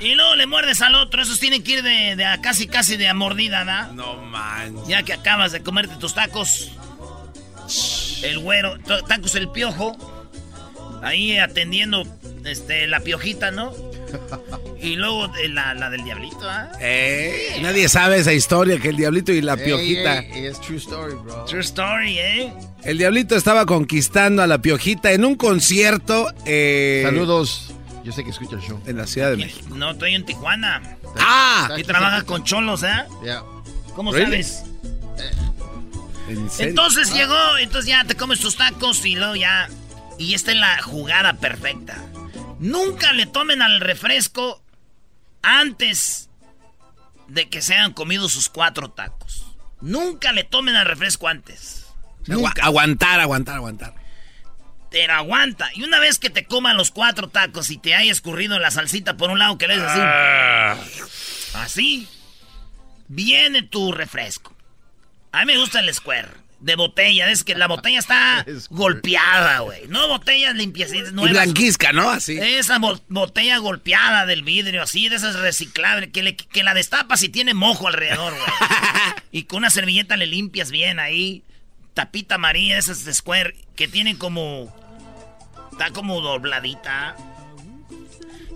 Y 0.00 0.14
luego 0.14 0.36
le 0.36 0.46
muerdes 0.46 0.80
al 0.80 0.94
otro, 0.94 1.22
esos 1.22 1.40
tienen 1.40 1.62
que 1.62 1.72
ir 1.72 1.82
de, 1.82 2.14
de 2.16 2.24
a 2.24 2.40
casi 2.40 2.66
casi 2.68 2.96
de 2.96 3.08
a 3.08 3.14
mordida, 3.14 3.64
¿da? 3.64 3.90
No 3.94 4.14
manches. 4.16 4.86
Ya 4.86 5.02
que 5.02 5.12
acabas 5.12 5.52
de 5.52 5.62
comerte 5.62 5.96
tus 5.96 6.14
tacos. 6.14 6.70
El 8.22 8.38
güero, 8.38 8.78
tacos 9.08 9.34
el 9.34 9.48
piojo. 9.50 9.96
Ahí 11.02 11.38
atendiendo 11.38 12.04
este, 12.44 12.86
la 12.88 13.00
piojita, 13.00 13.50
¿no? 13.52 13.72
Y 14.80 14.96
luego 14.96 15.28
de 15.28 15.48
la, 15.48 15.74
la 15.74 15.90
del 15.90 16.02
diablito, 16.02 16.38
¿ah? 16.42 16.70
Eh, 16.80 17.58
nadie 17.60 17.88
sabe 17.88 18.18
esa 18.18 18.32
historia 18.32 18.78
que 18.80 18.88
el 18.88 18.96
diablito 18.96 19.30
y 19.32 19.40
la 19.40 19.54
Ey, 19.54 19.64
piojita. 19.64 20.18
ey, 20.20 20.46
es 20.46 20.60
true 20.60 20.78
story, 20.78 21.14
bro. 21.14 21.44
True 21.44 21.60
story, 21.60 22.18
¿eh? 22.18 22.52
El 22.82 22.98
diablito 22.98 23.36
estaba 23.36 23.64
conquistando 23.66 24.42
a 24.42 24.46
la 24.46 24.58
piojita 24.58 25.12
en 25.12 25.24
un 25.24 25.36
concierto. 25.36 26.32
eh, 26.46 27.02
Saludos. 27.04 27.72
Yo 28.08 28.12
sé 28.14 28.24
que 28.24 28.30
escucha 28.30 28.56
el 28.56 28.62
show. 28.62 28.80
En 28.86 28.96
la 28.96 29.06
Ciudad 29.06 29.28
de 29.32 29.36
México. 29.36 29.68
No, 29.76 29.90
estoy 29.90 30.14
en 30.14 30.24
Tijuana. 30.24 30.80
¡Ah! 31.20 31.68
Y 31.76 31.84
trabajas 31.84 32.24
con 32.24 32.42
cholos, 32.42 32.82
¿eh? 32.82 33.04
Yeah. 33.22 33.42
¿Cómo 33.94 34.12
Really? 34.12 34.42
sabes? 34.42 34.64
¿En 36.26 36.48
serio? 36.48 36.70
Entonces 36.70 37.12
llegó, 37.12 37.58
entonces 37.58 37.86
ya 37.90 38.04
te 38.04 38.14
comes 38.16 38.40
tus 38.40 38.56
tacos 38.56 39.04
y 39.04 39.14
luego 39.14 39.36
ya. 39.36 39.68
Y 40.18 40.32
esta 40.32 40.52
es 40.52 40.56
la 40.56 40.80
jugada 40.80 41.34
perfecta. 41.34 42.02
Nunca 42.58 43.12
le 43.12 43.26
tomen 43.26 43.60
al 43.60 43.78
refresco 43.78 44.62
antes 45.42 46.30
de 47.26 47.50
que 47.50 47.60
se 47.60 47.74
hayan 47.74 47.92
comido 47.92 48.30
sus 48.30 48.48
cuatro 48.48 48.88
tacos. 48.88 49.44
Nunca 49.82 50.32
le 50.32 50.44
tomen 50.44 50.76
al 50.76 50.86
refresco 50.86 51.28
antes. 51.28 51.84
Agua- 52.30 52.54
aguantar, 52.62 53.20
aguantar, 53.20 53.56
aguantar. 53.56 53.92
Pero 54.90 55.12
aguanta. 55.12 55.70
Y 55.74 55.82
una 55.82 55.98
vez 56.00 56.18
que 56.18 56.30
te 56.30 56.44
coman 56.44 56.76
los 56.76 56.90
cuatro 56.90 57.28
tacos 57.28 57.70
y 57.70 57.76
te 57.76 57.94
haya 57.94 58.10
escurrido 58.10 58.58
la 58.58 58.70
salsita 58.70 59.16
por 59.16 59.30
un 59.30 59.38
lado 59.38 59.58
que 59.58 59.68
le 59.68 59.74
es 59.74 59.80
así. 59.82 60.00
Así. 61.54 62.08
Viene 63.08 63.62
tu 63.62 63.92
refresco. 63.92 64.54
A 65.32 65.40
mí 65.44 65.52
me 65.52 65.58
gusta 65.58 65.80
el 65.80 65.92
square. 65.94 66.28
De 66.60 66.74
botella. 66.74 67.30
Es 67.30 67.44
que 67.44 67.54
la 67.54 67.68
botella 67.68 67.98
está 68.00 68.44
golpeada, 68.70 69.60
güey. 69.60 69.86
No 69.88 70.08
botellas 70.08 70.54
limpiecitas. 70.56 71.10
Y 71.10 71.14
nuevas. 71.14 71.32
blanquizca, 71.32 71.92
¿no? 71.92 72.10
Así. 72.10 72.36
Esa 72.38 72.78
bo- 72.78 73.00
botella 73.08 73.58
golpeada 73.58 74.26
del 74.26 74.42
vidrio, 74.42 74.82
así, 74.82 75.08
de 75.08 75.16
esas 75.16 75.36
reciclables, 75.36 76.10
que, 76.12 76.22
le- 76.22 76.36
que 76.36 76.62
la 76.64 76.74
destapas 76.74 77.22
y 77.22 77.28
tiene 77.28 77.54
mojo 77.54 77.86
alrededor, 77.88 78.32
güey. 78.32 78.50
y 79.32 79.44
con 79.44 79.58
una 79.58 79.70
servilleta 79.70 80.16
le 80.16 80.26
limpias 80.26 80.70
bien 80.70 80.98
ahí. 80.98 81.44
Tapita 81.98 82.36
amarilla, 82.36 82.78
esas 82.78 83.04
de 83.04 83.12
square, 83.12 83.56
que 83.74 83.88
tienen 83.88 84.16
como... 84.16 84.72
Está 85.72 85.90
como 85.90 86.20
dobladita. 86.20 87.16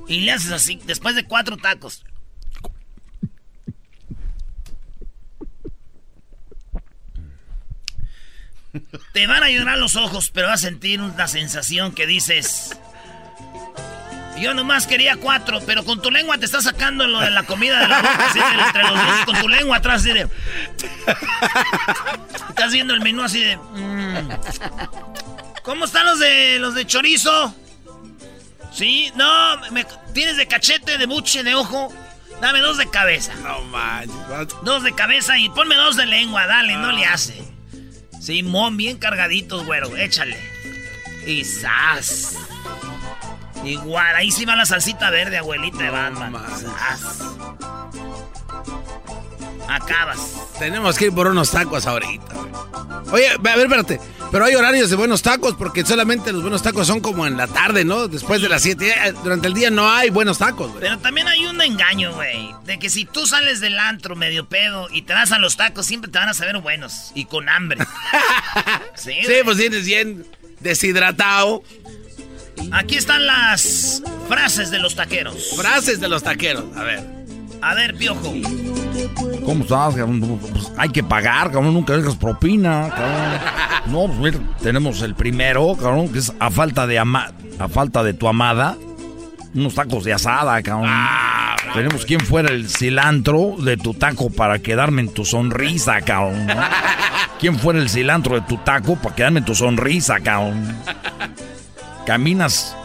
Y 0.07 0.21
le 0.21 0.31
haces 0.31 0.53
así, 0.53 0.81
después 0.85 1.17
de 1.17 1.25
cuatro 1.25 1.57
tacos. 1.57 2.05
Te 9.13 9.27
van 9.27 9.43
a 9.43 9.51
llorar 9.51 9.77
los 9.79 9.97
ojos, 9.97 10.31
pero 10.31 10.47
vas 10.47 10.63
a 10.63 10.69
sentir 10.69 11.01
una 11.01 11.27
sensación 11.27 11.97
que 11.97 12.07
dices... 12.07 12.79
Yo 14.43 14.55
nomás 14.55 14.89
quería 14.89 15.15
cuatro, 15.17 15.61
pero 15.65 15.85
con 15.85 16.03
tu 16.03 16.11
lengua 16.11 16.37
te 16.37 16.47
está 16.47 16.61
sacando 16.61 17.07
lo 17.07 17.21
de 17.21 17.31
la 17.31 17.45
comida 17.45 17.79
de 17.81 17.87
la 17.89 17.99
boca, 18.03 18.27
así 18.29 18.41
de 18.41 18.63
entre 18.67 18.83
los 18.83 19.25
con 19.25 19.41
tu 19.41 19.49
lengua 19.49 19.77
atrás, 19.77 20.01
así 20.01 20.13
de... 20.13 20.29
Estás 22.49 22.73
viendo 22.73 22.93
el 22.93 23.01
menú 23.01 23.23
así 23.23 23.41
de... 23.41 23.57
mm. 23.57 24.29
¿Cómo 25.63 25.85
están 25.85 26.07
los 26.07 26.19
de 26.19 26.59
los 26.59 26.75
de 26.75 26.85
chorizo? 26.87 27.55
Sí, 28.73 29.13
no, 29.15 29.59
me- 29.71 29.87
tienes 30.13 30.37
de 30.37 30.49
cachete, 30.49 30.99
de 30.99 31.07
buche, 31.07 31.45
de 31.45 31.55
ojo. 31.55 31.93
Dame 32.41 32.59
dos 32.61 32.79
de 32.79 32.91
cabeza. 32.91 33.33
No 33.45 33.61
manches. 33.67 34.57
Dos 34.65 34.83
de 34.83 34.93
cabeza 34.93 35.39
y 35.39 35.49
ponme 35.51 35.77
dos 35.77 35.95
de 35.97 36.07
lengua, 36.07 36.47
dale, 36.49 36.75
no 36.77 36.91
le 36.91 37.05
hace. 37.07 37.41
Sí, 38.21 38.43
mon, 38.43 38.77
bien 38.77 38.99
cargaditos, 38.99 39.65
güero, 39.67 39.97
échale. 39.97 40.37
Y 41.27 41.45
¡zas! 41.45 42.35
Igual, 43.65 44.17
ahí 44.17 44.31
sí 44.31 44.45
va 44.45 44.57
la 44.57 44.67
salsita 44.67 45.11
verde, 45.11 45.39
abuelita 45.39 45.79
de 45.79 45.91
Batman. 45.91 46.35
Acabas. 49.69 50.19
Tenemos 50.59 50.99
que 50.99 51.07
ir 51.07 51.13
por 51.13 51.27
unos 51.29 51.51
tacos 51.51 51.87
ahorita. 51.87 52.35
Oye, 53.13 53.29
a 53.29 53.39
ver, 53.39 53.59
espérate. 53.59 54.01
Pero 54.31 54.47
hay 54.47 54.55
horarios 54.55 54.89
de 54.89 54.97
buenos 54.97 55.21
tacos 55.21 55.55
porque 55.55 55.85
solamente 55.85 56.33
los 56.33 56.41
buenos 56.41 56.63
tacos 56.63 56.87
son 56.87 57.01
como 57.01 57.27
en 57.27 57.37
la 57.37 57.47
tarde, 57.47 57.85
¿no? 57.85 58.09
Después 58.09 58.41
de 58.41 58.49
las 58.49 58.63
7. 58.63 59.15
Durante 59.23 59.47
el 59.47 59.53
día 59.53 59.71
no 59.71 59.91
hay 59.91 60.09
buenos 60.09 60.39
tacos, 60.39 60.71
güey. 60.71 60.81
Pero 60.81 60.99
también 60.99 61.29
hay 61.29 61.45
un 61.45 61.61
engaño, 61.61 62.15
güey. 62.15 62.55
De 62.65 62.79
que 62.79 62.89
si 62.89 63.05
tú 63.05 63.27
sales 63.27 63.61
del 63.61 63.79
antro 63.79 64.17
medio 64.17 64.47
pedo 64.49 64.89
y 64.91 65.03
te 65.03 65.13
vas 65.13 65.33
a 65.33 65.39
los 65.39 65.59
tacos, 65.59 65.85
siempre 65.85 66.11
te 66.11 66.19
van 66.19 66.31
a 66.31 66.35
saber 66.35 66.57
buenos. 66.59 67.13
Y 67.15 67.27
con 67.27 67.51
hambre. 67.51 67.85
sí, 68.95 69.13
Sí, 69.27 69.35
pues 69.45 69.59
tienes 69.59 69.85
bien 69.85 70.27
deshidratado. 70.61 71.63
Aquí 72.71 72.97
están 72.97 73.27
las 73.27 74.03
frases 74.29 74.71
de 74.71 74.79
los 74.79 74.95
taqueros. 74.95 75.55
Frases 75.57 76.01
de 76.01 76.09
los 76.09 76.23
taqueros. 76.23 76.65
A 76.77 76.83
ver. 76.83 77.23
A 77.61 77.75
ver, 77.75 77.95
Piojo. 77.95 78.33
¿Cómo 79.45 79.63
estás, 79.63 79.95
cabrón? 79.95 80.39
Pues 80.39 80.73
hay 80.77 80.89
que 80.91 81.03
pagar, 81.03 81.51
cabrón. 81.51 81.75
Nunca 81.75 81.97
dejas 81.97 82.17
propina, 82.17 82.89
cabrón. 82.91 83.41
No, 83.87 84.07
pues 84.07 84.19
mira, 84.19 84.57
tenemos 84.63 85.03
el 85.03 85.15
primero, 85.15 85.77
cabrón, 85.77 86.09
que 86.09 86.19
es 86.19 86.33
a 86.39 86.51
falta 86.51 86.87
de 86.87 86.99
ama 86.99 87.33
a 87.59 87.69
falta 87.69 88.03
de 88.03 88.15
tu 88.15 88.29
amada. 88.29 88.77
Unos 89.55 89.75
tacos 89.75 90.05
de 90.05 90.13
asada, 90.13 90.61
cabrón. 90.63 90.89
Ah, 90.89 91.57
tenemos 91.75 92.05
quien 92.05 92.21
fuera 92.21 92.51
el 92.51 92.69
cilantro 92.69 93.57
de 93.59 93.77
tu 93.77 93.95
taco 93.95 94.31
para 94.31 94.59
quedarme 94.59 95.03
en 95.03 95.13
tu 95.13 95.25
sonrisa, 95.25 96.01
cabrón. 96.01 96.47
¿no? 96.47 96.55
¿Quién 97.39 97.59
fuera 97.59 97.79
el 97.79 97.89
cilantro 97.91 98.35
de 98.35 98.43
tu 98.43 98.57
taco 98.59 98.97
para 98.97 99.15
quedarme 99.15 99.41
en 99.41 99.45
tu 99.45 99.55
sonrisa, 99.55 100.21
cabrón? 100.21 100.77
Caminas. 102.07 102.77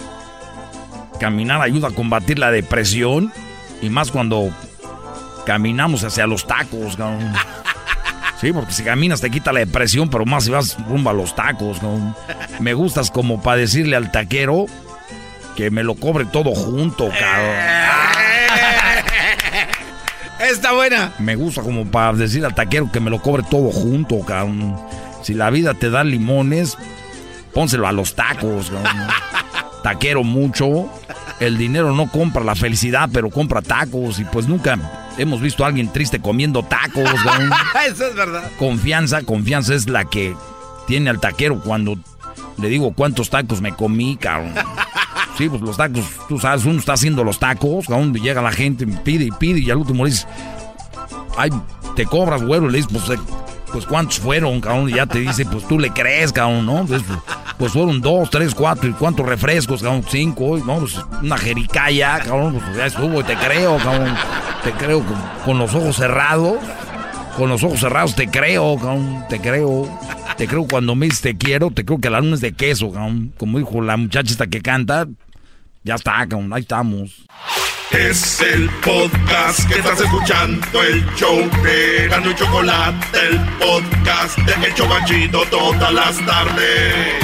Caminar 1.19 1.61
ayuda 1.61 1.89
a 1.89 1.91
combatir 1.91 2.39
la 2.39 2.52
depresión. 2.52 3.31
Y 3.81 3.89
más 3.89 4.11
cuando 4.11 4.52
caminamos 5.45 6.03
hacia 6.03 6.27
los 6.27 6.45
tacos, 6.45 6.95
cabrón. 6.95 7.34
Sí, 8.39 8.53
porque 8.53 8.72
si 8.72 8.84
caminas 8.84 9.19
te 9.19 9.31
quita 9.31 9.52
la 9.52 9.61
depresión, 9.61 10.11
pero 10.11 10.23
más 10.23 10.44
si 10.44 10.52
vas 10.52 10.77
rumbo 10.88 11.10
a 11.10 11.14
los 11.14 11.35
tacos, 11.35 11.80
cabrón. 11.80 12.15
Me 12.60 12.76
gustas 12.76 13.10
como 13.10 13.41
para 13.41 13.57
decirle 13.57 13.95
al 13.95 14.11
taquero 14.11 14.68
que 15.56 15.72
me 15.72 15.84
lo 15.84 15.95
cobre 15.95 16.26
todo 16.26 16.53
junto, 16.53 17.10
cabrón. 17.10 17.56
Está 20.39 20.73
buena. 20.73 21.14
Me 21.18 21.35
gusta 21.35 21.64
como 21.64 21.89
para 21.89 22.14
decir 22.14 22.45
al 22.45 22.53
taquero 22.53 22.91
que 22.91 22.99
me 22.99 23.10
lo 23.10 23.19
cobre 23.19 23.41
todo 23.41 23.72
junto, 23.72 24.19
cabrón. 24.19 24.80
Si 25.23 25.34
la 25.34 25.49
vida 25.49 25.73
te 25.73 25.89
da 25.89 26.03
limones, 26.03 26.77
pónselo 27.57 27.88
a 27.88 27.91
los 27.91 28.13
tacos. 28.13 28.71
Taquero 29.84 30.23
mucho. 30.23 30.88
El 31.39 31.57
dinero 31.57 31.91
no 31.91 32.07
compra 32.11 32.43
la 32.43 32.53
felicidad, 32.53 33.09
pero 33.11 33.31
compra 33.31 33.63
tacos. 33.63 34.19
Y 34.19 34.25
pues 34.25 34.47
nunca 34.47 34.77
hemos 35.17 35.41
visto 35.41 35.63
a 35.63 35.67
alguien 35.67 35.91
triste 35.91 36.21
comiendo 36.21 36.61
tacos, 36.61 37.11
cabrón. 37.23 37.49
Eso 37.88 38.05
es 38.05 38.15
verdad. 38.15 38.51
Confianza, 38.59 39.23
confianza 39.23 39.73
es 39.73 39.89
la 39.89 40.05
que 40.05 40.35
tiene 40.85 41.09
al 41.09 41.19
taquero 41.19 41.59
cuando 41.59 41.97
le 42.59 42.69
digo 42.69 42.93
cuántos 42.93 43.31
tacos 43.31 43.59
me 43.59 43.73
comí, 43.73 44.17
cabrón. 44.17 44.53
Sí, 45.35 45.49
pues 45.49 45.59
los 45.63 45.77
tacos, 45.77 46.05
tú 46.29 46.38
sabes, 46.38 46.63
uno 46.63 46.77
está 46.77 46.93
haciendo 46.93 47.23
los 47.23 47.39
tacos, 47.39 47.88
cabrón, 47.88 48.15
y 48.15 48.19
llega 48.19 48.39
la 48.43 48.51
gente, 48.51 48.85
pide 48.85 49.25
y 49.25 49.31
pide, 49.31 49.61
y 49.61 49.71
al 49.71 49.77
último 49.77 50.05
le 50.05 50.11
dices, 50.11 50.27
ay, 51.35 51.49
te 51.95 52.05
cobras, 52.05 52.43
güero, 52.43 52.69
le 52.69 52.77
dices, 52.77 52.91
pues, 52.93 53.17
eh, 53.17 53.21
pues 53.72 53.85
cuántos 53.85 54.19
fueron, 54.19 54.61
cabrón, 54.61 54.89
y 54.89 54.94
ya 54.94 55.06
te 55.06 55.19
dice, 55.19 55.45
pues 55.45 55.68
tú 55.68 55.80
le 55.80 55.91
crees, 55.91 56.31
cabrón, 56.31 56.65
¿no? 56.65 56.85
Pues, 56.85 57.03
pues 57.57 57.73
fueron 57.73 58.02
dos, 58.02 58.30
tres, 58.30 58.53
cuatro, 58.53 58.89
y 58.89 58.94
cuántos 58.94 59.26
refrescos, 59.26 59.81
cabrón, 59.81 60.03
cinco, 60.07 60.57
¿no? 60.65 60.80
Pues 60.80 60.95
una 61.22 61.38
jericaya, 61.38 62.19
cabrón, 62.19 62.61
pues 62.64 62.77
ya 62.77 62.85
estuvo, 62.85 63.22
y 63.22 63.23
te 63.23 63.35
creo, 63.35 63.77
cabrón, 63.77 64.14
te 64.64 64.72
creo 64.72 65.03
con, 65.03 65.18
con 65.45 65.57
los 65.57 65.73
ojos 65.73 65.95
cerrados. 65.95 66.57
Con 67.38 67.49
los 67.49 67.64
ojos 67.64 67.80
cerrados 67.80 68.15
te 68.15 68.30
creo, 68.30 68.77
cabrón, 68.77 69.23
te 69.30 69.39
creo. 69.39 69.88
Te 70.38 70.48
creo 70.48 70.65
cuando 70.65 70.95
me 70.95 71.06
dices 71.06 71.22
te 71.22 71.38
quiero, 71.38 71.69
te 71.69 71.85
creo 71.85 71.99
que 71.99 72.10
la 72.10 72.19
luna 72.19 72.34
es 72.34 72.41
de 72.41 72.53
queso, 72.53 72.91
cabrón. 72.91 73.31
Como 73.38 73.60
dijo 73.60 73.80
la 73.80 73.95
muchacha 73.95 74.31
esta 74.31 74.48
que 74.48 74.60
canta, 74.60 75.06
ya 75.84 75.95
está, 75.95 76.14
cabrón, 76.27 76.52
ahí 76.52 76.61
estamos. 76.61 77.27
Es 77.91 78.41
el 78.41 78.69
podcast 78.81 79.65
que 79.69 79.80
estás 79.80 80.01
escuchando, 80.01 80.84
el 80.84 81.05
show 81.15 81.49
de 81.64 82.07
Gano 82.09 82.31
y 82.31 82.35
Chocolate, 82.35 83.18
el 83.18 83.39
podcast 83.57 84.38
de 84.39 84.68
El 84.68 84.73
Chobachito 84.73 85.45
todas 85.45 85.93
las 85.93 86.18
tardes. 86.26 87.15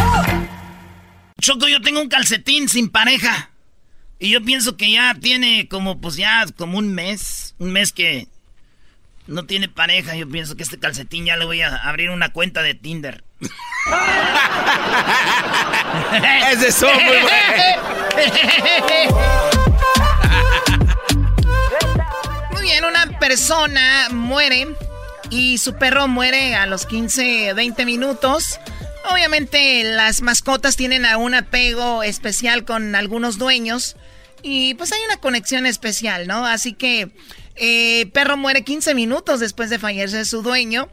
Choco, 1.41 1.67
yo 1.67 1.81
tengo 1.81 1.99
un 1.99 2.07
calcetín 2.07 2.69
sin 2.69 2.89
pareja. 2.89 3.49
Y 4.19 4.29
yo 4.29 4.41
pienso 4.41 4.77
que 4.77 4.89
ya 4.89 5.13
tiene 5.15 5.67
como, 5.67 5.99
pues 5.99 6.15
ya, 6.15 6.45
como 6.55 6.77
un 6.77 6.93
mes. 6.95 7.55
Un 7.59 7.73
mes 7.73 7.91
que 7.91 8.29
no 9.27 9.43
tiene 9.43 9.67
pareja. 9.67 10.15
Yo 10.15 10.29
pienso 10.29 10.55
que 10.55 10.63
este 10.63 10.79
calcetín 10.79 11.25
ya 11.25 11.35
le 11.35 11.43
voy 11.43 11.61
a 11.61 11.75
abrir 11.75 12.09
una 12.09 12.31
cuenta 12.31 12.61
de 12.61 12.73
Tinder. 12.73 13.25
Ese 16.51 16.71
son 16.71 16.95
muy 16.95 17.17
Muy 17.17 17.31
bien, 22.63 22.85
una 22.85 23.19
persona 23.19 24.07
muere 24.09 24.69
y 25.29 25.57
su 25.57 25.73
perro 25.73 26.07
muere 26.07 26.55
a 26.55 26.65
los 26.65 26.85
15, 26.85 27.51
20 27.51 27.85
minutos. 27.85 28.57
Obviamente 29.11 29.83
las 29.83 30.21
mascotas 30.21 30.77
tienen 30.77 31.05
a 31.05 31.17
un 31.17 31.33
apego 31.33 32.03
especial 32.03 32.63
con 32.63 32.95
algunos 32.95 33.37
dueños 33.37 33.97
y 34.43 34.75
pues 34.75 34.93
hay 34.93 34.99
una 35.03 35.17
conexión 35.17 35.65
especial, 35.65 36.25
¿no? 36.25 36.45
Así 36.45 36.71
que 36.71 37.11
eh, 37.57 38.05
perro 38.13 38.37
muere 38.37 38.63
15 38.63 38.95
minutos 38.95 39.41
después 39.41 39.69
de 39.69 39.77
fallecer 39.77 40.25
su 40.25 40.41
dueño. 40.41 40.87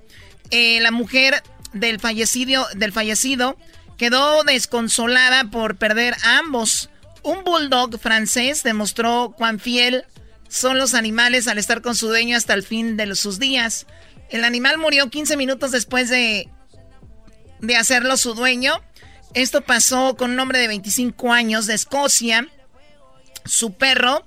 Eh, 0.50 0.80
la 0.80 0.90
mujer 0.90 1.40
del 1.72 2.00
fallecido, 2.00 2.66
del 2.74 2.92
fallecido 2.92 3.56
quedó 3.96 4.42
desconsolada 4.42 5.44
por 5.44 5.76
perder 5.76 6.16
a 6.24 6.38
ambos. 6.38 6.90
Un 7.22 7.44
bulldog 7.44 7.96
francés 8.00 8.64
demostró 8.64 9.32
cuán 9.38 9.60
fiel 9.60 10.04
son 10.50 10.78
los 10.78 10.94
animales 10.94 11.46
al 11.48 11.58
estar 11.58 11.80
con 11.80 11.94
su 11.94 12.08
dueño 12.08 12.36
hasta 12.36 12.54
el 12.54 12.64
fin 12.64 12.96
de 12.96 13.14
sus 13.14 13.38
días. 13.38 13.86
El 14.28 14.44
animal 14.44 14.78
murió 14.78 15.08
15 15.08 15.36
minutos 15.36 15.70
después 15.70 16.10
de, 16.10 16.48
de 17.60 17.76
hacerlo 17.76 18.16
su 18.16 18.34
dueño. 18.34 18.82
Esto 19.32 19.62
pasó 19.62 20.16
con 20.16 20.32
un 20.32 20.40
hombre 20.40 20.58
de 20.58 20.66
25 20.66 21.32
años 21.32 21.66
de 21.66 21.74
Escocia. 21.74 22.48
Su 23.44 23.74
perro, 23.74 24.26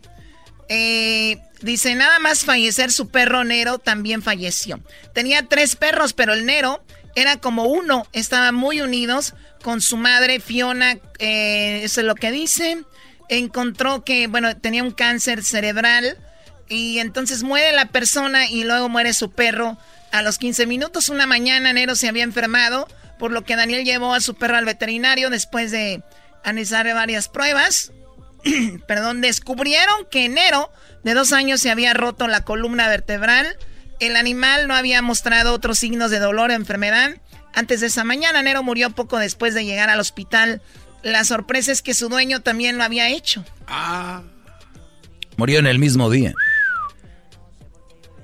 eh, 0.69 1.39
dice, 1.61 1.93
nada 1.93 2.19
más 2.19 2.45
fallecer 2.45 2.91
su 2.91 3.09
perro 3.09 3.43
Nero 3.43 3.77
también 3.77 4.21
falleció. 4.21 4.79
Tenía 5.13 5.47
tres 5.47 5.75
perros, 5.75 6.13
pero 6.13 6.33
el 6.33 6.45
Nero 6.45 6.85
era 7.15 7.35
como 7.37 7.65
uno. 7.65 8.07
Estaban 8.13 8.55
muy 8.55 8.79
unidos 8.79 9.33
con 9.61 9.81
su 9.81 9.97
madre 9.97 10.39
Fiona, 10.39 10.99
eh, 11.19 11.81
eso 11.83 11.99
es 11.99 12.07
lo 12.07 12.15
que 12.15 12.31
dice 12.31 12.83
encontró 13.29 14.03
que, 14.03 14.27
bueno, 14.27 14.55
tenía 14.57 14.83
un 14.83 14.91
cáncer 14.91 15.43
cerebral 15.43 16.17
y 16.69 16.99
entonces 16.99 17.43
muere 17.43 17.71
la 17.73 17.85
persona 17.85 18.47
y 18.47 18.63
luego 18.63 18.89
muere 18.89 19.13
su 19.13 19.31
perro. 19.31 19.77
A 20.11 20.21
los 20.21 20.37
15 20.37 20.67
minutos, 20.67 21.09
una 21.09 21.25
mañana, 21.25 21.73
Nero 21.73 21.95
se 21.95 22.07
había 22.07 22.23
enfermado, 22.23 22.87
por 23.17 23.31
lo 23.31 23.43
que 23.43 23.55
Daniel 23.55 23.83
llevó 23.83 24.13
a 24.13 24.21
su 24.21 24.35
perro 24.35 24.57
al 24.57 24.65
veterinario 24.65 25.29
después 25.29 25.71
de 25.71 26.03
analizar 26.43 26.85
varias 26.93 27.29
pruebas. 27.29 27.91
Perdón, 28.87 29.21
descubrieron 29.21 30.05
que 30.11 30.29
Nero, 30.29 30.69
de 31.03 31.13
dos 31.13 31.33
años, 31.33 31.61
se 31.61 31.71
había 31.71 31.93
roto 31.93 32.27
la 32.27 32.41
columna 32.41 32.87
vertebral. 32.87 33.57
El 33.99 34.15
animal 34.15 34.67
no 34.67 34.75
había 34.75 35.01
mostrado 35.01 35.53
otros 35.53 35.79
signos 35.79 36.11
de 36.11 36.19
dolor 36.19 36.51
o 36.51 36.53
enfermedad. 36.53 37.15
Antes 37.53 37.81
de 37.81 37.87
esa 37.87 38.03
mañana, 38.03 38.41
Nero 38.41 38.63
murió 38.63 38.89
poco 38.89 39.17
después 39.19 39.53
de 39.53 39.65
llegar 39.65 39.89
al 39.89 39.99
hospital 39.99 40.61
la 41.03 41.23
sorpresa 41.25 41.71
es 41.71 41.81
que 41.81 41.93
su 41.93 42.09
dueño 42.09 42.41
también 42.41 42.77
lo 42.77 42.83
había 42.83 43.09
hecho. 43.09 43.45
Ah. 43.67 44.23
Murió 45.37 45.59
en 45.59 45.67
el 45.67 45.79
mismo 45.79 46.09
día. 46.09 46.33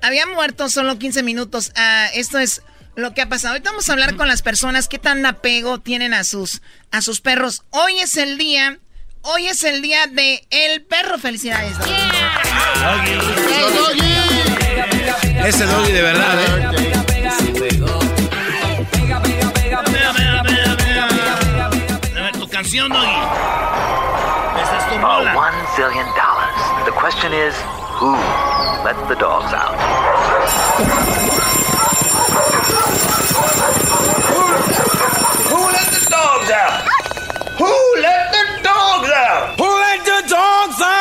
Había 0.02 0.26
muerto 0.26 0.68
solo 0.68 0.98
15 0.98 1.22
minutos. 1.22 1.72
Ah, 1.76 2.08
esto 2.14 2.38
es 2.38 2.62
lo 2.96 3.12
que 3.12 3.20
ha 3.22 3.28
pasado. 3.28 3.52
Ahorita 3.52 3.70
vamos 3.70 3.88
a 3.88 3.92
hablar 3.92 4.16
con 4.16 4.28
las 4.28 4.42
personas 4.42 4.88
qué 4.88 4.98
tan 4.98 5.24
apego 5.26 5.80
tienen 5.80 6.14
a 6.14 6.24
sus, 6.24 6.62
a 6.90 7.02
sus 7.02 7.20
perros. 7.20 7.64
Hoy 7.70 7.98
es 7.98 8.16
el 8.16 8.38
día, 8.38 8.78
hoy 9.22 9.46
es 9.46 9.62
el 9.64 9.82
día 9.82 10.06
de 10.06 10.46
el 10.50 10.82
perro. 10.82 11.18
Felicidades. 11.18 11.76
Ese 15.44 15.64
doggy 15.66 15.92
de 15.92 16.02
verdad, 16.02 16.42
¿eh? 16.42 16.99
Canción, 22.60 22.90
Doggy. 22.90 23.06
Esta 24.62 24.76
es 24.76 24.88
tu 24.90 24.94
Uh, 24.96 25.00
rola. 25.00 25.34
one 25.34 25.66
zillion 25.76 26.06
dollars. 26.14 26.84
The 26.84 26.92
question 26.92 27.32
is, 27.32 27.54
who 27.98 28.12
let 28.84 28.96
the 29.08 29.14
dogs 29.16 29.50
out? 29.54 29.76
Who 34.30 35.58
let 35.76 35.88
the 35.90 36.06
dogs 36.10 36.50
out? 36.50 36.82
Who 37.58 37.72
let 38.00 38.24
the 38.36 38.44
dogs 38.62 39.10
out? 39.10 39.58
Who 39.58 39.64
let 39.66 40.00
the 40.04 40.20
dogs 40.28 40.80
out? 40.80 40.99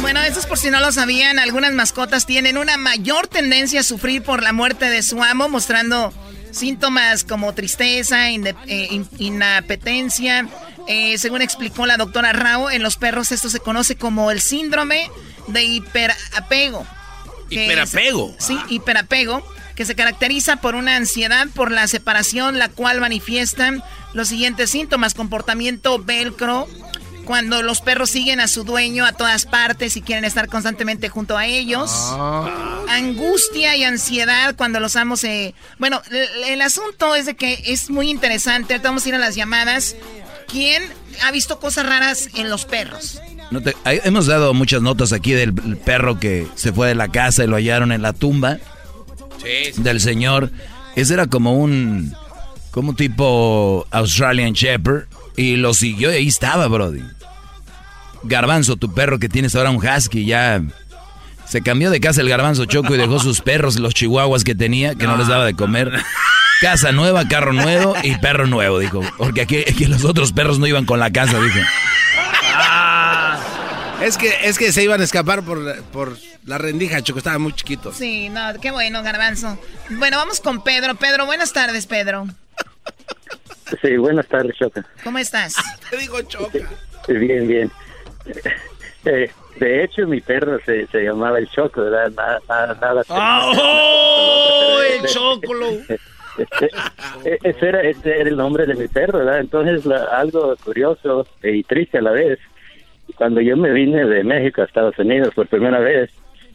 Bueno, 0.00 0.20
esto 0.22 0.40
es 0.40 0.46
por 0.46 0.58
si 0.58 0.70
no 0.70 0.80
lo 0.80 0.90
sabían, 0.92 1.38
algunas 1.38 1.72
mascotas 1.72 2.26
tienen 2.26 2.58
una 2.58 2.76
mayor 2.76 3.26
tendencia 3.28 3.80
a 3.80 3.82
sufrir 3.84 4.22
por 4.22 4.42
la 4.42 4.52
muerte 4.52 4.86
de 4.90 5.02
su 5.02 5.22
amo, 5.22 5.48
mostrando 5.48 6.12
síntomas 6.50 7.24
como 7.24 7.54
tristeza, 7.54 8.30
eh, 8.30 8.54
in- 8.90 9.08
inapetencia. 9.18 10.48
Eh, 10.88 11.18
según 11.18 11.42
explicó 11.42 11.86
la 11.86 11.96
doctora 11.96 12.32
Rao, 12.32 12.70
en 12.70 12.82
los 12.82 12.96
perros 12.96 13.30
esto 13.32 13.48
se 13.50 13.60
conoce 13.60 13.96
como 13.96 14.30
el 14.30 14.40
síndrome 14.40 15.10
de 15.48 15.62
hiperapego. 15.64 16.86
¿Hiperapego? 17.50 18.34
es- 18.38 18.44
sí, 18.44 18.58
hiperapego, 18.68 19.46
que 19.76 19.84
se 19.84 19.94
caracteriza 19.94 20.56
por 20.56 20.74
una 20.74 20.96
ansiedad 20.96 21.46
por 21.54 21.70
la 21.70 21.86
separación, 21.86 22.58
la 22.58 22.68
cual 22.68 23.00
manifiestan 23.00 23.82
los 24.14 24.28
siguientes 24.28 24.70
síntomas: 24.70 25.14
comportamiento 25.14 25.98
velcro, 26.02 26.66
cuando 27.28 27.60
los 27.62 27.82
perros 27.82 28.08
siguen 28.08 28.40
a 28.40 28.48
su 28.48 28.64
dueño 28.64 29.04
a 29.04 29.12
todas 29.12 29.44
partes 29.44 29.98
y 29.98 30.00
quieren 30.00 30.24
estar 30.24 30.48
constantemente 30.48 31.10
junto 31.10 31.36
a 31.36 31.44
ellos. 31.44 31.90
Angustia 32.88 33.76
y 33.76 33.84
ansiedad 33.84 34.56
cuando 34.56 34.80
los 34.80 34.96
amos 34.96 35.20
se... 35.20 35.54
Bueno, 35.78 36.00
el, 36.10 36.44
el 36.54 36.62
asunto 36.62 37.14
es 37.14 37.26
de 37.26 37.36
que 37.36 37.62
es 37.66 37.90
muy 37.90 38.08
interesante. 38.08 38.72
Ahorita 38.72 38.88
vamos 38.88 39.04
a 39.04 39.08
ir 39.10 39.14
a 39.14 39.18
las 39.18 39.34
llamadas. 39.34 39.94
¿Quién 40.50 40.82
ha 41.22 41.30
visto 41.30 41.60
cosas 41.60 41.84
raras 41.84 42.30
en 42.34 42.48
los 42.48 42.64
perros? 42.64 43.20
No 43.50 43.60
te- 43.60 43.76
hay- 43.84 44.00
hemos 44.04 44.24
dado 44.26 44.54
muchas 44.54 44.80
notas 44.80 45.12
aquí 45.12 45.32
del 45.32 45.52
el 45.66 45.76
perro 45.76 46.18
que 46.18 46.46
se 46.54 46.72
fue 46.72 46.88
de 46.88 46.94
la 46.94 47.08
casa 47.08 47.44
y 47.44 47.46
lo 47.46 47.56
hallaron 47.56 47.92
en 47.92 48.00
la 48.00 48.14
tumba 48.14 48.56
del 49.76 50.00
señor. 50.00 50.50
Ese 50.96 51.12
era 51.12 51.26
como 51.26 51.52
un 51.58 52.14
como 52.70 52.94
tipo 52.94 53.86
Australian 53.90 54.54
Shepherd 54.54 55.08
y 55.36 55.56
lo 55.56 55.74
siguió 55.74 56.10
y 56.10 56.16
ahí 56.16 56.28
estaba, 56.28 56.66
Brody. 56.68 57.02
Garbanzo, 58.22 58.76
tu 58.76 58.92
perro 58.92 59.18
que 59.18 59.28
tienes 59.28 59.54
ahora 59.54 59.70
un 59.70 59.76
husky 59.76 60.24
ya 60.24 60.62
se 61.48 61.62
cambió 61.62 61.90
de 61.90 62.00
casa 62.00 62.20
el 62.20 62.28
garbanzo 62.28 62.66
choco 62.66 62.94
y 62.94 62.98
dejó 62.98 63.18
sus 63.18 63.40
perros, 63.40 63.78
los 63.78 63.94
chihuahuas 63.94 64.44
que 64.44 64.54
tenía, 64.54 64.94
que 64.94 65.06
no, 65.06 65.16
les 65.16 65.28
daba 65.28 65.46
de 65.46 65.54
comer. 65.54 65.90
Casa 66.60 66.92
nueva, 66.92 67.26
carro 67.26 67.52
nuevo 67.52 67.94
y 68.02 68.16
perro 68.18 68.46
nuevo, 68.46 68.78
dijo. 68.78 69.00
Porque 69.16 69.42
aquí, 69.42 69.58
aquí 69.60 69.86
los 69.86 70.04
otros 70.04 70.32
perros 70.32 70.58
no 70.58 70.66
iban 70.66 70.84
con 70.84 71.00
la 71.00 71.10
casa, 71.10 71.40
dijo. 71.40 71.58
Es 74.02 74.18
que, 74.18 74.32
es 74.44 74.58
que 74.58 74.72
se 74.72 74.82
iban 74.82 75.00
a 75.00 75.04
escapar 75.04 75.42
por, 75.42 75.82
por 75.84 76.16
la 76.44 76.58
rendija, 76.58 77.02
Choco, 77.02 77.18
estaban 77.18 77.40
muy 77.40 77.52
chiquitos. 77.52 77.96
Sí, 77.96 78.28
no, 78.28 78.40
qué 78.60 78.70
bueno, 78.70 79.02
garbanzo. 79.02 79.58
Bueno, 79.90 80.18
vamos 80.18 80.40
con 80.40 80.62
Pedro. 80.62 80.96
Pedro, 80.96 81.26
buenas 81.26 81.52
tardes, 81.52 81.86
Pedro. 81.86 82.26
Sí, 83.82 83.96
buenas 83.96 84.26
tardes, 84.26 84.56
Choca. 84.56 84.84
¿Cómo 85.04 85.18
estás? 85.18 85.54
Te 85.90 85.96
digo 85.96 86.20
Choca. 86.22 86.58
Bien, 87.08 87.46
bien. 87.48 87.72
Eh, 89.04 89.30
de 89.58 89.84
hecho, 89.84 90.06
mi 90.06 90.20
perro 90.20 90.58
se, 90.66 90.86
se 90.88 91.02
llamaba 91.02 91.38
el 91.38 91.48
Choco, 91.48 91.82
¿verdad? 91.82 92.10
Nada, 92.16 92.40
nada, 92.48 92.74
nada. 92.80 93.04
¡Oh, 93.08 94.80
el 95.00 95.06
chocolo! 95.08 95.66
Eh, 97.24 97.36
Ese 97.42 97.68
era, 97.68 97.80
ese 97.82 98.20
era 98.20 98.30
el 98.30 98.36
nombre 98.36 98.64
de 98.64 98.76
mi 98.76 98.86
perro, 98.86 99.18
¿verdad? 99.18 99.40
Entonces, 99.40 99.84
la- 99.84 100.04
algo 100.04 100.54
curioso 100.64 101.26
y 101.42 101.64
triste 101.64 101.98
a 101.98 102.02
la 102.02 102.12
vez, 102.12 102.38
cuando 103.16 103.40
yo 103.40 103.56
me 103.56 103.72
vine 103.72 104.04
de 104.04 104.22
México 104.22 104.62
a 104.62 104.66
Estados 104.66 104.96
Unidos 105.00 105.34
por 105.34 105.48
primera 105.48 105.80
vez, 105.80 106.10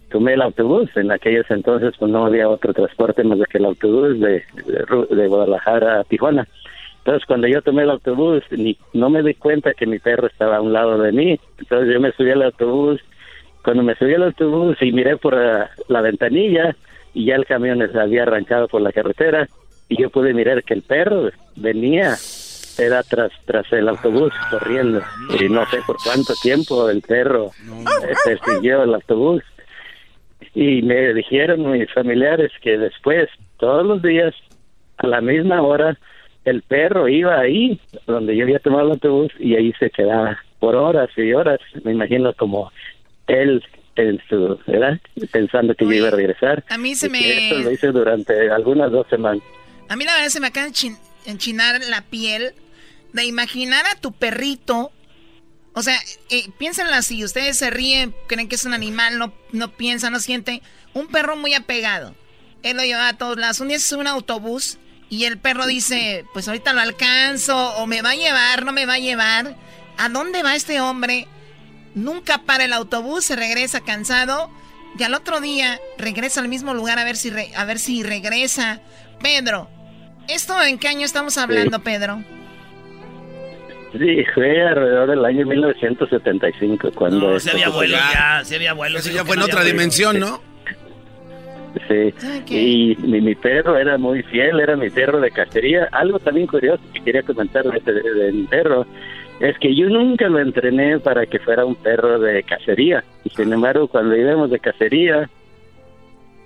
tomé 0.09 0.35
el 0.35 0.41
autobús. 0.41 0.89
En 0.95 1.11
aquellos 1.11 1.45
entonces, 1.49 1.93
pues 1.99 2.09
no 2.09 2.25
había 2.25 2.47
otro 2.47 2.73
transporte 2.73 3.25
más 3.25 3.39
que 3.49 3.57
el 3.57 3.65
autobús 3.65 4.21
de, 4.21 4.41
de 5.09 5.27
Guadalajara 5.27 5.99
a 5.99 6.03
Tijuana. 6.05 6.47
Entonces, 7.05 7.25
cuando 7.27 7.47
yo 7.47 7.61
tomé 7.61 7.83
el 7.83 7.89
autobús, 7.89 8.43
ni, 8.51 8.77
no 8.93 9.09
me 9.09 9.21
di 9.23 9.33
cuenta 9.33 9.73
que 9.73 9.85
mi 9.85 9.99
perro 9.99 10.27
estaba 10.27 10.57
a 10.57 10.61
un 10.61 10.71
lado 10.71 10.97
de 10.97 11.11
mí. 11.11 11.37
Entonces, 11.57 11.93
yo 11.93 11.99
me 11.99 12.13
subí 12.13 12.31
al 12.31 12.43
autobús. 12.43 13.01
Cuando 13.61 13.83
me 13.83 13.95
subí 13.95 14.13
al 14.13 14.23
autobús 14.23 14.77
y 14.81 14.93
miré 14.93 15.17
por 15.17 15.35
ah, 15.35 15.69
la 15.89 15.99
ventanilla, 15.99 16.77
y 17.13 17.25
ya 17.25 17.35
el 17.35 17.45
camión 17.45 17.85
se 17.91 17.99
había 17.99 18.23
arrancado 18.23 18.69
por 18.69 18.81
la 18.81 18.93
carretera, 18.93 19.49
y 19.89 20.01
yo 20.01 20.09
pude 20.09 20.33
mirar 20.33 20.63
que 20.63 20.73
el 20.73 20.81
perro 20.81 21.29
venía, 21.57 22.15
era 22.77 23.03
tras, 23.03 23.31
tras 23.45 23.71
el 23.73 23.89
autobús 23.89 24.31
corriendo. 24.49 25.01
Y 25.37 25.49
no 25.49 25.65
sé 25.65 25.79
por 25.85 25.97
cuánto 26.01 26.33
tiempo 26.41 26.89
el 26.89 27.01
perro 27.01 27.51
eh, 28.07 28.13
persiguió 28.23 28.83
el 28.83 28.93
autobús. 28.93 29.43
Y 30.55 30.81
me 30.83 31.13
dijeron 31.13 31.69
mis 31.69 31.91
familiares 31.91 32.51
que 32.61 32.77
después, 32.77 33.27
todos 33.57 33.85
los 33.85 34.01
días, 34.01 34.33
a 34.97 35.07
la 35.07 35.19
misma 35.19 35.61
hora, 35.61 35.97
el 36.45 36.61
perro 36.61 37.07
iba 37.07 37.39
ahí, 37.39 37.79
donde 38.07 38.35
yo 38.35 38.43
había 38.43 38.59
tomado 38.59 38.85
el 38.85 38.91
autobús, 38.91 39.31
y 39.39 39.55
ahí 39.55 39.73
se 39.79 39.89
quedaba 39.89 40.37
por 40.59 40.75
horas 40.75 41.09
y 41.17 41.33
horas. 41.33 41.59
Me 41.83 41.91
imagino 41.91 42.33
como 42.33 42.71
él 43.27 43.63
en 43.95 44.19
su, 44.27 44.59
¿verdad? 44.67 44.99
Pensando 45.31 45.75
que 45.75 45.85
yo 45.85 45.91
iba 45.93 46.07
a 46.07 46.11
regresar. 46.11 46.63
A 46.69 46.77
mí 46.77 46.95
se 46.95 47.07
Y 47.07 47.09
me- 47.09 47.63
lo 47.63 47.71
hice 47.71 47.87
durante 47.87 48.49
algunas 48.49 48.91
dos 48.91 49.07
semanas. 49.09 49.43
A 49.89 49.95
mí 49.95 50.03
la 50.05 50.13
verdad 50.15 50.29
se 50.29 50.39
me 50.39 50.47
acaba 50.47 50.65
de 50.65 50.71
enchin- 50.73 50.97
enchinar 51.25 51.79
la 51.89 52.01
piel 52.01 52.53
de 53.13 53.25
imaginar 53.25 53.85
a 53.85 53.99
tu 53.99 54.11
perrito. 54.11 54.91
O 55.75 55.81
sea, 55.81 55.97
eh, 56.29 56.49
piénsenlo 56.57 56.93
así, 56.93 57.23
ustedes 57.23 57.57
se 57.57 57.69
ríen, 57.69 58.13
creen 58.27 58.47
que 58.47 58.55
es 58.55 58.65
un 58.65 58.73
animal, 58.73 59.17
no, 59.19 59.33
no 59.51 59.71
piensan, 59.71 60.13
no 60.13 60.19
sienten. 60.19 60.61
Un 60.93 61.07
perro 61.07 61.35
muy 61.35 61.53
apegado. 61.53 62.15
Él 62.63 62.77
lo 62.77 62.83
llevaba 62.83 63.09
a 63.09 63.17
todos 63.17 63.37
lados. 63.37 63.59
Un 63.59 63.67
día 63.69 63.77
a 63.77 63.97
un 63.97 64.07
autobús 64.07 64.77
y 65.15 65.25
el 65.25 65.37
perro 65.37 65.65
dice, 65.67 66.25
pues 66.33 66.47
ahorita 66.47 66.73
lo 66.73 66.81
alcanzo, 66.81 67.75
o 67.77 67.85
me 67.87 68.01
va 68.01 68.11
a 68.11 68.15
llevar, 68.15 68.65
no 68.65 68.71
me 68.71 68.85
va 68.85 68.93
a 68.95 68.99
llevar. 68.99 69.55
¿A 69.97 70.09
dónde 70.09 70.41
va 70.43 70.55
este 70.55 70.79
hombre? 70.81 71.27
Nunca 71.95 72.39
para 72.39 72.65
el 72.65 72.73
autobús, 72.73 73.25
se 73.25 73.35
regresa 73.35 73.81
cansado 73.81 74.49
y 74.97 75.03
al 75.03 75.13
otro 75.13 75.39
día 75.41 75.79
regresa 75.97 76.39
al 76.41 76.47
mismo 76.47 76.73
lugar 76.73 76.97
a 76.99 77.03
ver 77.03 77.15
si, 77.15 77.29
re- 77.29 77.51
a 77.55 77.65
ver 77.65 77.77
si 77.79 78.01
regresa. 78.03 78.81
Pedro, 79.21 79.69
¿esto 80.27 80.61
en 80.63 80.79
qué 80.79 80.87
año 80.87 81.05
estamos 81.05 81.37
hablando, 81.37 81.79
Pedro? 81.83 82.23
Sí, 83.93 84.23
fue 84.33 84.67
alrededor 84.67 85.09
del 85.11 85.23
año 85.23 85.45
1975 85.45 86.91
cuando... 86.95 87.33
No, 87.33 87.39
se 87.39 87.51
había 87.51 87.67
abuelo 87.67 87.95
ya, 87.95 88.41
se 88.43 88.55
había 88.55 88.71
abuelo. 88.71 88.97
Eso 88.97 89.11
ya 89.11 89.23
fue 89.23 89.35
en 89.35 89.43
otra 89.43 89.63
dimensión. 89.63 90.19
¿no? 90.19 90.41
Sí, 91.87 92.13
y 92.55 92.97
mi, 93.07 93.21
mi 93.21 93.35
perro 93.35 93.77
era 93.77 93.97
muy 93.97 94.21
fiel, 94.23 94.59
era 94.59 94.75
mi 94.75 94.89
perro 94.89 95.19
de 95.19 95.31
cacería. 95.31 95.87
Algo 95.91 96.19
también 96.19 96.47
curioso 96.47 96.81
que 96.93 97.01
quería 97.03 97.23
comentar 97.23 97.63
de, 97.63 97.79
de- 97.93 98.13
de 98.13 98.31
mi 98.31 98.43
perro 98.43 98.85
es 99.39 99.57
que 99.59 99.75
yo 99.75 99.89
nunca 99.89 100.29
lo 100.29 100.39
entrené 100.39 100.99
para 100.99 101.25
que 101.25 101.39
fuera 101.39 101.65
un 101.65 101.75
perro 101.75 102.19
de 102.19 102.43
cacería. 102.43 103.03
Y 103.25 103.29
sin 103.31 103.51
embargo, 103.51 103.87
cuando 103.87 104.15
íbamos 104.15 104.51
de 104.51 104.59
cacería, 104.59 105.29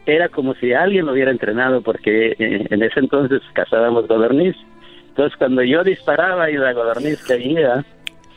era 0.05 0.29
como 0.29 0.53
si 0.55 0.71
alguien 0.73 1.05
lo 1.05 1.11
hubiera 1.11 1.31
entrenado, 1.31 1.81
porque 1.81 2.35
eh, 2.39 2.65
en 2.69 2.81
ese 2.83 2.99
entonces 3.01 3.41
cazábamos 3.53 4.07
godorniz. 4.07 4.55
Entonces, 5.09 5.37
cuando 5.37 5.63
yo 5.63 5.83
disparaba 5.83 6.49
y 6.49 6.55
la 6.55 6.71
godorniz 6.73 7.21
caía, 7.27 7.83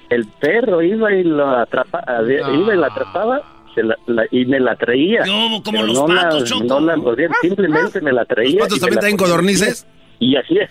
el 0.09 0.27
perro 0.41 0.83
iba 0.83 1.13
y 1.15 1.23
lo 1.23 1.49
atrapa, 1.49 2.03
iba 2.27 2.75
y 2.75 2.79
la 2.79 2.89
atrapaba 2.89 3.43
se 3.75 3.83
la- 3.83 3.97
la- 4.07 4.27
y 4.31 4.45
me 4.47 4.61
la 4.61 4.77
traía. 4.77 5.25
Yo, 5.25 5.61
como 5.65 5.83
los 5.83 5.95
no 5.95 6.07
patos, 6.07 6.41
la, 6.43 6.47
Choco. 6.47 6.65
no 6.65 6.81
la 6.81 6.97
mordía, 6.97 7.29
simplemente 7.41 8.01
me 8.01 8.13
la 8.13 8.25
traía. 8.25 8.51
¿Los 8.53 8.61
patos 8.69 8.81
también 8.81 9.01
traen 9.01 9.17
codornices? 9.17 9.87
Y 10.23 10.37
así 10.37 10.59
es, 10.59 10.71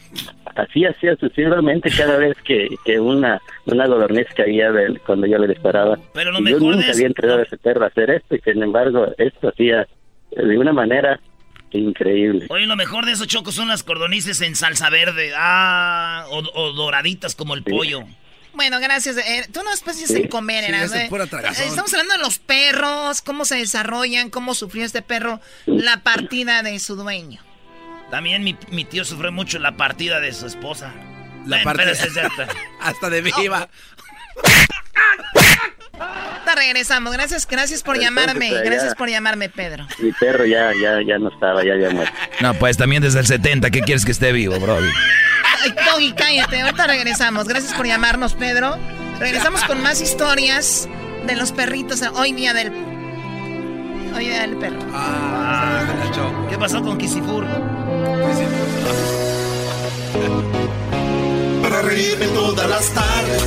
así 0.56 0.86
hacía 0.86 1.16
sucesivamente 1.16 1.90
cada 1.98 2.18
vez 2.18 2.38
que, 2.44 2.68
que 2.86 3.00
una, 3.00 3.42
una 3.66 3.88
codorniz 3.88 4.28
caía 4.36 4.72
de 4.72 4.86
él 4.86 5.02
cuando 5.06 5.26
yo 5.26 5.40
le 5.40 5.48
disparaba. 5.48 5.98
Pero 6.14 6.32
lo 6.32 6.38
Y 6.40 6.44
yo 6.52 6.56
mejor 6.58 6.60
de 6.60 6.76
nunca 6.76 6.86
eso- 6.90 6.98
había 6.98 7.08
entrenado 7.08 7.40
a 7.40 7.44
ese 7.44 7.58
perro 7.58 7.84
a 7.84 7.88
hacer 7.88 8.12
esto 8.12 8.36
y 8.36 8.40
sin 8.42 8.62
embargo 8.62 9.08
esto 9.18 9.48
hacía 9.50 9.88
de 10.32 10.58
una 10.58 10.72
manera 10.72 11.20
increíble. 11.72 12.46
Oye, 12.50 12.66
lo 12.68 12.76
mejor 12.76 13.06
de 13.06 13.14
esos 13.14 13.28
chocos 13.28 13.56
son 13.56 13.68
las 13.68 13.84
cordonices 13.84 14.42
en 14.42 14.56
salsa 14.56 14.90
verde. 14.90 15.32
Ah, 15.36 16.26
o, 16.32 16.40
o 16.54 16.74
doraditas 16.74 17.36
como 17.36 17.54
el 17.56 17.64
pollo. 17.64 18.02
Bueno, 18.54 18.80
gracias. 18.80 19.18
eh, 19.18 19.48
tú 19.54 19.62
no 19.64 19.72
después 19.72 19.98
dices 19.98 20.16
Sí. 20.16 20.24
en 20.24 20.28
comer, 20.30 20.66
Sí, 20.66 20.98
es 20.98 21.10
pura. 21.10 21.26
Eh, 21.26 21.28
Estamos 21.66 21.94
hablando 21.94 22.14
de 22.14 22.20
los 22.20 22.40
perros, 22.40 23.22
cómo 23.22 23.46
se 23.46 23.56
desarrollan, 23.58 24.30
cómo 24.30 24.54
sufrió 24.54 24.86
este 24.86 25.02
perro 25.02 25.40
la 25.66 26.02
partida 26.02 26.62
de 26.64 26.78
su 26.80 26.96
dueño. 26.96 27.42
También 28.12 28.44
mi, 28.44 28.58
mi 28.72 28.86
tío 28.86 29.06
sufrió 29.06 29.32
mucho 29.32 29.60
la 29.60 29.78
partida 29.78 30.20
de 30.20 30.34
su 30.34 30.48
esposa. 30.48 30.92
La 31.46 31.58
Ven, 31.58 31.64
partida-. 31.64 31.94
Hasta 32.82 33.10
de 33.10 33.22
viva. 33.22 33.70
Te 36.46 36.56
regresamos. 36.56 37.14
Gracias, 37.14 37.46
gracias 37.48 37.84
por 37.84 38.00
llamarme. 38.00 38.50
allá- 38.50 38.62
Gracias 38.64 38.96
por 38.96 39.10
llamarme, 39.10 39.50
Pedro. 39.50 39.86
Mi 40.00 40.12
perro 40.14 40.46
ya, 40.46 40.72
ya, 40.82 41.02
ya 41.06 41.20
no 41.20 41.30
estaba, 41.30 41.64
ya 41.64 41.74
había 41.74 41.90
muerto. 41.92 42.14
No, 42.40 42.54
pues 42.56 42.78
también 42.78 43.02
desde 43.02 43.20
el 43.20 43.28
70, 43.28 43.70
¿qué 43.70 43.82
quieres 43.82 44.06
que 44.06 44.12
esté 44.12 44.32
vivo, 44.32 44.60
Brody? 44.60 44.90
Ay, 45.64 45.73
Doggy, 45.91 46.14
cállate. 46.14 46.61
Ahorita 46.61 46.88
regresamos. 46.88 47.48
Gracias 47.48 47.73
por 47.73 47.86
llamarnos, 47.86 48.34
Pedro. 48.34 48.77
Regresamos 49.19 49.64
con 49.65 49.81
más 49.81 50.02
historias 50.02 50.88
de 51.26 51.36
los 51.36 51.52
perritos. 51.52 52.02
Hoy 52.15 52.34
día 52.34 52.53
del. 52.53 52.72
Hoy 54.15 54.26
día 54.26 54.41
del 54.41 54.57
perro. 54.57 54.80
Ah, 54.94 55.84
¿Qué 56.49 56.57
pasó 56.57 56.81
con 56.81 56.98
Kisifur? 56.98 57.45
Para 61.61 61.81
reírme 61.84 62.26
todas 62.27 62.68
las 62.68 62.90
tardes 62.90 63.44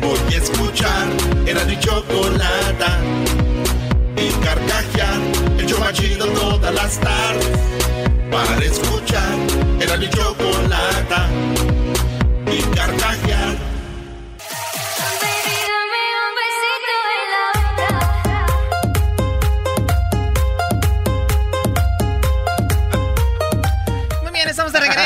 Voy 0.00 0.34
a 0.34 0.38
escuchar 0.38 1.08
Era 1.46 1.64
mi 1.64 1.78
chocolata 1.78 2.98
Y 4.16 4.30
carcajear 4.44 5.20
El 5.58 5.66
show 5.66 5.80
más 5.80 5.92
chido 5.92 6.26
todas 6.26 6.72
las 6.74 6.98
tardes 7.00 7.48
Para 8.30 8.64
escuchar 8.64 9.34
Era 9.80 9.96
mi 9.96 10.08
chocolata 10.08 11.21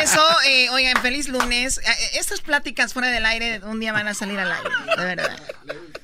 eso, 0.07 0.25
eh, 0.47 0.71
oigan, 0.71 1.03
feliz 1.03 1.29
lunes. 1.29 1.79
Eh, 1.79 1.83
eh, 1.87 2.11
estas 2.15 2.41
pláticas 2.41 2.93
fuera 2.93 3.09
del 3.09 3.27
aire 3.27 3.61
un 3.65 3.81
día 3.81 3.93
van 3.93 4.07
a 4.07 4.15
salir 4.15 4.39
al 4.39 4.53
aire, 4.53 4.71
de 4.97 5.05
verdad. 5.05 5.37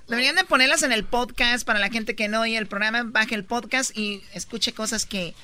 Deberían 0.08 0.34
de 0.34 0.42
ponerlas 0.42 0.82
en 0.82 0.90
el 0.90 1.04
podcast 1.04 1.64
para 1.64 1.78
la 1.78 1.88
gente 1.88 2.16
que 2.16 2.26
no 2.26 2.40
oye 2.40 2.56
el 2.58 2.66
programa, 2.66 3.04
baje 3.04 3.36
el 3.36 3.44
podcast 3.44 3.96
y 3.96 4.24
escuche 4.34 4.72
cosas 4.72 5.06
que 5.06 5.34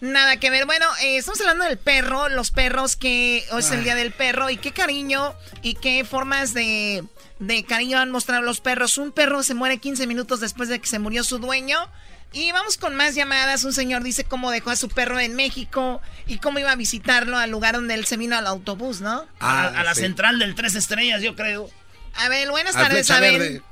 nada 0.00 0.36
que 0.38 0.50
ver. 0.50 0.66
Bueno, 0.66 0.84
eh, 1.00 1.18
estamos 1.18 1.40
hablando 1.42 1.64
del 1.64 1.78
perro, 1.78 2.28
los 2.28 2.50
perros 2.50 2.96
que 2.96 3.44
hoy 3.52 3.60
es 3.60 3.70
el 3.70 3.84
día 3.84 3.94
del 3.94 4.10
perro 4.10 4.50
y 4.50 4.56
qué 4.56 4.72
cariño 4.72 5.34
y 5.62 5.74
qué 5.74 6.04
formas 6.04 6.54
de, 6.54 7.04
de 7.38 7.64
cariño 7.64 7.98
han 7.98 8.10
mostrado 8.10 8.42
los 8.42 8.60
perros. 8.60 8.98
Un 8.98 9.12
perro 9.12 9.44
se 9.44 9.54
muere 9.54 9.78
15 9.78 10.08
minutos 10.08 10.40
después 10.40 10.68
de 10.68 10.80
que 10.80 10.88
se 10.88 10.98
murió 10.98 11.22
su 11.22 11.38
dueño. 11.38 11.88
Y 12.34 12.50
vamos 12.52 12.78
con 12.78 12.94
más 12.94 13.14
llamadas. 13.14 13.64
Un 13.64 13.72
señor 13.72 14.02
dice 14.02 14.24
cómo 14.24 14.50
dejó 14.50 14.70
a 14.70 14.76
su 14.76 14.88
perro 14.88 15.18
en 15.20 15.34
México 15.34 16.00
y 16.26 16.38
cómo 16.38 16.58
iba 16.58 16.70
a 16.72 16.76
visitarlo 16.76 17.36
al 17.36 17.50
lugar 17.50 17.74
donde 17.74 17.94
él 17.94 18.04
se 18.06 18.16
vino 18.16 18.36
al 18.36 18.46
autobús, 18.46 19.00
¿no? 19.00 19.24
a, 19.40 19.66
a 19.68 19.84
la 19.84 19.94
central 19.94 20.38
del 20.38 20.54
Tres 20.54 20.74
Estrellas, 20.74 21.22
yo 21.22 21.34
creo. 21.34 21.68
Abel, 22.14 22.50
buenas 22.50 22.74
tardes, 22.74 23.10
Abel. 23.10 23.38
Verde. 23.38 23.62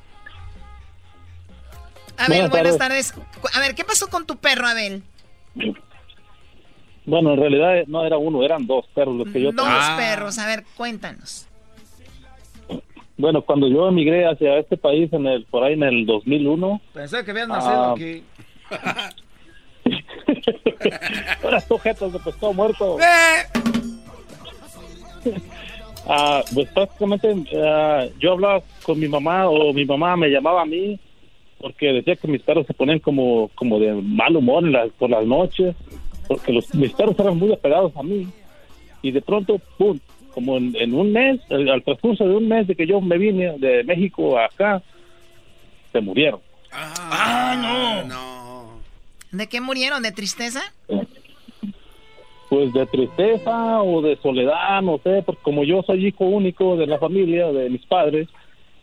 Abel, 2.19 2.29
Buenas 2.29 2.51
buenas 2.51 2.79
tardes. 2.79 3.15
A 3.55 3.61
ver, 3.61 3.75
¿qué 3.75 3.85
pasó 3.85 4.09
con 4.09 4.27
tu 4.27 4.37
perro, 4.37 4.67
Abel? 4.67 5.03
Bueno, 7.07 7.33
en 7.33 7.41
realidad 7.41 7.85
no 7.87 8.05
era 8.05 8.19
uno, 8.19 8.43
eran 8.43 8.67
dos 8.67 8.85
perros 8.95 9.17
los 9.17 9.29
que 9.33 9.41
yo 9.41 9.53
Dos 9.53 9.67
perros. 9.97 10.39
A 10.39 10.47
ver, 10.47 10.65
cuéntanos. 10.77 11.47
Bueno, 13.17 13.43
cuando 13.43 13.69
yo 13.69 13.89
emigré 13.89 14.27
hacia 14.27 14.59
este 14.59 14.77
país 14.77 15.13
en 15.13 15.27
el 15.27 15.45
por 15.45 15.65
ahí 15.65 15.75
en 15.75 15.83
el 15.83 16.07
2001, 16.07 16.81
Pensé 16.95 17.25
que 17.25 17.31
habías 17.33 17.49
nacido 17.49 17.85
Ah. 17.85 17.93
aquí. 17.93 18.23
Ahora 21.43 21.61
tú, 21.61 21.79
jetas 21.79 22.13
de 22.13 22.19
pescado 22.19 22.53
muerto. 22.53 22.97
Ah, 26.07 26.43
pues 26.55 26.69
prácticamente 26.71 27.35
ah, 27.63 28.07
yo 28.19 28.33
hablaba 28.33 28.63
con 28.85 28.99
mi 28.99 29.07
mamá 29.09 29.49
o 29.49 29.73
mi 29.73 29.85
mamá 29.85 30.17
me 30.17 30.29
llamaba 30.29 30.63
a 30.63 30.67
mí 30.67 30.99
porque 31.61 31.93
decía 31.93 32.17
que 32.17 32.27
mis 32.27 32.43
perros 32.43 32.67
se 32.67 32.73
ponían 32.75 32.99
como, 33.01 33.51
como 33.55 33.79
de 33.79 33.93
mal 33.93 34.35
humor 34.35 34.65
en 34.65 34.73
las- 34.73 34.91
por 34.93 35.11
las 35.11 35.27
noches, 35.27 35.77
porque 36.27 36.53
los, 36.53 36.75
mis 36.75 36.93
perros 36.95 37.15
eran 37.19 37.37
muy 37.37 37.53
apegados 37.53 37.95
a 37.97 38.03
mí. 38.03 38.27
Y 39.03 39.11
de 39.11 39.21
pronto, 39.21 39.61
¡pum! 39.77 39.99
Como 40.33 40.57
en, 40.57 40.75
en 40.77 40.95
un 40.95 41.13
mes, 41.13 41.39
al 41.51 41.69
al 41.69 41.83
transcurso 41.83 42.27
de 42.27 42.35
un 42.37 42.49
mes 42.49 42.67
de 42.67 42.75
que 42.75 42.87
yo 42.87 43.01
me 43.03 43.19
vine 43.19 43.59
de 43.59 43.85
México 43.85 44.39
a 44.39 44.47
acá, 44.47 44.81
se 45.93 46.01
murieron. 46.01 46.41
Ah, 46.73 48.05
no. 48.09 48.40
¿De 49.33 49.49
qué 49.49 49.61
murieron? 49.61 50.03
¿De 50.03 50.13
tristeza? 50.13 50.61
pues 52.51 52.73
de 52.73 52.85
tristeza 52.87 53.81
o 53.81 54.03
de 54.03 54.17
soledad, 54.17 54.83
no 54.83 54.99
sé, 54.99 55.23
porque 55.25 55.41
como 55.41 55.63
yo 55.63 55.83
soy 55.85 56.09
hijo 56.09 56.25
único 56.25 56.77
de 56.77 56.89
la 56.89 56.99
familia, 56.99 57.53
de 57.53 57.71
mis 57.71 57.87
padres, 57.87 58.29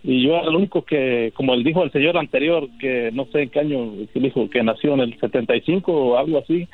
y 0.04 0.24
yo 0.24 0.38
era 0.38 0.48
el 0.48 0.56
único 0.56 0.84
que, 0.84 1.34
como 1.36 1.54
él 1.54 1.66
dijo 1.66 1.84
el 1.84 1.92
señor 1.92 2.18
anterior, 2.18 2.70
que 2.80 3.12
no 3.12 3.26
sé 3.26 3.42
en 3.42 3.50
qué 3.50 3.60
año, 3.60 3.92
dijo 4.14 4.50
que 4.50 4.64
nació 4.64 4.94
en 4.94 5.02
el 5.02 5.20
75 5.20 5.92
o 5.92 6.18
algo 6.18 6.38
así, 6.38 6.66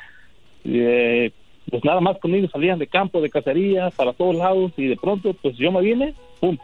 eh, 0.66 1.32
pues 1.68 1.84
nada 1.84 2.00
más 2.00 2.16
conmigo 2.18 2.46
salían 2.48 2.78
de 2.78 2.86
campo, 2.86 3.20
de 3.20 3.28
cacería, 3.28 3.90
para 3.90 4.12
todos 4.12 4.36
lados, 4.36 4.70
y 4.76 4.86
de 4.86 4.96
pronto, 4.96 5.34
pues 5.42 5.56
yo 5.56 5.72
me 5.72 5.80
vine, 5.80 6.14
¡pum! 6.38 6.56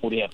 murieron. 0.00 0.30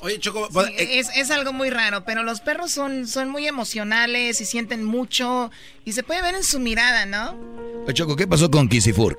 Oye, 0.00 0.18
Choco, 0.18 0.48
Sí, 0.50 0.74
es, 0.76 1.08
es 1.14 1.30
algo 1.30 1.52
muy 1.52 1.70
raro, 1.70 2.04
pero 2.04 2.22
los 2.22 2.40
perros 2.40 2.70
son, 2.70 3.06
son 3.06 3.28
muy 3.28 3.46
emocionales 3.46 4.40
y 4.40 4.44
sienten 4.44 4.84
mucho 4.84 5.50
y 5.84 5.92
se 5.92 6.02
puede 6.02 6.22
ver 6.22 6.34
en 6.34 6.44
su 6.44 6.58
mirada, 6.58 7.06
¿no? 7.06 7.38
Oye, 7.84 7.94
Choco, 7.94 8.16
¿qué 8.16 8.26
pasó 8.26 8.50
con 8.50 8.68
Kisifur? 8.68 9.18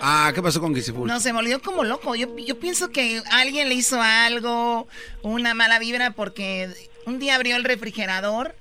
Ah, 0.00 0.32
¿qué 0.34 0.42
pasó 0.42 0.60
con 0.60 0.74
Kisifur? 0.74 1.06
No, 1.06 1.20
se 1.20 1.32
volvió 1.32 1.60
como 1.62 1.84
loco. 1.84 2.14
Yo, 2.14 2.36
yo 2.38 2.58
pienso 2.58 2.90
que 2.90 3.22
alguien 3.30 3.68
le 3.68 3.74
hizo 3.74 4.00
algo, 4.00 4.88
una 5.22 5.54
mala 5.54 5.78
vibra, 5.78 6.12
porque 6.12 6.70
un 7.06 7.18
día 7.18 7.36
abrió 7.36 7.56
el 7.56 7.64
refrigerador 7.64 8.56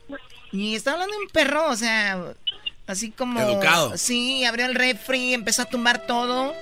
y 0.52 0.76
estaba 0.76 0.96
hablando 0.96 1.16
de 1.18 1.24
un 1.24 1.30
perro, 1.30 1.70
o 1.70 1.76
sea, 1.76 2.34
así 2.88 3.12
como... 3.12 3.40
Educado. 3.40 3.98
Sí, 3.98 4.46
abrió 4.46 4.66
el 4.66 4.76
refri, 4.76 5.34
empezó 5.34 5.64
a 5.64 5.66
tumbar 5.66 6.06
todo 6.06 6.54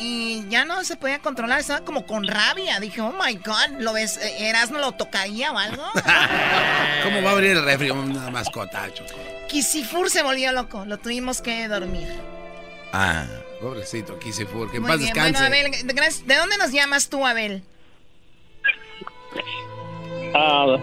y 0.00 0.48
ya 0.48 0.64
no 0.64 0.82
se 0.82 0.96
podía 0.96 1.18
controlar, 1.20 1.60
estaba 1.60 1.84
como 1.84 2.06
con 2.06 2.26
rabia. 2.26 2.80
Dije, 2.80 3.00
oh 3.02 3.12
my 3.12 3.34
God, 3.34 3.80
¿lo 3.80 3.92
ves? 3.92 4.16
Eh, 4.16 4.48
¿Erasmo 4.48 4.78
lo 4.78 4.92
tocaría 4.92 5.52
o 5.52 5.58
algo? 5.58 5.82
¿Cómo 7.04 7.22
va 7.22 7.30
a 7.30 7.32
abrir 7.34 7.50
el 7.52 7.64
refri 7.64 7.90
una 7.90 8.30
mascota, 8.30 8.92
Choco? 8.94 9.10
Kisifur 9.48 10.08
se 10.10 10.22
volvió 10.22 10.52
loco, 10.52 10.84
lo 10.86 10.98
tuvimos 10.98 11.42
que 11.42 11.68
dormir. 11.68 12.08
Ah, 12.92 13.26
pobrecito 13.60 14.18
Kisifur, 14.18 14.70
que 14.70 14.78
en 14.78 14.84
paz 14.84 14.98
bien, 14.98 15.12
descanse. 15.12 15.32
bueno, 15.32 15.46
Abel, 15.46 15.94
gracias. 15.94 16.26
¿de 16.26 16.36
dónde 16.36 16.56
nos 16.56 16.72
llamas 16.72 17.08
tú, 17.08 17.26
Abel? 17.26 17.62
Ah, 20.34 20.76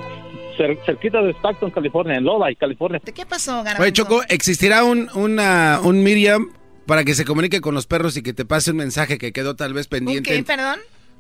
cer- 0.58 0.78
cerquita 0.86 1.22
de 1.22 1.32
Stockton, 1.34 1.72
California, 1.72 2.16
en 2.18 2.24
Lodi, 2.24 2.56
California. 2.56 3.00
¿De 3.04 3.14
qué 3.14 3.26
pasó, 3.26 3.58
Garbanzo? 3.64 3.82
Oye, 3.84 3.94
Choco, 3.94 4.22
¿existirá 4.30 4.84
un, 4.84 5.10
una, 5.16 5.80
un 5.84 6.04
Miriam 6.04 6.52
para 6.88 7.04
que 7.04 7.14
se 7.14 7.26
comunique 7.26 7.62
con 7.62 7.76
los 7.76 7.86
perros 7.86 8.18
y 8.18 8.24
que 8.24 8.34
te 8.34 8.46
pase 8.46 8.72
un 8.72 8.78
mensaje 8.78 9.18
que 9.20 9.32
quedó 9.32 9.56
tal 9.56 9.74
vez 9.74 9.86
¿Un 9.88 9.92
pendiente? 9.92 10.32
qué, 10.36 10.44
perdón? 10.44 10.80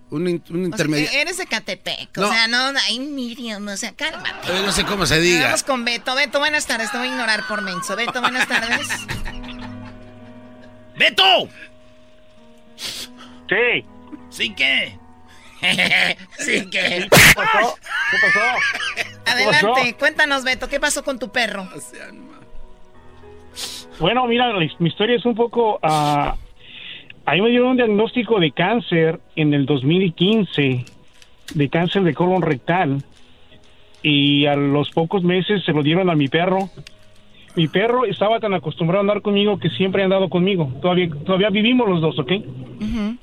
Un, 0.10 0.28
in- 0.30 0.44
un 0.50 0.56
O 0.56 0.60
sea, 0.60 0.66
intermedio. 0.68 1.10
e- 1.12 1.22
eres 1.22 1.38
de 1.38 1.46
Catepec, 1.46 2.18
o 2.18 2.22
No. 2.22 2.32
sea, 2.32 2.48
no, 2.48 2.58
ay, 2.88 3.00
Miriam, 3.00 3.68
o 3.68 3.76
sea, 3.76 3.94
cálmate. 3.94 4.48
No 4.66 4.72
sé 4.72 4.86
cómo 4.86 5.06
se 5.06 5.20
diga. 5.20 5.46
Vamos 5.48 5.64
con 5.64 5.84
Beto. 5.84 6.16
Beto, 6.16 6.40
buenas 6.40 6.66
tardes, 6.66 6.90
te 6.92 6.98
voy 6.98 7.08
a 7.08 7.12
ignorar 7.12 7.46
por 7.48 7.62
menso. 7.62 7.96
Beto, 7.98 8.22
buenas 8.22 8.48
tardes. 8.48 8.88
¡Beto! 10.98 11.50
Sí. 12.78 13.86
¿Sí 14.30 14.54
qué? 14.56 14.98
sí 16.40 16.70
que. 16.70 17.08
¿Qué 17.10 17.34
pasó? 17.36 17.78
¿Qué 18.12 18.18
pasó? 18.22 19.10
Adelante, 19.26 19.96
cuéntanos, 20.00 20.44
Beto, 20.44 20.70
¿qué 20.70 20.80
pasó 20.80 21.04
con 21.04 21.20
tu 21.20 21.32
perro? 21.32 21.70
Bueno, 24.00 24.28
mira, 24.28 24.52
mi 24.80 24.90
historia 24.90 25.16
es 25.16 25.26
un 25.26 25.36
poco... 25.36 25.80
ah, 25.82 26.36
a 27.26 27.34
mí 27.34 27.42
me 27.42 27.50
dieron 27.50 27.70
un 27.70 27.78
diagnóstico 27.78 28.40
de 28.40 28.52
cáncer 28.52 29.20
en 29.36 29.54
el 29.54 29.66
2015, 29.66 30.86
de 31.56 31.70
cáncer 31.70 32.04
de 32.04 32.14
colon 32.14 32.42
rectal, 32.42 33.04
y 34.02 34.46
a 34.46 34.56
los 34.56 34.92
pocos 34.92 35.24
meses 35.24 35.62
se 35.66 35.74
lo 35.74 35.84
dieron 35.84 36.10
a 36.10 36.16
mi 36.16 36.30
perro. 36.30 36.70
Mi 37.56 37.68
perro 37.68 38.06
estaba 38.06 38.40
tan 38.40 38.54
acostumbrado 38.54 39.00
a 39.00 39.02
andar 39.02 39.22
conmigo 39.22 39.60
que 39.60 39.70
siempre 39.72 40.04
ha 40.04 40.06
andado 40.06 40.30
conmigo. 40.30 40.72
Todavía, 40.82 41.10
todavía 41.26 41.50
vivimos 41.50 41.90
los 41.90 42.00
dos, 42.02 42.20
¿ok? 42.20 42.32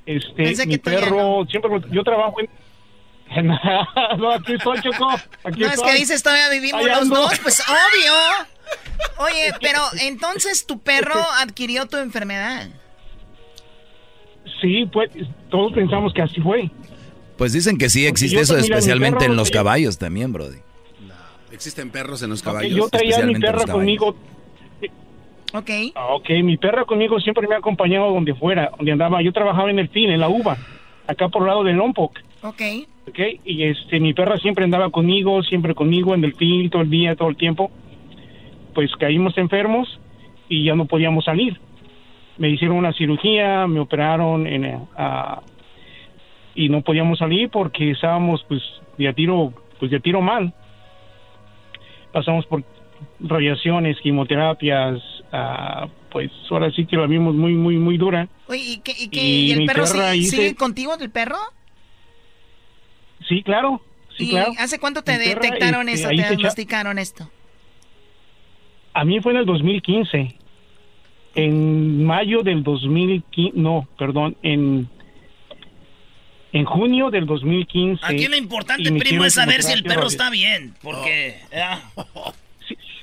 Este, 0.04 0.66
mi 0.66 0.76
perro, 0.78 1.46
siempre 1.48 1.70
yo 1.90 2.02
trabajo 2.02 2.40
en... 2.40 3.46
no, 3.46 4.30
aquí 4.32 4.52
estoy, 4.54 4.80
Choco. 4.82 5.08
Aquí 5.44 5.60
No, 5.60 5.66
es 5.68 5.80
que 5.80 5.94
dices 5.94 6.22
todavía 6.22 6.50
vivimos 6.50 6.80
Ahí 6.82 6.88
los 6.88 7.02
ando. 7.02 7.16
dos, 7.16 7.38
pues 7.38 7.64
obvio. 7.66 8.12
Oye, 9.18 9.52
pero 9.60 9.80
entonces 10.02 10.66
tu 10.66 10.78
perro 10.78 11.20
adquirió 11.40 11.86
tu 11.86 11.96
enfermedad. 11.96 12.68
Sí, 14.60 14.88
pues 14.92 15.10
todos 15.50 15.72
pensamos 15.72 16.12
que 16.12 16.22
así 16.22 16.40
fue. 16.40 16.70
Pues 17.36 17.52
dicen 17.52 17.78
que 17.78 17.88
sí 17.88 18.06
existe 18.06 18.40
eso, 18.40 18.56
especialmente 18.56 19.20
perro, 19.20 19.32
en 19.32 19.36
los 19.36 19.48
eh, 19.48 19.52
caballos 19.52 19.98
también, 19.98 20.32
Brody. 20.32 20.58
Existen 21.52 21.90
perros 21.90 22.22
en 22.22 22.30
los 22.30 22.42
caballos. 22.42 22.76
yo 22.76 22.88
traía 22.88 23.18
a 23.18 23.22
mi 23.22 23.34
perra 23.34 23.52
los 23.52 23.66
caballos. 23.66 23.74
conmigo. 23.74 24.16
Ok. 25.52 25.70
Ok, 26.10 26.30
mi 26.42 26.56
perra 26.56 26.84
conmigo 26.84 27.20
siempre 27.20 27.46
me 27.46 27.54
ha 27.54 27.58
acompañado 27.58 28.12
donde 28.12 28.34
fuera, 28.34 28.72
donde 28.76 28.92
andaba. 28.92 29.22
Yo 29.22 29.32
trabajaba 29.32 29.70
en 29.70 29.78
el 29.78 29.88
fin, 29.88 30.10
en 30.10 30.20
la 30.20 30.28
uva, 30.28 30.58
acá 31.06 31.28
por 31.28 31.42
el 31.42 31.48
lado 31.48 31.62
del 31.64 31.76
Lompoc. 31.76 32.18
Ok. 32.42 32.60
Ok, 33.06 33.18
y 33.44 33.64
este, 33.64 34.00
mi 34.00 34.14
perra 34.14 34.38
siempre 34.38 34.64
andaba 34.64 34.90
conmigo, 34.90 35.42
siempre 35.42 35.74
conmigo 35.74 36.14
en 36.14 36.24
el 36.24 36.34
fin, 36.34 36.70
todo 36.70 36.82
el 36.82 36.90
día, 36.90 37.14
todo 37.14 37.28
el 37.28 37.36
tiempo. 37.36 37.70
Pues 38.74 38.90
caímos 38.96 39.36
enfermos 39.38 40.00
y 40.48 40.64
ya 40.64 40.74
no 40.74 40.86
podíamos 40.86 41.24
salir. 41.24 41.60
Me 42.38 42.48
hicieron 42.50 42.76
una 42.76 42.92
cirugía, 42.92 43.66
me 43.66 43.78
operaron 43.80 44.46
en, 44.46 44.86
ah, 44.96 45.40
y 46.54 46.68
no 46.68 46.82
podíamos 46.82 47.18
salir 47.18 47.48
porque 47.50 47.92
estábamos 47.92 48.44
pues 48.48 48.62
de 48.98 49.08
a 49.08 49.12
tiro, 49.12 49.52
pues 49.78 49.90
de 49.90 49.98
a 49.98 50.00
tiro 50.00 50.20
mal. 50.20 50.52
Pasamos 52.12 52.46
por 52.46 52.62
radiaciones, 53.20 53.98
quimioterapias, 54.00 55.00
ah, 55.32 55.86
pues 56.10 56.30
ahora 56.50 56.70
sí 56.72 56.86
que 56.86 56.96
la 56.96 57.06
vimos 57.06 57.34
muy, 57.34 57.54
muy, 57.54 57.76
muy 57.76 57.96
dura. 57.98 58.28
Oye, 58.48 58.60
¿y, 58.60 58.78
qué, 58.78 58.92
y 58.98 59.08
qué- 59.08 59.20
Y 59.20 59.50
y 59.50 59.52
el 59.52 59.66
perro 59.66 59.84
hice- 59.84 60.36
sigue 60.36 60.54
contigo, 60.56 60.94
el 61.00 61.10
perro? 61.10 61.36
Sí, 63.28 63.42
claro, 63.42 63.80
sí, 64.16 64.24
¿Y 64.26 64.30
claro. 64.30 64.52
hace 64.58 64.78
cuánto 64.78 65.02
te 65.02 65.12
Mi 65.18 65.24
detectaron 65.24 65.88
este, 65.88 66.00
eso, 66.00 66.08
ahí 66.10 66.16
te 66.16 66.22
diagnosticaron 66.28 66.98
esto? 66.98 67.30
A 68.94 69.04
mí 69.04 69.20
fue 69.20 69.32
en 69.32 69.38
el 69.38 69.46
2015. 69.46 70.34
En 71.34 72.04
mayo 72.04 72.42
del 72.42 72.62
2015, 72.62 73.58
no, 73.58 73.88
perdón, 73.98 74.36
en 74.42 74.88
en 76.54 76.64
junio 76.64 77.10
del 77.10 77.26
2015. 77.26 78.00
Aquí 78.06 78.28
lo 78.28 78.36
importante, 78.36 78.90
primo, 78.92 79.24
es 79.24 79.34
saber 79.34 79.62
si 79.64 79.72
el 79.72 79.82
perro 79.82 80.06
está 80.06 80.30
bien. 80.30 80.74
Porque. 80.82 81.40
ah, 81.52 81.80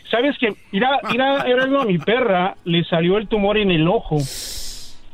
¿Sabes 0.10 0.38
que 0.38 0.56
Mira, 0.72 1.00
mira, 1.12 1.42
a 1.42 1.86
mi 1.86 1.98
perra, 1.98 2.56
le 2.64 2.84
salió 2.86 3.18
el 3.18 3.28
tumor 3.28 3.58
en 3.58 3.72
el 3.72 3.88
ojo. 3.88 4.18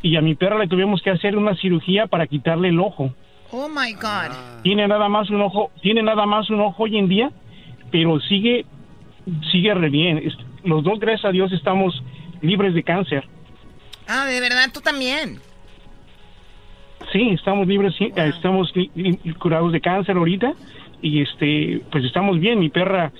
y 0.03 0.15
a 0.15 0.21
mi 0.21 0.35
perra 0.35 0.59
le 0.59 0.67
tuvimos 0.67 1.01
que 1.01 1.09
hacer 1.09 1.35
una 1.35 1.55
cirugía 1.55 2.07
para 2.07 2.27
quitarle 2.27 2.69
el 2.69 2.79
ojo. 2.79 3.13
Oh 3.51 3.67
my 3.69 3.93
God. 3.93 4.61
Tiene 4.61 4.87
nada 4.87 5.09
más 5.09 5.29
un 5.29 5.41
ojo, 5.41 5.71
tiene 5.81 6.03
nada 6.03 6.25
más 6.25 6.49
un 6.49 6.61
ojo 6.61 6.83
hoy 6.83 6.97
en 6.97 7.07
día, 7.07 7.31
pero 7.91 8.19
sigue, 8.19 8.65
sigue 9.51 9.73
re 9.73 9.89
bien. 9.89 10.21
Los 10.67 10.83
dos, 10.83 10.99
gracias 10.99 11.25
a 11.25 11.31
Dios, 11.31 11.51
estamos 11.53 12.03
libres 12.41 12.73
de 12.73 12.83
cáncer. 12.83 13.23
Ah, 14.07 14.25
de 14.25 14.39
verdad, 14.41 14.69
tú 14.73 14.81
también. 14.81 15.39
Sí, 17.11 17.29
estamos 17.29 17.67
libres, 17.67 17.93
estamos 17.99 18.75
li- 18.75 18.91
li- 18.95 19.33
curados 19.35 19.71
de 19.71 19.79
cáncer 19.79 20.17
ahorita 20.17 20.53
y 21.01 21.21
este, 21.21 21.81
pues 21.91 22.03
estamos 22.03 22.37
bien. 22.39 22.59
Mi 22.59 22.69
perra 22.69 23.11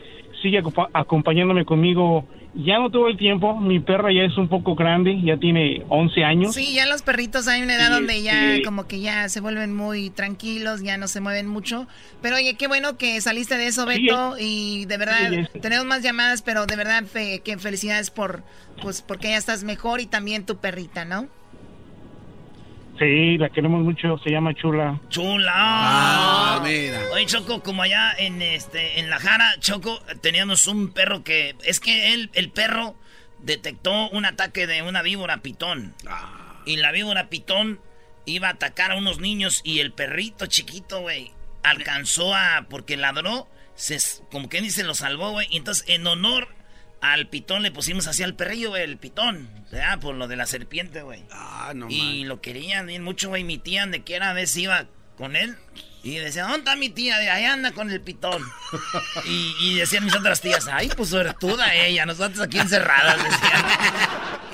sigue 0.41 0.61
acompa- 0.61 0.89
acompañándome 0.93 1.65
conmigo. 1.65 2.25
Ya 2.55 2.79
no 2.79 2.89
todo 2.89 3.07
el 3.07 3.17
tiempo. 3.17 3.55
Mi 3.59 3.79
perra 3.79 4.11
ya 4.11 4.23
es 4.23 4.35
un 4.37 4.47
poco 4.47 4.73
grande, 4.73 5.21
ya 5.21 5.37
tiene 5.37 5.83
11 5.89 6.23
años. 6.23 6.55
Sí, 6.55 6.73
ya 6.73 6.87
los 6.87 7.03
perritos 7.03 7.47
hay 7.47 7.61
una 7.61 7.75
edad 7.75 7.87
Sí, 7.87 7.93
donde 7.93 8.23
ya 8.23 8.55
sí. 8.55 8.61
como 8.63 8.87
que 8.87 8.99
ya 8.99 9.29
se 9.29 9.41
vuelven 9.41 9.75
muy 9.75 10.09
tranquilos, 10.09 10.81
ya 10.81 10.97
no 10.97 11.07
se 11.07 11.21
mueven 11.21 11.47
mucho. 11.47 11.87
Pero 12.21 12.37
oye, 12.37 12.55
qué 12.55 12.67
bueno 12.67 12.97
que 12.97 13.21
saliste 13.21 13.57
de 13.57 13.67
eso, 13.67 13.85
Beto, 13.85 14.35
y 14.39 14.85
de 14.85 14.97
verdad 14.97 15.29
Sí, 15.53 15.59
tenemos 15.59 15.85
más 15.85 16.01
llamadas, 16.01 16.41
pero 16.41 16.65
de 16.65 16.75
verdad 16.75 17.03
fe, 17.05 17.41
que 17.43 17.57
felicidades 17.59 18.09
por 18.09 18.43
pues 18.81 19.01
porque 19.01 19.29
ya 19.29 19.37
estás 19.37 19.63
mejor 19.63 19.99
y 20.01 20.07
también 20.07 20.45
tu 20.45 20.57
perrita, 20.57 21.05
¿no? 21.05 21.27
Sí, 22.99 23.37
la 23.37 23.49
queremos 23.49 23.83
mucho. 23.83 24.17
Se 24.23 24.31
llama 24.31 24.53
Chula. 24.55 24.99
Chula. 25.09 25.53
Ah, 25.55 26.61
mira. 26.63 26.99
Oye, 27.13 27.25
Choco, 27.25 27.61
como 27.61 27.83
allá 27.83 28.13
en 28.17 28.41
este 28.41 28.99
en 28.99 29.09
la 29.09 29.19
Jara, 29.19 29.55
Choco, 29.59 29.99
teníamos 30.21 30.67
un 30.67 30.91
perro 30.91 31.23
que 31.23 31.55
es 31.63 31.79
que 31.79 32.13
él 32.13 32.29
el 32.33 32.49
perro 32.49 32.95
detectó 33.39 34.09
un 34.09 34.25
ataque 34.25 34.67
de 34.67 34.81
una 34.81 35.01
víbora 35.01 35.37
pitón. 35.37 35.93
Y 36.65 36.77
la 36.77 36.91
víbora 36.91 37.29
pitón 37.29 37.79
iba 38.25 38.47
a 38.47 38.51
atacar 38.51 38.91
a 38.91 38.97
unos 38.97 39.19
niños 39.19 39.61
y 39.63 39.79
el 39.79 39.93
perrito 39.93 40.47
chiquito, 40.47 41.01
güey, 41.01 41.31
alcanzó 41.63 42.35
a 42.35 42.65
porque 42.69 42.97
ladró, 42.97 43.47
se 43.75 43.97
como 44.31 44.49
que 44.49 44.61
dice 44.61 44.83
lo 44.83 44.95
salvó, 44.95 45.31
güey, 45.31 45.47
y 45.49 45.57
entonces 45.57 45.85
en 45.87 46.05
honor 46.07 46.56
al 47.01 47.27
pitón 47.27 47.63
le 47.63 47.71
pusimos 47.71 48.07
así 48.07 48.23
al 48.23 48.35
perrillo, 48.35 48.69
güey, 48.69 48.83
el 48.83 48.97
pitón, 48.97 49.49
¿verdad? 49.71 49.99
Por 49.99 50.15
lo 50.15 50.27
de 50.27 50.35
la 50.35 50.45
serpiente, 50.45 51.01
güey. 51.01 51.23
Ah, 51.31 51.73
no 51.75 51.87
Y 51.89 52.23
lo 52.23 52.41
querían 52.41 52.87
bien 52.87 53.03
mucho, 53.03 53.29
güey. 53.29 53.43
Mi 53.43 53.57
tía, 53.57 53.85
de 53.85 54.03
que 54.03 54.15
era 54.15 54.33
vez 54.33 54.55
iba 54.57 54.87
con 55.17 55.35
él. 55.35 55.55
Y 56.03 56.15
decía, 56.15 56.43
¿dónde 56.43 56.59
está 56.59 56.75
mi 56.75 56.89
tía? 56.89 57.17
De 57.17 57.29
ahí 57.29 57.43
anda 57.43 57.71
con 57.71 57.91
el 57.91 58.01
pitón. 58.01 58.41
y, 59.25 59.55
y 59.59 59.75
decían 59.75 60.05
mis 60.05 60.15
otras 60.15 60.41
tías, 60.41 60.67
ay, 60.71 60.89
pues 60.95 61.09
suertuda 61.09 61.75
ella, 61.75 62.05
nosotros 62.05 62.39
aquí 62.39 62.59
encerradas, 62.59 63.17
decían. 63.23 63.65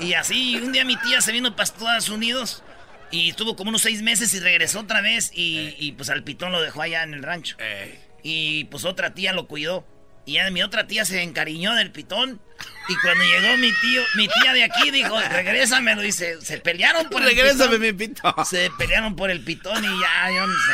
y 0.00 0.14
así, 0.14 0.56
un 0.56 0.72
día 0.72 0.84
mi 0.84 0.96
tía 0.96 1.20
se 1.20 1.32
vino 1.32 1.52
para 1.52 1.64
Estados 1.64 2.08
Unidos. 2.08 2.62
Y 3.10 3.30
estuvo 3.30 3.54
como 3.54 3.68
unos 3.68 3.82
seis 3.82 4.02
meses 4.02 4.34
y 4.34 4.40
regresó 4.40 4.80
otra 4.80 5.00
vez. 5.00 5.30
Y, 5.32 5.76
y, 5.78 5.92
pues 5.92 6.10
al 6.10 6.24
pitón 6.24 6.50
lo 6.50 6.60
dejó 6.60 6.82
allá 6.82 7.04
en 7.04 7.14
el 7.14 7.22
rancho. 7.22 7.56
Y 8.24 8.64
pues 8.64 8.84
otra 8.84 9.14
tía 9.14 9.32
lo 9.32 9.46
cuidó. 9.46 9.86
Y 10.26 10.34
ya 10.34 10.50
mi 10.50 10.62
otra 10.62 10.86
tía 10.86 11.04
se 11.04 11.22
encariñó 11.22 11.74
del 11.74 11.90
pitón. 11.90 12.40
Y 12.88 12.96
cuando 12.96 13.24
llegó 13.24 13.56
mi 13.58 13.72
tío, 13.80 14.02
mi 14.16 14.28
tía 14.28 14.52
de 14.52 14.64
aquí 14.64 14.90
dijo, 14.90 15.18
regrésamelo. 15.20 16.02
Dice, 16.02 16.40
se 16.40 16.58
pelearon 16.58 17.08
por 17.08 17.22
el 17.22 17.28
Regrésame 17.28 17.78
pitón. 17.78 17.80
mi 17.80 17.92
pitón. 17.92 18.34
Se 18.46 18.70
pelearon 18.78 19.16
por 19.16 19.30
el 19.30 19.40
pitón 19.42 19.84
y 19.84 20.00
ya, 20.00 20.30
yo 20.34 20.46
no 20.46 20.54
sé. 20.54 20.72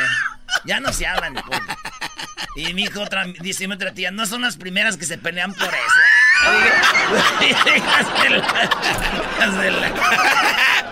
Ya 0.65 0.79
no 0.79 0.91
se 0.93 1.07
hablan. 1.07 1.33
pues. 1.35 1.61
Y 2.55 2.73
mi 2.73 2.83
hijo 2.83 3.01
otra, 3.01 3.25
dice 3.39 3.67
mi 3.67 3.75
otra 3.75 3.93
tía, 3.93 4.11
no 4.11 4.25
son 4.25 4.41
las 4.41 4.57
primeras 4.57 4.97
que 4.97 5.05
se 5.05 5.17
pelean 5.17 5.53
por 5.53 5.69
eso. 5.69 6.43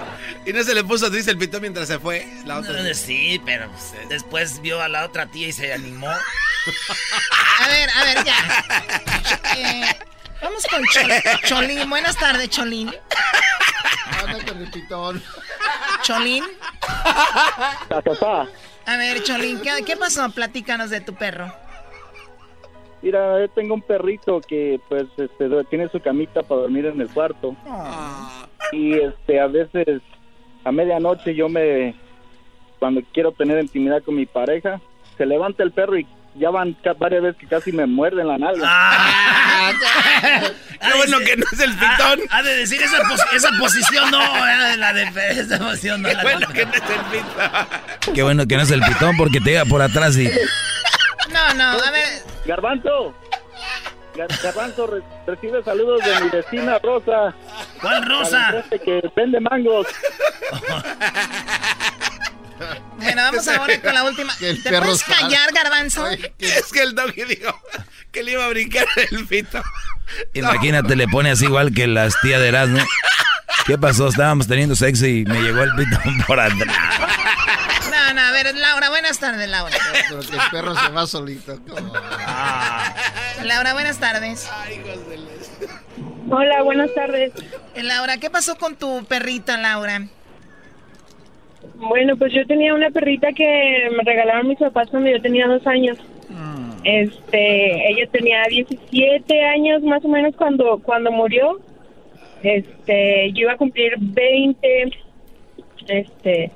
Y 0.50 0.54
no 0.54 0.64
se 0.64 0.74
le 0.74 0.84
puso 0.84 1.12
triste 1.12 1.30
el 1.30 1.38
pitón 1.38 1.62
mientras 1.62 1.88
se 1.88 2.00
fue. 2.00 2.26
La 2.46 2.58
otra. 2.58 2.82
No, 2.82 2.94
sí, 2.96 3.40
pero 3.46 3.70
pues, 3.70 3.94
después 4.10 4.60
vio 4.62 4.82
a 4.82 4.88
la 4.88 5.06
otra 5.06 5.28
tía 5.28 5.48
y 5.48 5.52
se 5.52 5.72
animó. 5.72 6.10
A 6.10 7.68
ver, 7.68 7.90
a 7.96 8.04
ver, 8.04 8.24
ya. 8.26 8.36
Eh, 9.56 9.84
vamos 10.42 10.66
con 10.66 10.82
Chol- 10.86 11.42
Cholín. 11.48 11.88
Buenas 11.88 12.18
tardes, 12.18 12.50
Cholín. 12.50 12.92
Cholín. 16.02 16.44
A 18.88 18.98
ver, 18.98 19.22
Cholín, 19.22 19.62
¿qué, 19.62 19.84
qué 19.86 19.98
pasó? 19.98 20.32
Platícanos 20.32 20.90
de 20.90 21.02
tu 21.02 21.14
perro. 21.14 21.54
Mira, 23.04 23.40
yo 23.40 23.50
tengo 23.50 23.76
un 23.76 23.84
perrito 23.84 24.42
que 24.42 24.82
pues 24.90 25.06
este 25.16 25.48
tiene 25.70 25.90
su 25.90 26.02
camita 26.02 26.42
para 26.42 26.62
dormir 26.62 26.88
en 26.88 27.00
el 27.00 27.08
cuarto. 27.10 27.56
Y 28.72 28.94
este 29.00 29.40
a 29.40 29.48
veces 29.48 30.02
a 30.64 30.72
medianoche 30.72 31.34
yo 31.36 31.50
me 31.50 31.96
cuando 32.80 33.02
quiero 33.14 33.32
tener 33.34 33.60
intimidad 33.60 34.02
con 34.04 34.16
mi 34.16 34.26
pareja, 34.26 34.80
se 35.18 35.26
levanta 35.26 35.64
el 35.64 35.72
perro 35.72 35.98
y 35.98 36.08
ya 36.36 36.50
van 36.50 36.74
ca- 36.82 36.94
varias 36.94 37.24
veces 37.24 37.38
que 37.42 37.48
casi 37.48 37.72
me 37.74 37.86
muerden 37.86 38.28
la 38.28 38.38
nalga. 38.38 38.70
Qué 40.80 40.98
bueno 40.98 41.18
que 41.20 41.36
no 41.36 41.46
es 41.52 41.60
el 41.60 41.72
pitón. 41.74 42.20
Ha, 42.30 42.42
de 42.42 42.56
decir 42.56 42.82
esa, 42.82 42.98
pos- 43.10 43.26
esa 43.34 43.50
posición 43.60 44.10
no, 44.12 44.22
era 44.48 44.68
de 44.70 44.78
la 44.78 44.94
de 44.94 45.04
esa 45.32 45.60
posición 45.60 46.02
no. 46.02 46.10
Qué 46.10 46.16
bueno 46.24 46.48
que 46.54 46.66
no 46.66 46.72
es 46.74 46.82
el 46.82 47.06
pitón. 47.12 48.14
Qué 48.16 48.24
bueno 48.24 48.48
que 48.48 48.56
no 48.56 48.62
es 48.64 48.72
el 48.72 48.82
pitón 48.82 49.18
porque 49.18 49.40
te 49.42 49.50
llega 49.52 49.66
por 49.66 49.82
atrás 49.82 50.16
y... 50.18 50.26
No, 51.34 51.54
no, 51.56 51.64
a 51.84 51.92
ver. 51.92 52.08
Garbanzo. 52.46 53.14
Gar- 54.20 54.42
Garbanzo 54.44 54.88
re- 54.88 55.02
recibe 55.28 55.64
saludos 55.64 56.02
de 56.04 56.20
mi 56.26 56.30
vecina 56.30 56.78
Rosa. 56.80 57.34
¿Cuál 57.82 58.06
Rosa? 58.06 58.64
Que 58.84 59.02
vende 59.16 59.40
mangos. 59.40 59.88
Bueno, 62.98 63.22
vamos 63.22 63.48
ahora 63.48 63.82
con 63.82 63.94
la 63.94 64.04
última. 64.04 64.34
El 64.42 64.62
¿Te 64.62 64.78
puedes 64.78 65.04
callar, 65.04 65.54
Garbanzo? 65.54 66.06
Es 66.40 66.72
que 66.74 66.82
el 66.82 66.96
doggy 66.96 67.24
dijo 67.24 67.58
que 68.12 68.24
le 68.24 68.32
iba 68.34 68.46
a 68.46 68.50
brincar 68.50 68.86
el 69.12 69.26
pitón. 69.28 69.64
Imagínate, 70.34 70.96
le 70.96 71.08
pone 71.08 71.32
así 71.32 71.46
igual 71.46 71.74
que 71.74 71.88
las 71.88 72.20
tías 72.22 72.42
de 72.42 72.48
Erasmo. 72.50 72.80
¿Qué 73.66 73.78
pasó? 73.78 74.08
Estábamos 74.10 74.48
teniendo 74.48 74.76
sexo 74.76 75.06
y 75.06 75.24
me 75.26 75.42
llegó 75.42 75.62
el 75.64 75.74
pitón 75.76 76.18
por 76.28 76.40
atrás. 76.40 76.76
No, 77.92 78.14
no, 78.16 78.22
a 78.22 78.32
ver, 78.32 78.56
Laura, 78.56 78.90
buenas 78.90 79.20
tardes, 79.20 79.48
Laura. 79.48 79.78
Pero 80.10 80.20
que 80.22 80.36
el 80.36 80.42
perro 80.52 80.76
se 80.76 80.90
va 80.90 81.06
solito. 81.08 81.60
Laura, 83.44 83.74
buenas 83.74 84.00
tardes. 84.00 84.50
Hola, 86.30 86.62
buenas 86.64 86.94
tardes. 86.94 87.34
Eh, 87.76 87.84
Laura, 87.84 88.18
¿qué 88.18 88.30
pasó 88.30 88.58
con 88.58 88.76
tu 88.76 89.06
perrita, 89.06 89.58
Laura? 89.58 90.08
Bueno, 91.76 92.18
pues 92.18 92.34
yo 92.34 92.46
tenía 92.46 92.74
una 92.74 92.90
perrita 92.90 93.30
que 93.34 93.90
me 93.96 94.04
regalaron 94.04 94.48
mis 94.48 94.60
papás 94.60 94.90
cuando 94.90 95.10
yo 95.10 95.22
tenía 95.22 95.48
dos 95.48 95.66
años. 95.66 95.98
Este, 96.84 97.90
ella 97.90 98.10
tenía 98.12 98.44
17 98.48 99.44
años 99.44 99.84
más 99.84 100.04
o 100.06 100.08
menos 100.08 100.36
cuando 100.36 100.80
cuando 100.80 101.12
murió. 101.12 101.60
Este, 102.44 103.32
yo 103.34 103.42
iba 103.42 103.54
a 103.54 103.58
cumplir 103.58 103.96
20. 103.98 104.92
Este, 105.88 106.52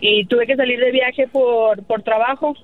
y 0.00 0.26
tuve 0.26 0.46
que 0.46 0.56
salir 0.56 0.78
de 0.80 0.90
viaje 0.90 1.26
por 1.28 1.82
por 1.84 2.02
trabajo. 2.02 2.54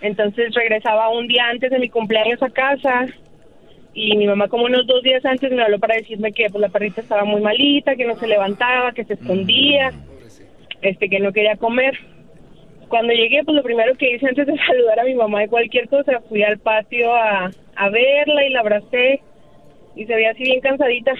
Entonces 0.00 0.54
regresaba 0.54 1.08
un 1.10 1.26
día 1.26 1.48
antes 1.48 1.70
de 1.70 1.78
mi 1.78 1.88
cumpleaños 1.88 2.42
a 2.42 2.50
casa 2.50 3.06
y 3.94 4.16
mi 4.16 4.26
mamá 4.26 4.48
como 4.48 4.64
unos 4.64 4.86
dos 4.86 5.02
días 5.02 5.24
antes 5.24 5.50
me 5.50 5.62
habló 5.62 5.78
para 5.78 5.96
decirme 5.96 6.32
que 6.32 6.50
pues 6.50 6.60
la 6.60 6.68
perrita 6.68 7.00
estaba 7.00 7.24
muy 7.24 7.40
malita, 7.40 7.96
que 7.96 8.04
no 8.04 8.14
se 8.16 8.26
levantaba, 8.26 8.92
que 8.92 9.04
se 9.04 9.14
escondía, 9.14 9.92
este 10.82 11.08
que 11.08 11.18
no 11.18 11.32
quería 11.32 11.56
comer. 11.56 11.98
Cuando 12.88 13.14
llegué, 13.14 13.42
pues 13.42 13.56
lo 13.56 13.62
primero 13.62 13.94
que 13.96 14.14
hice 14.14 14.28
antes 14.28 14.46
de 14.46 14.56
saludar 14.66 15.00
a 15.00 15.04
mi 15.04 15.14
mamá 15.14 15.40
de 15.40 15.48
cualquier 15.48 15.88
cosa, 15.88 16.20
fui 16.28 16.42
al 16.42 16.58
patio 16.58 17.14
a, 17.14 17.50
a 17.74 17.88
verla 17.88 18.44
y 18.44 18.50
la 18.50 18.60
abracé 18.60 19.22
y 19.96 20.04
se 20.04 20.14
veía 20.14 20.30
así 20.30 20.42
bien 20.42 20.60
cansadita. 20.60 21.14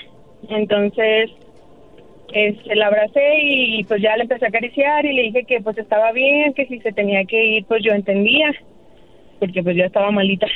Entonces, 0.51 1.31
este, 2.33 2.75
la 2.75 2.87
abracé 2.89 3.39
y 3.41 3.85
pues 3.85 4.03
ya 4.03 4.17
le 4.17 4.23
empecé 4.23 4.45
a 4.45 4.49
acariciar 4.49 5.05
y 5.05 5.13
le 5.13 5.23
dije 5.23 5.45
que 5.45 5.61
pues 5.61 5.79
estaba 5.79 6.13
bien, 6.13 6.55
que 6.55 6.67
si 6.67 6.81
se 6.81 6.93
tenía 6.93 7.25
que 7.25 7.43
ir, 7.45 7.65
pues 7.67 7.83
yo 7.85 7.93
entendía, 7.93 8.53
porque 9.39 9.63
pues 9.63 9.77
ya 9.77 9.87
estaba 9.87 10.11
malita. 10.11 10.47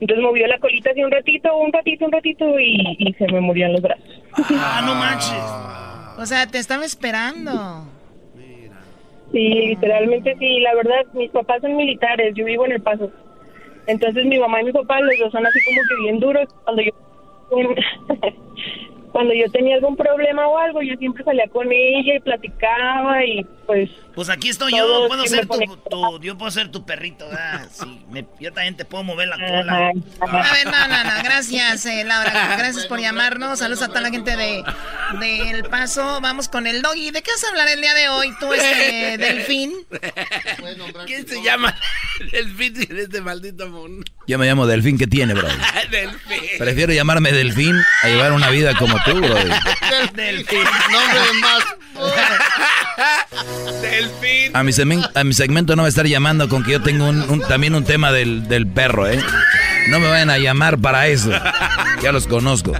Entonces 0.00 0.22
movió 0.22 0.46
la 0.46 0.58
colita 0.58 0.90
así 0.90 1.02
un 1.02 1.10
ratito, 1.10 1.56
un 1.56 1.72
ratito, 1.72 2.04
un 2.04 2.12
ratito 2.12 2.58
y, 2.58 2.96
y 2.98 3.12
se 3.14 3.26
me 3.32 3.40
murió 3.40 3.66
en 3.66 3.72
los 3.72 3.82
brazos. 3.82 4.22
Ah, 4.50 4.82
no 4.86 4.94
manches. 4.94 6.22
O 6.22 6.26
sea, 6.26 6.46
te 6.46 6.58
estaba 6.58 6.84
esperando. 6.84 7.86
Sí, 9.32 9.48
literalmente 9.66 10.36
sí. 10.38 10.60
La 10.60 10.74
verdad, 10.74 11.04
mis 11.14 11.30
papás 11.30 11.60
son 11.60 11.76
militares, 11.76 12.32
yo 12.34 12.44
vivo 12.44 12.64
en 12.66 12.72
El 12.72 12.82
Paso. 12.82 13.10
Entonces 13.86 14.24
mi 14.26 14.38
mamá 14.38 14.60
y 14.60 14.66
mi 14.66 14.72
papá, 14.72 15.00
los 15.00 15.18
dos 15.18 15.32
son 15.32 15.46
así 15.46 15.58
como 15.64 15.80
que 15.88 16.02
bien 16.02 16.20
duros. 16.20 16.48
Cuando 16.64 16.82
yo, 16.82 16.92
cuando 19.12 19.34
yo 19.34 19.50
tenía 19.50 19.76
algún 19.76 19.96
problema 19.96 20.46
o 20.48 20.58
algo, 20.58 20.82
yo 20.82 20.94
siempre 20.96 21.24
salía 21.24 21.48
con 21.48 21.68
ella 21.70 22.16
y 22.16 22.20
platicaba 22.20 23.24
y 23.24 23.46
pues... 23.66 23.90
Pues 24.18 24.30
aquí 24.30 24.48
estoy 24.48 24.72
yo, 24.76 25.06
puedo 25.06 25.24
ser 25.26 25.46
tu, 25.46 25.76
tu- 25.88 26.20
yo 26.20 26.36
puedo 26.36 26.50
ser 26.50 26.72
tu 26.72 26.84
perrito, 26.84 27.28
¿verdad? 27.28 27.68
Sí, 27.72 28.04
me- 28.10 28.26
yo 28.40 28.52
también 28.52 28.76
te 28.76 28.84
puedo 28.84 29.04
mover 29.04 29.28
la 29.28 29.36
cola. 29.36 29.92
A 30.20 30.52
ver, 30.52 30.64
no, 30.66 30.88
no, 30.88 31.04
no, 31.04 31.22
gracias, 31.22 31.86
eh, 31.86 32.02
Laura. 32.02 32.56
Gracias 32.58 32.86
por 32.86 32.98
llamarnos. 32.98 33.60
Saludos 33.60 33.84
a 33.84 33.86
toda 33.86 34.00
la 34.00 34.10
gente 34.10 34.36
de, 34.36 34.64
de 35.20 35.50
El 35.50 35.62
Paso. 35.66 36.20
Vamos 36.20 36.48
con 36.48 36.66
el 36.66 36.82
doggy. 36.82 37.12
¿De 37.12 37.22
qué 37.22 37.30
vas 37.30 37.44
a 37.44 37.48
hablar 37.50 37.68
el 37.68 37.80
día 37.80 37.94
de 37.94 38.08
hoy, 38.08 38.34
tú, 38.40 38.52
este, 38.52 39.18
Delfín? 39.18 39.72
¿Quién 41.06 41.28
se 41.28 41.40
llama 41.40 41.76
Delfín 42.32 42.74
en 42.90 42.98
este 42.98 43.20
maldito 43.20 43.68
mundo? 43.68 44.04
Yo 44.26 44.36
me 44.36 44.46
llamo 44.46 44.66
Delfín, 44.66 44.98
¿qué 44.98 45.06
tiene, 45.06 45.34
bro? 45.34 45.46
Delfín. 45.92 46.58
Prefiero 46.58 46.92
llamarme 46.92 47.30
Delfín 47.30 47.76
a 48.02 48.08
llevar 48.08 48.32
una 48.32 48.50
vida 48.50 48.74
como 48.74 48.96
tú, 49.04 49.12
bro. 49.14 49.36
Delfín. 50.14 50.64
Nombre 50.90 51.20
de 51.20 51.32
más. 51.34 51.64
Delfín. 53.80 54.07
A 54.54 54.62
mi, 54.62 54.72
segmen- 54.72 55.08
a 55.14 55.24
mi 55.24 55.32
segmento 55.34 55.76
no 55.76 55.82
me 55.82 55.88
estar 55.88 56.06
llamando 56.06 56.48
con 56.48 56.62
que 56.64 56.72
yo 56.72 56.82
tengo 56.82 57.06
un- 57.08 57.22
un- 57.28 57.40
también 57.42 57.74
un 57.74 57.84
tema 57.84 58.10
del, 58.12 58.48
del 58.48 58.66
perro, 58.66 59.06
¿eh? 59.08 59.18
No 59.90 59.98
me 60.00 60.08
vayan 60.08 60.30
a 60.30 60.38
llamar 60.38 60.78
para 60.78 61.06
eso. 61.06 61.30
Ya 62.02 62.12
los 62.12 62.26
conozco. 62.26 62.72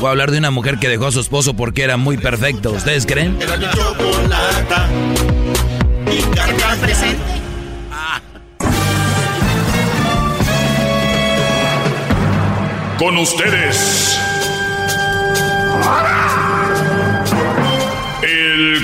Voy 0.00 0.06
a 0.08 0.10
hablar 0.10 0.30
de 0.30 0.38
una 0.38 0.50
mujer 0.50 0.78
que 0.78 0.88
dejó 0.88 1.06
a 1.06 1.12
su 1.12 1.20
esposo 1.20 1.54
porque 1.54 1.82
era 1.82 1.96
muy 1.96 2.16
perfecto. 2.18 2.70
¿Ustedes 2.72 3.06
creen? 3.06 3.38
Con 12.98 13.18
ustedes. 13.18 14.18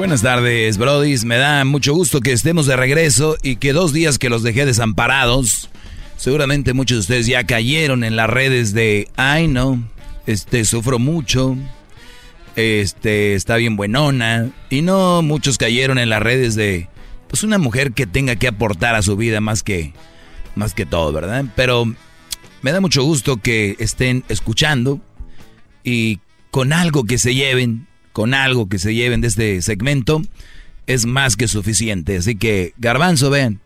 Buenas 0.00 0.22
tardes, 0.22 0.78
brodis. 0.78 1.26
Me 1.26 1.36
da 1.36 1.62
mucho 1.66 1.92
gusto 1.92 2.22
que 2.22 2.32
estemos 2.32 2.64
de 2.64 2.74
regreso 2.74 3.36
y 3.42 3.56
que 3.56 3.74
dos 3.74 3.92
días 3.92 4.18
que 4.18 4.30
los 4.30 4.42
dejé 4.42 4.64
desamparados. 4.64 5.68
Seguramente 6.16 6.72
muchos 6.72 6.96
de 6.96 7.00
ustedes 7.00 7.26
ya 7.26 7.44
cayeron 7.44 8.02
en 8.02 8.16
las 8.16 8.30
redes 8.30 8.72
de, 8.72 9.08
ay 9.16 9.46
no, 9.46 9.86
este, 10.26 10.64
sufro 10.64 10.98
mucho, 10.98 11.54
este, 12.56 13.34
está 13.34 13.56
bien 13.56 13.76
buenona. 13.76 14.48
Y 14.70 14.80
no, 14.80 15.20
muchos 15.20 15.58
cayeron 15.58 15.98
en 15.98 16.08
las 16.08 16.22
redes 16.22 16.54
de, 16.54 16.88
pues 17.28 17.42
una 17.42 17.58
mujer 17.58 17.92
que 17.92 18.06
tenga 18.06 18.36
que 18.36 18.48
aportar 18.48 18.94
a 18.94 19.02
su 19.02 19.18
vida 19.18 19.42
más 19.42 19.62
que, 19.62 19.92
más 20.54 20.72
que 20.72 20.86
todo, 20.86 21.12
¿verdad? 21.12 21.44
Pero 21.56 21.84
me 22.62 22.72
da 22.72 22.80
mucho 22.80 23.02
gusto 23.02 23.36
que 23.36 23.76
estén 23.78 24.24
escuchando 24.30 24.98
y 25.84 26.20
con 26.50 26.72
algo 26.72 27.04
que 27.04 27.18
se 27.18 27.34
lleven, 27.34 27.86
con 28.12 28.34
algo 28.34 28.68
que 28.68 28.78
se 28.78 28.94
lleven 28.94 29.20
de 29.20 29.28
este 29.28 29.62
segmento, 29.62 30.22
es 30.86 31.06
más 31.06 31.36
que 31.36 31.48
suficiente. 31.48 32.16
Así 32.16 32.36
que, 32.36 32.74
garbanzo, 32.78 33.30
vean. 33.30 33.60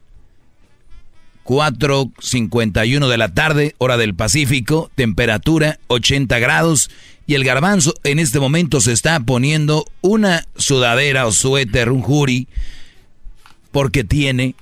4.51 1.44 3.08
de 3.08 3.18
la 3.18 3.34
tarde, 3.34 3.74
hora 3.78 3.98
del 3.98 4.14
Pacífico, 4.14 4.90
temperatura 4.94 5.78
80 5.88 6.38
grados 6.38 6.90
y 7.26 7.34
el 7.34 7.44
garbanzo 7.44 7.94
en 8.02 8.18
este 8.18 8.40
momento 8.40 8.80
se 8.80 8.92
está 8.92 9.20
poniendo 9.20 9.86
una 10.00 10.44
sudadera 10.56 11.26
o 11.26 11.32
suéter, 11.32 11.90
un 11.90 12.00
jury, 12.00 12.48
porque 13.72 14.04
tiene 14.04 14.54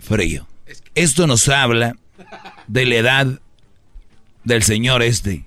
frío. 0.00 0.46
Esto 0.94 1.26
nos 1.26 1.48
habla 1.48 1.96
de 2.66 2.86
la 2.86 2.94
edad 2.96 3.40
del 4.44 4.62
señor 4.62 5.02
este. 5.02 5.44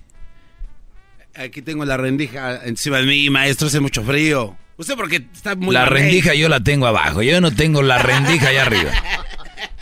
Aquí 1.38 1.62
tengo 1.62 1.86
la 1.86 1.98
rendija 1.98 2.66
encima 2.66 2.98
de 2.98 3.06
mí, 3.06 3.30
maestro, 3.30 3.68
hace 3.68 3.80
mucho 3.80 4.04
frío. 4.04 4.58
Usted 4.78 4.96
porque 4.96 5.28
está 5.34 5.56
muy... 5.56 5.74
la 5.74 5.86
rendija 5.86 6.34
yo 6.34 6.50
la 6.50 6.62
tengo 6.62 6.88
abajo, 6.88 7.22
yo 7.22 7.40
no 7.42 7.52
tengo 7.52 7.82
la 7.82 8.00
rendija 8.00 8.50
allá 8.50 8.64
arriba. 8.64 8.92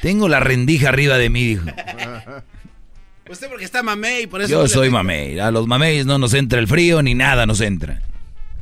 Tengo 0.02 0.28
la 0.28 0.40
rendija 0.40 0.90
arriba 0.90 1.18
de 1.18 1.30
mí, 1.30 1.46
dijo. 1.46 1.66
Usted 3.30 3.48
porque 3.50 3.66
está 3.66 3.82
mamey, 3.82 4.28
por 4.28 4.42
eso... 4.42 4.52
Yo 4.52 4.62
no 4.62 4.68
soy 4.68 4.90
mamey. 4.90 5.40
A 5.40 5.50
los 5.50 5.66
mameis 5.66 6.06
no 6.06 6.18
nos 6.18 6.34
entra 6.34 6.60
el 6.60 6.68
frío 6.68 7.02
ni 7.02 7.16
nada 7.16 7.46
nos 7.46 7.62
entra. 7.62 8.02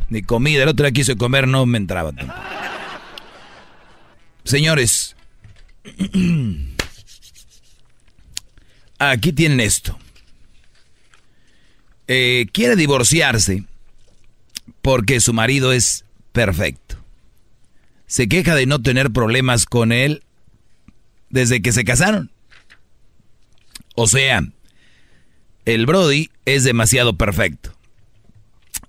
Ni 0.09 0.21
comida. 0.21 0.63
El 0.63 0.69
otro 0.69 0.85
día 0.85 0.93
quise 0.93 1.17
comer, 1.17 1.47
no 1.47 1.65
me 1.65 1.77
entraba. 1.77 2.13
tampoco. 2.13 2.39
Señores, 4.45 5.15
aquí 8.99 9.33
tienen 9.33 9.59
esto. 9.59 9.97
Eh, 12.07 12.47
quiere 12.51 12.75
divorciarse 12.75 13.63
porque 14.81 15.19
su 15.19 15.33
marido 15.33 15.71
es 15.71 16.05
perfecto. 16.31 16.97
Se 18.07 18.27
queja 18.27 18.55
de 18.55 18.65
no 18.65 18.81
tener 18.81 19.11
problemas 19.11 19.65
con 19.65 19.91
él 19.91 20.23
desde 21.29 21.61
que 21.61 21.71
se 21.71 21.83
casaron. 21.83 22.31
O 23.95 24.07
sea, 24.07 24.41
el 25.65 25.85
Brody 25.85 26.29
es 26.45 26.63
demasiado 26.63 27.17
perfecto. 27.17 27.75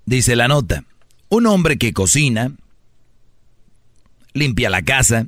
Dice 0.07 0.37
la 0.37 0.49
nota, 0.49 0.85
un 1.29 1.47
hombre 1.47 1.79
que 1.79 1.93
cocina, 1.93 2.53
limpia 4.33 4.69
la 4.71 4.83
casa, 4.83 5.27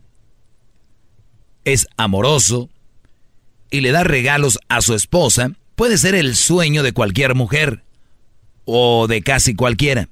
es 1.64 1.86
amoroso 1.96 2.68
y 3.70 3.80
le 3.80 3.92
da 3.92 4.04
regalos 4.04 4.58
a 4.68 4.82
su 4.82 4.94
esposa, 4.94 5.52
puede 5.76 5.98
ser 5.98 6.14
el 6.14 6.34
sueño 6.34 6.82
de 6.82 6.92
cualquier 6.92 7.34
mujer 7.34 7.84
o 8.64 9.06
de 9.06 9.22
casi 9.22 9.54
cualquiera. 9.54 10.08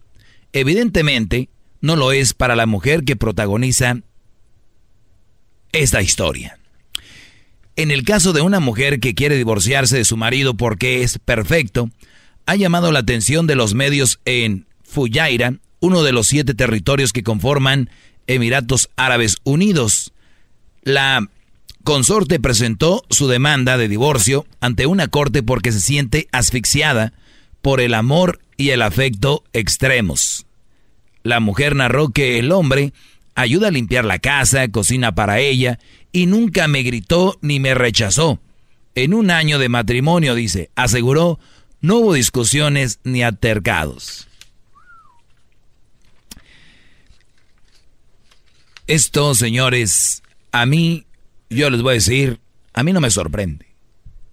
Evidentemente, 0.53 1.49
no 1.81 1.97
lo 1.97 2.13
es 2.13 2.35
para 2.35 2.55
la 2.55 2.67
mujer 2.67 3.05
que 3.05 3.17
protagoniza 3.17 3.97
esta 5.73 6.01
historia. 6.01 6.59
En 7.77 7.91
el 7.91 8.05
caso 8.05 8.33
de 8.33 8.41
una 8.41 8.61
mujer 8.61 9.01
que 9.01 9.15
quiere 9.15 9.37
divorciarse 9.37 9.97
de 9.97 10.05
su 10.05 10.17
marido 10.17 10.55
porque 10.55 11.03
es 11.03 11.19
perfecto, 11.19 11.91
ha 12.47 12.55
llamado 12.55 12.93
la 12.93 13.01
atención 13.01 13.49
de 13.49 13.57
los 13.57 13.75
medios 13.75 14.21
en 14.25 14.67
Fujairah, 14.85 15.57
uno 15.81 16.03
de 16.05 16.13
los 16.13 16.29
siete 16.29 16.55
territorios 16.55 17.13
que 17.13 17.25
conforman 17.25 17.91
Emiratos 18.27 18.91
Árabes 18.97 19.39
Unidos. 19.43 20.13
La 20.83 21.29
consorte 21.85 22.41
presentó 22.41 23.05
su 23.11 23.29
demanda 23.29 23.79
de 23.79 23.89
divorcio 23.89 24.47
ante 24.61 24.87
una 24.87 25.09
corte 25.09 25.43
porque 25.43 25.71
se 25.71 25.81
siente 25.81 26.29
asfixiada 26.33 27.13
por 27.63 27.81
el 27.81 27.95
amor 27.95 28.41
y 28.57 28.71
el 28.71 28.83
afecto 28.83 29.45
extremos. 29.53 30.47
La 31.23 31.41
mujer 31.41 31.77
narró 31.77 32.09
que 32.09 32.39
el 32.39 32.53
hombre 32.53 32.93
ayuda 33.35 33.69
a 33.69 33.71
limpiar 33.71 34.05
la 34.05 34.19
casa, 34.19 34.69
cocina 34.69 35.15
para 35.15 35.41
ella 35.41 35.79
y 36.13 36.27
nunca 36.27 36.69
me 36.69 36.83
gritó 36.83 37.39
ni 37.41 37.61
me 37.61 37.75
rechazó. 37.75 38.41
En 38.95 39.13
un 39.13 39.31
año 39.31 39.59
de 39.59 39.69
matrimonio, 39.69 40.35
dice, 40.35 40.71
aseguró, 40.77 41.39
no 41.81 41.97
hubo 41.97 42.15
discusiones 42.15 43.01
ni 43.03 43.23
altercados. 43.23 44.29
Esto, 48.87 49.35
señores, 49.35 50.23
a 50.53 50.67
mí, 50.67 51.07
yo 51.51 51.71
les 51.71 51.83
voy 51.83 51.93
a 51.93 51.95
decir, 51.95 52.41
a 52.73 52.83
mí 52.83 52.93
no 52.93 53.01
me 53.01 53.11
sorprende. 53.11 53.67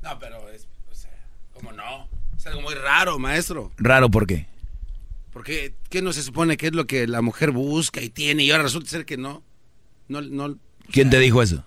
No, 0.01 0.17
pero 0.19 0.49
es... 0.49 0.67
O 0.91 0.95
sea, 0.95 1.11
¿cómo 1.53 1.71
no? 1.71 2.07
Es 2.38 2.47
algo 2.47 2.61
muy 2.61 2.75
raro, 2.75 3.19
maestro. 3.19 3.71
Raro, 3.77 4.09
¿por 4.09 4.25
qué? 4.27 4.47
Porque, 5.31 5.73
¿qué 5.89 6.01
no 6.01 6.11
se 6.13 6.23
supone 6.23 6.57
que 6.57 6.67
es 6.67 6.73
lo 6.73 6.88
que 6.88 7.07
la 7.07 7.21
mujer 7.21 7.51
busca 7.51 8.01
y 8.01 8.09
tiene? 8.09 8.43
Y 8.43 8.51
ahora 8.51 8.63
resulta 8.63 8.89
ser 8.89 9.05
que 9.05 9.17
no. 9.17 9.43
No, 10.07 10.21
no, 10.21 10.57
¿Quién 10.91 11.09
te 11.09 11.19
dijo 11.19 11.41
eso? 11.41 11.63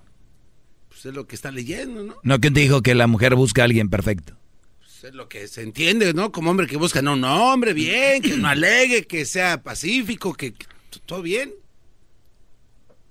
pues 0.89 1.07
es 1.07 1.15
lo 1.15 1.27
que 1.27 1.35
está 1.35 1.51
leyendo, 1.51 2.05
¿no? 2.05 2.15
No, 2.23 2.41
¿quién 2.41 2.55
te 2.55 2.61
dijo 2.61 2.83
que 2.83 2.95
la 2.95 3.07
mujer 3.07 3.35
busca 3.35 3.63
a 3.63 3.65
alguien 3.65 3.91
perfecto? 3.91 4.37
Pues 4.79 5.05
es 5.05 5.15
lo 5.15 5.29
que 5.29 5.49
se 5.49 5.63
entiende, 5.63 6.15
¿no? 6.15 6.31
Como 6.31 6.51
hombre 6.51 6.67
que 6.67 6.77
busca, 6.77 7.03
no, 7.03 7.15
un 7.15 7.25
hombre 7.25 7.73
bien, 7.73 8.23
que 8.23 8.37
no 8.37 8.47
alegue, 8.49 9.07
que 9.07 9.25
sea 9.25 9.63
pacífico, 9.63 10.35
que, 10.35 10.53
que 10.53 10.67
todo 11.05 11.23
bien. 11.23 11.53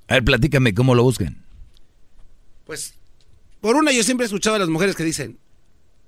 A 0.08 0.16
ver, 0.16 0.24
platícame 0.24 0.74
cómo 0.74 0.96
lo 0.96 1.04
buscan. 1.04 1.43
Pues, 2.74 2.96
por 3.62 3.76
una, 3.76 3.92
yo 3.92 4.02
siempre 4.02 4.26
he 4.26 4.26
escuchado 4.26 4.56
a 4.56 4.60
las 4.60 4.68
mujeres 4.68 4.96
que 4.96 5.04
dicen, 5.04 5.38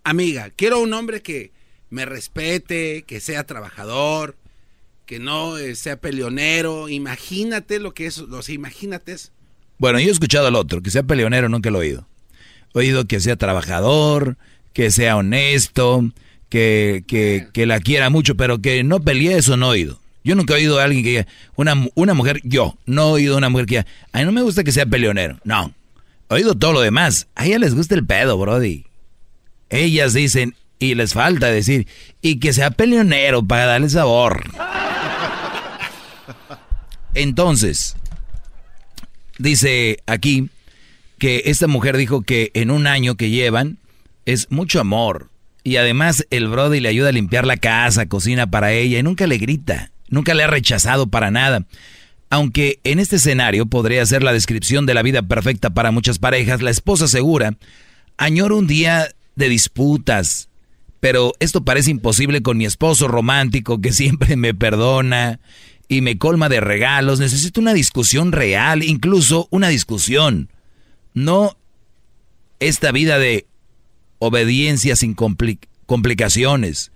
amiga, 0.04 0.50
quiero 0.56 0.80
un 0.80 0.92
hombre 0.96 1.22
que 1.22 1.52
me 1.92 2.06
respete, 2.06 3.04
que 3.06 3.20
sea 3.20 3.44
trabajador, 3.44 4.36
que 5.06 5.20
no 5.20 5.60
eh, 5.60 5.76
sea 5.76 5.98
peleonero. 5.98 6.90
Imagínate 6.90 7.78
lo 7.80 7.94
que 7.94 8.08
es, 8.08 8.18
o 8.18 8.42
sea, 8.42 8.56
imagínate 8.56 9.12
eso. 9.12 9.30
Bueno, 9.78 10.00
yo 10.00 10.08
he 10.08 10.12
escuchado 10.12 10.48
al 10.48 10.56
otro, 10.56 10.82
que 10.82 10.90
sea 10.90 11.04
peleonero, 11.04 11.48
nunca 11.48 11.70
lo 11.70 11.84
he 11.84 11.90
oído. 11.90 12.08
He 12.74 12.80
oído 12.80 13.06
que 13.06 13.20
sea 13.20 13.36
trabajador, 13.36 14.36
que 14.74 14.90
sea 14.90 15.16
honesto, 15.16 16.04
que, 16.50 17.04
que, 17.06 17.50
que 17.54 17.68
la 17.68 17.80
quiera 17.80 18.10
mucho, 18.10 18.34
pero 18.34 18.60
que 18.60 18.84
no 18.84 19.02
pelee 19.02 19.38
eso 19.38 19.56
no 19.56 19.68
he 19.68 19.82
oído. 19.82 20.02
Yo 20.24 20.34
nunca 20.34 20.56
he 20.56 20.58
oído 20.58 20.80
a 20.80 20.84
alguien 20.86 21.04
que 21.04 21.10
diga, 21.10 21.28
una, 21.58 21.76
una 21.94 22.16
mujer, 22.16 22.42
yo, 22.44 22.76
no 22.88 23.10
he 23.10 23.12
oído 23.12 23.36
a 23.36 23.38
una 23.38 23.50
mujer 23.50 23.68
que 23.68 23.76
diga, 23.76 23.88
a 24.14 24.18
mí 24.18 24.26
no 24.26 24.32
me 24.32 24.42
gusta 24.42 24.64
que 24.64 24.72
sea 24.72 24.88
peleonero. 24.88 25.38
No. 25.44 25.72
Oído 26.28 26.56
todo 26.56 26.74
lo 26.74 26.82
demás. 26.82 27.28
A 27.36 27.46
ella 27.46 27.60
les 27.60 27.76
gusta 27.76 27.96
el 27.96 28.06
pedo, 28.06 28.38
Brody. 28.38 28.86
Ellas 29.70 30.14
dicen, 30.14 30.56
y 30.80 30.96
les 30.96 31.14
falta 31.14 31.48
decir, 31.48 31.88
y 32.22 32.40
que 32.40 32.54
sea 32.54 32.72
peleonero 32.72 33.44
para 33.44 33.66
darle 33.66 33.90
sabor. 33.90 34.44
Entonces, 37.14 37.96
dice 39.38 40.00
aquí 40.06 40.50
que 41.18 41.44
esta 41.46 41.68
mujer 41.68 41.96
dijo 41.98 42.22
que 42.22 42.52
en 42.54 42.72
un 42.72 42.88
año 42.88 43.16
que 43.16 43.30
llevan 43.30 43.78
es 44.26 44.52
mucho 44.52 44.80
amor. 44.80 45.30
Y 45.64 45.78
además 45.78 46.28
el 46.30 46.48
Brody 46.48 46.80
le 46.80 46.90
ayuda 46.90 47.10
a 47.10 47.14
limpiar 47.14 47.48
la 47.48 47.58
casa, 47.58 48.08
cocina 48.08 48.48
para 48.48 48.72
ella 48.74 49.00
y 49.00 49.04
nunca 49.04 49.26
le 49.26 49.38
grita, 49.38 49.92
nunca 50.10 50.34
le 50.34 50.44
ha 50.44 50.48
rechazado 50.48 51.08
para 51.08 51.32
nada. 51.32 51.66
Aunque 52.30 52.80
en 52.84 53.00
este 53.00 53.18
escenario 53.18 53.66
podría 53.66 54.06
ser 54.06 54.24
la 54.24 54.34
descripción 54.34 54.86
de 54.86 54.94
la 54.94 55.04
vida 55.04 55.22
perfecta 55.22 55.70
para 55.70 55.92
muchas 55.92 56.20
parejas, 56.20 56.62
la 56.62 56.72
esposa 56.72 57.06
asegura, 57.06 57.58
añoro 58.18 58.58
un 58.58 58.68
día 58.68 59.10
de 59.36 59.50
disputas, 59.50 60.50
pero 61.00 61.34
esto 61.40 61.64
parece 61.64 61.92
imposible 61.92 62.42
con 62.42 62.58
mi 62.58 62.66
esposo 62.66 63.08
romántico 63.08 63.80
que 63.80 63.92
siempre 63.92 64.36
me 64.36 64.54
perdona 64.54 65.40
y 65.88 66.02
me 66.02 66.18
colma 66.18 66.50
de 66.50 66.62
regalos. 66.62 67.20
Necesito 67.20 67.62
una 67.62 67.74
discusión 67.74 68.32
real, 68.32 68.84
incluso 68.84 69.48
una 69.52 69.68
discusión. 69.68 70.50
No 71.14 71.58
esta 72.60 72.92
vida 72.92 73.20
de 73.20 73.46
obediencia 74.20 74.96
sin 74.96 75.14
complicaciones. 75.86 76.92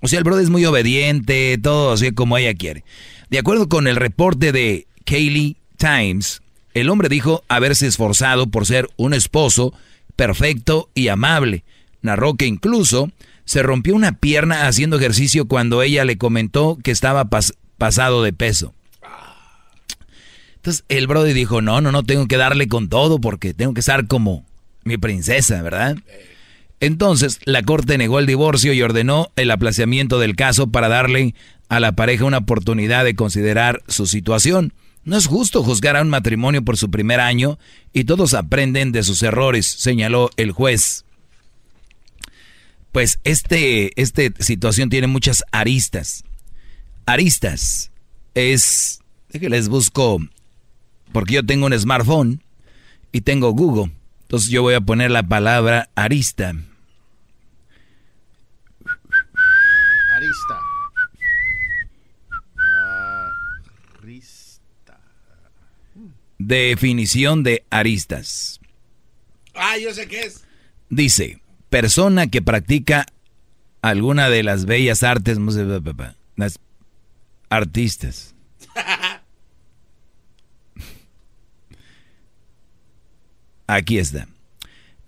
O 0.00 0.08
sea, 0.08 0.18
el 0.18 0.24
brother 0.24 0.44
es 0.44 0.50
muy 0.50 0.64
obediente, 0.64 1.58
todo 1.60 1.92
así 1.92 2.12
como 2.12 2.38
ella 2.38 2.54
quiere. 2.54 2.84
De 3.30 3.38
acuerdo 3.38 3.68
con 3.68 3.86
el 3.86 3.96
reporte 3.96 4.52
de 4.52 4.86
Kaylee 5.04 5.56
Times, 5.76 6.42
el 6.74 6.88
hombre 6.88 7.08
dijo 7.08 7.44
haberse 7.48 7.86
esforzado 7.86 8.46
por 8.46 8.66
ser 8.66 8.88
un 8.96 9.12
esposo 9.12 9.74
perfecto 10.16 10.88
y 10.94 11.08
amable. 11.08 11.64
Narró 12.00 12.34
que 12.34 12.46
incluso 12.46 13.10
se 13.44 13.62
rompió 13.62 13.94
una 13.94 14.12
pierna 14.12 14.66
haciendo 14.66 14.96
ejercicio 14.96 15.46
cuando 15.46 15.82
ella 15.82 16.04
le 16.04 16.18
comentó 16.18 16.78
que 16.82 16.90
estaba 16.90 17.28
pasado 17.78 18.22
de 18.22 18.32
peso. 18.32 18.74
Entonces 20.56 20.84
el 20.88 21.06
brother 21.06 21.34
dijo, 21.34 21.62
no, 21.62 21.80
no, 21.80 21.92
no, 21.92 22.02
tengo 22.02 22.26
que 22.26 22.36
darle 22.36 22.66
con 22.68 22.88
todo 22.88 23.20
porque 23.20 23.54
tengo 23.54 23.74
que 23.74 23.80
estar 23.80 24.06
como 24.06 24.44
mi 24.84 24.98
princesa, 24.98 25.62
¿verdad? 25.62 25.96
Entonces 26.80 27.40
la 27.44 27.62
corte 27.62 27.98
negó 27.98 28.18
el 28.18 28.26
divorcio 28.26 28.72
y 28.72 28.82
ordenó 28.82 29.30
el 29.36 29.50
aplazamiento 29.50 30.18
del 30.18 30.36
caso 30.36 30.68
para 30.68 30.88
darle 30.88 31.34
a 31.68 31.80
la 31.80 31.92
pareja 31.92 32.24
una 32.24 32.38
oportunidad 32.38 33.04
de 33.04 33.14
considerar 33.14 33.82
su 33.88 34.06
situación. 34.06 34.72
No 35.04 35.16
es 35.16 35.26
justo 35.26 35.62
juzgar 35.62 35.96
a 35.96 36.02
un 36.02 36.08
matrimonio 36.08 36.62
por 36.62 36.76
su 36.76 36.90
primer 36.90 37.20
año 37.20 37.58
y 37.92 38.04
todos 38.04 38.34
aprenden 38.34 38.92
de 38.92 39.02
sus 39.02 39.22
errores, 39.22 39.66
señaló 39.66 40.30
el 40.36 40.52
juez. 40.52 41.04
Pues 42.92 43.20
este, 43.24 44.00
esta 44.00 44.22
situación 44.38 44.90
tiene 44.90 45.06
muchas 45.06 45.44
aristas. 45.52 46.24
Aristas 47.06 47.90
es, 48.34 49.00
que 49.32 49.48
les 49.48 49.68
busco, 49.68 50.18
porque 51.12 51.34
yo 51.34 51.46
tengo 51.46 51.66
un 51.66 51.78
smartphone 51.78 52.42
y 53.12 53.22
tengo 53.22 53.52
Google. 53.52 53.92
Entonces 54.22 54.50
yo 54.50 54.62
voy 54.62 54.74
a 54.74 54.80
poner 54.80 55.10
la 55.10 55.22
palabra 55.22 55.88
arista. 55.94 56.50
Arista. 56.50 56.67
Definición 66.48 67.42
de 67.42 67.66
aristas. 67.68 68.58
Ah, 69.54 69.76
yo 69.76 69.92
sé 69.92 70.08
qué 70.08 70.20
es. 70.20 70.44
Dice, 70.88 71.42
persona 71.68 72.28
que 72.28 72.40
practica 72.40 73.04
alguna 73.82 74.30
de 74.30 74.42
las 74.42 74.64
bellas 74.64 75.02
artes, 75.02 75.36
las 76.36 76.58
artistas. 77.50 78.34
Aquí 83.66 83.98
está. 83.98 84.26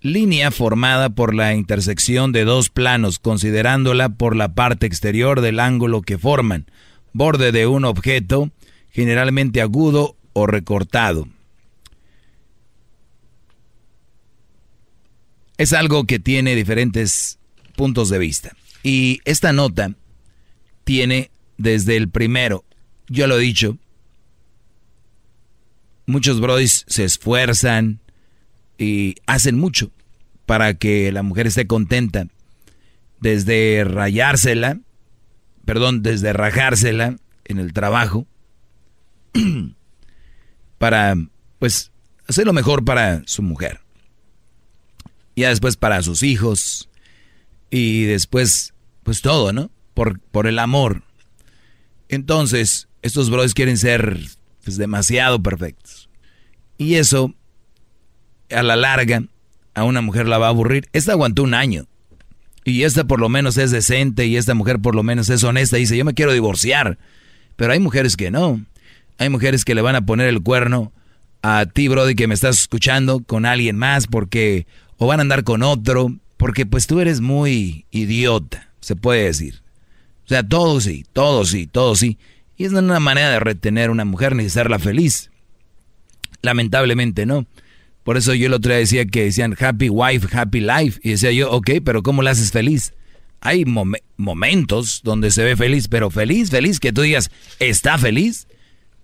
Línea 0.02 0.50
formada 0.50 1.08
por 1.08 1.34
la 1.34 1.54
intersección 1.54 2.32
de 2.32 2.44
dos 2.44 2.68
planos, 2.68 3.18
considerándola 3.18 4.10
por 4.10 4.36
la 4.36 4.52
parte 4.52 4.84
exterior 4.84 5.40
del 5.40 5.58
ángulo 5.58 6.02
que 6.02 6.18
forman, 6.18 6.66
borde 7.14 7.50
de 7.50 7.66
un 7.66 7.86
objeto, 7.86 8.50
generalmente 8.90 9.62
agudo 9.62 10.18
o 10.32 10.46
recortado. 10.46 11.28
Es 15.58 15.72
algo 15.72 16.04
que 16.04 16.18
tiene 16.18 16.54
diferentes 16.54 17.38
puntos 17.76 18.08
de 18.08 18.18
vista. 18.18 18.56
Y 18.82 19.20
esta 19.24 19.52
nota 19.52 19.94
tiene 20.84 21.30
desde 21.58 21.96
el 21.96 22.08
primero, 22.08 22.64
yo 23.08 23.26
lo 23.26 23.38
he 23.38 23.42
dicho, 23.42 23.76
muchos 26.06 26.40
brodis 26.40 26.84
se 26.88 27.04
esfuerzan 27.04 28.00
y 28.78 29.16
hacen 29.26 29.58
mucho 29.58 29.90
para 30.46 30.74
que 30.74 31.12
la 31.12 31.22
mujer 31.22 31.46
esté 31.46 31.66
contenta. 31.66 32.26
Desde 33.20 33.84
rayársela, 33.84 34.80
perdón, 35.66 36.02
desde 36.02 36.32
rajársela 36.32 37.16
en 37.44 37.58
el 37.58 37.72
trabajo, 37.74 38.26
para, 40.80 41.14
pues, 41.58 41.92
hacer 42.26 42.46
lo 42.46 42.54
mejor 42.54 42.86
para 42.86 43.22
su 43.26 43.42
mujer. 43.42 43.80
Y 45.34 45.42
después 45.42 45.76
para 45.76 46.02
sus 46.02 46.22
hijos. 46.22 46.88
Y 47.68 48.04
después, 48.04 48.72
pues 49.02 49.20
todo, 49.20 49.52
¿no? 49.52 49.70
Por, 49.92 50.18
por 50.18 50.46
el 50.46 50.58
amor. 50.58 51.02
Entonces, 52.08 52.88
estos 53.02 53.28
brothers 53.28 53.52
quieren 53.52 53.76
ser 53.76 54.20
pues, 54.64 54.78
demasiado 54.78 55.42
perfectos. 55.42 56.08
Y 56.78 56.94
eso, 56.94 57.34
a 58.50 58.62
la 58.62 58.76
larga, 58.76 59.24
a 59.74 59.84
una 59.84 60.00
mujer 60.00 60.26
la 60.26 60.38
va 60.38 60.46
a 60.46 60.48
aburrir. 60.48 60.88
Esta 60.94 61.12
aguantó 61.12 61.42
un 61.42 61.52
año. 61.52 61.88
Y 62.64 62.84
esta 62.84 63.04
por 63.04 63.20
lo 63.20 63.28
menos 63.28 63.58
es 63.58 63.70
decente 63.70 64.24
y 64.24 64.38
esta 64.38 64.54
mujer 64.54 64.78
por 64.78 64.94
lo 64.94 65.02
menos 65.02 65.28
es 65.28 65.44
honesta. 65.44 65.76
Y 65.76 65.82
dice, 65.82 65.98
yo 65.98 66.06
me 66.06 66.14
quiero 66.14 66.32
divorciar. 66.32 66.96
Pero 67.56 67.74
hay 67.74 67.80
mujeres 67.80 68.16
que 68.16 68.30
no. 68.30 68.64
Hay 69.20 69.28
mujeres 69.28 69.66
que 69.66 69.74
le 69.74 69.82
van 69.82 69.96
a 69.96 70.06
poner 70.06 70.28
el 70.28 70.42
cuerno 70.42 70.94
a 71.42 71.66
ti, 71.66 71.88
Brody, 71.88 72.14
que 72.14 72.26
me 72.26 72.32
estás 72.32 72.58
escuchando, 72.58 73.20
con 73.22 73.44
alguien 73.44 73.76
más, 73.76 74.06
porque, 74.06 74.66
o 74.96 75.06
van 75.06 75.20
a 75.20 75.22
andar 75.22 75.44
con 75.44 75.62
otro, 75.62 76.16
porque 76.38 76.64
pues 76.64 76.86
tú 76.86 77.00
eres 77.00 77.20
muy 77.20 77.84
idiota, 77.90 78.70
se 78.80 78.96
puede 78.96 79.24
decir. 79.24 79.60
O 80.24 80.28
sea, 80.28 80.42
todo 80.42 80.80
sí, 80.80 81.04
todo 81.12 81.44
sí, 81.44 81.66
todo 81.66 81.96
sí. 81.96 82.16
Y 82.56 82.64
es 82.64 82.72
una 82.72 82.98
manera 82.98 83.28
de 83.28 83.40
retener 83.40 83.90
a 83.90 83.92
una 83.92 84.06
mujer 84.06 84.34
ni 84.34 84.46
hacerla 84.46 84.78
feliz. 84.78 85.30
Lamentablemente 86.40 87.26
no. 87.26 87.44
Por 88.04 88.16
eso 88.16 88.32
yo 88.32 88.46
el 88.46 88.54
otro 88.54 88.70
día 88.70 88.78
decía 88.78 89.04
que 89.04 89.24
decían 89.24 89.54
happy 89.60 89.90
wife, 89.90 90.34
happy 90.34 90.60
life. 90.60 90.98
Y 91.02 91.10
decía 91.10 91.30
yo, 91.30 91.50
ok, 91.50 91.72
pero 91.84 92.02
¿cómo 92.02 92.22
la 92.22 92.30
haces 92.30 92.52
feliz? 92.52 92.94
Hay 93.42 93.66
momentos 94.16 95.02
donde 95.04 95.30
se 95.30 95.44
ve 95.44 95.56
feliz, 95.56 95.88
pero 95.88 96.08
feliz, 96.08 96.48
feliz, 96.48 96.80
que 96.80 96.94
tú 96.94 97.02
digas, 97.02 97.30
¿está 97.58 97.98
feliz? 97.98 98.46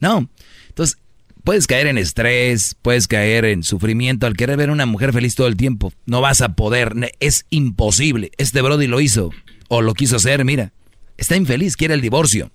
No. 0.01 0.29
Entonces, 0.69 0.99
puedes 1.45 1.67
caer 1.67 1.87
en 1.87 1.97
estrés, 1.97 2.77
puedes 2.83 3.07
caer 3.07 3.45
en 3.45 3.63
sufrimiento 3.63 4.27
al 4.27 4.37
querer 4.37 4.57
ver 4.57 4.71
a 4.71 4.73
una 4.73 4.85
mujer 4.85 5.13
feliz 5.13 5.35
todo 5.35 5.47
el 5.47 5.57
tiempo. 5.57 5.93
No 6.05 6.21
vas 6.21 6.41
a 6.41 6.55
poder, 6.55 6.95
es 7.21 7.47
imposible. 7.51 8.33
Este 8.37 8.63
Brody 8.63 8.89
lo 8.89 9.01
hizo, 9.01 9.31
o 9.69 9.81
lo 9.81 9.95
quiso 9.95 10.17
hacer, 10.17 10.45
mira. 10.45 10.73
Está 11.17 11.37
infeliz, 11.37 11.77
quiere 11.77 11.95
el 11.95 12.01
divorcio. 12.01 12.51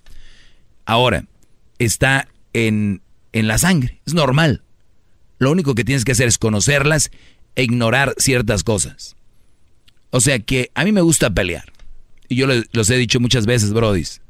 Ahora, 0.84 1.26
está 1.78 2.28
en, 2.52 3.00
en 3.32 3.48
la 3.48 3.58
sangre, 3.58 4.00
es 4.06 4.14
normal. 4.14 4.62
Lo 5.38 5.50
único 5.50 5.74
que 5.74 5.84
tienes 5.84 6.04
que 6.04 6.12
hacer 6.12 6.28
es 6.28 6.38
conocerlas 6.38 7.10
e 7.56 7.64
ignorar 7.64 8.14
ciertas 8.18 8.62
cosas. 8.62 9.16
O 10.10 10.20
sea 10.20 10.38
que 10.38 10.70
a 10.74 10.84
mí 10.84 10.92
me 10.92 11.00
gusta 11.00 11.30
pelear. 11.30 11.72
Y 12.28 12.36
yo 12.36 12.46
los 12.46 12.90
he 12.90 12.96
dicho 12.96 13.20
muchas 13.20 13.46
veces, 13.46 13.72
brodis. 13.72 14.20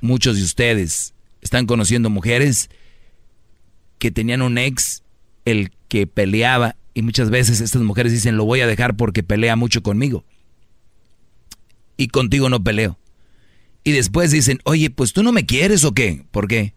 Muchos 0.00 0.36
de 0.36 0.42
ustedes 0.42 1.13
están 1.44 1.66
conociendo 1.66 2.10
mujeres 2.10 2.70
que 3.98 4.10
tenían 4.10 4.42
un 4.42 4.58
ex, 4.58 5.04
el 5.44 5.70
que 5.88 6.06
peleaba 6.06 6.76
Y 6.94 7.02
muchas 7.02 7.30
veces 7.30 7.60
estas 7.60 7.82
mujeres 7.82 8.12
dicen, 8.12 8.36
lo 8.36 8.44
voy 8.44 8.60
a 8.60 8.66
dejar 8.66 8.96
porque 8.96 9.22
pelea 9.22 9.54
mucho 9.54 9.82
conmigo. 9.82 10.24
Y 11.96 12.08
contigo 12.08 12.48
no 12.48 12.64
peleo. 12.64 12.98
Y 13.84 13.92
después 13.92 14.30
dicen, 14.30 14.60
oye, 14.64 14.90
pues 14.90 15.12
tú 15.12 15.22
no 15.22 15.30
me 15.30 15.44
quieres 15.46 15.84
o 15.84 15.92
qué? 15.92 16.24
¿Por 16.30 16.48
qué? 16.48 16.74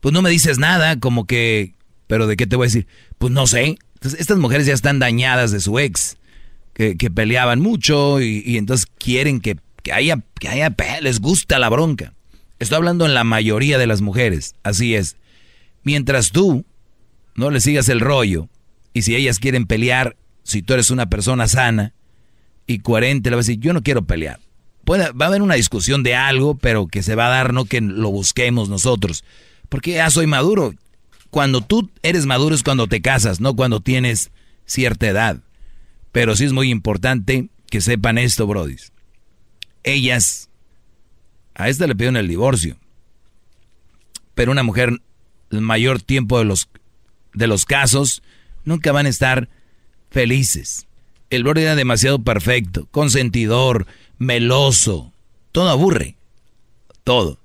Pues 0.00 0.12
no 0.12 0.20
me 0.22 0.30
dices 0.30 0.58
nada, 0.58 0.98
como 0.98 1.26
que, 1.26 1.74
pero 2.06 2.26
¿de 2.26 2.36
qué 2.36 2.46
te 2.46 2.56
voy 2.56 2.64
a 2.64 2.68
decir? 2.68 2.86
Pues 3.18 3.32
no 3.32 3.46
sé. 3.46 3.78
Entonces, 3.94 4.20
estas 4.20 4.38
mujeres 4.38 4.66
ya 4.66 4.74
están 4.74 4.98
dañadas 4.98 5.52
de 5.52 5.60
su 5.60 5.78
ex, 5.78 6.16
que, 6.74 6.94
peleaban 7.10 7.60
mucho 7.60 8.20
y, 8.20 8.56
entonces 8.56 8.86
quieren 8.98 9.40
que, 9.40 9.56
que, 9.82 9.92
haya, 9.92 10.22
que 10.38 10.48
haya, 10.48 10.74
les 11.00 11.20
gusta 11.20 11.58
la 11.58 11.68
bronca. 11.68 12.14
Estoy 12.58 12.76
hablando 12.76 13.06
en 13.06 13.14
la 13.14 13.24
mayoría 13.24 13.78
de 13.78 13.86
las 13.86 14.00
mujeres, 14.00 14.54
así 14.62 14.94
es. 14.94 15.16
Mientras 15.84 16.32
tú 16.32 16.64
no 17.34 17.50
le 17.50 17.60
sigas 17.60 17.88
el 17.88 18.00
rollo, 18.00 18.48
y 18.92 19.02
si 19.02 19.14
ellas 19.14 19.38
quieren 19.38 19.66
pelear, 19.66 20.16
si 20.42 20.62
tú 20.62 20.74
eres 20.74 20.90
una 20.90 21.08
persona 21.08 21.46
sana 21.46 21.92
y 22.66 22.80
coherente, 22.80 23.30
le 23.30 23.36
vas 23.36 23.46
a 23.46 23.48
decir, 23.48 23.60
yo 23.60 23.72
no 23.72 23.82
quiero 23.82 24.02
pelear. 24.02 24.40
Puede, 24.84 25.12
va 25.12 25.26
a 25.26 25.28
haber 25.28 25.42
una 25.42 25.54
discusión 25.54 26.02
de 26.02 26.14
algo, 26.14 26.56
pero 26.56 26.86
que 26.86 27.02
se 27.02 27.14
va 27.14 27.26
a 27.26 27.30
dar, 27.30 27.52
no 27.52 27.64
que 27.64 27.80
lo 27.80 28.10
busquemos 28.10 28.68
nosotros. 28.68 29.24
Porque 29.68 29.92
ya 29.92 30.10
soy 30.10 30.26
maduro. 30.26 30.74
Cuando 31.30 31.60
tú 31.60 31.90
eres 32.02 32.26
maduro 32.26 32.54
es 32.54 32.62
cuando 32.62 32.86
te 32.86 33.02
casas, 33.02 33.40
no 33.40 33.54
cuando 33.54 33.80
tienes 33.80 34.30
cierta 34.64 35.06
edad. 35.06 35.40
Pero 36.10 36.34
sí 36.34 36.44
es 36.44 36.52
muy 36.52 36.70
importante 36.70 37.48
que 37.70 37.80
sepan 37.80 38.18
esto, 38.18 38.46
brodis. 38.46 38.92
Ellas, 39.84 40.47
a 41.58 41.68
esta 41.68 41.86
le 41.86 41.94
pidieron 41.94 42.16
el 42.16 42.28
divorcio. 42.28 42.78
Pero 44.34 44.52
una 44.52 44.62
mujer, 44.62 45.02
el 45.50 45.60
mayor 45.60 46.00
tiempo 46.00 46.38
de 46.38 46.44
los, 46.44 46.70
de 47.34 47.48
los 47.48 47.66
casos, 47.66 48.22
nunca 48.64 48.92
van 48.92 49.06
a 49.06 49.10
estar 49.10 49.48
felices. 50.10 50.86
El 51.30 51.42
brody 51.42 51.62
era 51.62 51.74
demasiado 51.74 52.20
perfecto, 52.20 52.86
consentidor, 52.90 53.86
meloso. 54.18 55.12
Todo 55.52 55.68
aburre. 55.68 56.16
Todo. 57.04 57.38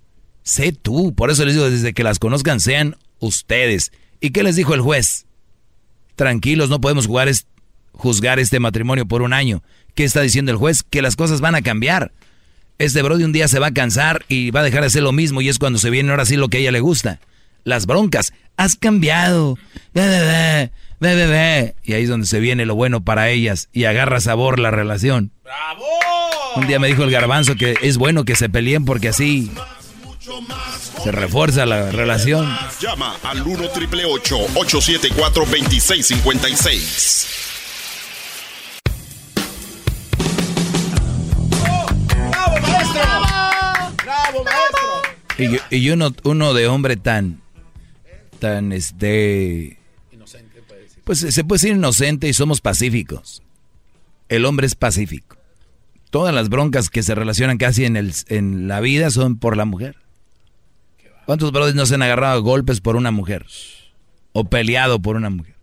Sé 0.44 0.72
tú. 0.72 1.16
Por 1.16 1.32
eso 1.32 1.44
les 1.44 1.56
digo, 1.56 1.70
desde 1.70 1.94
que 1.94 2.04
las 2.04 2.20
conozcan, 2.20 2.60
sean 2.60 2.98
ustedes. 3.20 3.92
¿Y 4.22 4.30
qué 4.30 4.44
les 4.44 4.56
dijo 4.56 4.76
el 4.76 4.82
juez? 4.82 5.26
Tranquilos, 6.16 6.70
no 6.70 6.80
podemos 6.80 7.08
jugar 7.08 7.30
juzgar 7.94 8.40
este 8.40 8.60
matrimonio 8.60 9.08
por 9.08 9.24
un 9.24 9.34
año. 9.34 9.64
¿Qué 9.96 10.04
está 10.04 10.22
diciendo 10.22 10.52
el 10.52 10.58
juez? 10.58 10.84
Que 10.84 11.02
las 11.02 11.16
cosas 11.16 11.42
van 11.42 11.56
a 11.56 11.62
cambiar. 11.62 12.12
Este 12.84 13.02
brody 13.02 13.24
un 13.24 13.32
día 13.32 13.48
se 13.48 13.60
va 13.60 13.68
a 13.68 13.74
cansar 13.74 14.26
y 14.28 14.52
va 14.52 14.60
a 14.60 14.64
dejar 14.64 14.82
de 14.82 14.88
hacer 14.88 15.04
lo 15.04 15.14
mismo 15.14 15.40
y 15.40 15.48
es 15.48 15.58
cuando 15.58 15.80
se 15.80 15.90
viene 15.90 16.12
ahora 16.12 16.26
sí 16.26 16.36
lo 16.36 16.50
que 16.50 16.58
a 16.58 16.60
ella 16.60 16.74
le 16.74 16.82
gusta. 16.82 17.22
Las 17.64 17.86
broncas. 17.86 18.34
Has 18.58 18.76
cambiado. 18.76 19.58
Ve, 19.94 20.70
ve, 21.00 21.16
ve. 21.16 21.76
Y 21.86 21.94
ahí 21.94 22.04
es 22.04 22.10
donde 22.10 22.28
se 22.28 22.42
viene 22.42 22.66
lo 22.66 22.76
bueno 22.76 23.02
para 23.02 23.30
ellas 23.30 23.70
y 23.72 23.86
agarra 23.86 24.20
sabor 24.20 24.60
la 24.60 24.70
relación. 24.70 25.32
¡Bravo! 25.46 25.86
Un 26.58 26.68
día 26.68 26.78
me 26.78 26.90
dijo 26.90 27.04
el 27.04 27.12
garbanzo 27.12 27.56
que 27.56 27.78
es 27.82 27.98
bueno 27.98 28.26
que 28.26 28.36
se 28.36 28.50
peleen 28.50 28.84
porque 28.84 29.08
así 29.08 29.50
se 31.02 31.12
refuerza 31.14 31.66
la 31.66 31.90
relación. 31.90 32.54
Llama 32.82 33.16
al 33.24 33.44
1 33.44 33.70
triple 33.70 34.04
874 34.04 35.46
2656. 35.46 37.53
Y, 45.38 45.76
y 45.76 45.90
uno, 45.90 46.14
uno 46.24 46.54
de 46.54 46.68
hombre 46.68 46.96
tan, 46.96 47.42
tan 48.40 48.72
este 48.72 49.80
pues 51.04 51.20
se 51.20 51.44
puede 51.44 51.60
ser 51.60 51.72
inocente 51.72 52.30
y 52.30 52.34
somos 52.34 52.62
pacíficos. 52.62 53.42
El 54.30 54.46
hombre 54.46 54.68
es 54.68 54.76
pacífico. 54.76 55.38
Todas 56.10 56.34
las 56.34 56.50
broncas 56.50 56.90
que 56.90 57.04
se 57.04 57.16
relacionan 57.16 57.58
casi 57.58 57.86
en, 57.86 57.98
el, 57.98 58.14
en 58.28 58.68
la 58.68 58.80
vida 58.80 59.10
son 59.10 59.38
por 59.38 59.58
la 59.58 59.66
mujer. 59.66 59.98
¿Cuántos 61.26 61.52
brothers 61.52 61.76
no 61.76 61.86
se 61.86 61.96
han 61.96 62.04
agarrado 62.04 62.38
a 62.38 62.42
golpes 62.42 62.80
por 62.80 62.96
una 62.96 63.12
mujer? 63.12 63.46
O 64.32 64.46
peleado 64.46 65.02
por 65.02 65.16
una 65.16 65.30
mujer. 65.30 65.56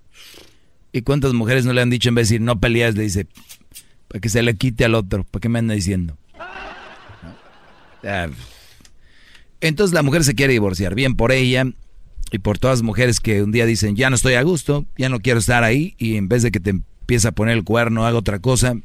¿Y 0.93 1.03
cuántas 1.03 1.33
mujeres 1.33 1.65
no 1.65 1.73
le 1.73 1.81
han 1.81 1.91
dicho 1.91 2.09
en 2.09 2.17
vez 2.17 2.29
de 2.29 2.35
decir 2.35 2.41
no 2.45 2.59
peleas, 2.61 2.97
le 2.97 3.05
dice, 3.05 3.27
para 4.09 4.21
que 4.21 4.29
se 4.29 4.43
le 4.43 4.57
quite 4.57 4.85
al 4.85 4.95
otro? 4.95 5.25
¿Para 5.25 5.41
qué 5.41 5.49
me 5.49 5.61
anda 5.61 5.75
diciendo? 5.75 6.19
Ah. 8.03 8.29
Entonces 9.61 9.95
la 9.95 10.03
mujer 10.03 10.25
se 10.25 10.35
quiere 10.35 10.53
divorciar. 10.53 10.95
Bien 10.95 11.15
por 11.15 11.33
ella, 11.33 11.67
y 12.31 12.39
por 12.39 12.59
todas 12.59 12.79
las 12.79 12.85
mujeres 12.85 13.21
que 13.21 13.43
un 13.43 13.53
día 13.53 13.67
dicen, 13.67 13.97
ya 13.97 14.09
no 14.11 14.17
estoy 14.17 14.35
a 14.35 14.43
gusto, 14.43 14.87
ya 14.97 15.09
no 15.09 15.21
quiero 15.21 15.41
estar 15.41 15.65
ahí, 15.65 15.95
y 15.99 16.17
en 16.17 16.29
vez 16.29 16.43
de 16.43 16.51
que 16.51 16.61
te 16.61 16.71
empiece 16.71 17.29
a 17.29 17.33
poner 17.33 17.57
el 17.57 17.65
cuerno, 17.65 18.07
haga 18.07 18.19
otra 18.19 18.39
cosa, 18.39 18.77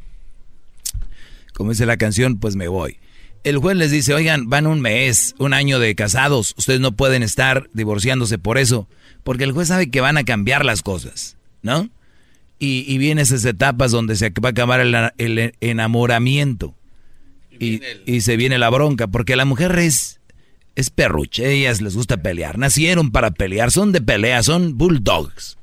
como 1.54 1.72
dice 1.72 1.86
la 1.86 1.98
canción, 1.98 2.40
pues 2.40 2.56
me 2.56 2.68
voy. 2.68 2.98
El 3.44 3.58
juez 3.60 3.78
les 3.78 3.92
dice, 3.92 4.16
oigan, 4.16 4.50
van 4.50 4.66
un 4.66 4.82
mes, 4.82 5.36
un 5.38 5.54
año 5.54 5.78
de 5.78 5.94
casados, 5.94 6.56
ustedes 6.58 6.80
no 6.80 6.96
pueden 6.96 7.22
estar 7.22 7.70
divorciándose 7.74 8.40
por 8.40 8.58
eso, 8.58 8.90
porque 9.24 9.44
el 9.44 9.52
juez 9.52 9.68
sabe 9.68 9.92
que 9.92 10.02
van 10.02 10.18
a 10.18 10.24
cambiar 10.24 10.66
las 10.66 10.82
cosas, 10.82 11.38
¿no? 11.62 11.90
Y, 12.58 12.86
y 12.88 12.98
vienen 12.98 13.22
esas 13.22 13.46
etapas 13.46 13.92
donde 13.92 14.16
se 14.16 14.30
va 14.30 14.50
a 14.50 14.52
acabar 14.52 14.80
el, 14.80 15.54
enamoramiento 15.60 16.74
y, 17.60 17.82
y 18.06 18.22
se 18.22 18.38
viene 18.38 18.58
la 18.58 18.70
bronca, 18.70 19.08
porque 19.08 19.36
la 19.36 19.46
mujer 19.46 19.78
es 19.78 20.20
es 20.76 20.90
perruche, 20.90 21.52
ellas 21.52 21.82
les 21.82 21.96
gusta 21.96 22.18
pelear, 22.18 22.58
nacieron 22.58 23.12
para 23.12 23.32
pelear, 23.32 23.72
son 23.72 23.92
de 23.92 24.02
pelea, 24.02 24.44
son 24.44 24.78
bulldogs 24.78 25.58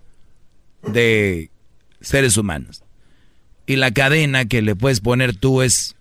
de 0.86 1.50
seres 2.00 2.36
humanos. 2.36 2.82
Y 3.66 3.76
la 3.76 3.92
cadena 3.92 4.46
que 4.46 4.62
le 4.62 4.74
puedes 4.74 5.00
poner 5.00 5.36
tú 5.36 5.62
es, 5.62 5.94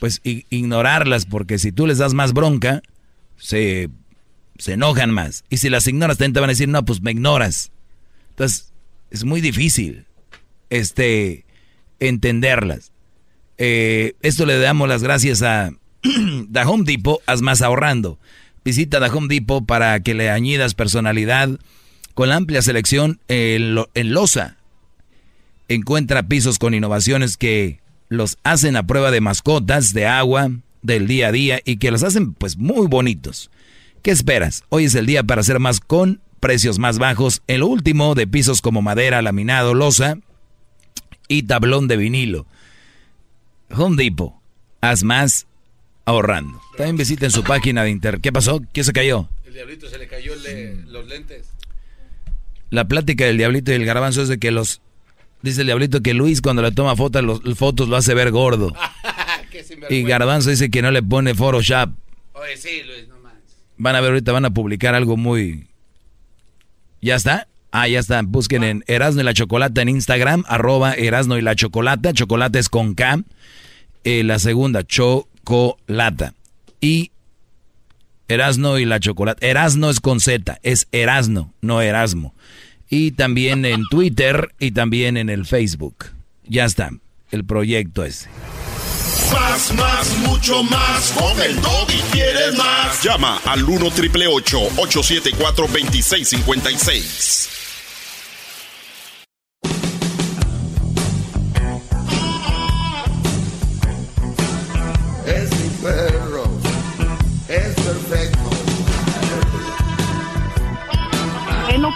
pues, 0.00 0.20
ignorarlas, 0.24 1.26
porque 1.26 1.58
si 1.58 1.70
tú 1.70 1.86
les 1.86 1.98
das 1.98 2.14
más 2.14 2.32
bronca, 2.32 2.82
se, 3.36 3.90
se 4.58 4.72
enojan 4.72 5.10
más. 5.10 5.44
Y 5.48 5.58
si 5.58 5.68
las 5.68 5.86
ignoras, 5.86 6.18
también 6.18 6.32
te 6.32 6.40
van 6.40 6.50
a 6.50 6.52
decir, 6.52 6.68
no, 6.68 6.84
pues 6.84 7.00
me 7.00 7.12
ignoras. 7.12 7.70
Entonces, 8.30 8.72
es 9.10 9.24
muy 9.24 9.40
difícil, 9.40 10.06
este, 10.70 11.44
entenderlas. 12.00 12.90
Eh, 13.58 14.14
esto 14.22 14.44
le 14.46 14.58
damos 14.58 14.88
las 14.88 15.02
gracias 15.02 15.42
a 15.42 15.70
Da 16.48 16.68
Home 16.68 16.84
Depot, 16.84 17.22
haz 17.26 17.40
más 17.42 17.62
ahorrando. 17.62 18.18
Visita 18.66 18.98
The 18.98 19.16
Home 19.16 19.28
Depot 19.28 19.64
para 19.64 20.00
que 20.00 20.12
le 20.12 20.28
añidas 20.28 20.74
personalidad 20.74 21.50
con 22.14 22.28
la 22.28 22.34
amplia 22.34 22.62
selección 22.62 23.20
en, 23.28 23.76
Loza. 24.12 24.56
Encuentra 25.68 26.26
pisos 26.26 26.58
con 26.58 26.74
innovaciones 26.74 27.36
que 27.36 27.78
los 28.08 28.38
hacen 28.42 28.74
a 28.74 28.84
prueba 28.84 29.12
de 29.12 29.20
mascotas, 29.20 29.92
de 29.92 30.08
agua, 30.08 30.50
del 30.82 31.06
día 31.06 31.28
a 31.28 31.32
día 31.32 31.60
y 31.64 31.76
que 31.76 31.92
los 31.92 32.02
hacen 32.02 32.34
pues 32.34 32.56
muy 32.56 32.88
bonitos. 32.88 33.52
¿Qué 34.02 34.10
esperas? 34.10 34.64
Hoy 34.68 34.86
es 34.86 34.96
el 34.96 35.06
día 35.06 35.22
para 35.22 35.42
hacer 35.42 35.60
más 35.60 35.78
con 35.78 36.20
precios 36.40 36.80
más 36.80 36.98
bajos. 36.98 37.42
El 37.46 37.62
último 37.62 38.16
de 38.16 38.26
pisos 38.26 38.62
como 38.62 38.82
madera, 38.82 39.22
laminado, 39.22 39.74
loza 39.74 40.16
y 41.28 41.44
tablón 41.44 41.86
de 41.86 41.98
vinilo. 41.98 42.46
Home 43.70 43.94
Depot. 43.94 44.34
Haz 44.80 45.04
más 45.04 45.46
ahorrando. 46.06 46.62
También 46.76 46.96
visiten 46.96 47.30
su 47.30 47.44
página 47.44 47.82
de 47.82 47.90
internet. 47.90 48.22
¿Qué 48.22 48.32
pasó? 48.32 48.62
¿Qué 48.72 48.82
se 48.84 48.92
cayó? 48.92 49.28
El 49.44 49.52
diablito 49.52 49.88
se 49.88 49.98
le 49.98 50.06
cayó 50.06 50.32
los 50.86 51.06
lentes. 51.06 51.48
La 52.70 52.88
plática 52.88 53.26
del 53.26 53.36
diablito 53.36 53.72
y 53.72 53.74
el 53.74 53.84
garbanzo 53.84 54.22
es 54.22 54.28
de 54.28 54.38
que 54.38 54.50
los... 54.50 54.80
Dice 55.42 55.60
el 55.60 55.66
diablito 55.66 56.00
que 56.00 56.14
Luis 56.14 56.40
cuando 56.40 56.62
le 56.62 56.72
toma 56.72 56.96
fotos, 56.96 57.22
los, 57.22 57.40
fotos 57.58 57.88
lo 57.88 57.96
hace 57.96 58.14
ver 58.14 58.30
gordo. 58.30 58.72
y 59.90 60.02
garbanzo 60.02 60.50
dice 60.50 60.70
que 60.70 60.80
no 60.80 60.90
le 60.90 61.02
pone 61.02 61.34
Photoshop. 61.34 61.90
Oye, 62.32 62.56
sí, 62.56 62.82
Luis, 62.86 63.08
no 63.08 63.18
más. 63.18 63.34
Van 63.76 63.96
a 63.96 64.00
ver 64.00 64.10
ahorita, 64.10 64.32
van 64.32 64.46
a 64.46 64.50
publicar 64.50 64.94
algo 64.94 65.16
muy... 65.16 65.66
¿Ya 67.02 67.16
está? 67.16 67.48
Ah, 67.72 67.88
ya 67.88 67.98
está. 67.98 68.22
Busquen 68.22 68.64
en 68.64 68.84
Erasno 68.86 69.20
y 69.20 69.24
la 69.24 69.34
Chocolata 69.34 69.82
en 69.82 69.88
Instagram, 69.88 70.44
arroba 70.46 70.94
Erasno 70.94 71.36
y 71.36 71.42
la 71.42 71.54
Chocolata. 71.54 72.12
Chocolate 72.12 72.58
es 72.58 72.68
con 72.68 72.94
K. 72.94 73.22
Eh, 74.04 74.22
la 74.24 74.38
segunda, 74.38 74.84
Cho 74.84 75.28
chocolata. 75.46 76.34
Y 76.80 77.12
Erasno 78.28 78.78
y 78.78 78.84
la 78.84 79.00
chocolate. 79.00 79.48
Erasno 79.48 79.90
es 79.90 80.00
con 80.00 80.20
Z, 80.20 80.58
es 80.62 80.88
Erasno, 80.92 81.54
no 81.60 81.80
Erasmo. 81.80 82.34
Y 82.88 83.12
también 83.12 83.64
en 83.64 83.84
Twitter 83.90 84.54
y 84.58 84.72
también 84.72 85.16
en 85.16 85.30
el 85.30 85.46
Facebook. 85.46 86.06
Ya 86.44 86.64
está, 86.64 86.90
el 87.30 87.44
proyecto 87.44 88.04
ese. 88.04 88.28
Más, 89.32 89.72
más, 89.74 90.18
mucho 90.18 90.62
más. 90.64 91.12
Con 91.12 91.40
el 91.40 91.56
y 91.56 92.12
quieres 92.12 92.56
más. 92.56 93.02
Llama 93.02 93.40
al 93.44 93.64
1 93.64 93.90
triple 93.90 94.26
874 94.26 95.66
2656. 95.66 97.65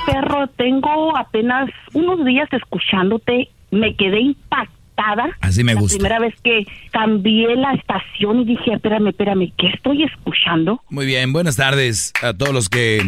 Perro 0.06 0.46
tengo 0.56 1.16
apenas 1.16 1.70
unos 1.92 2.24
días 2.24 2.48
escuchándote, 2.52 3.48
me 3.70 3.94
quedé 3.96 4.20
impactada. 4.20 5.36
Así 5.40 5.64
me 5.64 5.74
la 5.74 5.80
gusta. 5.80 5.96
primera 5.96 6.18
vez 6.18 6.34
que 6.42 6.66
cambié 6.90 7.56
la 7.56 7.72
estación 7.72 8.40
y 8.40 8.44
dije, 8.44 8.72
espérame, 8.74 9.08
espérame, 9.08 9.52
¿qué 9.56 9.68
estoy 9.68 10.04
escuchando? 10.04 10.82
Muy 10.90 11.06
bien, 11.06 11.32
buenas 11.32 11.56
tardes 11.56 12.12
a 12.22 12.34
todos 12.34 12.52
los 12.52 12.68
que 12.68 13.00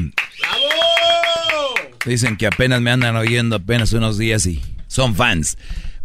dicen 2.07 2.37
que 2.37 2.47
apenas 2.47 2.81
me 2.81 2.91
andan 2.91 3.17
oyendo 3.17 3.57
apenas 3.57 3.93
unos 3.93 4.19
días 4.19 4.47
y 4.47 4.61
son 4.87 5.15
fans. 5.15 5.59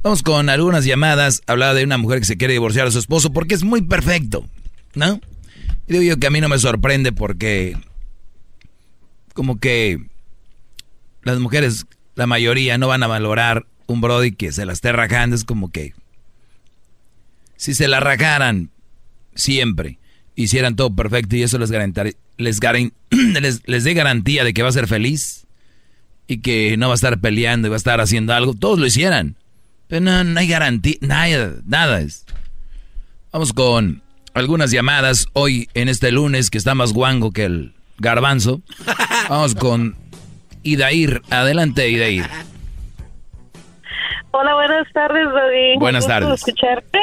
Vamos 0.04 0.22
con 0.24 0.50
algunas 0.50 0.86
llamadas. 0.86 1.42
Hablaba 1.48 1.74
de 1.74 1.84
una 1.84 1.98
mujer 1.98 2.20
que 2.20 2.26
se 2.26 2.38
quiere 2.38 2.54
divorciar 2.54 2.88
a 2.88 2.92
su 2.92 3.00
esposo 3.00 3.34
porque 3.34 3.56
es 3.56 3.64
muy 3.64 3.82
perfecto, 3.82 4.46
¿no? 4.94 5.20
Y 5.88 5.94
digo 5.94 6.04
yo 6.04 6.18
que 6.18 6.28
a 6.28 6.30
mí 6.30 6.40
no 6.40 6.50
me 6.50 6.60
sorprende 6.60 7.12
porque 7.12 7.76
como 9.34 9.60
que 9.60 10.00
las 11.28 11.40
mujeres, 11.40 11.86
la 12.16 12.26
mayoría, 12.26 12.78
no 12.78 12.88
van 12.88 13.04
a 13.04 13.08
valorar 13.08 13.68
un 13.86 14.02
Brody 14.02 14.32
que 14.32 14.52
se 14.52 14.66
la 14.66 14.74
esté 14.74 14.92
rajando. 14.92 15.36
Es 15.36 15.44
como 15.44 15.72
que 15.72 15.94
si 17.56 17.74
se 17.74 17.88
la 17.88 18.00
rajaran 18.00 18.72
siempre, 19.36 20.00
hicieran 20.36 20.76
todo 20.76 20.96
perfecto 20.96 21.36
y 21.36 21.44
eso 21.44 21.58
les, 21.58 21.70
les, 21.70 22.60
les, 23.18 23.62
les 23.68 23.84
dé 23.84 23.94
garantía 23.94 24.44
de 24.44 24.54
que 24.54 24.64
va 24.64 24.70
a 24.70 24.74
ser 24.74 24.88
feliz 24.88 25.46
y 26.28 26.40
que 26.40 26.76
no 26.78 26.88
va 26.88 26.94
a 26.94 26.96
estar 26.96 27.20
peleando 27.20 27.68
y 27.68 27.70
va 27.70 27.76
a 27.76 27.78
estar 27.78 28.02
haciendo 28.02 28.34
algo, 28.34 28.54
todos 28.54 28.80
lo 28.80 28.86
hicieran. 28.86 29.36
Pero 29.88 30.02
no, 30.02 30.24
no 30.24 30.40
hay 30.40 30.48
garantía, 30.48 30.98
nada, 31.02 31.56
nada 31.66 32.02
es. 32.02 32.26
Vamos 33.32 33.54
con 33.54 34.02
algunas 34.34 34.72
llamadas 34.72 35.28
hoy 35.34 35.70
en 35.74 35.90
este 35.90 36.12
lunes 36.12 36.50
que 36.50 36.58
está 36.58 36.76
más 36.76 36.94
guango 36.94 37.32
que 37.32 37.46
el 37.46 37.74
garbanzo. 37.98 38.62
Vamos 39.30 39.56
con 39.56 39.96
Idair. 40.72 41.22
Adelante, 41.30 41.88
Idair. 41.90 42.26
Hola, 44.32 44.54
buenas 44.56 44.92
tardes, 44.94 45.26
Brody. 45.26 45.78
Buenas 45.80 46.06
tardes. 46.06 46.32
escucharte. 46.34 47.00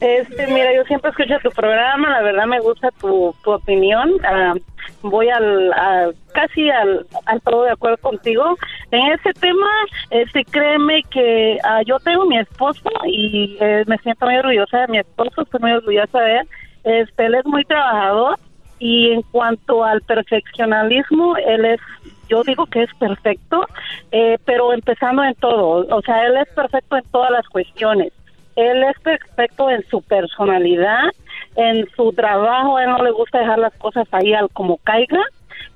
Este, 0.00 0.46
mira, 0.46 0.74
yo 0.74 0.84
siempre 0.84 1.10
escucho 1.10 1.34
tu 1.42 1.50
programa, 1.50 2.10
la 2.10 2.22
verdad 2.22 2.46
me 2.46 2.60
gusta 2.60 2.90
tu, 3.00 3.34
tu 3.42 3.50
opinión. 3.52 4.12
Ah, 4.24 4.54
voy 5.02 5.28
al, 5.30 5.72
a- 5.72 6.10
casi 6.32 6.70
al, 6.70 7.06
al 7.26 7.40
todo 7.40 7.64
de 7.64 7.72
acuerdo 7.72 7.96
contigo. 7.98 8.56
En 8.90 9.12
ese 9.12 9.32
tema, 9.40 9.68
este, 10.10 10.44
créeme 10.44 11.02
que 11.10 11.58
ah, 11.64 11.80
yo 11.86 11.98
tengo 12.00 12.26
mi 12.26 12.38
esposo 12.38 12.88
y 13.06 13.56
eh, 13.60 13.82
me 13.86 13.98
siento 13.98 14.26
muy 14.26 14.36
orgullosa 14.36 14.80
de 14.82 14.88
mi 14.88 14.98
esposo, 14.98 15.42
estoy 15.42 15.60
muy 15.60 15.72
orgullosa 15.72 16.20
de 16.20 16.36
él. 16.38 16.48
Este, 16.84 17.26
él 17.26 17.34
es 17.34 17.44
muy 17.46 17.64
trabajador 17.64 18.38
y 18.78 19.10
en 19.12 19.22
cuanto 19.22 19.84
al 19.84 20.00
perfeccionalismo, 20.02 21.36
él 21.36 21.64
es, 21.66 21.80
yo 22.30 22.42
digo 22.44 22.66
que 22.66 22.82
es 22.82 22.94
perfecto, 22.94 23.66
eh, 24.12 24.38
pero 24.44 24.72
empezando 24.72 25.22
en 25.24 25.34
todo, 25.34 25.86
o 25.94 26.02
sea, 26.02 26.26
él 26.26 26.36
es 26.36 26.48
perfecto 26.54 26.96
en 26.96 27.04
todas 27.10 27.30
las 27.30 27.46
cuestiones. 27.48 28.12
Él 28.56 28.82
es 28.82 28.98
perfecto 29.00 29.70
en 29.70 29.84
su 29.88 30.02
personalidad, 30.02 31.10
en 31.56 31.88
su 31.96 32.12
trabajo, 32.12 32.78
él 32.78 32.90
no 32.90 33.02
le 33.02 33.10
gusta 33.10 33.38
dejar 33.38 33.58
las 33.58 33.74
cosas 33.74 34.06
ahí 34.12 34.32
al 34.34 34.50
como 34.50 34.76
caiga. 34.78 35.22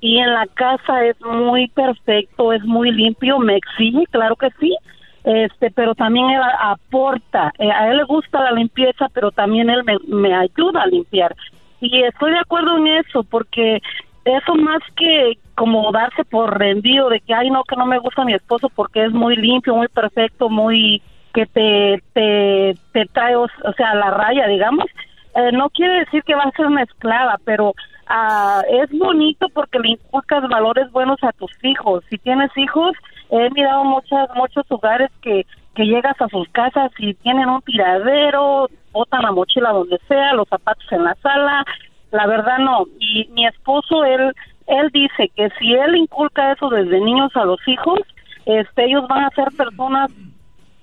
Y 0.01 0.19
en 0.19 0.33
la 0.35 0.47
casa 0.47 1.05
es 1.05 1.19
muy 1.21 1.69
perfecto, 1.69 2.53
es 2.53 2.63
muy 2.65 2.91
limpio, 2.91 3.39
me 3.39 3.57
exige, 3.57 4.05
claro 4.11 4.37
que 4.37 4.51
sí, 4.61 4.77
este 5.25 5.71
pero 5.71 5.95
también 5.95 6.29
él 6.29 6.43
aporta 6.61 7.53
Eh, 7.59 7.71
a 7.71 7.89
él 7.89 7.97
le 7.97 8.05
gusta 8.05 8.43
la 8.43 8.53
limpieza 8.53 9.09
pero 9.15 9.31
también 9.31 9.71
él 9.71 9.83
me 10.07 10.35
ayuda 10.35 10.83
a 10.83 10.87
limpiar 10.87 11.35
y 11.81 12.03
estoy 12.03 12.33
de 12.33 12.39
acuerdo 12.39 12.77
en 12.77 12.87
eso 12.89 13.25
porque 13.25 13.81
eso 14.25 14.55
más 14.55 14.83
que 14.97 15.39
como 15.55 15.91
darse 15.93 16.25
por 16.25 16.59
rendido 16.59 17.09
de 17.09 17.21
que 17.21 17.35
ay 17.35 17.51
no 17.51 17.65
que 17.65 17.77
no 17.77 17.87
me 17.87 17.99
gusta 17.99 18.25
mi 18.25 18.35
esposo 18.35 18.69
porque 18.69 19.05
es 19.05 19.13
muy 19.13 19.37
limpio 19.37 19.75
muy 19.75 19.89
perfecto 19.89 20.49
muy 20.49 21.03
que 21.33 21.47
te 21.47 22.03
te, 22.13 22.77
te 22.93 23.07
trae 23.07 23.37
o, 23.37 23.49
sea 23.77 23.95
la 23.95 24.11
raya 24.11 24.47
digamos 24.47 24.87
eh, 25.35 25.53
no 25.53 25.71
quiere 25.71 26.01
decir 26.01 26.23
que 26.23 26.35
va 26.35 26.45
a 26.45 26.51
ser 26.53 26.67
una 26.67 26.83
esclava 26.83 27.39
pero 27.45 27.75
ah, 28.07 28.63
es 28.69 28.91
bonito 28.97 29.49
porque 29.51 29.79
le 29.79 29.91
inculcas 29.91 30.49
valores 30.49 30.91
buenos 30.93 31.23
a 31.25 31.33
tus 31.33 31.51
hijos. 31.65 32.05
Si 32.09 32.19
tienes 32.19 32.51
hijos 32.57 32.97
he 33.31 33.51
mirado 33.51 33.85
muchas 33.85 34.29
muchos 34.37 34.65
lugares 34.71 35.11
que 35.23 35.45
que 35.75 35.85
llegas 35.87 36.21
a 36.21 36.29
sus 36.29 36.49
casas 36.51 36.93
y 36.99 37.15
tienen 37.15 37.49
un 37.49 37.61
tiradero, 37.63 38.69
botan 38.93 39.23
la 39.23 39.33
mochila 39.33 39.71
donde 39.71 39.99
sea, 40.09 40.35
los 40.35 40.49
zapatos 40.49 40.87
en 40.93 41.05
la 41.05 41.15
sala, 41.17 41.65
la 42.13 42.27
verdad 42.27 42.59
no. 42.59 42.85
Y 42.99 43.29
mi 43.33 43.47
esposo, 43.47 44.05
él, 44.05 44.33
él 44.67 44.91
dice 44.93 45.31
que 45.37 45.49
si 45.59 45.73
él 45.73 45.97
inculca 45.97 46.53
eso 46.53 46.69
desde 46.71 47.01
niños 47.01 47.31
a 47.35 47.45
los 47.45 47.59
hijos, 47.67 48.01
este, 48.47 48.85
ellos 48.87 49.05
van 49.09 49.25
a 49.25 49.31
ser 49.31 49.49
personas 49.57 50.11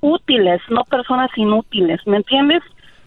útiles, 0.01 0.59
no 0.69 0.83
personas 0.85 1.29
inútiles, 1.35 1.99
¿me 2.05 2.17
entiendes? 2.17 2.61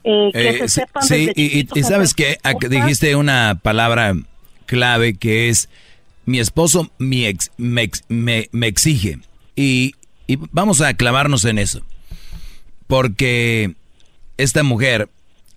Eh, 0.04 0.30
que 0.32 0.48
Eh, 0.50 0.58
se 0.58 0.68
sepan 0.68 1.02
sí, 1.02 1.30
y, 1.34 1.82
sabes 1.82 2.14
que 2.14 2.36
dijiste 2.68 3.16
una 3.16 3.58
palabra 3.62 4.12
clave 4.66 5.16
que 5.16 5.48
es 5.48 5.68
mi 6.26 6.38
esposo 6.38 6.90
mi 6.98 7.24
ex- 7.26 7.50
me, 7.56 7.82
ex- 7.82 8.04
me- 8.08 8.48
me 8.52 8.66
exige. 8.66 9.18
Y, 9.56 9.94
y 10.26 10.36
vamos 10.52 10.80
a 10.82 10.94
clavarnos 10.94 11.44
en 11.44 11.58
eso. 11.58 11.80
Porque 12.86 13.74
esta 14.36 14.62
mujer 14.62 15.08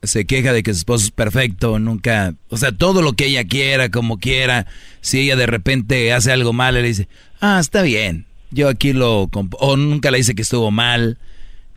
se 0.08 0.26
queja 0.26 0.54
de 0.54 0.64
que 0.64 0.74
su 0.74 0.80
esposo 0.80 1.06
es 1.06 1.12
perfecto, 1.12 1.78
nunca, 1.80 2.34
o 2.50 2.58
sea, 2.58 2.72
todo 2.72 3.02
lo 3.02 3.14
que 3.14 3.26
ella 3.26 3.44
quiera, 3.46 3.90
como 3.90 4.18
quiera, 4.20 4.66
si 5.02 5.20
ella 5.20 5.36
de 5.36 5.46
repente 5.46 6.12
hace 6.14 6.32
algo 6.32 6.54
mal, 6.54 6.74
le 6.74 6.84
dice, 6.84 7.08
ah, 7.42 7.58
está 7.60 7.82
bien, 7.82 8.26
yo 8.52 8.70
aquí 8.70 8.94
lo, 8.94 9.28
comp-", 9.28 9.56
o 9.60 9.78
nunca 9.78 10.10
le 10.12 10.18
dice 10.20 10.36
que 10.36 10.42
estuvo 10.42 10.72
mal, 10.72 11.18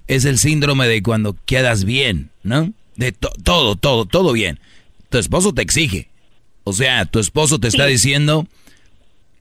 es 0.06 0.24
el 0.24 0.38
síndrome 0.38 0.88
de 0.88 1.02
cuando 1.02 1.36
quedas 1.46 1.84
bien, 1.84 2.30
¿no? 2.42 2.72
De 2.96 3.12
to- 3.12 3.32
todo, 3.44 3.76
todo, 3.76 4.06
todo 4.06 4.32
bien. 4.32 4.58
Tu 5.08 5.18
esposo 5.18 5.52
te 5.52 5.62
exige. 5.62 6.08
O 6.64 6.72
sea, 6.72 7.04
tu 7.06 7.18
esposo 7.20 7.58
te 7.58 7.68
está 7.68 7.86
diciendo, 7.86 8.46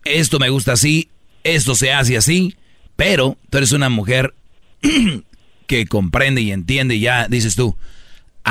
esto 0.05 0.39
me 0.39 0.49
gusta 0.49 0.73
así, 0.73 1.09
esto 1.43 1.75
se 1.75 1.91
hace 1.91 2.17
así, 2.17 2.55
pero 2.95 3.37
tú 3.49 3.57
eres 3.57 3.71
una 3.71 3.89
mujer 3.89 4.33
que 5.67 5.85
comprende 5.87 6.41
y 6.41 6.51
entiende 6.51 6.95
y 6.95 7.01
ya 7.01 7.27
dices 7.27 7.55
tú, 7.55 7.75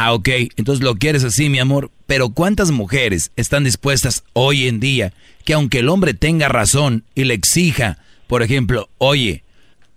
ah, 0.00 0.12
ok, 0.12 0.28
entonces 0.56 0.84
lo 0.84 0.94
quieres 0.94 1.24
así, 1.24 1.48
mi 1.48 1.58
amor, 1.58 1.90
pero 2.06 2.28
¿cuántas 2.28 2.70
mujeres 2.70 3.32
están 3.34 3.64
dispuestas 3.64 4.22
hoy 4.32 4.68
en 4.68 4.78
día 4.78 5.12
que 5.44 5.54
aunque 5.54 5.80
el 5.80 5.88
hombre 5.88 6.14
tenga 6.14 6.48
razón 6.48 7.02
y 7.16 7.24
le 7.24 7.34
exija, 7.34 7.98
por 8.28 8.44
ejemplo, 8.44 8.88
oye, 8.98 9.42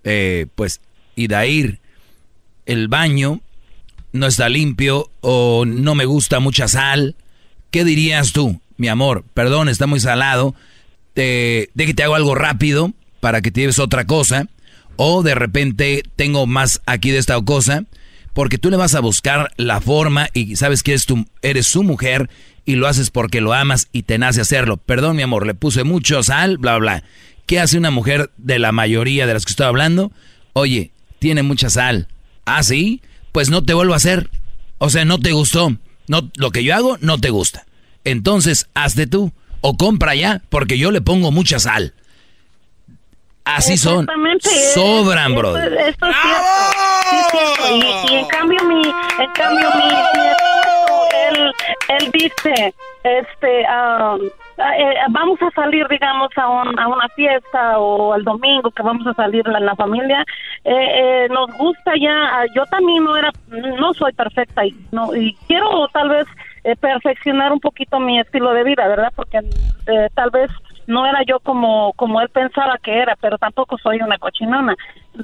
eh, 0.02 0.46
pues, 0.56 0.80
Idair, 1.14 1.78
el 2.66 2.88
baño 2.88 3.42
no 4.10 4.26
está 4.26 4.48
limpio 4.48 5.08
o 5.20 5.64
no 5.66 5.94
me 5.94 6.04
gusta 6.04 6.40
mucha 6.40 6.66
sal, 6.66 7.14
¿qué 7.70 7.84
dirías 7.84 8.32
tú? 8.32 8.60
Mi 8.78 8.88
amor, 8.88 9.24
perdón, 9.34 9.68
está 9.68 9.86
muy 9.86 10.00
salado, 10.00 10.56
de 11.14 11.70
que 11.76 11.94
te 11.94 12.02
hago 12.02 12.16
algo 12.16 12.34
rápido 12.34 12.92
para 13.20 13.40
que 13.40 13.52
te 13.52 13.60
lleves 13.60 13.78
otra 13.78 14.04
cosa, 14.06 14.48
o 14.96 15.22
de 15.22 15.36
repente 15.36 16.02
tengo 16.16 16.48
más 16.48 16.80
aquí 16.86 17.12
de 17.12 17.18
esta 17.18 17.40
cosa, 17.40 17.84
porque 18.32 18.58
tú 18.58 18.70
le 18.70 18.76
vas 18.76 18.94
a 18.94 19.00
buscar 19.00 19.52
la 19.56 19.80
forma 19.80 20.28
y 20.32 20.56
sabes 20.56 20.82
que 20.82 20.92
eres, 20.92 21.06
tu, 21.06 21.26
eres 21.42 21.66
su 21.66 21.82
mujer 21.82 22.30
y 22.64 22.76
lo 22.76 22.86
haces 22.86 23.10
porque 23.10 23.40
lo 23.40 23.52
amas 23.52 23.88
y 23.92 24.02
te 24.04 24.18
nace 24.18 24.40
hacerlo. 24.40 24.76
Perdón, 24.76 25.16
mi 25.16 25.22
amor, 25.22 25.46
le 25.46 25.54
puse 25.54 25.84
mucho 25.84 26.22
sal, 26.22 26.58
bla, 26.58 26.78
bla. 26.78 27.02
¿Qué 27.46 27.60
hace 27.60 27.76
una 27.76 27.90
mujer 27.90 28.30
de 28.38 28.58
la 28.58 28.72
mayoría 28.72 29.26
de 29.26 29.34
las 29.34 29.44
que 29.44 29.50
estoy 29.50 29.66
hablando? 29.66 30.12
Oye, 30.52 30.92
tiene 31.18 31.42
mucha 31.42 31.70
sal. 31.70 32.08
¿Ah, 32.44 32.62
sí? 32.62 33.02
Pues 33.32 33.50
no 33.50 33.62
te 33.64 33.74
vuelvo 33.74 33.94
a 33.94 33.96
hacer. 33.96 34.30
O 34.78 34.90
sea, 34.90 35.04
no 35.04 35.18
te 35.18 35.32
gustó. 35.32 35.76
No, 36.08 36.30
lo 36.36 36.50
que 36.50 36.64
yo 36.64 36.74
hago 36.74 36.98
no 37.00 37.18
te 37.18 37.30
gusta. 37.30 37.66
Entonces, 38.04 38.68
hazte 38.74 39.06
tú. 39.06 39.32
O 39.60 39.76
compra 39.76 40.14
ya, 40.14 40.42
porque 40.48 40.78
yo 40.78 40.90
le 40.90 41.00
pongo 41.00 41.30
mucha 41.30 41.58
sal. 41.58 41.94
Así 43.44 43.76
son. 43.76 44.00
Exactamente. 44.04 44.48
Sobran, 44.74 45.32
Esto- 45.32 45.38
bro. 45.40 45.56
Esto 45.58 45.70
es 45.78 45.86
cierto. 46.22 46.81
Sí. 47.30 47.38
Y, 48.08 48.12
y 48.12 48.16
en 48.18 48.26
cambio 48.26 48.62
mi, 48.64 48.82
en 48.82 49.30
cambio 49.32 49.68
mi, 49.74 49.84
mi 50.20 50.26
esposo, 50.28 51.08
él, 51.30 51.52
él 51.88 52.10
dice, 52.12 52.74
este, 53.04 53.66
ah, 53.66 54.16
eh, 54.78 54.94
vamos 55.10 55.40
a 55.42 55.50
salir, 55.52 55.86
digamos, 55.88 56.28
a, 56.36 56.48
un- 56.48 56.78
a 56.78 56.88
una 56.88 57.08
fiesta 57.10 57.78
o 57.78 58.14
el 58.14 58.22
domingo 58.24 58.70
que 58.70 58.82
vamos 58.82 59.06
a 59.06 59.14
salir 59.14 59.46
la, 59.48 59.60
la 59.60 59.74
familia. 59.76 60.24
Eh, 60.64 60.72
eh, 61.24 61.28
nos 61.30 61.50
gusta 61.56 61.92
ya. 62.00 62.12
ah, 62.40 62.44
Yo 62.54 62.64
también 62.66 63.04
no 63.04 63.16
era, 63.16 63.30
no 63.48 63.92
soy 63.94 64.12
perfecta 64.12 64.64
y 64.64 64.74
no 64.92 65.14
y 65.16 65.34
quiero 65.48 65.88
tal 65.88 66.08
vez 66.10 66.26
eh, 66.64 66.76
perfeccionar 66.76 67.52
un 67.52 67.60
poquito 67.60 67.98
mi 67.98 68.20
estilo 68.20 68.52
de 68.52 68.62
vida, 68.64 68.86
¿verdad? 68.88 69.12
Porque 69.16 69.38
eh, 69.38 70.08
tal 70.14 70.30
vez 70.30 70.50
no 70.92 71.06
era 71.06 71.22
yo 71.26 71.40
como 71.40 71.92
como 71.94 72.20
él 72.20 72.28
pensaba 72.28 72.78
que 72.78 72.98
era, 72.98 73.16
pero 73.20 73.38
tampoco 73.38 73.78
soy 73.78 74.00
una 74.00 74.18
cochinona. 74.18 74.76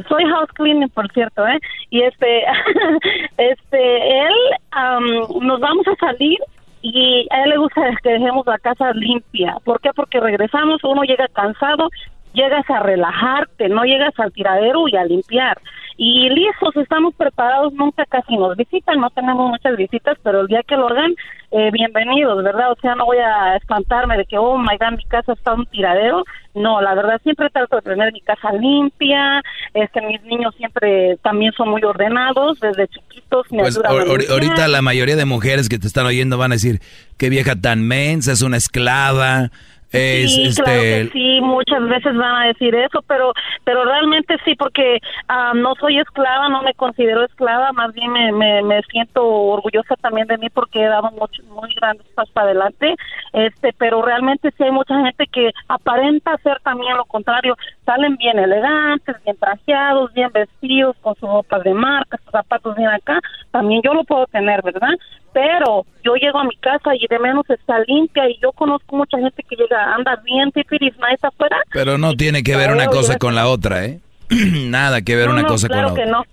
Soy 0.08 0.24
house 0.24 0.50
cleaning, 0.54 0.88
por 0.90 1.10
cierto, 1.12 1.46
¿eh? 1.46 1.58
Y 1.90 2.02
este, 2.02 2.44
este, 3.36 4.20
él, 4.20 4.34
am, 4.70 5.04
nos 5.40 5.60
vamos 5.60 5.86
a 5.88 5.96
salir 5.96 6.38
y 6.82 7.26
a 7.30 7.44
él 7.44 7.50
le 7.50 7.56
gusta 7.58 7.82
que 8.02 8.10
dejemos 8.10 8.46
la 8.46 8.58
casa 8.58 8.92
limpia. 8.92 9.56
¿Por 9.64 9.80
qué? 9.80 9.90
Porque 9.94 10.20
regresamos, 10.20 10.82
uno 10.84 11.02
llega 11.02 11.26
cansado, 11.28 11.90
llegas 12.38 12.68
a 12.70 12.80
relajarte, 12.80 13.68
no 13.68 13.82
llegas 13.84 14.14
al 14.18 14.32
tiradero 14.32 14.88
y 14.88 14.96
a 14.96 15.04
limpiar. 15.04 15.58
Y 16.00 16.30
listos, 16.30 16.76
estamos 16.76 17.12
preparados, 17.16 17.72
nunca 17.72 18.04
casi 18.06 18.36
nos 18.36 18.56
visitan, 18.56 19.00
no 19.00 19.10
tenemos 19.10 19.50
muchas 19.50 19.76
visitas, 19.76 20.16
pero 20.22 20.42
el 20.42 20.46
día 20.46 20.62
que 20.62 20.76
lo 20.76 20.86
hagan, 20.86 21.12
eh, 21.50 21.70
bienvenidos, 21.72 22.44
¿verdad? 22.44 22.70
O 22.70 22.76
sea, 22.80 22.94
no 22.94 23.06
voy 23.06 23.18
a 23.18 23.56
espantarme 23.56 24.16
de 24.16 24.24
que, 24.24 24.38
oh 24.38 24.56
my 24.58 24.76
god, 24.78 24.96
mi 24.96 25.04
casa 25.06 25.32
está 25.32 25.54
un 25.54 25.66
tiradero. 25.66 26.24
No, 26.54 26.80
la 26.80 26.94
verdad, 26.94 27.20
siempre 27.24 27.50
trato 27.50 27.76
de 27.76 27.82
tener 27.82 28.12
mi 28.12 28.20
casa 28.20 28.52
limpia, 28.52 29.42
este, 29.74 30.00
mis 30.02 30.22
niños 30.22 30.54
siempre 30.56 31.16
también 31.22 31.52
son 31.56 31.70
muy 31.70 31.82
ordenados, 31.82 32.60
desde 32.60 32.86
chiquitos 32.86 33.50
me 33.50 33.60
Pues 33.60 33.76
ayudan 33.76 34.30
ahorita 34.30 34.68
la 34.68 34.82
mayoría 34.82 35.16
de 35.16 35.24
mujeres 35.24 35.68
que 35.68 35.78
te 35.78 35.88
están 35.88 36.06
oyendo 36.06 36.38
van 36.38 36.52
a 36.52 36.56
decir, 36.56 36.80
qué 37.16 37.28
vieja 37.28 37.56
tan 37.56 37.82
mensa, 37.82 38.32
es 38.32 38.42
una 38.42 38.56
esclava, 38.56 39.50
es 39.92 40.34
sí, 40.34 40.42
este... 40.44 40.62
claro 40.62 40.80
que 40.80 41.10
sí, 41.12 41.40
muchas 41.40 41.82
veces 41.88 42.16
van 42.16 42.42
a 42.42 42.46
decir 42.48 42.74
eso, 42.74 43.02
pero 43.06 43.32
pero 43.64 43.84
realmente 43.84 44.36
sí, 44.44 44.54
porque 44.54 44.98
ah, 45.28 45.52
no 45.54 45.74
soy 45.80 45.98
esclava, 45.98 46.48
no 46.48 46.62
me 46.62 46.74
considero 46.74 47.24
esclava, 47.24 47.72
más 47.72 47.92
bien 47.94 48.12
me, 48.12 48.32
me, 48.32 48.62
me 48.62 48.82
siento 48.82 49.24
orgullosa 49.26 49.96
también 49.96 50.26
de 50.26 50.38
mí 50.38 50.48
porque 50.50 50.82
he 50.82 50.88
dado 50.88 51.10
muchos, 51.12 51.44
muy 51.46 51.74
grandes 51.74 52.06
pasos 52.14 52.32
para 52.32 52.48
adelante, 52.48 52.94
este, 53.32 53.72
pero 53.78 54.02
realmente 54.02 54.50
sí 54.56 54.62
hay 54.62 54.70
mucha 54.70 54.94
gente 55.02 55.26
que 55.26 55.50
aparenta 55.68 56.36
ser 56.38 56.60
también 56.60 56.96
lo 56.96 57.04
contrario, 57.04 57.56
salen 57.84 58.16
bien 58.16 58.38
elegantes, 58.38 59.16
bien 59.24 59.36
trajeados, 59.38 60.12
bien 60.12 60.30
vestidos, 60.32 60.96
con 61.00 61.14
sus 61.16 61.28
ropas 61.28 61.62
de 61.64 61.74
marca, 61.74 62.18
sus 62.22 62.32
zapatos 62.32 62.76
bien 62.76 62.88
acá, 62.88 63.18
también 63.50 63.80
yo 63.82 63.94
lo 63.94 64.04
puedo 64.04 64.26
tener, 64.26 64.62
¿verdad? 64.62 64.94
Pero 65.32 65.84
yo 66.02 66.14
llego 66.14 66.38
a 66.38 66.44
mi 66.44 66.56
casa 66.56 66.94
y 66.94 67.06
de 67.06 67.18
menos 67.18 67.48
está 67.50 67.78
limpia 67.86 68.28
y 68.28 68.38
yo 68.42 68.52
conozco 68.52 68.96
mucha 68.96 69.18
gente 69.18 69.42
que 69.42 69.56
llega, 69.56 69.94
anda 69.94 70.16
bien, 70.24 70.50
tipiris, 70.52 70.94
nice 70.96 71.26
afuera. 71.26 71.58
Pero 71.72 71.98
no 71.98 72.14
tiene 72.14 72.42
que 72.42 72.56
ver 72.56 72.70
una 72.72 72.86
cosa 72.86 73.18
con 73.18 73.34
la 73.34 73.48
otra, 73.48 73.84
¿eh? 73.84 74.00
Nada 74.30 75.02
que 75.02 75.16
ver 75.16 75.26
No, 75.28 75.32
una 75.34 75.42
no, 75.42 75.48
cosa 75.48 75.68
claro 75.68 75.88
con 75.88 75.98
la 75.98 76.04
que 76.04 76.10
otra. 76.10 76.18
no. 76.18 76.24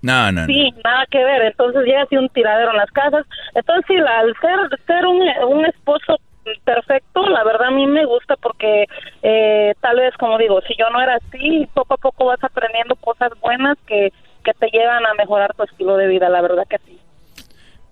No, 0.00 0.30
no, 0.32 0.40
no. 0.42 0.46
Sí, 0.46 0.72
nada 0.84 1.06
que 1.10 1.18
ver. 1.24 1.42
Entonces 1.42 1.82
llega 1.84 2.02
así 2.02 2.16
un 2.16 2.28
tiradero 2.28 2.70
en 2.70 2.76
las 2.76 2.90
casas. 2.92 3.26
Entonces, 3.54 3.84
sí, 3.88 3.96
la- 3.96 4.20
al 4.20 4.32
ser, 4.40 4.80
ser 4.86 5.04
un, 5.06 5.20
un 5.48 5.66
esposo 5.66 6.18
perfecto, 6.64 7.22
la 7.28 7.44
verdad 7.44 7.68
a 7.68 7.70
mí 7.72 7.86
me 7.86 8.06
gusta 8.06 8.36
porque 8.36 8.86
eh, 9.22 9.74
tal 9.80 9.96
vez, 9.96 10.14
como 10.18 10.38
digo, 10.38 10.60
si 10.62 10.74
yo 10.78 10.88
no 10.90 11.00
era 11.00 11.16
así, 11.16 11.68
poco 11.74 11.94
a 11.94 11.98
poco 11.98 12.26
vas 12.26 12.42
aprendiendo 12.42 12.96
cosas 12.96 13.30
buenas 13.40 13.76
que, 13.86 14.12
que 14.44 14.52
te 14.54 14.68
llevan 14.70 15.04
a 15.04 15.14
mejorar 15.14 15.52
tu 15.54 15.64
estilo 15.64 15.96
de 15.96 16.06
vida, 16.06 16.28
la 16.28 16.40
verdad 16.40 16.64
que 16.68 16.78
sí. 16.86 16.98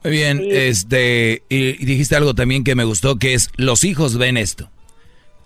Muy 0.07 0.13
bien, 0.19 0.41
este, 0.53 1.43
y, 1.49 1.85
dijiste 1.85 2.15
algo 2.15 2.33
también 2.33 2.63
que 2.63 2.77
me 2.77 2.85
gustó, 2.85 3.17
que 3.17 3.35
es, 3.35 3.51
los 3.57 3.83
hijos 3.83 4.17
ven 4.17 4.37
esto. 4.37 4.71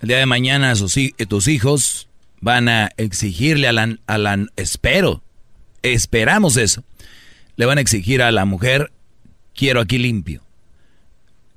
El 0.03 0.09
día 0.09 0.19
de 0.19 0.27
mañana 0.27 0.75
sus, 0.77 0.99
hi- 0.99 1.15
tus 1.31 1.49
hijos 1.49 2.11
van 2.43 2.69
a 2.69 2.91
exigirle 2.99 3.69
a 3.69 3.73
la, 3.73 3.97
a 4.07 4.19
la, 4.19 4.47
espero, 4.57 5.23
esperamos 5.83 6.59
eso, 6.59 6.85
le 7.57 7.65
van 7.65 7.79
a 7.79 7.81
exigir 7.81 8.21
a 8.21 8.31
la 8.33 8.45
mujer, 8.45 8.93
quiero 9.55 9.81
aquí 9.81 9.97
limpio. 9.97 10.43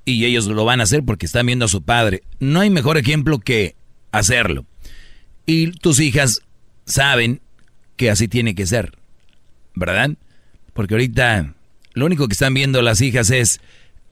Y 0.06 0.24
ellos 0.24 0.46
lo 0.46 0.64
van 0.64 0.80
a 0.80 0.84
hacer 0.84 1.04
porque 1.04 1.26
están 1.26 1.46
viendo 1.48 1.66
a 1.66 1.68
su 1.68 1.82
padre. 1.82 2.24
No 2.40 2.62
hay 2.62 2.70
mejor 2.70 2.98
ejemplo 2.98 3.40
que 3.40 3.76
hacerlo. 4.14 4.66
Y 5.46 5.72
tus 5.72 6.00
hijas 6.00 6.40
saben 6.86 7.42
que 7.98 8.10
así 8.10 8.30
tiene 8.30 8.56
que 8.56 8.66
ser, 8.66 8.98
¿verdad? 9.76 10.12
Porque 10.72 10.94
ahorita 10.94 11.54
lo 11.94 12.06
único 12.06 12.28
que 12.28 12.34
están 12.34 12.54
viendo 12.54 12.82
las 12.82 13.02
hijas 13.02 13.30
es 13.32 13.60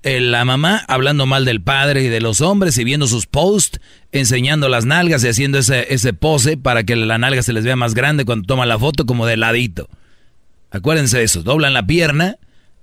eh, 0.04 0.20
la 0.20 0.46
mamá 0.46 0.84
hablando 0.88 1.26
mal 1.26 1.46
del 1.46 1.62
padre 1.62 2.04
y 2.04 2.08
de 2.10 2.22
los 2.22 2.42
hombres 2.42 2.78
y 2.78 2.84
viendo 2.84 3.08
sus 3.08 3.28
posts, 3.28 3.80
enseñando 4.12 4.68
las 4.70 4.86
nalgas 4.86 5.24
y 5.24 5.28
haciendo 5.28 5.60
ese, 5.60 5.94
ese 5.94 6.14
pose 6.14 6.58
para 6.58 6.84
que 6.84 6.96
la 6.96 7.18
nalga 7.18 7.44
se 7.44 7.54
les 7.54 7.64
vea 7.66 7.76
más 7.76 7.94
grande 7.94 8.26
cuando 8.26 8.46
toman 8.48 8.68
la 8.70 8.80
foto 8.80 9.06
como 9.06 9.26
de 9.26 9.38
ladito. 9.38 9.90
Acuérdense 10.72 11.18
de 11.18 11.24
eso, 11.26 11.44
doblan 11.44 11.74
la 11.74 11.86
pierna 11.86 12.38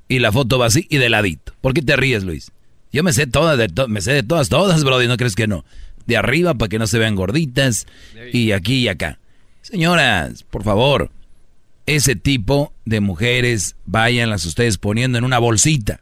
y 0.08 0.18
la 0.20 0.30
foto 0.32 0.58
va 0.58 0.66
así 0.66 0.86
y 0.90 0.98
de 0.98 1.08
ladito. 1.08 1.54
¿Por 1.60 1.74
qué 1.74 1.82
te 1.82 1.96
ríes, 1.96 2.22
Luis? 2.24 2.52
Yo 2.92 3.02
me 3.02 3.12
sé 3.12 3.26
todas, 3.26 3.58
de 3.58 3.68
to- 3.68 3.88
me 3.88 4.00
sé 4.00 4.12
de 4.12 4.22
todas, 4.22 4.48
todas, 4.48 4.84
bro, 4.84 5.02
y 5.02 5.08
no 5.08 5.16
crees 5.16 5.34
que 5.34 5.46
no. 5.46 5.64
De 6.06 6.16
arriba 6.16 6.54
para 6.54 6.68
que 6.68 6.78
no 6.78 6.86
se 6.86 6.98
vean 6.98 7.14
gorditas 7.16 7.86
y 8.32 8.52
aquí 8.52 8.76
y 8.76 8.88
acá. 8.88 9.18
Señoras, 9.62 10.44
por 10.44 10.64
favor, 10.64 11.10
ese 11.88 12.16
tipo 12.16 12.74
de 12.84 13.00
mujeres 13.00 13.74
váyanlas 13.86 14.44
ustedes 14.44 14.76
poniendo 14.76 15.16
en 15.16 15.24
una 15.24 15.38
bolsita. 15.38 16.00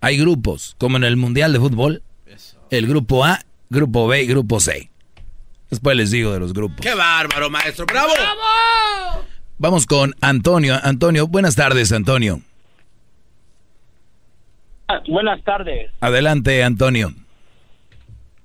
Hay 0.00 0.16
grupos, 0.16 0.76
como 0.78 0.96
en 0.96 1.04
el 1.04 1.18
Mundial 1.18 1.52
de 1.52 1.60
Fútbol, 1.60 2.02
el 2.70 2.86
grupo 2.86 3.22
A, 3.22 3.40
grupo 3.68 4.08
B 4.08 4.22
y 4.22 4.26
grupo 4.26 4.60
C. 4.60 4.90
Después 5.68 5.94
les 5.94 6.10
digo 6.10 6.32
de 6.32 6.40
los 6.40 6.54
grupos. 6.54 6.80
¡Qué 6.80 6.94
bárbaro, 6.94 7.50
maestro! 7.50 7.84
¡Bravo! 7.84 8.14
Vamos 9.58 9.84
con 9.84 10.14
Antonio. 10.22 10.74
Antonio, 10.82 11.26
buenas 11.28 11.54
tardes, 11.54 11.92
Antonio. 11.92 12.40
Ah, 14.88 15.02
Buenas 15.06 15.42
tardes. 15.44 15.90
Adelante, 16.00 16.62
Antonio. 16.62 17.12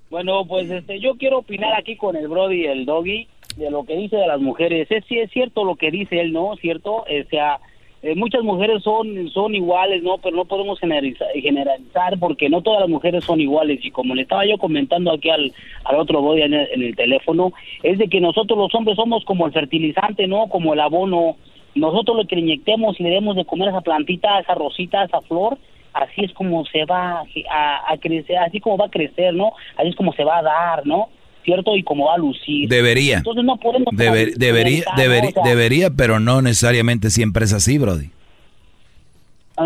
Bueno, 0.09 0.45
pues 0.45 0.69
este, 0.69 0.99
yo 0.99 1.15
quiero 1.15 1.37
opinar 1.37 1.73
aquí 1.79 1.95
con 1.95 2.17
el 2.17 2.27
Brody 2.27 2.63
y 2.63 2.65
el 2.65 2.85
Doggy 2.85 3.29
de 3.57 3.69
lo 3.69 3.83
que 3.83 3.95
dice 3.95 4.17
de 4.17 4.27
las 4.27 4.39
mujeres. 4.39 4.87
Es, 4.89 5.05
sí 5.05 5.19
es 5.19 5.31
cierto 5.31 5.63
lo 5.63 5.75
que 5.75 5.91
dice 5.91 6.19
él, 6.19 6.33
¿no? 6.33 6.55
¿Cierto? 6.57 6.97
O 7.03 7.29
sea, 7.29 7.59
eh, 8.01 8.15
muchas 8.15 8.43
mujeres 8.43 8.81
son, 8.81 9.29
son 9.29 9.53
iguales, 9.55 10.01
¿no? 10.03 10.17
Pero 10.19 10.37
no 10.37 10.45
podemos 10.45 10.79
generalizar, 10.79 11.27
generalizar 11.33 12.17
porque 12.17 12.47
no 12.47 12.61
todas 12.61 12.81
las 12.81 12.89
mujeres 12.89 13.25
son 13.25 13.41
iguales. 13.41 13.83
Y 13.83 13.91
como 13.91 14.15
le 14.15 14.21
estaba 14.21 14.45
yo 14.45 14.57
comentando 14.57 15.11
aquí 15.11 15.29
al, 15.29 15.51
al 15.83 15.95
otro 15.97 16.21
Brody 16.21 16.43
en 16.43 16.53
el, 16.53 16.67
en 16.71 16.83
el 16.83 16.95
teléfono, 16.95 17.51
es 17.83 17.97
de 17.97 18.07
que 18.07 18.21
nosotros 18.21 18.57
los 18.57 18.73
hombres 18.73 18.95
somos 18.95 19.25
como 19.25 19.45
el 19.45 19.51
fertilizante, 19.51 20.27
¿no? 20.27 20.47
Como 20.47 20.73
el 20.73 20.79
abono. 20.79 21.35
Nosotros 21.75 22.15
lo 22.15 22.25
que 22.25 22.35
le 22.35 22.43
inyectemos 22.43 22.99
y 22.99 23.03
le 23.03 23.09
demos 23.09 23.35
de 23.35 23.45
comer 23.45 23.67
a 23.67 23.71
esa 23.71 23.81
plantita, 23.81 24.39
esa 24.39 24.55
rosita, 24.55 25.03
esa 25.03 25.21
flor, 25.21 25.57
así 25.93 26.23
es 26.23 26.33
como 26.33 26.65
se 26.65 26.85
va 26.85 27.23
a, 27.51 27.93
a 27.93 27.97
crecer, 27.97 28.37
así 28.37 28.59
como 28.59 28.77
va 28.77 28.85
a 28.85 28.89
crecer, 28.89 29.33
¿no? 29.33 29.51
Así 29.75 29.89
es 29.89 29.95
como 29.95 30.13
se 30.13 30.23
va 30.23 30.37
a 30.37 30.43
dar, 30.43 30.87
¿no? 30.87 31.09
¿Cierto? 31.43 31.75
Y 31.75 31.83
como 31.83 32.05
va 32.07 32.15
a 32.15 32.17
lucir. 32.17 32.67
Debería. 32.69 33.17
Entonces 33.17 33.43
no 33.43 33.57
podemos... 33.57 33.87
Deber- 33.93 34.33
debería, 34.35 34.83
debería, 34.97 35.31
¿no? 35.35 35.41
O 35.41 35.43
sea, 35.43 35.43
debería, 35.43 35.89
pero 35.89 36.19
no 36.19 36.41
necesariamente 36.41 37.09
siempre 37.09 37.45
es 37.45 37.53
así, 37.53 37.77
Brody. 37.77 38.09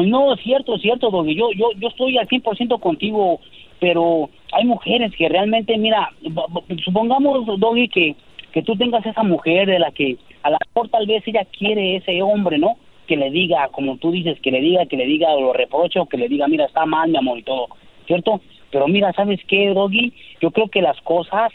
No, 0.06 0.34
es 0.34 0.42
cierto, 0.42 0.76
es 0.76 0.82
cierto, 0.82 1.12
Doggy. 1.12 1.36
Yo, 1.36 1.52
yo, 1.56 1.68
yo 1.78 1.88
estoy 1.90 2.18
al 2.18 2.28
100% 2.28 2.80
contigo, 2.80 3.40
pero 3.80 4.30
hay 4.52 4.66
mujeres 4.66 5.12
que 5.16 5.30
realmente, 5.30 5.78
mira, 5.78 6.10
supongamos, 6.84 7.46
Doggy, 7.60 7.90
que, 7.90 8.16
que 8.52 8.64
tú 8.64 8.76
tengas 8.76 9.06
esa 9.06 9.22
mujer 9.24 9.68
de 9.68 9.78
la 9.80 9.92
que 9.92 10.18
a 10.42 10.50
lo 10.50 10.58
mejor 10.74 10.90
tal 10.90 11.06
vez 11.06 11.24
ella 11.28 11.46
quiere 11.58 11.98
ese 11.98 12.22
hombre, 12.24 12.58
¿no? 12.58 12.76
Que 13.08 13.18
le 13.18 13.30
diga, 13.30 13.68
como 13.70 13.98
tú 13.98 14.12
dices, 14.12 14.40
que 14.42 14.50
le 14.52 14.62
diga, 14.62 14.86
que 14.88 14.98
le 14.98 15.06
diga 15.06 15.34
lo 15.36 15.54
reproche 15.54 16.00
o 16.00 16.08
que 16.08 16.18
le 16.18 16.28
diga, 16.28 16.48
mira, 16.48 16.66
está 16.66 16.86
mal, 16.86 17.10
mi 17.12 17.18
amor, 17.18 17.38
y 17.38 17.44
todo, 17.44 17.68
¿cierto? 18.08 18.42
Pero 18.72 18.88
mira, 18.88 19.14
¿sabes 19.14 19.40
qué, 19.48 19.70
Doggy? 19.76 20.12
Yo 20.42 20.50
creo 20.50 20.70
que 20.70 20.82
las 20.82 21.00
cosas, 21.02 21.52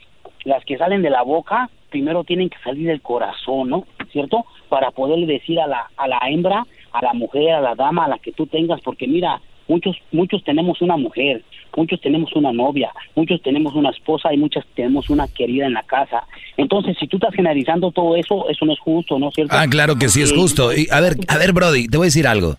las 0.49 0.65
que 0.65 0.79
salen 0.79 1.03
de 1.03 1.11
la 1.11 1.23
boca, 1.23 1.71
primero 1.91 2.25
tienen 2.25 2.49
que 2.49 2.59
salir 2.65 2.87
del 2.89 3.03
corazón, 3.03 3.71
¿no? 3.71 3.87
¿Cierto? 4.13 4.45
Para 4.69 4.91
poderle 4.91 5.27
decir 5.27 5.61
a 5.61 5.67
la, 5.67 5.91
a 5.97 6.09
la 6.09 6.19
hembra, 6.29 6.67
a 6.93 7.05
la 7.05 7.13
mujer, 7.13 7.53
a 7.53 7.61
la 7.61 7.75
dama, 7.75 8.07
a 8.07 8.09
la 8.09 8.19
que 8.19 8.33
tú 8.33 8.47
tengas, 8.47 8.81
porque 8.81 9.07
mira, 9.07 9.41
muchos, 9.69 9.97
muchos 10.11 10.43
tenemos 10.45 10.81
una 10.81 10.97
mujer, 10.97 11.45
muchos 11.77 12.01
tenemos 12.01 12.33
una 12.35 12.53
novia, 12.53 12.91
muchos 13.15 13.43
tenemos 13.43 13.75
una 13.75 13.91
esposa 13.91 14.33
y 14.33 14.39
muchas 14.39 14.65
tenemos 14.75 15.11
una 15.11 15.29
querida 15.29 15.67
en 15.67 15.75
la 15.75 15.83
casa. 15.83 16.25
Entonces, 16.57 16.97
si 16.99 17.07
tú 17.07 17.19
estás 17.19 17.35
generalizando 17.35 17.91
todo 17.93 18.17
eso, 18.17 18.49
eso 18.49 18.65
no 18.65 18.73
es 18.73 18.81
justo, 18.81 19.19
¿no 19.19 19.29
es 19.29 19.35
cierto? 19.35 19.55
Ah, 19.57 19.67
claro 19.69 19.97
que 19.97 20.09
sí 20.09 20.23
es 20.23 20.33
justo. 20.33 20.75
Y, 20.75 20.89
a 20.91 21.01
ver, 21.01 21.17
a 21.29 21.37
ver, 21.37 21.53
Brody, 21.53 21.89
te 21.89 21.99
voy 21.99 22.07
a 22.07 22.09
decir 22.09 22.27
algo. 22.27 22.57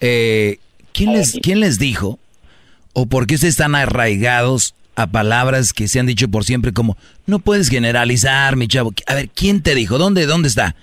Eh, 0.00 0.58
¿quién, 0.92 1.12
les, 1.12 1.38
¿Quién 1.42 1.60
les 1.60 1.78
dijo 1.78 2.18
o 2.94 3.06
por 3.06 3.26
qué 3.26 3.34
ustedes 3.34 3.54
están 3.54 3.74
arraigados 3.74 4.74
a 4.94 5.06
palabras 5.06 5.72
que 5.72 5.88
se 5.88 6.00
han 6.00 6.06
dicho 6.06 6.28
por 6.28 6.44
siempre 6.44 6.72
como 6.72 6.96
no 7.26 7.38
puedes 7.38 7.68
generalizar, 7.68 8.56
mi 8.56 8.68
chavo? 8.68 8.92
A 9.06 9.14
ver, 9.14 9.28
¿quién 9.30 9.62
te 9.62 9.74
dijo? 9.74 9.98
¿Dónde, 9.98 10.26
dónde 10.26 10.48
está? 10.48 10.74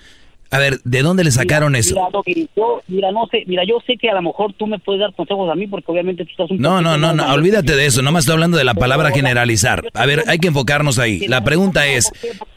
A 0.52 0.58
ver, 0.58 0.80
¿de 0.84 1.04
dónde 1.04 1.24
le 1.24 1.30
sacaron 1.30 1.74
Mira, 1.74 1.80
eso? 1.80 1.94
Mira, 1.96 2.08
Doggy, 2.12 2.50
yo, 2.56 2.82
mira, 2.88 3.12
no 3.12 3.28
sé, 3.28 3.44
mira, 3.46 3.64
yo 3.66 3.78
sé 3.86 3.98
que 3.98 4.10
a 4.10 4.16
lo 4.16 4.24
mejor 4.24 4.54
tú 4.54 4.66
me 4.66 4.80
puedes 4.80 5.00
dar 5.00 5.14
consejos 5.14 5.48
a 5.52 5.54
mí 5.54 5.68
porque 5.68 5.92
obviamente 5.92 6.26
tú 6.26 6.32
estás 6.32 6.50
un 6.50 6.58
No, 6.58 6.82
no, 6.82 6.98
no, 6.98 7.14
no, 7.14 7.32
olvídate 7.34 7.76
de 7.76 7.86
eso, 7.86 8.02
nomás 8.02 8.24
estoy 8.24 8.34
hablando 8.34 8.58
de 8.58 8.64
la 8.64 8.74
palabra 8.74 9.12
generalizar. 9.12 9.84
A 9.94 10.06
ver, 10.08 10.24
hay 10.28 10.40
que 10.40 10.48
enfocarnos 10.48 10.98
ahí. 10.98 11.28
La 11.28 11.44
pregunta 11.44 11.86
es, 11.86 12.12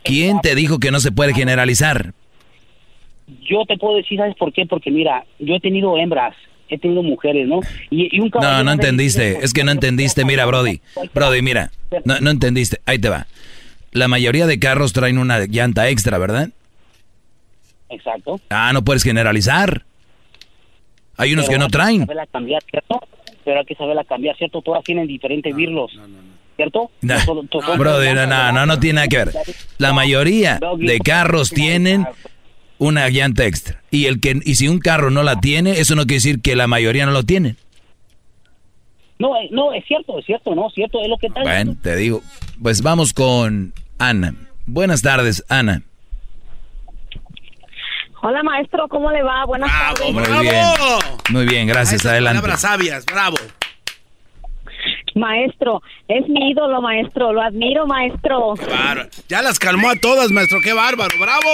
¿quién 0.04 0.40
te 0.40 0.54
dijo 0.54 0.78
que 0.78 0.90
no 0.90 1.00
se 1.00 1.12
puede 1.12 1.34
generalizar? 1.34 2.14
Yo 3.42 3.64
te 3.66 3.76
puedo 3.76 3.96
decir, 3.96 4.18
¿sabes 4.18 4.36
por 4.36 4.54
qué? 4.54 4.64
Porque 4.64 4.90
mira, 4.90 5.26
yo 5.38 5.54
he 5.54 5.60
tenido 5.60 5.98
hembras, 5.98 6.34
he 6.74 6.78
tenido 6.78 7.02
mujeres, 7.02 7.46
¿no? 7.48 7.60
Y, 7.90 8.14
y 8.16 8.20
un 8.20 8.26
No, 8.26 8.30
caballero 8.40 8.64
no 8.64 8.72
entendiste, 8.72 9.38
es 9.42 9.52
que 9.52 9.64
no 9.64 9.70
entendiste, 9.72 10.24
mira, 10.24 10.44
Brody. 10.46 10.80
Brody, 11.14 11.42
mira, 11.42 11.70
no, 12.04 12.18
no 12.20 12.30
entendiste, 12.30 12.80
ahí 12.86 12.98
te 12.98 13.08
va. 13.08 13.26
La 13.92 14.08
mayoría 14.08 14.46
de 14.46 14.58
carros 14.58 14.92
traen 14.92 15.18
una 15.18 15.40
llanta 15.46 15.88
extra, 15.88 16.18
¿verdad? 16.18 16.48
Exacto. 17.90 18.40
Ah, 18.50 18.72
no 18.72 18.82
puedes 18.82 19.02
generalizar. 19.02 19.84
Hay 21.18 21.32
unos 21.34 21.44
Pero 21.46 21.54
que 21.54 21.58
no 21.58 21.64
hay 21.64 21.68
que 21.70 21.72
traen. 21.72 22.00
saberla 22.00 22.26
cambiar, 22.26 22.62
¿cierto? 22.70 23.00
Pero 23.44 23.58
hay 23.60 23.66
que 23.66 23.74
saberla 23.74 24.04
cambiar, 24.04 24.36
¿cierto? 24.36 24.62
Todas 24.62 24.82
tienen 24.84 25.06
diferentes 25.06 25.54
virlos. 25.54 25.92
¿cierto? 26.56 26.90
No, 27.00 27.14
Nosotros- 27.14 27.44
nosotros- 27.52 27.78
brother, 27.78 28.14
no, 28.14 28.26
no, 28.26 28.52
no, 28.52 28.66
no 28.66 28.78
tiene 28.78 28.96
nada 28.96 29.08
que 29.08 29.16
ver. 29.16 29.32
La 29.78 29.92
mayoría 29.94 30.60
de 30.78 30.98
carros 31.00 31.48
tienen 31.50 32.06
una 32.82 33.08
llanta 33.08 33.44
extra. 33.44 33.80
Y 33.90 34.06
el 34.06 34.20
que 34.20 34.40
y 34.44 34.56
si 34.56 34.66
un 34.66 34.80
carro 34.80 35.10
no 35.10 35.22
la 35.22 35.40
tiene, 35.40 35.78
eso 35.78 35.94
no 35.94 36.02
quiere 36.02 36.16
decir 36.16 36.42
que 36.42 36.56
la 36.56 36.66
mayoría 36.66 37.06
no 37.06 37.12
lo 37.12 37.22
tiene. 37.22 37.54
No, 39.20 39.36
eh, 39.36 39.48
no, 39.52 39.72
es 39.72 39.84
cierto, 39.86 40.18
es 40.18 40.26
cierto, 40.26 40.52
no, 40.54 40.66
es 40.66 40.74
cierto, 40.74 41.00
es 41.00 41.08
lo 41.08 41.16
que 41.16 41.28
está 41.28 41.42
Bueno, 41.42 41.76
te 41.80 41.94
digo. 41.94 42.22
Pues 42.60 42.82
vamos 42.82 43.12
con 43.12 43.72
Ana. 43.98 44.34
Buenas 44.66 45.00
tardes, 45.00 45.44
Ana. 45.48 45.82
Hola 48.20 48.42
maestro, 48.42 48.88
¿cómo 48.88 49.10
le 49.12 49.22
va? 49.22 49.44
Buenas 49.46 49.70
tardes. 49.70 50.12
Muy 50.12 50.42
bien. 50.42 50.64
Muy 51.30 51.46
bien, 51.46 51.66
gracias. 51.68 52.04
Adelante. 52.04 52.40
Palabras 52.40 52.60
sabias, 52.62 53.04
bravo. 53.06 53.36
Maestro, 55.14 55.82
es 56.08 56.28
mi 56.28 56.50
ídolo, 56.50 56.80
maestro. 56.80 57.32
Lo 57.32 57.42
admiro, 57.42 57.86
maestro. 57.86 58.54
Bárbaro. 58.54 59.08
Ya 59.28 59.42
las 59.42 59.58
calmó 59.58 59.90
a 59.90 59.96
todas, 59.96 60.30
maestro. 60.30 60.60
¡Qué 60.60 60.72
bárbaro! 60.72 61.14
¡Bravo! 61.18 61.50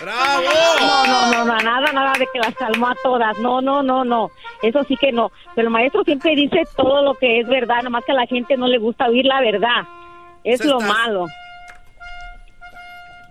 ¡Bravo! 0.00 0.42
No, 0.80 1.06
no, 1.06 1.32
no, 1.32 1.44
no, 1.44 1.58
nada, 1.58 1.92
nada 1.92 2.12
de 2.18 2.26
que 2.32 2.38
las 2.38 2.54
calmó 2.54 2.88
a 2.88 2.96
todas. 3.02 3.38
No, 3.38 3.60
no, 3.60 3.82
no, 3.82 4.04
no. 4.04 4.30
Eso 4.62 4.82
sí 4.84 4.96
que 4.96 5.12
no. 5.12 5.30
Pero 5.54 5.68
el 5.68 5.72
maestro 5.72 6.02
siempre 6.04 6.34
dice 6.34 6.62
todo 6.76 7.02
lo 7.02 7.14
que 7.14 7.40
es 7.40 7.48
verdad, 7.48 7.82
nomás 7.82 8.04
que 8.04 8.12
a 8.12 8.16
la 8.16 8.26
gente 8.26 8.56
no 8.56 8.66
le 8.66 8.78
gusta 8.78 9.08
oír 9.08 9.24
la 9.24 9.40
verdad. 9.40 9.84
Es 10.44 10.64
lo 10.64 10.80
malo. 10.80 11.26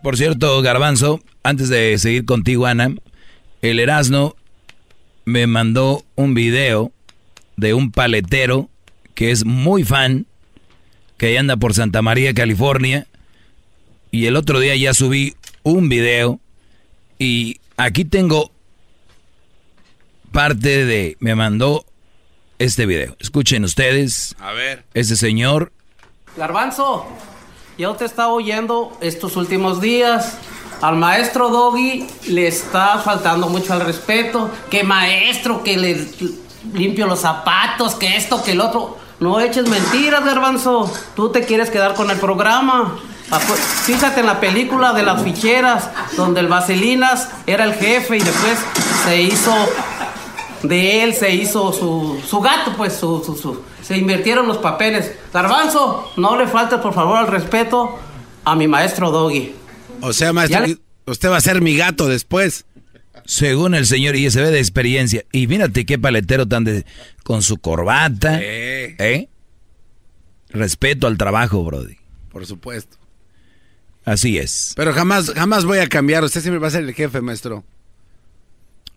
Por 0.01 0.15
cierto, 0.15 0.61
Garbanzo, 0.61 1.19
antes 1.43 1.67
de 1.69 1.97
seguir 1.97 2.25
contigo, 2.25 2.65
Ana, 2.65 2.91
el 3.61 3.79
Erasno 3.79 4.35
me 5.25 5.45
mandó 5.45 6.03
un 6.15 6.33
video 6.33 6.91
de 7.57 7.73
un 7.73 7.91
paletero 7.91 8.69
que 9.19 9.31
es 9.31 9.43
muy 9.43 9.83
fan, 9.83 10.27
que 11.17 11.37
anda 11.37 11.57
por 11.57 11.73
Santa 11.73 12.01
María, 12.01 12.33
California, 12.33 13.05
y 14.11 14.27
el 14.27 14.37
otro 14.37 14.61
día 14.61 14.77
ya 14.77 14.93
subí 14.93 15.35
un 15.61 15.89
video 15.89 16.39
y 17.17 17.59
aquí 17.75 18.05
tengo 18.05 18.49
parte 20.31 20.85
de, 20.85 21.17
me 21.19 21.35
mandó 21.35 21.85
este 22.59 22.85
video. 22.85 23.17
Escuchen 23.19 23.65
ustedes, 23.65 24.37
A 24.39 24.53
ver. 24.53 24.85
ese 24.93 25.17
señor 25.17 25.73
Garbanzo, 26.37 27.05
ya 27.77 27.89
usted 27.89 28.05
está 28.05 28.29
oyendo 28.29 28.97
estos 29.01 29.35
últimos 29.35 29.81
días. 29.81 30.37
Al 30.81 30.95
maestro 30.95 31.49
Doggy 31.49 32.07
le 32.29 32.47
está 32.47 32.99
faltando 32.99 33.49
mucho 33.49 33.73
al 33.73 33.81
respeto. 33.81 34.49
Que 34.71 34.85
maestro, 34.85 35.61
que 35.61 35.75
le 35.75 36.07
limpio 36.73 37.05
los 37.05 37.19
zapatos, 37.19 37.95
que 37.95 38.15
esto, 38.15 38.41
que 38.41 38.53
el 38.53 38.61
otro. 38.61 38.98
No 39.19 39.39
eches 39.39 39.67
mentiras, 39.67 40.23
Garbanzo. 40.23 40.91
Tú 41.15 41.29
te 41.29 41.43
quieres 41.45 41.69
quedar 41.69 41.93
con 41.95 42.09
el 42.11 42.17
programa. 42.17 42.97
Fíjate 43.85 44.21
en 44.21 44.25
la 44.25 44.39
película 44.39 44.93
de 44.93 45.03
las 45.03 45.21
ficheras, 45.23 45.89
donde 46.17 46.39
el 46.39 46.47
Vaselinas 46.47 47.29
era 47.45 47.63
el 47.65 47.73
jefe 47.73 48.17
y 48.17 48.21
después 48.21 48.57
se 49.05 49.21
hizo 49.21 49.53
de 50.63 51.03
él 51.03 51.13
se 51.13 51.33
hizo 51.33 51.71
su, 51.71 52.19
su 52.27 52.41
gato, 52.41 52.73
pues 52.75 52.91
su, 52.93 53.23
su- 53.25 53.37
su- 53.37 53.61
se 53.81 53.97
invirtieron 53.97 54.45
los 54.47 54.57
papeles. 54.57 55.11
Garbanzo, 55.33 56.11
no 56.17 56.35
le 56.35 56.47
falte 56.47 56.77
por 56.79 56.93
favor 56.93 57.17
al 57.17 57.27
respeto 57.27 57.97
a 58.43 58.55
mi 58.55 58.67
maestro 58.67 59.09
Doggy. 59.11 59.53
O 60.01 60.11
sea, 60.11 60.33
maestro, 60.33 60.59
le- 60.67 60.77
usted 61.05 61.29
va 61.31 61.37
a 61.37 61.41
ser 61.41 61.61
mi 61.61 61.77
gato 61.77 62.07
después. 62.07 62.65
Según 63.29 63.75
el 63.75 63.85
señor, 63.85 64.15
y 64.15 64.31
se 64.31 64.41
ve 64.41 64.49
de 64.49 64.57
experiencia. 64.57 65.23
Y 65.31 65.45
mírate 65.45 65.85
qué 65.85 65.99
paletero 65.99 66.47
tan 66.47 66.63
de. 66.63 66.83
con 67.21 67.43
su 67.43 67.57
corbata. 67.57 68.39
Eh. 68.41 68.95
¿Eh? 68.97 69.29
Respeto 70.49 71.05
al 71.05 71.15
trabajo, 71.15 71.63
Brody. 71.63 71.97
Por 72.31 72.47
supuesto. 72.47 72.97
Así 74.03 74.39
es. 74.39 74.73
Pero 74.75 74.93
jamás, 74.93 75.31
jamás 75.35 75.63
voy 75.63 75.77
a 75.77 75.87
cambiar. 75.87 76.23
Usted 76.23 76.41
siempre 76.41 76.57
va 76.57 76.69
a 76.69 76.71
ser 76.71 76.83
el 76.83 76.95
jefe, 76.95 77.21
maestro. 77.21 77.63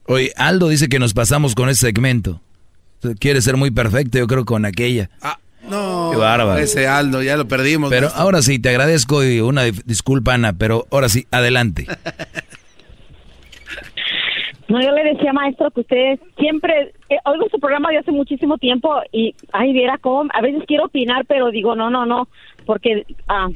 Oye, 0.06 0.32
Aldo 0.36 0.70
dice 0.70 0.88
que 0.88 0.98
nos 0.98 1.12
pasamos 1.12 1.54
con 1.54 1.68
ese 1.68 1.88
segmento. 1.88 2.40
Quiere 3.20 3.42
ser 3.42 3.58
muy 3.58 3.70
perfecto, 3.70 4.16
yo 4.16 4.26
creo, 4.26 4.46
con 4.46 4.64
aquella. 4.64 5.10
No. 5.68 6.08
Qué 6.10 6.16
bárbaro. 6.16 6.58
Ese 6.58 6.88
Aldo, 6.88 7.22
ya 7.22 7.36
lo 7.36 7.48
perdimos. 7.48 7.90
Pero 7.90 8.06
maestro. 8.06 8.22
ahora 8.22 8.40
sí, 8.40 8.58
te 8.58 8.70
agradezco 8.70 9.22
y 9.24 9.40
una 9.40 9.64
disculpa, 9.64 10.32
Ana, 10.32 10.54
pero 10.54 10.86
ahora 10.90 11.10
sí, 11.10 11.26
adelante. 11.30 11.86
No, 14.72 14.80
yo 14.80 14.90
le 14.92 15.04
decía, 15.04 15.34
maestro, 15.34 15.70
que 15.70 15.82
usted 15.82 16.18
siempre, 16.38 16.94
eh, 17.10 17.18
oigo 17.26 17.46
su 17.50 17.60
programa 17.60 17.90
de 17.90 17.98
hace 17.98 18.10
muchísimo 18.10 18.56
tiempo 18.56 19.02
y, 19.12 19.34
ay, 19.52 19.74
viera 19.74 19.98
cómo, 19.98 20.30
a 20.32 20.40
veces 20.40 20.62
quiero 20.66 20.86
opinar, 20.86 21.26
pero 21.26 21.50
digo, 21.50 21.74
no, 21.74 21.90
no, 21.90 22.06
no, 22.06 22.26
porque 22.64 23.04
ah, 23.28 23.50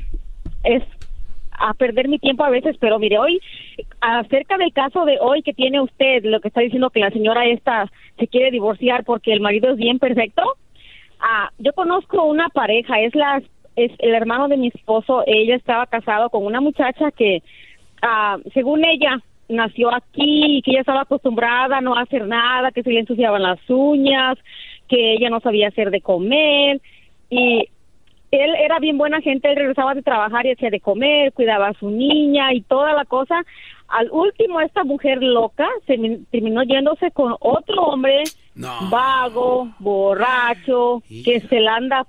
es 0.63 0.83
a 1.53 1.73
perder 1.73 2.09
mi 2.09 2.19
tiempo 2.19 2.45
a 2.45 2.51
veces, 2.51 2.77
pero 2.79 2.99
mire, 2.99 3.19
hoy, 3.19 3.41
acerca 4.03 4.59
del 4.59 4.75
caso 4.75 5.07
de 5.07 5.17
hoy 5.19 5.41
que 5.41 5.55
tiene 5.55 5.81
usted, 5.81 6.23
lo 6.23 6.41
que 6.41 6.49
está 6.49 6.61
diciendo 6.61 6.91
que 6.91 7.01
la 7.01 7.09
señora 7.09 7.47
esta 7.47 7.91
se 8.19 8.29
quiere 8.29 8.51
divorciar 8.51 9.03
porque 9.05 9.33
el 9.33 9.41
marido 9.41 9.71
es 9.71 9.79
bien 9.79 9.99
perfecto, 9.99 10.43
ah, 11.19 11.49
yo 11.57 11.73
conozco 11.73 12.25
una 12.25 12.51
pareja, 12.51 13.01
es 13.01 13.15
la, 13.15 13.43
es 13.75 13.91
el 14.01 14.15
hermano 14.15 14.49
de 14.49 14.59
mi 14.59 14.69
esposo, 14.69 15.25
ella 15.27 15.57
estaba 15.57 15.87
casado 15.87 16.29
con 16.29 16.45
una 16.45 16.61
muchacha 16.61 17.11
que, 17.11 17.43
ah, 18.03 18.37
según 18.53 18.85
ella, 18.85 19.23
nació 19.49 19.95
aquí 19.95 20.57
y 20.59 20.63
que 20.63 20.73
ella 20.73 20.81
estaba 20.81 21.03
acostumbrada 21.03 21.79
a 21.79 21.81
no 21.81 21.97
hacer 21.97 22.27
nada, 22.27 22.71
que 22.73 22.83
se 22.83 22.91
le 22.91 23.01
ensuciaban 23.01 23.43
las 23.43 23.59
uñas, 23.69 24.37
que 24.89 25.15
ella 25.15 25.31
no 25.31 25.41
sabía 25.41 25.69
hacer 25.69 25.91
de 25.91 26.01
comer 26.01 26.81
y 27.31 27.69
él 28.33 28.55
era 28.59 28.79
bien 28.81 28.99
buena 28.99 29.21
gente, 29.21 29.49
él 29.49 29.57
regresaba 29.57 29.95
de 29.95 30.03
trabajar 30.03 30.45
y 30.47 30.53
hacía 30.53 30.69
de 30.71 30.81
comer, 30.81 31.33
cuidaba 31.33 31.69
a 31.69 31.75
su 31.75 31.91
niña 31.91 32.53
y 32.53 32.61
toda 32.63 32.93
la 32.93 33.05
cosa. 33.05 33.45
Al 33.89 34.11
último, 34.11 34.61
esta 34.61 34.83
mujer 34.83 35.23
loca 35.23 35.69
se 35.87 35.97
min- 35.97 36.27
terminó 36.33 36.65
yéndose 36.65 37.13
con 37.13 37.37
otro 37.41 37.83
hombre 37.85 38.25
vago, 38.91 39.69
borracho, 39.79 41.03
que 41.25 41.41
se 41.49 41.61
la 41.61 41.77
anda 41.77 42.07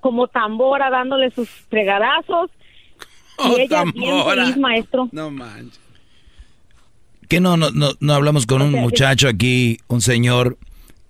como 0.00 0.26
tambora 0.28 0.88
dándole 0.90 1.30
sus 1.30 1.48
fregadazos. 1.68 2.50
Y 3.38 3.50
Oh, 3.52 3.58
ella 3.58 3.84
bien 3.94 4.10
tambora. 4.10 4.42
feliz, 4.44 4.56
maestro. 4.56 5.08
No 5.12 5.30
manches. 5.30 5.78
¿Qué 7.28 7.40
no, 7.40 7.56
no, 7.56 7.70
no, 7.70 7.92
no 7.98 8.14
hablamos 8.14 8.46
con 8.46 8.62
un 8.62 8.72
muchacho 8.72 9.28
aquí, 9.28 9.78
un 9.88 10.00
señor, 10.00 10.58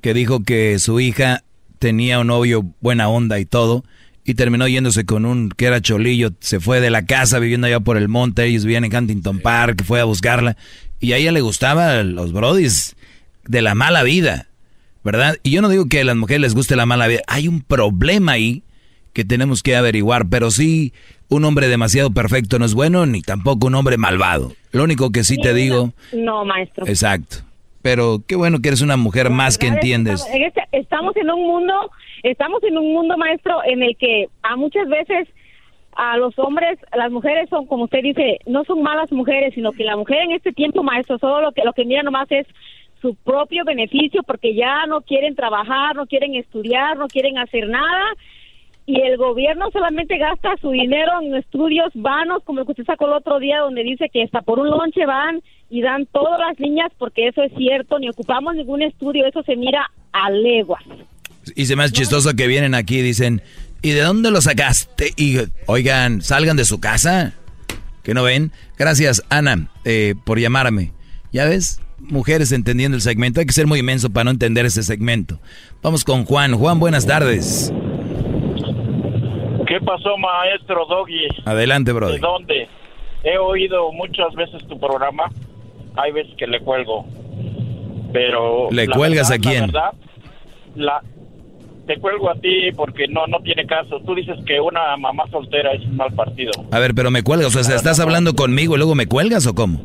que 0.00 0.14
dijo 0.14 0.42
que 0.44 0.78
su 0.78 0.98
hija 1.00 1.44
tenía 1.78 2.20
un 2.20 2.28
novio 2.28 2.64
buena 2.80 3.08
onda 3.08 3.38
y 3.38 3.44
todo, 3.44 3.84
y 4.24 4.34
terminó 4.34 4.66
yéndose 4.66 5.04
con 5.04 5.26
un 5.26 5.50
que 5.50 5.66
era 5.66 5.80
cholillo, 5.80 6.30
se 6.40 6.58
fue 6.58 6.80
de 6.80 6.90
la 6.90 7.04
casa 7.04 7.38
viviendo 7.38 7.66
allá 7.66 7.80
por 7.80 7.98
el 7.98 8.08
monte, 8.08 8.44
ellos 8.44 8.64
vivían 8.64 8.84
en 8.84 8.96
Huntington 8.96 9.40
Park, 9.40 9.84
fue 9.84 10.00
a 10.00 10.04
buscarla, 10.04 10.56
y 11.00 11.12
a 11.12 11.18
ella 11.18 11.32
le 11.32 11.42
gustaban 11.42 12.14
los 12.14 12.32
brodis 12.32 12.96
de 13.44 13.60
la 13.60 13.74
mala 13.74 14.02
vida, 14.02 14.48
¿verdad? 15.04 15.36
Y 15.42 15.50
yo 15.50 15.60
no 15.60 15.68
digo 15.68 15.86
que 15.86 16.00
a 16.00 16.04
las 16.04 16.16
mujeres 16.16 16.40
les 16.40 16.54
guste 16.54 16.76
la 16.76 16.86
mala 16.86 17.08
vida, 17.08 17.20
hay 17.28 17.46
un 17.46 17.60
problema 17.60 18.32
ahí 18.32 18.62
que 19.12 19.24
tenemos 19.24 19.62
que 19.62 19.76
averiguar, 19.76 20.28
pero 20.28 20.50
sí, 20.50 20.92
un 21.28 21.44
hombre 21.44 21.68
demasiado 21.68 22.10
perfecto 22.10 22.58
no 22.58 22.64
es 22.64 22.74
bueno, 22.74 23.06
ni 23.06 23.22
tampoco 23.22 23.66
un 23.66 23.74
hombre 23.74 23.96
malvado. 23.96 24.52
Lo 24.72 24.84
único 24.84 25.10
que 25.10 25.24
sí 25.24 25.36
te 25.38 25.54
digo... 25.54 25.92
No, 26.12 26.44
maestro. 26.44 26.86
Exacto. 26.86 27.36
Pero 27.82 28.20
qué 28.26 28.36
bueno 28.36 28.58
que 28.60 28.68
eres 28.68 28.80
una 28.80 28.96
mujer 28.96 29.30
más 29.30 29.58
que 29.58 29.66
es 29.68 29.72
entiendes. 29.74 30.20
estamos- 30.20 30.36
en 30.36 30.42
este- 30.42 30.68
estamos 30.72 31.16
en 31.16 31.30
un 31.30 31.42
mundo, 31.46 31.90
estamos 32.22 32.62
en 32.64 32.76
un 32.78 32.92
mundo, 32.92 33.16
maestro, 33.16 33.58
en 33.64 33.82
el 33.82 33.96
que 33.96 34.26
a 34.42 34.56
muchas 34.56 34.88
veces 34.88 35.28
a 35.94 36.16
los 36.18 36.38
hombres, 36.38 36.78
las 36.94 37.10
mujeres 37.10 37.48
son, 37.48 37.66
como 37.66 37.84
usted 37.84 38.02
dice, 38.02 38.38
no 38.46 38.64
son 38.64 38.82
malas 38.82 39.10
mujeres, 39.12 39.54
sino 39.54 39.72
que 39.72 39.82
la 39.84 39.96
mujer 39.96 40.18
en 40.24 40.32
este 40.32 40.52
tiempo, 40.52 40.82
maestro, 40.82 41.16
solo 41.18 41.40
lo 41.40 41.52
que 41.52 41.62
lo 41.64 41.72
que 41.72 41.84
mira 41.86 42.02
nomás 42.02 42.30
es 42.30 42.46
su 43.00 43.14
propio 43.14 43.64
beneficio, 43.64 44.22
porque 44.24 44.54
ya 44.54 44.84
no 44.86 45.00
quieren 45.00 45.34
trabajar, 45.34 45.96
no 45.96 46.06
quieren 46.06 46.34
estudiar, 46.34 46.96
no 46.98 47.06
quieren 47.08 47.38
hacer 47.38 47.68
nada. 47.68 48.04
Y 48.86 49.00
el 49.00 49.16
gobierno 49.16 49.68
solamente 49.72 50.16
gasta 50.16 50.56
su 50.60 50.70
dinero 50.70 51.12
en 51.20 51.34
estudios 51.34 51.90
vanos, 51.94 52.42
como 52.44 52.60
el 52.60 52.66
que 52.66 52.72
usted 52.72 52.84
sacó 52.84 53.06
el 53.06 53.14
otro 53.14 53.40
día, 53.40 53.58
donde 53.58 53.82
dice 53.82 54.08
que 54.12 54.22
hasta 54.22 54.42
por 54.42 54.60
un 54.60 54.70
lonche 54.70 55.04
van 55.06 55.42
y 55.68 55.82
dan 55.82 56.06
todas 56.06 56.38
las 56.38 56.58
niñas, 56.60 56.92
porque 56.96 57.26
eso 57.26 57.42
es 57.42 57.52
cierto, 57.56 57.98
ni 57.98 58.08
ocupamos 58.08 58.54
ningún 58.54 58.82
estudio, 58.82 59.26
eso 59.26 59.42
se 59.42 59.56
mira 59.56 59.90
a 60.12 60.30
leguas. 60.30 60.84
Y 61.56 61.66
se 61.66 61.74
me 61.74 61.82
hace 61.82 61.94
chistoso 61.94 62.34
que 62.36 62.46
vienen 62.46 62.74
aquí 62.74 62.98
y 62.98 63.02
dicen, 63.02 63.42
¿y 63.82 63.90
de 63.90 64.02
dónde 64.02 64.30
lo 64.30 64.40
sacaste? 64.40 65.10
Y 65.16 65.38
oigan, 65.66 66.22
salgan 66.22 66.56
de 66.56 66.64
su 66.64 66.80
casa. 66.80 67.34
¿Que 68.04 68.14
no 68.14 68.22
ven? 68.22 68.52
Gracias, 68.78 69.24
Ana, 69.30 69.68
eh, 69.84 70.14
por 70.24 70.38
llamarme. 70.38 70.92
¿Ya 71.32 71.44
ves? 71.44 71.80
Mujeres 71.98 72.52
entendiendo 72.52 72.96
el 72.96 73.02
segmento. 73.02 73.40
Hay 73.40 73.46
que 73.46 73.52
ser 73.52 73.66
muy 73.66 73.80
inmenso 73.80 74.10
para 74.10 74.24
no 74.24 74.30
entender 74.30 74.64
ese 74.64 74.84
segmento. 74.84 75.40
Vamos 75.82 76.04
con 76.04 76.24
Juan. 76.24 76.54
Juan, 76.54 76.78
buenas 76.78 77.04
tardes. 77.04 77.72
¿Qué 79.78 79.84
pasó, 79.84 80.16
maestro 80.16 80.86
Doggy? 80.86 81.26
Adelante, 81.44 81.90
¿De 81.90 81.94
brother. 81.96 82.20
dónde? 82.20 82.66
He 83.24 83.36
oído 83.36 83.92
muchas 83.92 84.34
veces 84.34 84.66
tu 84.68 84.78
programa. 84.80 85.24
Hay 85.96 86.12
veces 86.12 86.32
que 86.38 86.46
le 86.46 86.60
cuelgo. 86.60 87.04
Pero. 88.10 88.68
¿Le 88.70 88.88
cuelgas 88.88 89.28
verdad, 89.28 89.46
a 89.46 89.50
quién? 89.50 89.60
La 89.72 89.90
verdad, 89.90 89.92
la, 90.76 91.00
te 91.86 91.98
cuelgo 91.98 92.30
a 92.30 92.36
ti 92.36 92.70
porque 92.74 93.06
no 93.08 93.26
no 93.26 93.40
tiene 93.40 93.66
caso. 93.66 94.00
Tú 94.06 94.14
dices 94.14 94.38
que 94.46 94.58
una 94.60 94.96
mamá 94.96 95.24
soltera 95.30 95.72
es 95.72 95.82
un 95.82 95.96
mal 95.96 96.10
partido. 96.14 96.52
A 96.70 96.78
ver, 96.78 96.94
pero 96.94 97.10
me 97.10 97.22
cuelgas, 97.22 97.54
o 97.54 97.62
sea, 97.62 97.76
¿estás 97.76 98.00
hablando 98.00 98.32
conmigo 98.34 98.76
y 98.76 98.78
luego 98.78 98.94
me 98.94 99.06
cuelgas 99.06 99.46
o 99.46 99.54
cómo? 99.54 99.80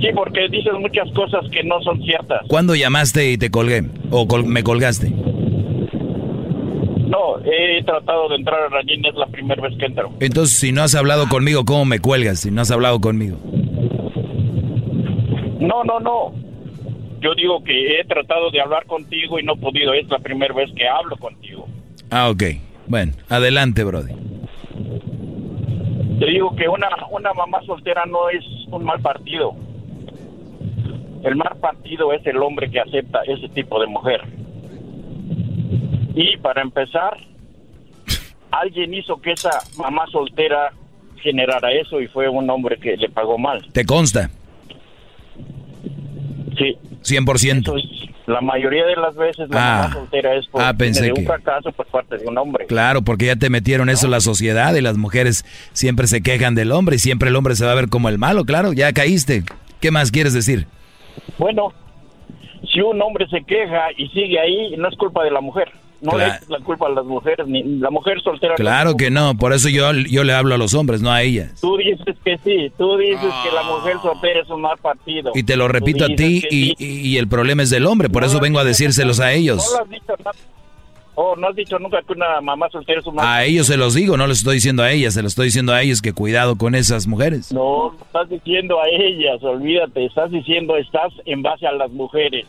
Sí, 0.00 0.08
porque 0.14 0.48
dices 0.50 0.72
muchas 0.78 1.10
cosas 1.12 1.44
que 1.50 1.62
no 1.64 1.82
son 1.82 2.02
ciertas. 2.02 2.40
¿Cuándo 2.48 2.74
llamaste 2.74 3.30
y 3.32 3.36
te 3.36 3.50
colgué? 3.50 3.82
¿O 4.10 4.26
col- 4.26 4.46
me 4.46 4.62
colgaste? 4.62 5.12
No, 7.06 7.38
he 7.44 7.82
tratado 7.84 8.28
de 8.28 8.36
entrar 8.36 8.60
a 8.64 8.68
Rayín, 8.68 9.04
es 9.06 9.14
la 9.14 9.26
primera 9.26 9.62
vez 9.62 9.78
que 9.78 9.86
entro. 9.86 10.10
Entonces, 10.20 10.58
si 10.58 10.72
no 10.72 10.82
has 10.82 10.94
hablado 10.94 11.28
conmigo, 11.28 11.64
¿cómo 11.64 11.84
me 11.84 12.00
cuelgas? 12.00 12.40
Si 12.40 12.50
no 12.50 12.62
has 12.62 12.70
hablado 12.70 13.00
conmigo. 13.00 13.38
No, 15.60 15.84
no, 15.84 16.00
no. 16.00 16.34
Yo 17.20 17.34
digo 17.34 17.62
que 17.62 18.00
he 18.00 18.04
tratado 18.04 18.50
de 18.50 18.60
hablar 18.60 18.86
contigo 18.86 19.38
y 19.38 19.44
no 19.44 19.54
he 19.54 19.56
podido. 19.56 19.94
Es 19.94 20.08
la 20.08 20.18
primera 20.18 20.52
vez 20.52 20.70
que 20.76 20.88
hablo 20.88 21.16
contigo. 21.16 21.66
Ah, 22.10 22.28
ok. 22.28 22.42
Bueno, 22.88 23.12
adelante, 23.28 23.84
Brody. 23.84 24.12
Te 26.18 26.26
digo 26.26 26.54
que 26.56 26.68
una, 26.68 26.88
una 27.10 27.32
mamá 27.34 27.62
soltera 27.66 28.04
no 28.06 28.28
es 28.30 28.44
un 28.70 28.84
mal 28.84 29.00
partido. 29.00 29.54
El 31.22 31.36
mal 31.36 31.56
partido 31.60 32.12
es 32.12 32.24
el 32.26 32.36
hombre 32.38 32.70
que 32.70 32.80
acepta 32.80 33.20
ese 33.26 33.48
tipo 33.50 33.80
de 33.80 33.86
mujer. 33.86 34.22
Y 36.16 36.36
para 36.38 36.62
empezar, 36.62 37.16
alguien 38.50 38.92
hizo 38.94 39.20
que 39.20 39.32
esa 39.32 39.50
mamá 39.76 40.06
soltera 40.10 40.72
generara 41.22 41.70
eso 41.72 42.00
y 42.00 42.08
fue 42.08 42.28
un 42.28 42.48
hombre 42.50 42.78
que 42.78 42.96
le 42.96 43.08
pagó 43.08 43.36
mal. 43.38 43.64
¿Te 43.72 43.84
consta? 43.84 44.30
Sí. 46.58 46.76
100%. 47.02 47.74
La 48.26 48.40
mayoría 48.40 48.84
de 48.86 48.96
las 48.96 49.14
veces 49.14 49.48
la 49.50 49.56
Ah. 49.56 49.82
mamá 49.82 49.94
soltera 49.94 50.34
es 50.34 50.46
por 50.48 50.60
Ah, 50.62 50.74
pensé 50.74 51.04
de 51.04 51.10
un 51.10 51.16
que- 51.18 51.22
fracaso 51.26 51.70
por 51.70 51.86
parte 51.86 52.16
de 52.18 52.26
un 52.26 52.36
hombre. 52.38 52.66
Claro, 52.66 53.02
porque 53.02 53.26
ya 53.26 53.36
te 53.36 53.50
metieron 53.50 53.88
eso 53.88 54.06
en 54.06 54.10
la 54.12 54.20
sociedad 54.20 54.74
y 54.74 54.80
las 54.80 54.96
mujeres 54.96 55.44
siempre 55.72 56.06
se 56.08 56.22
quejan 56.22 56.54
del 56.56 56.72
hombre 56.72 56.96
y 56.96 56.98
siempre 56.98 57.28
el 57.28 57.36
hombre 57.36 57.54
se 57.54 57.64
va 57.64 57.72
a 57.72 57.76
ver 57.76 57.88
como 57.88 58.08
el 58.08 58.18
malo, 58.18 58.44
claro, 58.44 58.72
ya 58.72 58.92
caíste. 58.92 59.44
¿Qué 59.80 59.90
más 59.92 60.10
quieres 60.10 60.32
decir? 60.34 60.66
Bueno, 61.38 61.72
si 62.72 62.80
un 62.80 63.00
hombre 63.00 63.28
se 63.28 63.44
queja 63.44 63.88
y 63.96 64.08
sigue 64.08 64.40
ahí, 64.40 64.74
no 64.76 64.88
es 64.88 64.96
culpa 64.96 65.22
de 65.22 65.30
la 65.30 65.40
mujer. 65.40 65.70
No 66.02 66.12
Cla- 66.12 66.18
le 66.18 66.26
es 66.44 66.48
la 66.50 66.58
culpa 66.60 66.86
a 66.86 66.90
las 66.90 67.04
mujeres, 67.06 67.46
ni 67.46 67.62
la 67.78 67.90
mujer 67.90 68.20
soltera. 68.22 68.52
no 68.52 68.56
Claro 68.56 68.96
que 68.96 69.10
no, 69.10 69.34
por 69.36 69.52
eso 69.54 69.68
yo, 69.70 69.92
yo 69.92 70.24
le 70.24 70.34
hablo 70.34 70.54
a 70.54 70.58
los 70.58 70.74
hombres, 70.74 71.00
no 71.00 71.10
a 71.10 71.22
ellas. 71.22 71.58
Tú 71.60 71.76
dices 71.78 72.14
que 72.24 72.36
sí, 72.44 72.70
tú 72.76 72.96
dices 72.98 73.32
que 73.44 73.54
la 73.54 73.62
mujer 73.62 73.96
soltera 74.02 74.40
es 74.42 74.50
un 74.50 74.60
mal 74.60 74.76
partido. 74.78 75.32
Y 75.34 75.42
te 75.44 75.56
lo 75.56 75.68
repito 75.68 76.04
a 76.04 76.08
ti 76.08 76.42
y, 76.50 76.70
sí. 76.70 76.74
y- 76.78 77.08
y 77.08 77.16
el 77.18 77.28
problema 77.28 77.62
es 77.62 77.70
del 77.70 77.86
hombre, 77.86 78.10
por 78.10 78.24
eso 78.24 78.40
vengo 78.40 78.58
a 78.58 78.64
decírselos 78.64 79.20
a 79.20 79.32
ellos. 79.32 79.56
No 79.72 79.78
lo 79.78 79.84
has 79.84 79.90
dicho 79.90 80.14
nada. 80.18 80.32
Oh, 81.18 81.34
no 81.34 81.48
has 81.48 81.56
dicho 81.56 81.78
nunca 81.78 82.02
que 82.06 82.12
una 82.12 82.42
mamá 82.42 82.68
soltera 82.70 83.00
es 83.00 83.06
un 83.06 83.14
mal 83.14 83.26
A 83.26 83.44
ellos 83.46 83.68
se 83.68 83.78
los 83.78 83.94
digo, 83.94 84.18
no 84.18 84.26
les 84.26 84.36
estoy 84.36 84.56
diciendo 84.56 84.82
a 84.82 84.92
ellas, 84.92 85.14
se 85.14 85.22
los 85.22 85.32
estoy 85.32 85.46
diciendo 85.46 85.72
a 85.72 85.80
ellos 85.80 86.02
que 86.02 86.12
cuidado 86.12 86.56
con 86.56 86.74
esas 86.74 87.06
mujeres. 87.06 87.52
No, 87.54 87.94
estás 88.02 88.28
diciendo 88.28 88.78
a 88.82 88.86
ellas, 88.90 89.42
olvídate, 89.42 90.04
estás 90.04 90.30
diciendo, 90.30 90.76
estás 90.76 91.14
en 91.24 91.40
base 91.40 91.66
a 91.66 91.72
las 91.72 91.90
mujeres. 91.90 92.44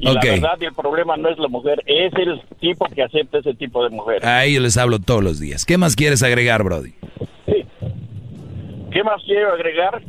Y 0.00 0.06
la 0.06 0.20
verdad, 0.22 0.62
el 0.62 0.72
problema 0.72 1.18
no 1.18 1.28
es 1.28 1.38
la 1.38 1.48
mujer, 1.48 1.82
es 1.84 2.10
el 2.14 2.40
tipo 2.58 2.86
que 2.86 3.02
acepta 3.02 3.38
ese 3.38 3.52
tipo 3.52 3.84
de 3.84 3.90
mujer. 3.90 4.24
A 4.24 4.46
ellos 4.46 4.62
les 4.62 4.78
hablo 4.78 4.98
todos 4.98 5.22
los 5.22 5.38
días. 5.38 5.66
¿Qué 5.66 5.76
más 5.76 5.94
quieres 5.94 6.22
agregar, 6.22 6.64
Brody? 6.64 6.94
¿Qué 8.90 9.04
más 9.04 9.22
quiero 9.24 9.52
agregar? 9.52 10.02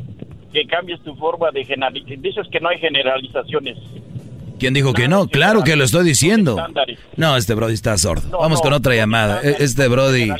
Que 0.54 0.66
cambies 0.66 1.02
tu 1.02 1.14
forma 1.16 1.52
de 1.52 1.66
generalizar. 1.66 2.18
Dices 2.20 2.48
que 2.50 2.62
no 2.62 2.70
hay 2.70 2.80
generalizaciones. 2.80 3.78
¿Quién 4.62 4.76
dijo 4.76 4.94
que 4.94 5.08
no? 5.08 5.28
Claro 5.28 5.64
que 5.64 5.76
lo 5.76 5.84
estoy 5.84 6.06
diciendo. 6.06 6.56
No, 7.18 7.36
este 7.36 7.56
Brody 7.56 7.74
está 7.74 7.98
sordo. 7.98 8.38
Vamos 8.38 8.62
con 8.62 8.74
otra 8.74 8.94
llamada. 8.94 9.42
Este 9.42 9.88
Brody, 9.88 10.32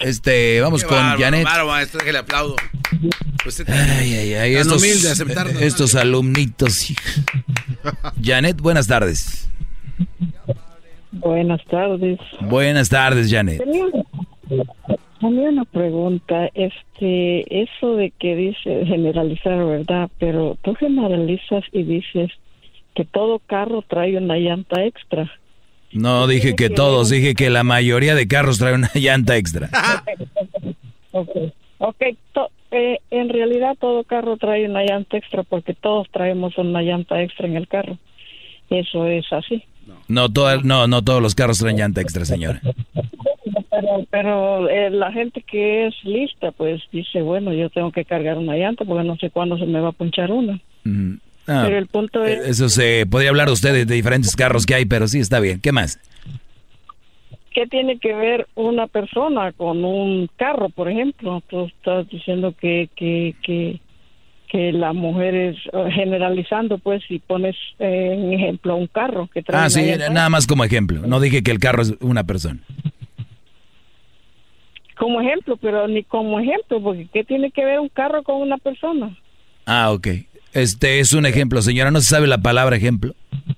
este, 0.00 0.60
vamos 0.60 0.82
Qué 0.82 0.88
con 0.90 0.98
Janet. 1.18 1.48
déjale 1.94 2.18
aplaudo. 2.18 2.56
Usted 3.46 3.66
Ay, 3.66 4.12
ay, 4.12 4.34
ay, 4.34 4.52
tan 4.56 4.60
estos, 4.60 4.82
estos 5.62 5.94
alumnitos. 5.94 6.92
Janet, 8.22 8.60
buenas 8.60 8.88
tardes. 8.88 9.48
Buenas 11.12 11.64
tardes. 11.64 12.18
Buenas 12.42 12.90
tardes, 12.90 13.30
Janet. 13.30 13.56
Tenía 13.56 13.86
una, 13.86 14.04
tenía 15.18 15.48
una 15.48 15.64
pregunta. 15.64 16.50
Este, 16.52 17.62
eso 17.62 17.96
de 17.96 18.12
que 18.18 18.36
dice 18.36 18.84
generalizar, 18.84 19.64
¿verdad? 19.64 20.10
Pero 20.18 20.58
tú 20.62 20.74
generalizas 20.74 21.64
y 21.72 21.84
dices 21.84 22.30
que 22.96 23.04
todo 23.04 23.38
carro 23.38 23.84
trae 23.86 24.16
una 24.16 24.36
llanta 24.38 24.82
extra. 24.84 25.30
No 25.92 26.26
dije 26.26 26.56
que 26.56 26.68
todos, 26.70 27.10
dije 27.10 27.34
que 27.36 27.48
la 27.50 27.62
mayoría 27.62 28.14
de 28.16 28.26
carros 28.26 28.58
traen 28.58 28.76
una 28.78 28.90
llanta 28.94 29.36
extra. 29.36 29.68
Ok, 31.12 31.30
okay 31.78 32.16
to- 32.34 32.50
eh, 32.72 32.98
en 33.10 33.28
realidad 33.30 33.74
todo 33.80 34.04
carro 34.04 34.36
trae 34.36 34.68
una 34.68 34.82
llanta 34.82 35.16
extra 35.16 35.44
porque 35.44 35.72
todos 35.72 36.08
traemos 36.10 36.58
una 36.58 36.82
llanta 36.82 37.22
extra 37.22 37.46
en 37.46 37.56
el 37.56 37.68
carro. 37.68 37.96
Eso 38.68 39.06
es 39.06 39.24
así. 39.32 39.62
No, 40.08 40.28
toda- 40.30 40.58
no, 40.62 40.86
no 40.88 41.02
todos 41.02 41.22
los 41.22 41.34
carros 41.34 41.58
traen 41.58 41.76
llanta 41.78 42.00
extra, 42.02 42.24
señora. 42.26 42.60
Pero, 43.70 44.06
pero 44.10 44.68
eh, 44.68 44.90
la 44.90 45.12
gente 45.12 45.42
que 45.42 45.86
es 45.86 45.94
lista, 46.04 46.50
pues 46.52 46.82
dice, 46.92 47.22
bueno, 47.22 47.52
yo 47.54 47.70
tengo 47.70 47.92
que 47.92 48.04
cargar 48.04 48.36
una 48.36 48.56
llanta 48.56 48.84
porque 48.84 49.04
no 49.04 49.16
sé 49.16 49.30
cuándo 49.30 49.56
se 49.58 49.64
me 49.66 49.80
va 49.80 49.88
a 49.90 49.92
punchar 49.92 50.30
una. 50.32 50.60
Mm, 50.84 51.14
ah, 51.48 51.62
Pero 51.64 51.78
el 51.78 51.86
punto 51.86 52.24
es... 52.24 52.46
Eso 52.46 52.68
se 52.68 53.06
podría 53.06 53.30
hablar 53.30 53.48
usted 53.48 53.72
de, 53.72 53.84
diferentes 53.84 54.36
carros 54.36 54.66
que 54.66 54.74
hay, 54.74 54.84
pero 54.84 55.08
sí 55.08 55.18
está 55.18 55.40
bien. 55.40 55.60
¿Qué 55.60 55.72
más? 55.72 55.98
¿Qué 57.52 57.66
tiene 57.66 57.98
que 57.98 58.14
ver 58.14 58.46
una 58.54 58.86
persona 58.86 59.52
con 59.52 59.84
un 59.84 60.28
carro, 60.36 60.68
por 60.68 60.90
ejemplo? 60.90 61.42
Tú 61.48 61.64
estás 61.64 62.08
diciendo 62.10 62.54
que, 62.60 62.90
que, 62.94 63.34
que, 63.42 63.80
que 64.48 64.72
la 64.72 64.92
mujer 64.92 65.34
es 65.34 65.56
eh, 65.72 65.90
generalizando, 65.90 66.78
pues, 66.78 67.02
si 67.08 67.18
pones 67.18 67.56
eh, 67.78 68.10
en 68.12 68.32
ejemplo 68.34 68.76
un 68.76 68.88
carro 68.88 69.28
que 69.32 69.42
trae 69.42 69.64
Ah, 69.64 69.70
sí, 69.70 69.82
llanta 69.86 70.10
nada 70.10 70.28
más 70.28 70.46
como 70.46 70.64
ejemplo. 70.64 71.00
No 71.06 71.18
dije 71.18 71.42
que 71.42 71.50
el 71.50 71.58
carro 71.58 71.80
es 71.80 71.94
una 72.00 72.24
persona. 72.24 72.60
como 74.96 75.20
ejemplo, 75.20 75.56
pero 75.56 75.88
ni 75.88 76.02
como 76.02 76.40
ejemplo, 76.40 76.82
porque 76.82 77.08
¿qué 77.12 77.24
tiene 77.24 77.50
que 77.50 77.64
ver 77.64 77.80
un 77.80 77.88
carro 77.88 78.22
con 78.22 78.36
una 78.40 78.58
persona? 78.58 79.16
Ah, 79.66 79.92
ok. 79.92 80.08
Este 80.56 81.00
es 81.00 81.12
un 81.12 81.26
ejemplo, 81.26 81.60
señora. 81.60 81.90
¿No 81.90 82.00
se 82.00 82.06
sabe 82.08 82.26
la 82.26 82.38
palabra 82.38 82.76
ejemplo? 82.76 83.14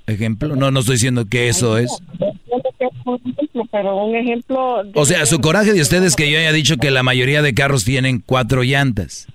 ¿Ejemplo? 0.09 0.57
No, 0.57 0.71
no 0.73 0.81
estoy 0.81 0.95
diciendo 0.97 1.27
que 1.31 1.49
eso 1.49 1.79
es. 1.79 1.91
Entiendo 2.13 2.69
que 2.77 2.85
es 2.87 2.91
un 3.05 3.21
ejemplo, 3.25 3.65
pero 3.71 3.97
un 4.05 4.17
ejemplo... 4.17 4.83
O 4.95 5.07
sea, 5.07 5.25
su 5.27 5.41
coraje 5.41 5.73
de 5.75 5.81
ustedes 5.81 6.07
es 6.09 6.17
que 6.17 6.29
yo 6.29 6.39
haya 6.39 6.51
dicho 6.53 6.77
que 6.77 6.91
la 6.91 7.05
mayoría 7.05 7.41
de 7.41 7.55
carros 7.55 7.85
tienen 7.85 8.21
cuatro 8.25 8.65
llantas, 8.65 9.29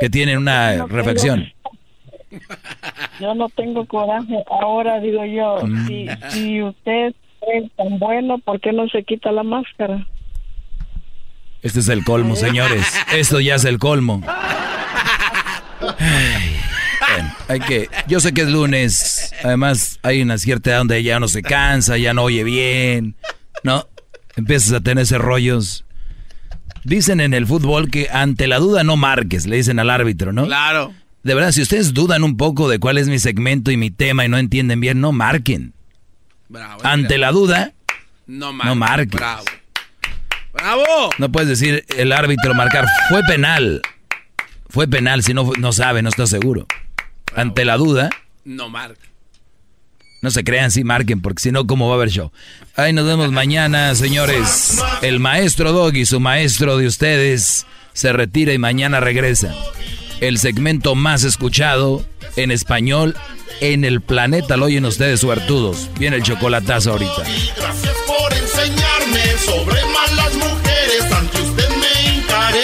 que 0.00 0.10
tienen 0.10 0.38
una 0.38 0.86
refacción. 0.86 1.52
Yo 3.20 3.34
no 3.34 3.48
tengo 3.48 3.84
coraje. 3.86 4.36
Ahora 4.48 5.00
digo 5.00 5.24
yo, 5.24 5.66
Mm. 5.66 5.86
si, 5.88 6.06
si 6.30 6.62
usted 6.62 7.14
es 7.52 7.64
tan 7.76 7.98
bueno, 7.98 8.38
¿por 8.38 8.60
qué 8.60 8.72
no 8.72 8.88
se 8.88 9.02
quita 9.02 9.32
la 9.32 9.42
máscara? 9.42 10.06
Este 11.62 11.80
es 11.80 11.88
el 11.88 12.04
colmo, 12.04 12.36
señores. 12.46 12.86
Esto 13.12 13.40
ya 13.40 13.56
es 13.56 13.64
el 13.64 13.80
colmo. 13.80 14.22
Ay, 15.98 16.56
bueno, 17.08 17.34
hay 17.48 17.60
que. 17.60 17.90
Yo 18.08 18.20
sé 18.20 18.32
que 18.32 18.42
es 18.42 18.48
lunes. 18.48 19.32
Además, 19.44 19.98
hay 20.02 20.22
una 20.22 20.38
cierta 20.38 20.70
edad 20.70 20.78
donde 20.78 21.02
ya 21.02 21.20
no 21.20 21.28
se 21.28 21.42
cansa, 21.42 21.98
ya 21.98 22.14
no 22.14 22.22
oye 22.22 22.44
bien. 22.44 23.16
¿No? 23.64 23.88
Empiezas 24.36 24.72
a 24.72 24.80
tener 24.80 25.02
ese 25.02 25.18
rollos. 25.18 25.84
Dicen 26.84 27.20
en 27.20 27.34
el 27.34 27.46
fútbol 27.46 27.90
que 27.90 28.08
ante 28.10 28.46
la 28.46 28.58
duda 28.58 28.82
no 28.82 28.96
marques, 28.96 29.46
le 29.46 29.56
dicen 29.56 29.78
al 29.78 29.90
árbitro, 29.90 30.32
¿no? 30.32 30.46
Claro. 30.46 30.92
De 31.22 31.34
verdad, 31.34 31.52
si 31.52 31.62
ustedes 31.62 31.94
dudan 31.94 32.24
un 32.24 32.36
poco 32.36 32.68
de 32.68 32.80
cuál 32.80 32.98
es 32.98 33.08
mi 33.08 33.20
segmento 33.20 33.70
y 33.70 33.76
mi 33.76 33.90
tema 33.90 34.24
y 34.24 34.28
no 34.28 34.38
entienden 34.38 34.80
bien, 34.80 35.00
no 35.00 35.12
marquen. 35.12 35.74
Bravo, 36.48 36.80
Ante 36.84 37.18
la 37.18 37.30
duda, 37.30 37.72
No, 38.26 38.52
no 38.52 38.74
marques. 38.74 39.20
Bravo. 39.20 39.44
¡Bravo! 40.52 41.10
No 41.18 41.30
puedes 41.32 41.48
decir 41.48 41.84
el 41.96 42.12
árbitro 42.12 42.54
marcar. 42.54 42.86
Fue 43.08 43.22
penal. 43.22 43.80
Fue 44.68 44.88
penal 44.88 45.22
si 45.22 45.32
no, 45.34 45.50
no 45.58 45.72
sabe, 45.72 46.02
no 46.02 46.08
está 46.08 46.26
seguro. 46.26 46.66
Ante 47.34 47.64
la 47.64 47.76
duda, 47.76 48.10
No 48.44 48.68
marca. 48.68 49.00
no 50.20 50.30
se 50.30 50.44
crean, 50.44 50.70
sí 50.70 50.84
marquen, 50.84 51.20
porque 51.20 51.42
si 51.42 51.50
no, 51.52 51.66
¿cómo 51.66 51.88
va 51.88 51.94
a 51.94 51.96
haber 51.96 52.10
show? 52.10 52.30
Ahí 52.76 52.92
nos 52.92 53.06
vemos 53.06 53.32
mañana, 53.32 53.94
señores. 53.94 54.78
El 55.02 55.18
maestro 55.20 55.72
Doggy, 55.72 56.04
su 56.06 56.20
maestro 56.20 56.76
de 56.76 56.86
ustedes, 56.86 57.66
se 57.92 58.12
retira 58.12 58.52
y 58.52 58.58
mañana 58.58 59.00
regresa. 59.00 59.54
El 60.20 60.38
segmento 60.38 60.94
más 60.94 61.24
escuchado 61.24 62.04
en 62.36 62.50
español 62.52 63.16
en 63.60 63.84
el 63.84 64.00
planeta. 64.00 64.56
Lo 64.56 64.66
oyen 64.66 64.84
ustedes, 64.84 65.20
suertudos. 65.20 65.88
Viene 65.98 66.16
el 66.16 66.22
chocolatazo 66.22 66.92
ahorita. 66.92 67.22
Gracias 67.56 67.94
por 68.06 68.32
enseñarme 68.32 69.22
sobre 69.44 69.80
malas 69.86 70.34
mujeres. 70.34 71.12
Ante 71.12 71.40
usted 71.42 71.68
me 71.70 72.14
hincaré, 72.14 72.60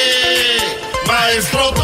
maestro. 1.06 1.74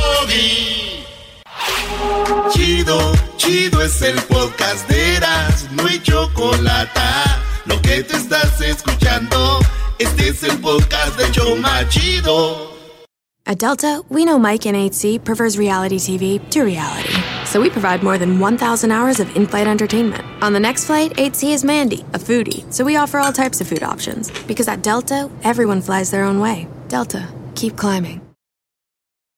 Chido, 2.50 3.12
chido 3.36 3.82
es 3.82 4.00
el 4.02 4.16
podcast 4.22 4.88
de 4.88 5.16
Eras, 5.16 5.68
no 5.72 5.86
hay 5.86 6.00
chocolate. 6.00 7.00
Lo 7.66 7.80
que 7.82 8.02
te 8.02 8.16
estás 8.16 8.60
escuchando, 8.60 9.58
este 9.98 10.28
es 10.28 10.42
el 10.42 10.58
podcast 10.58 11.18
de 11.18 11.30
Choma 11.32 11.86
Chido. 11.88 12.72
At 13.46 13.58
Delta, 13.58 14.00
we 14.08 14.24
know 14.24 14.38
Mike 14.38 14.64
in 14.64 14.74
8C 14.74 15.22
prefers 15.22 15.58
reality 15.58 15.98
TV 15.98 16.40
to 16.50 16.62
reality. 16.62 17.12
So 17.44 17.60
we 17.60 17.68
provide 17.68 18.02
more 18.02 18.16
than 18.16 18.40
1,000 18.40 18.90
hours 18.90 19.20
of 19.20 19.36
in 19.36 19.46
flight 19.46 19.66
entertainment. 19.66 20.24
On 20.42 20.54
the 20.54 20.60
next 20.60 20.86
flight, 20.86 21.12
8C 21.16 21.52
is 21.52 21.62
Mandy, 21.62 22.00
a 22.14 22.18
foodie. 22.18 22.64
So 22.72 22.84
we 22.84 22.96
offer 22.96 23.18
all 23.18 23.32
types 23.32 23.60
of 23.60 23.68
food 23.68 23.82
options. 23.82 24.30
Because 24.46 24.66
at 24.66 24.82
Delta, 24.82 25.30
everyone 25.42 25.82
flies 25.82 26.10
their 26.10 26.24
own 26.24 26.40
way. 26.40 26.68
Delta, 26.88 27.28
keep 27.54 27.76
climbing. 27.76 28.23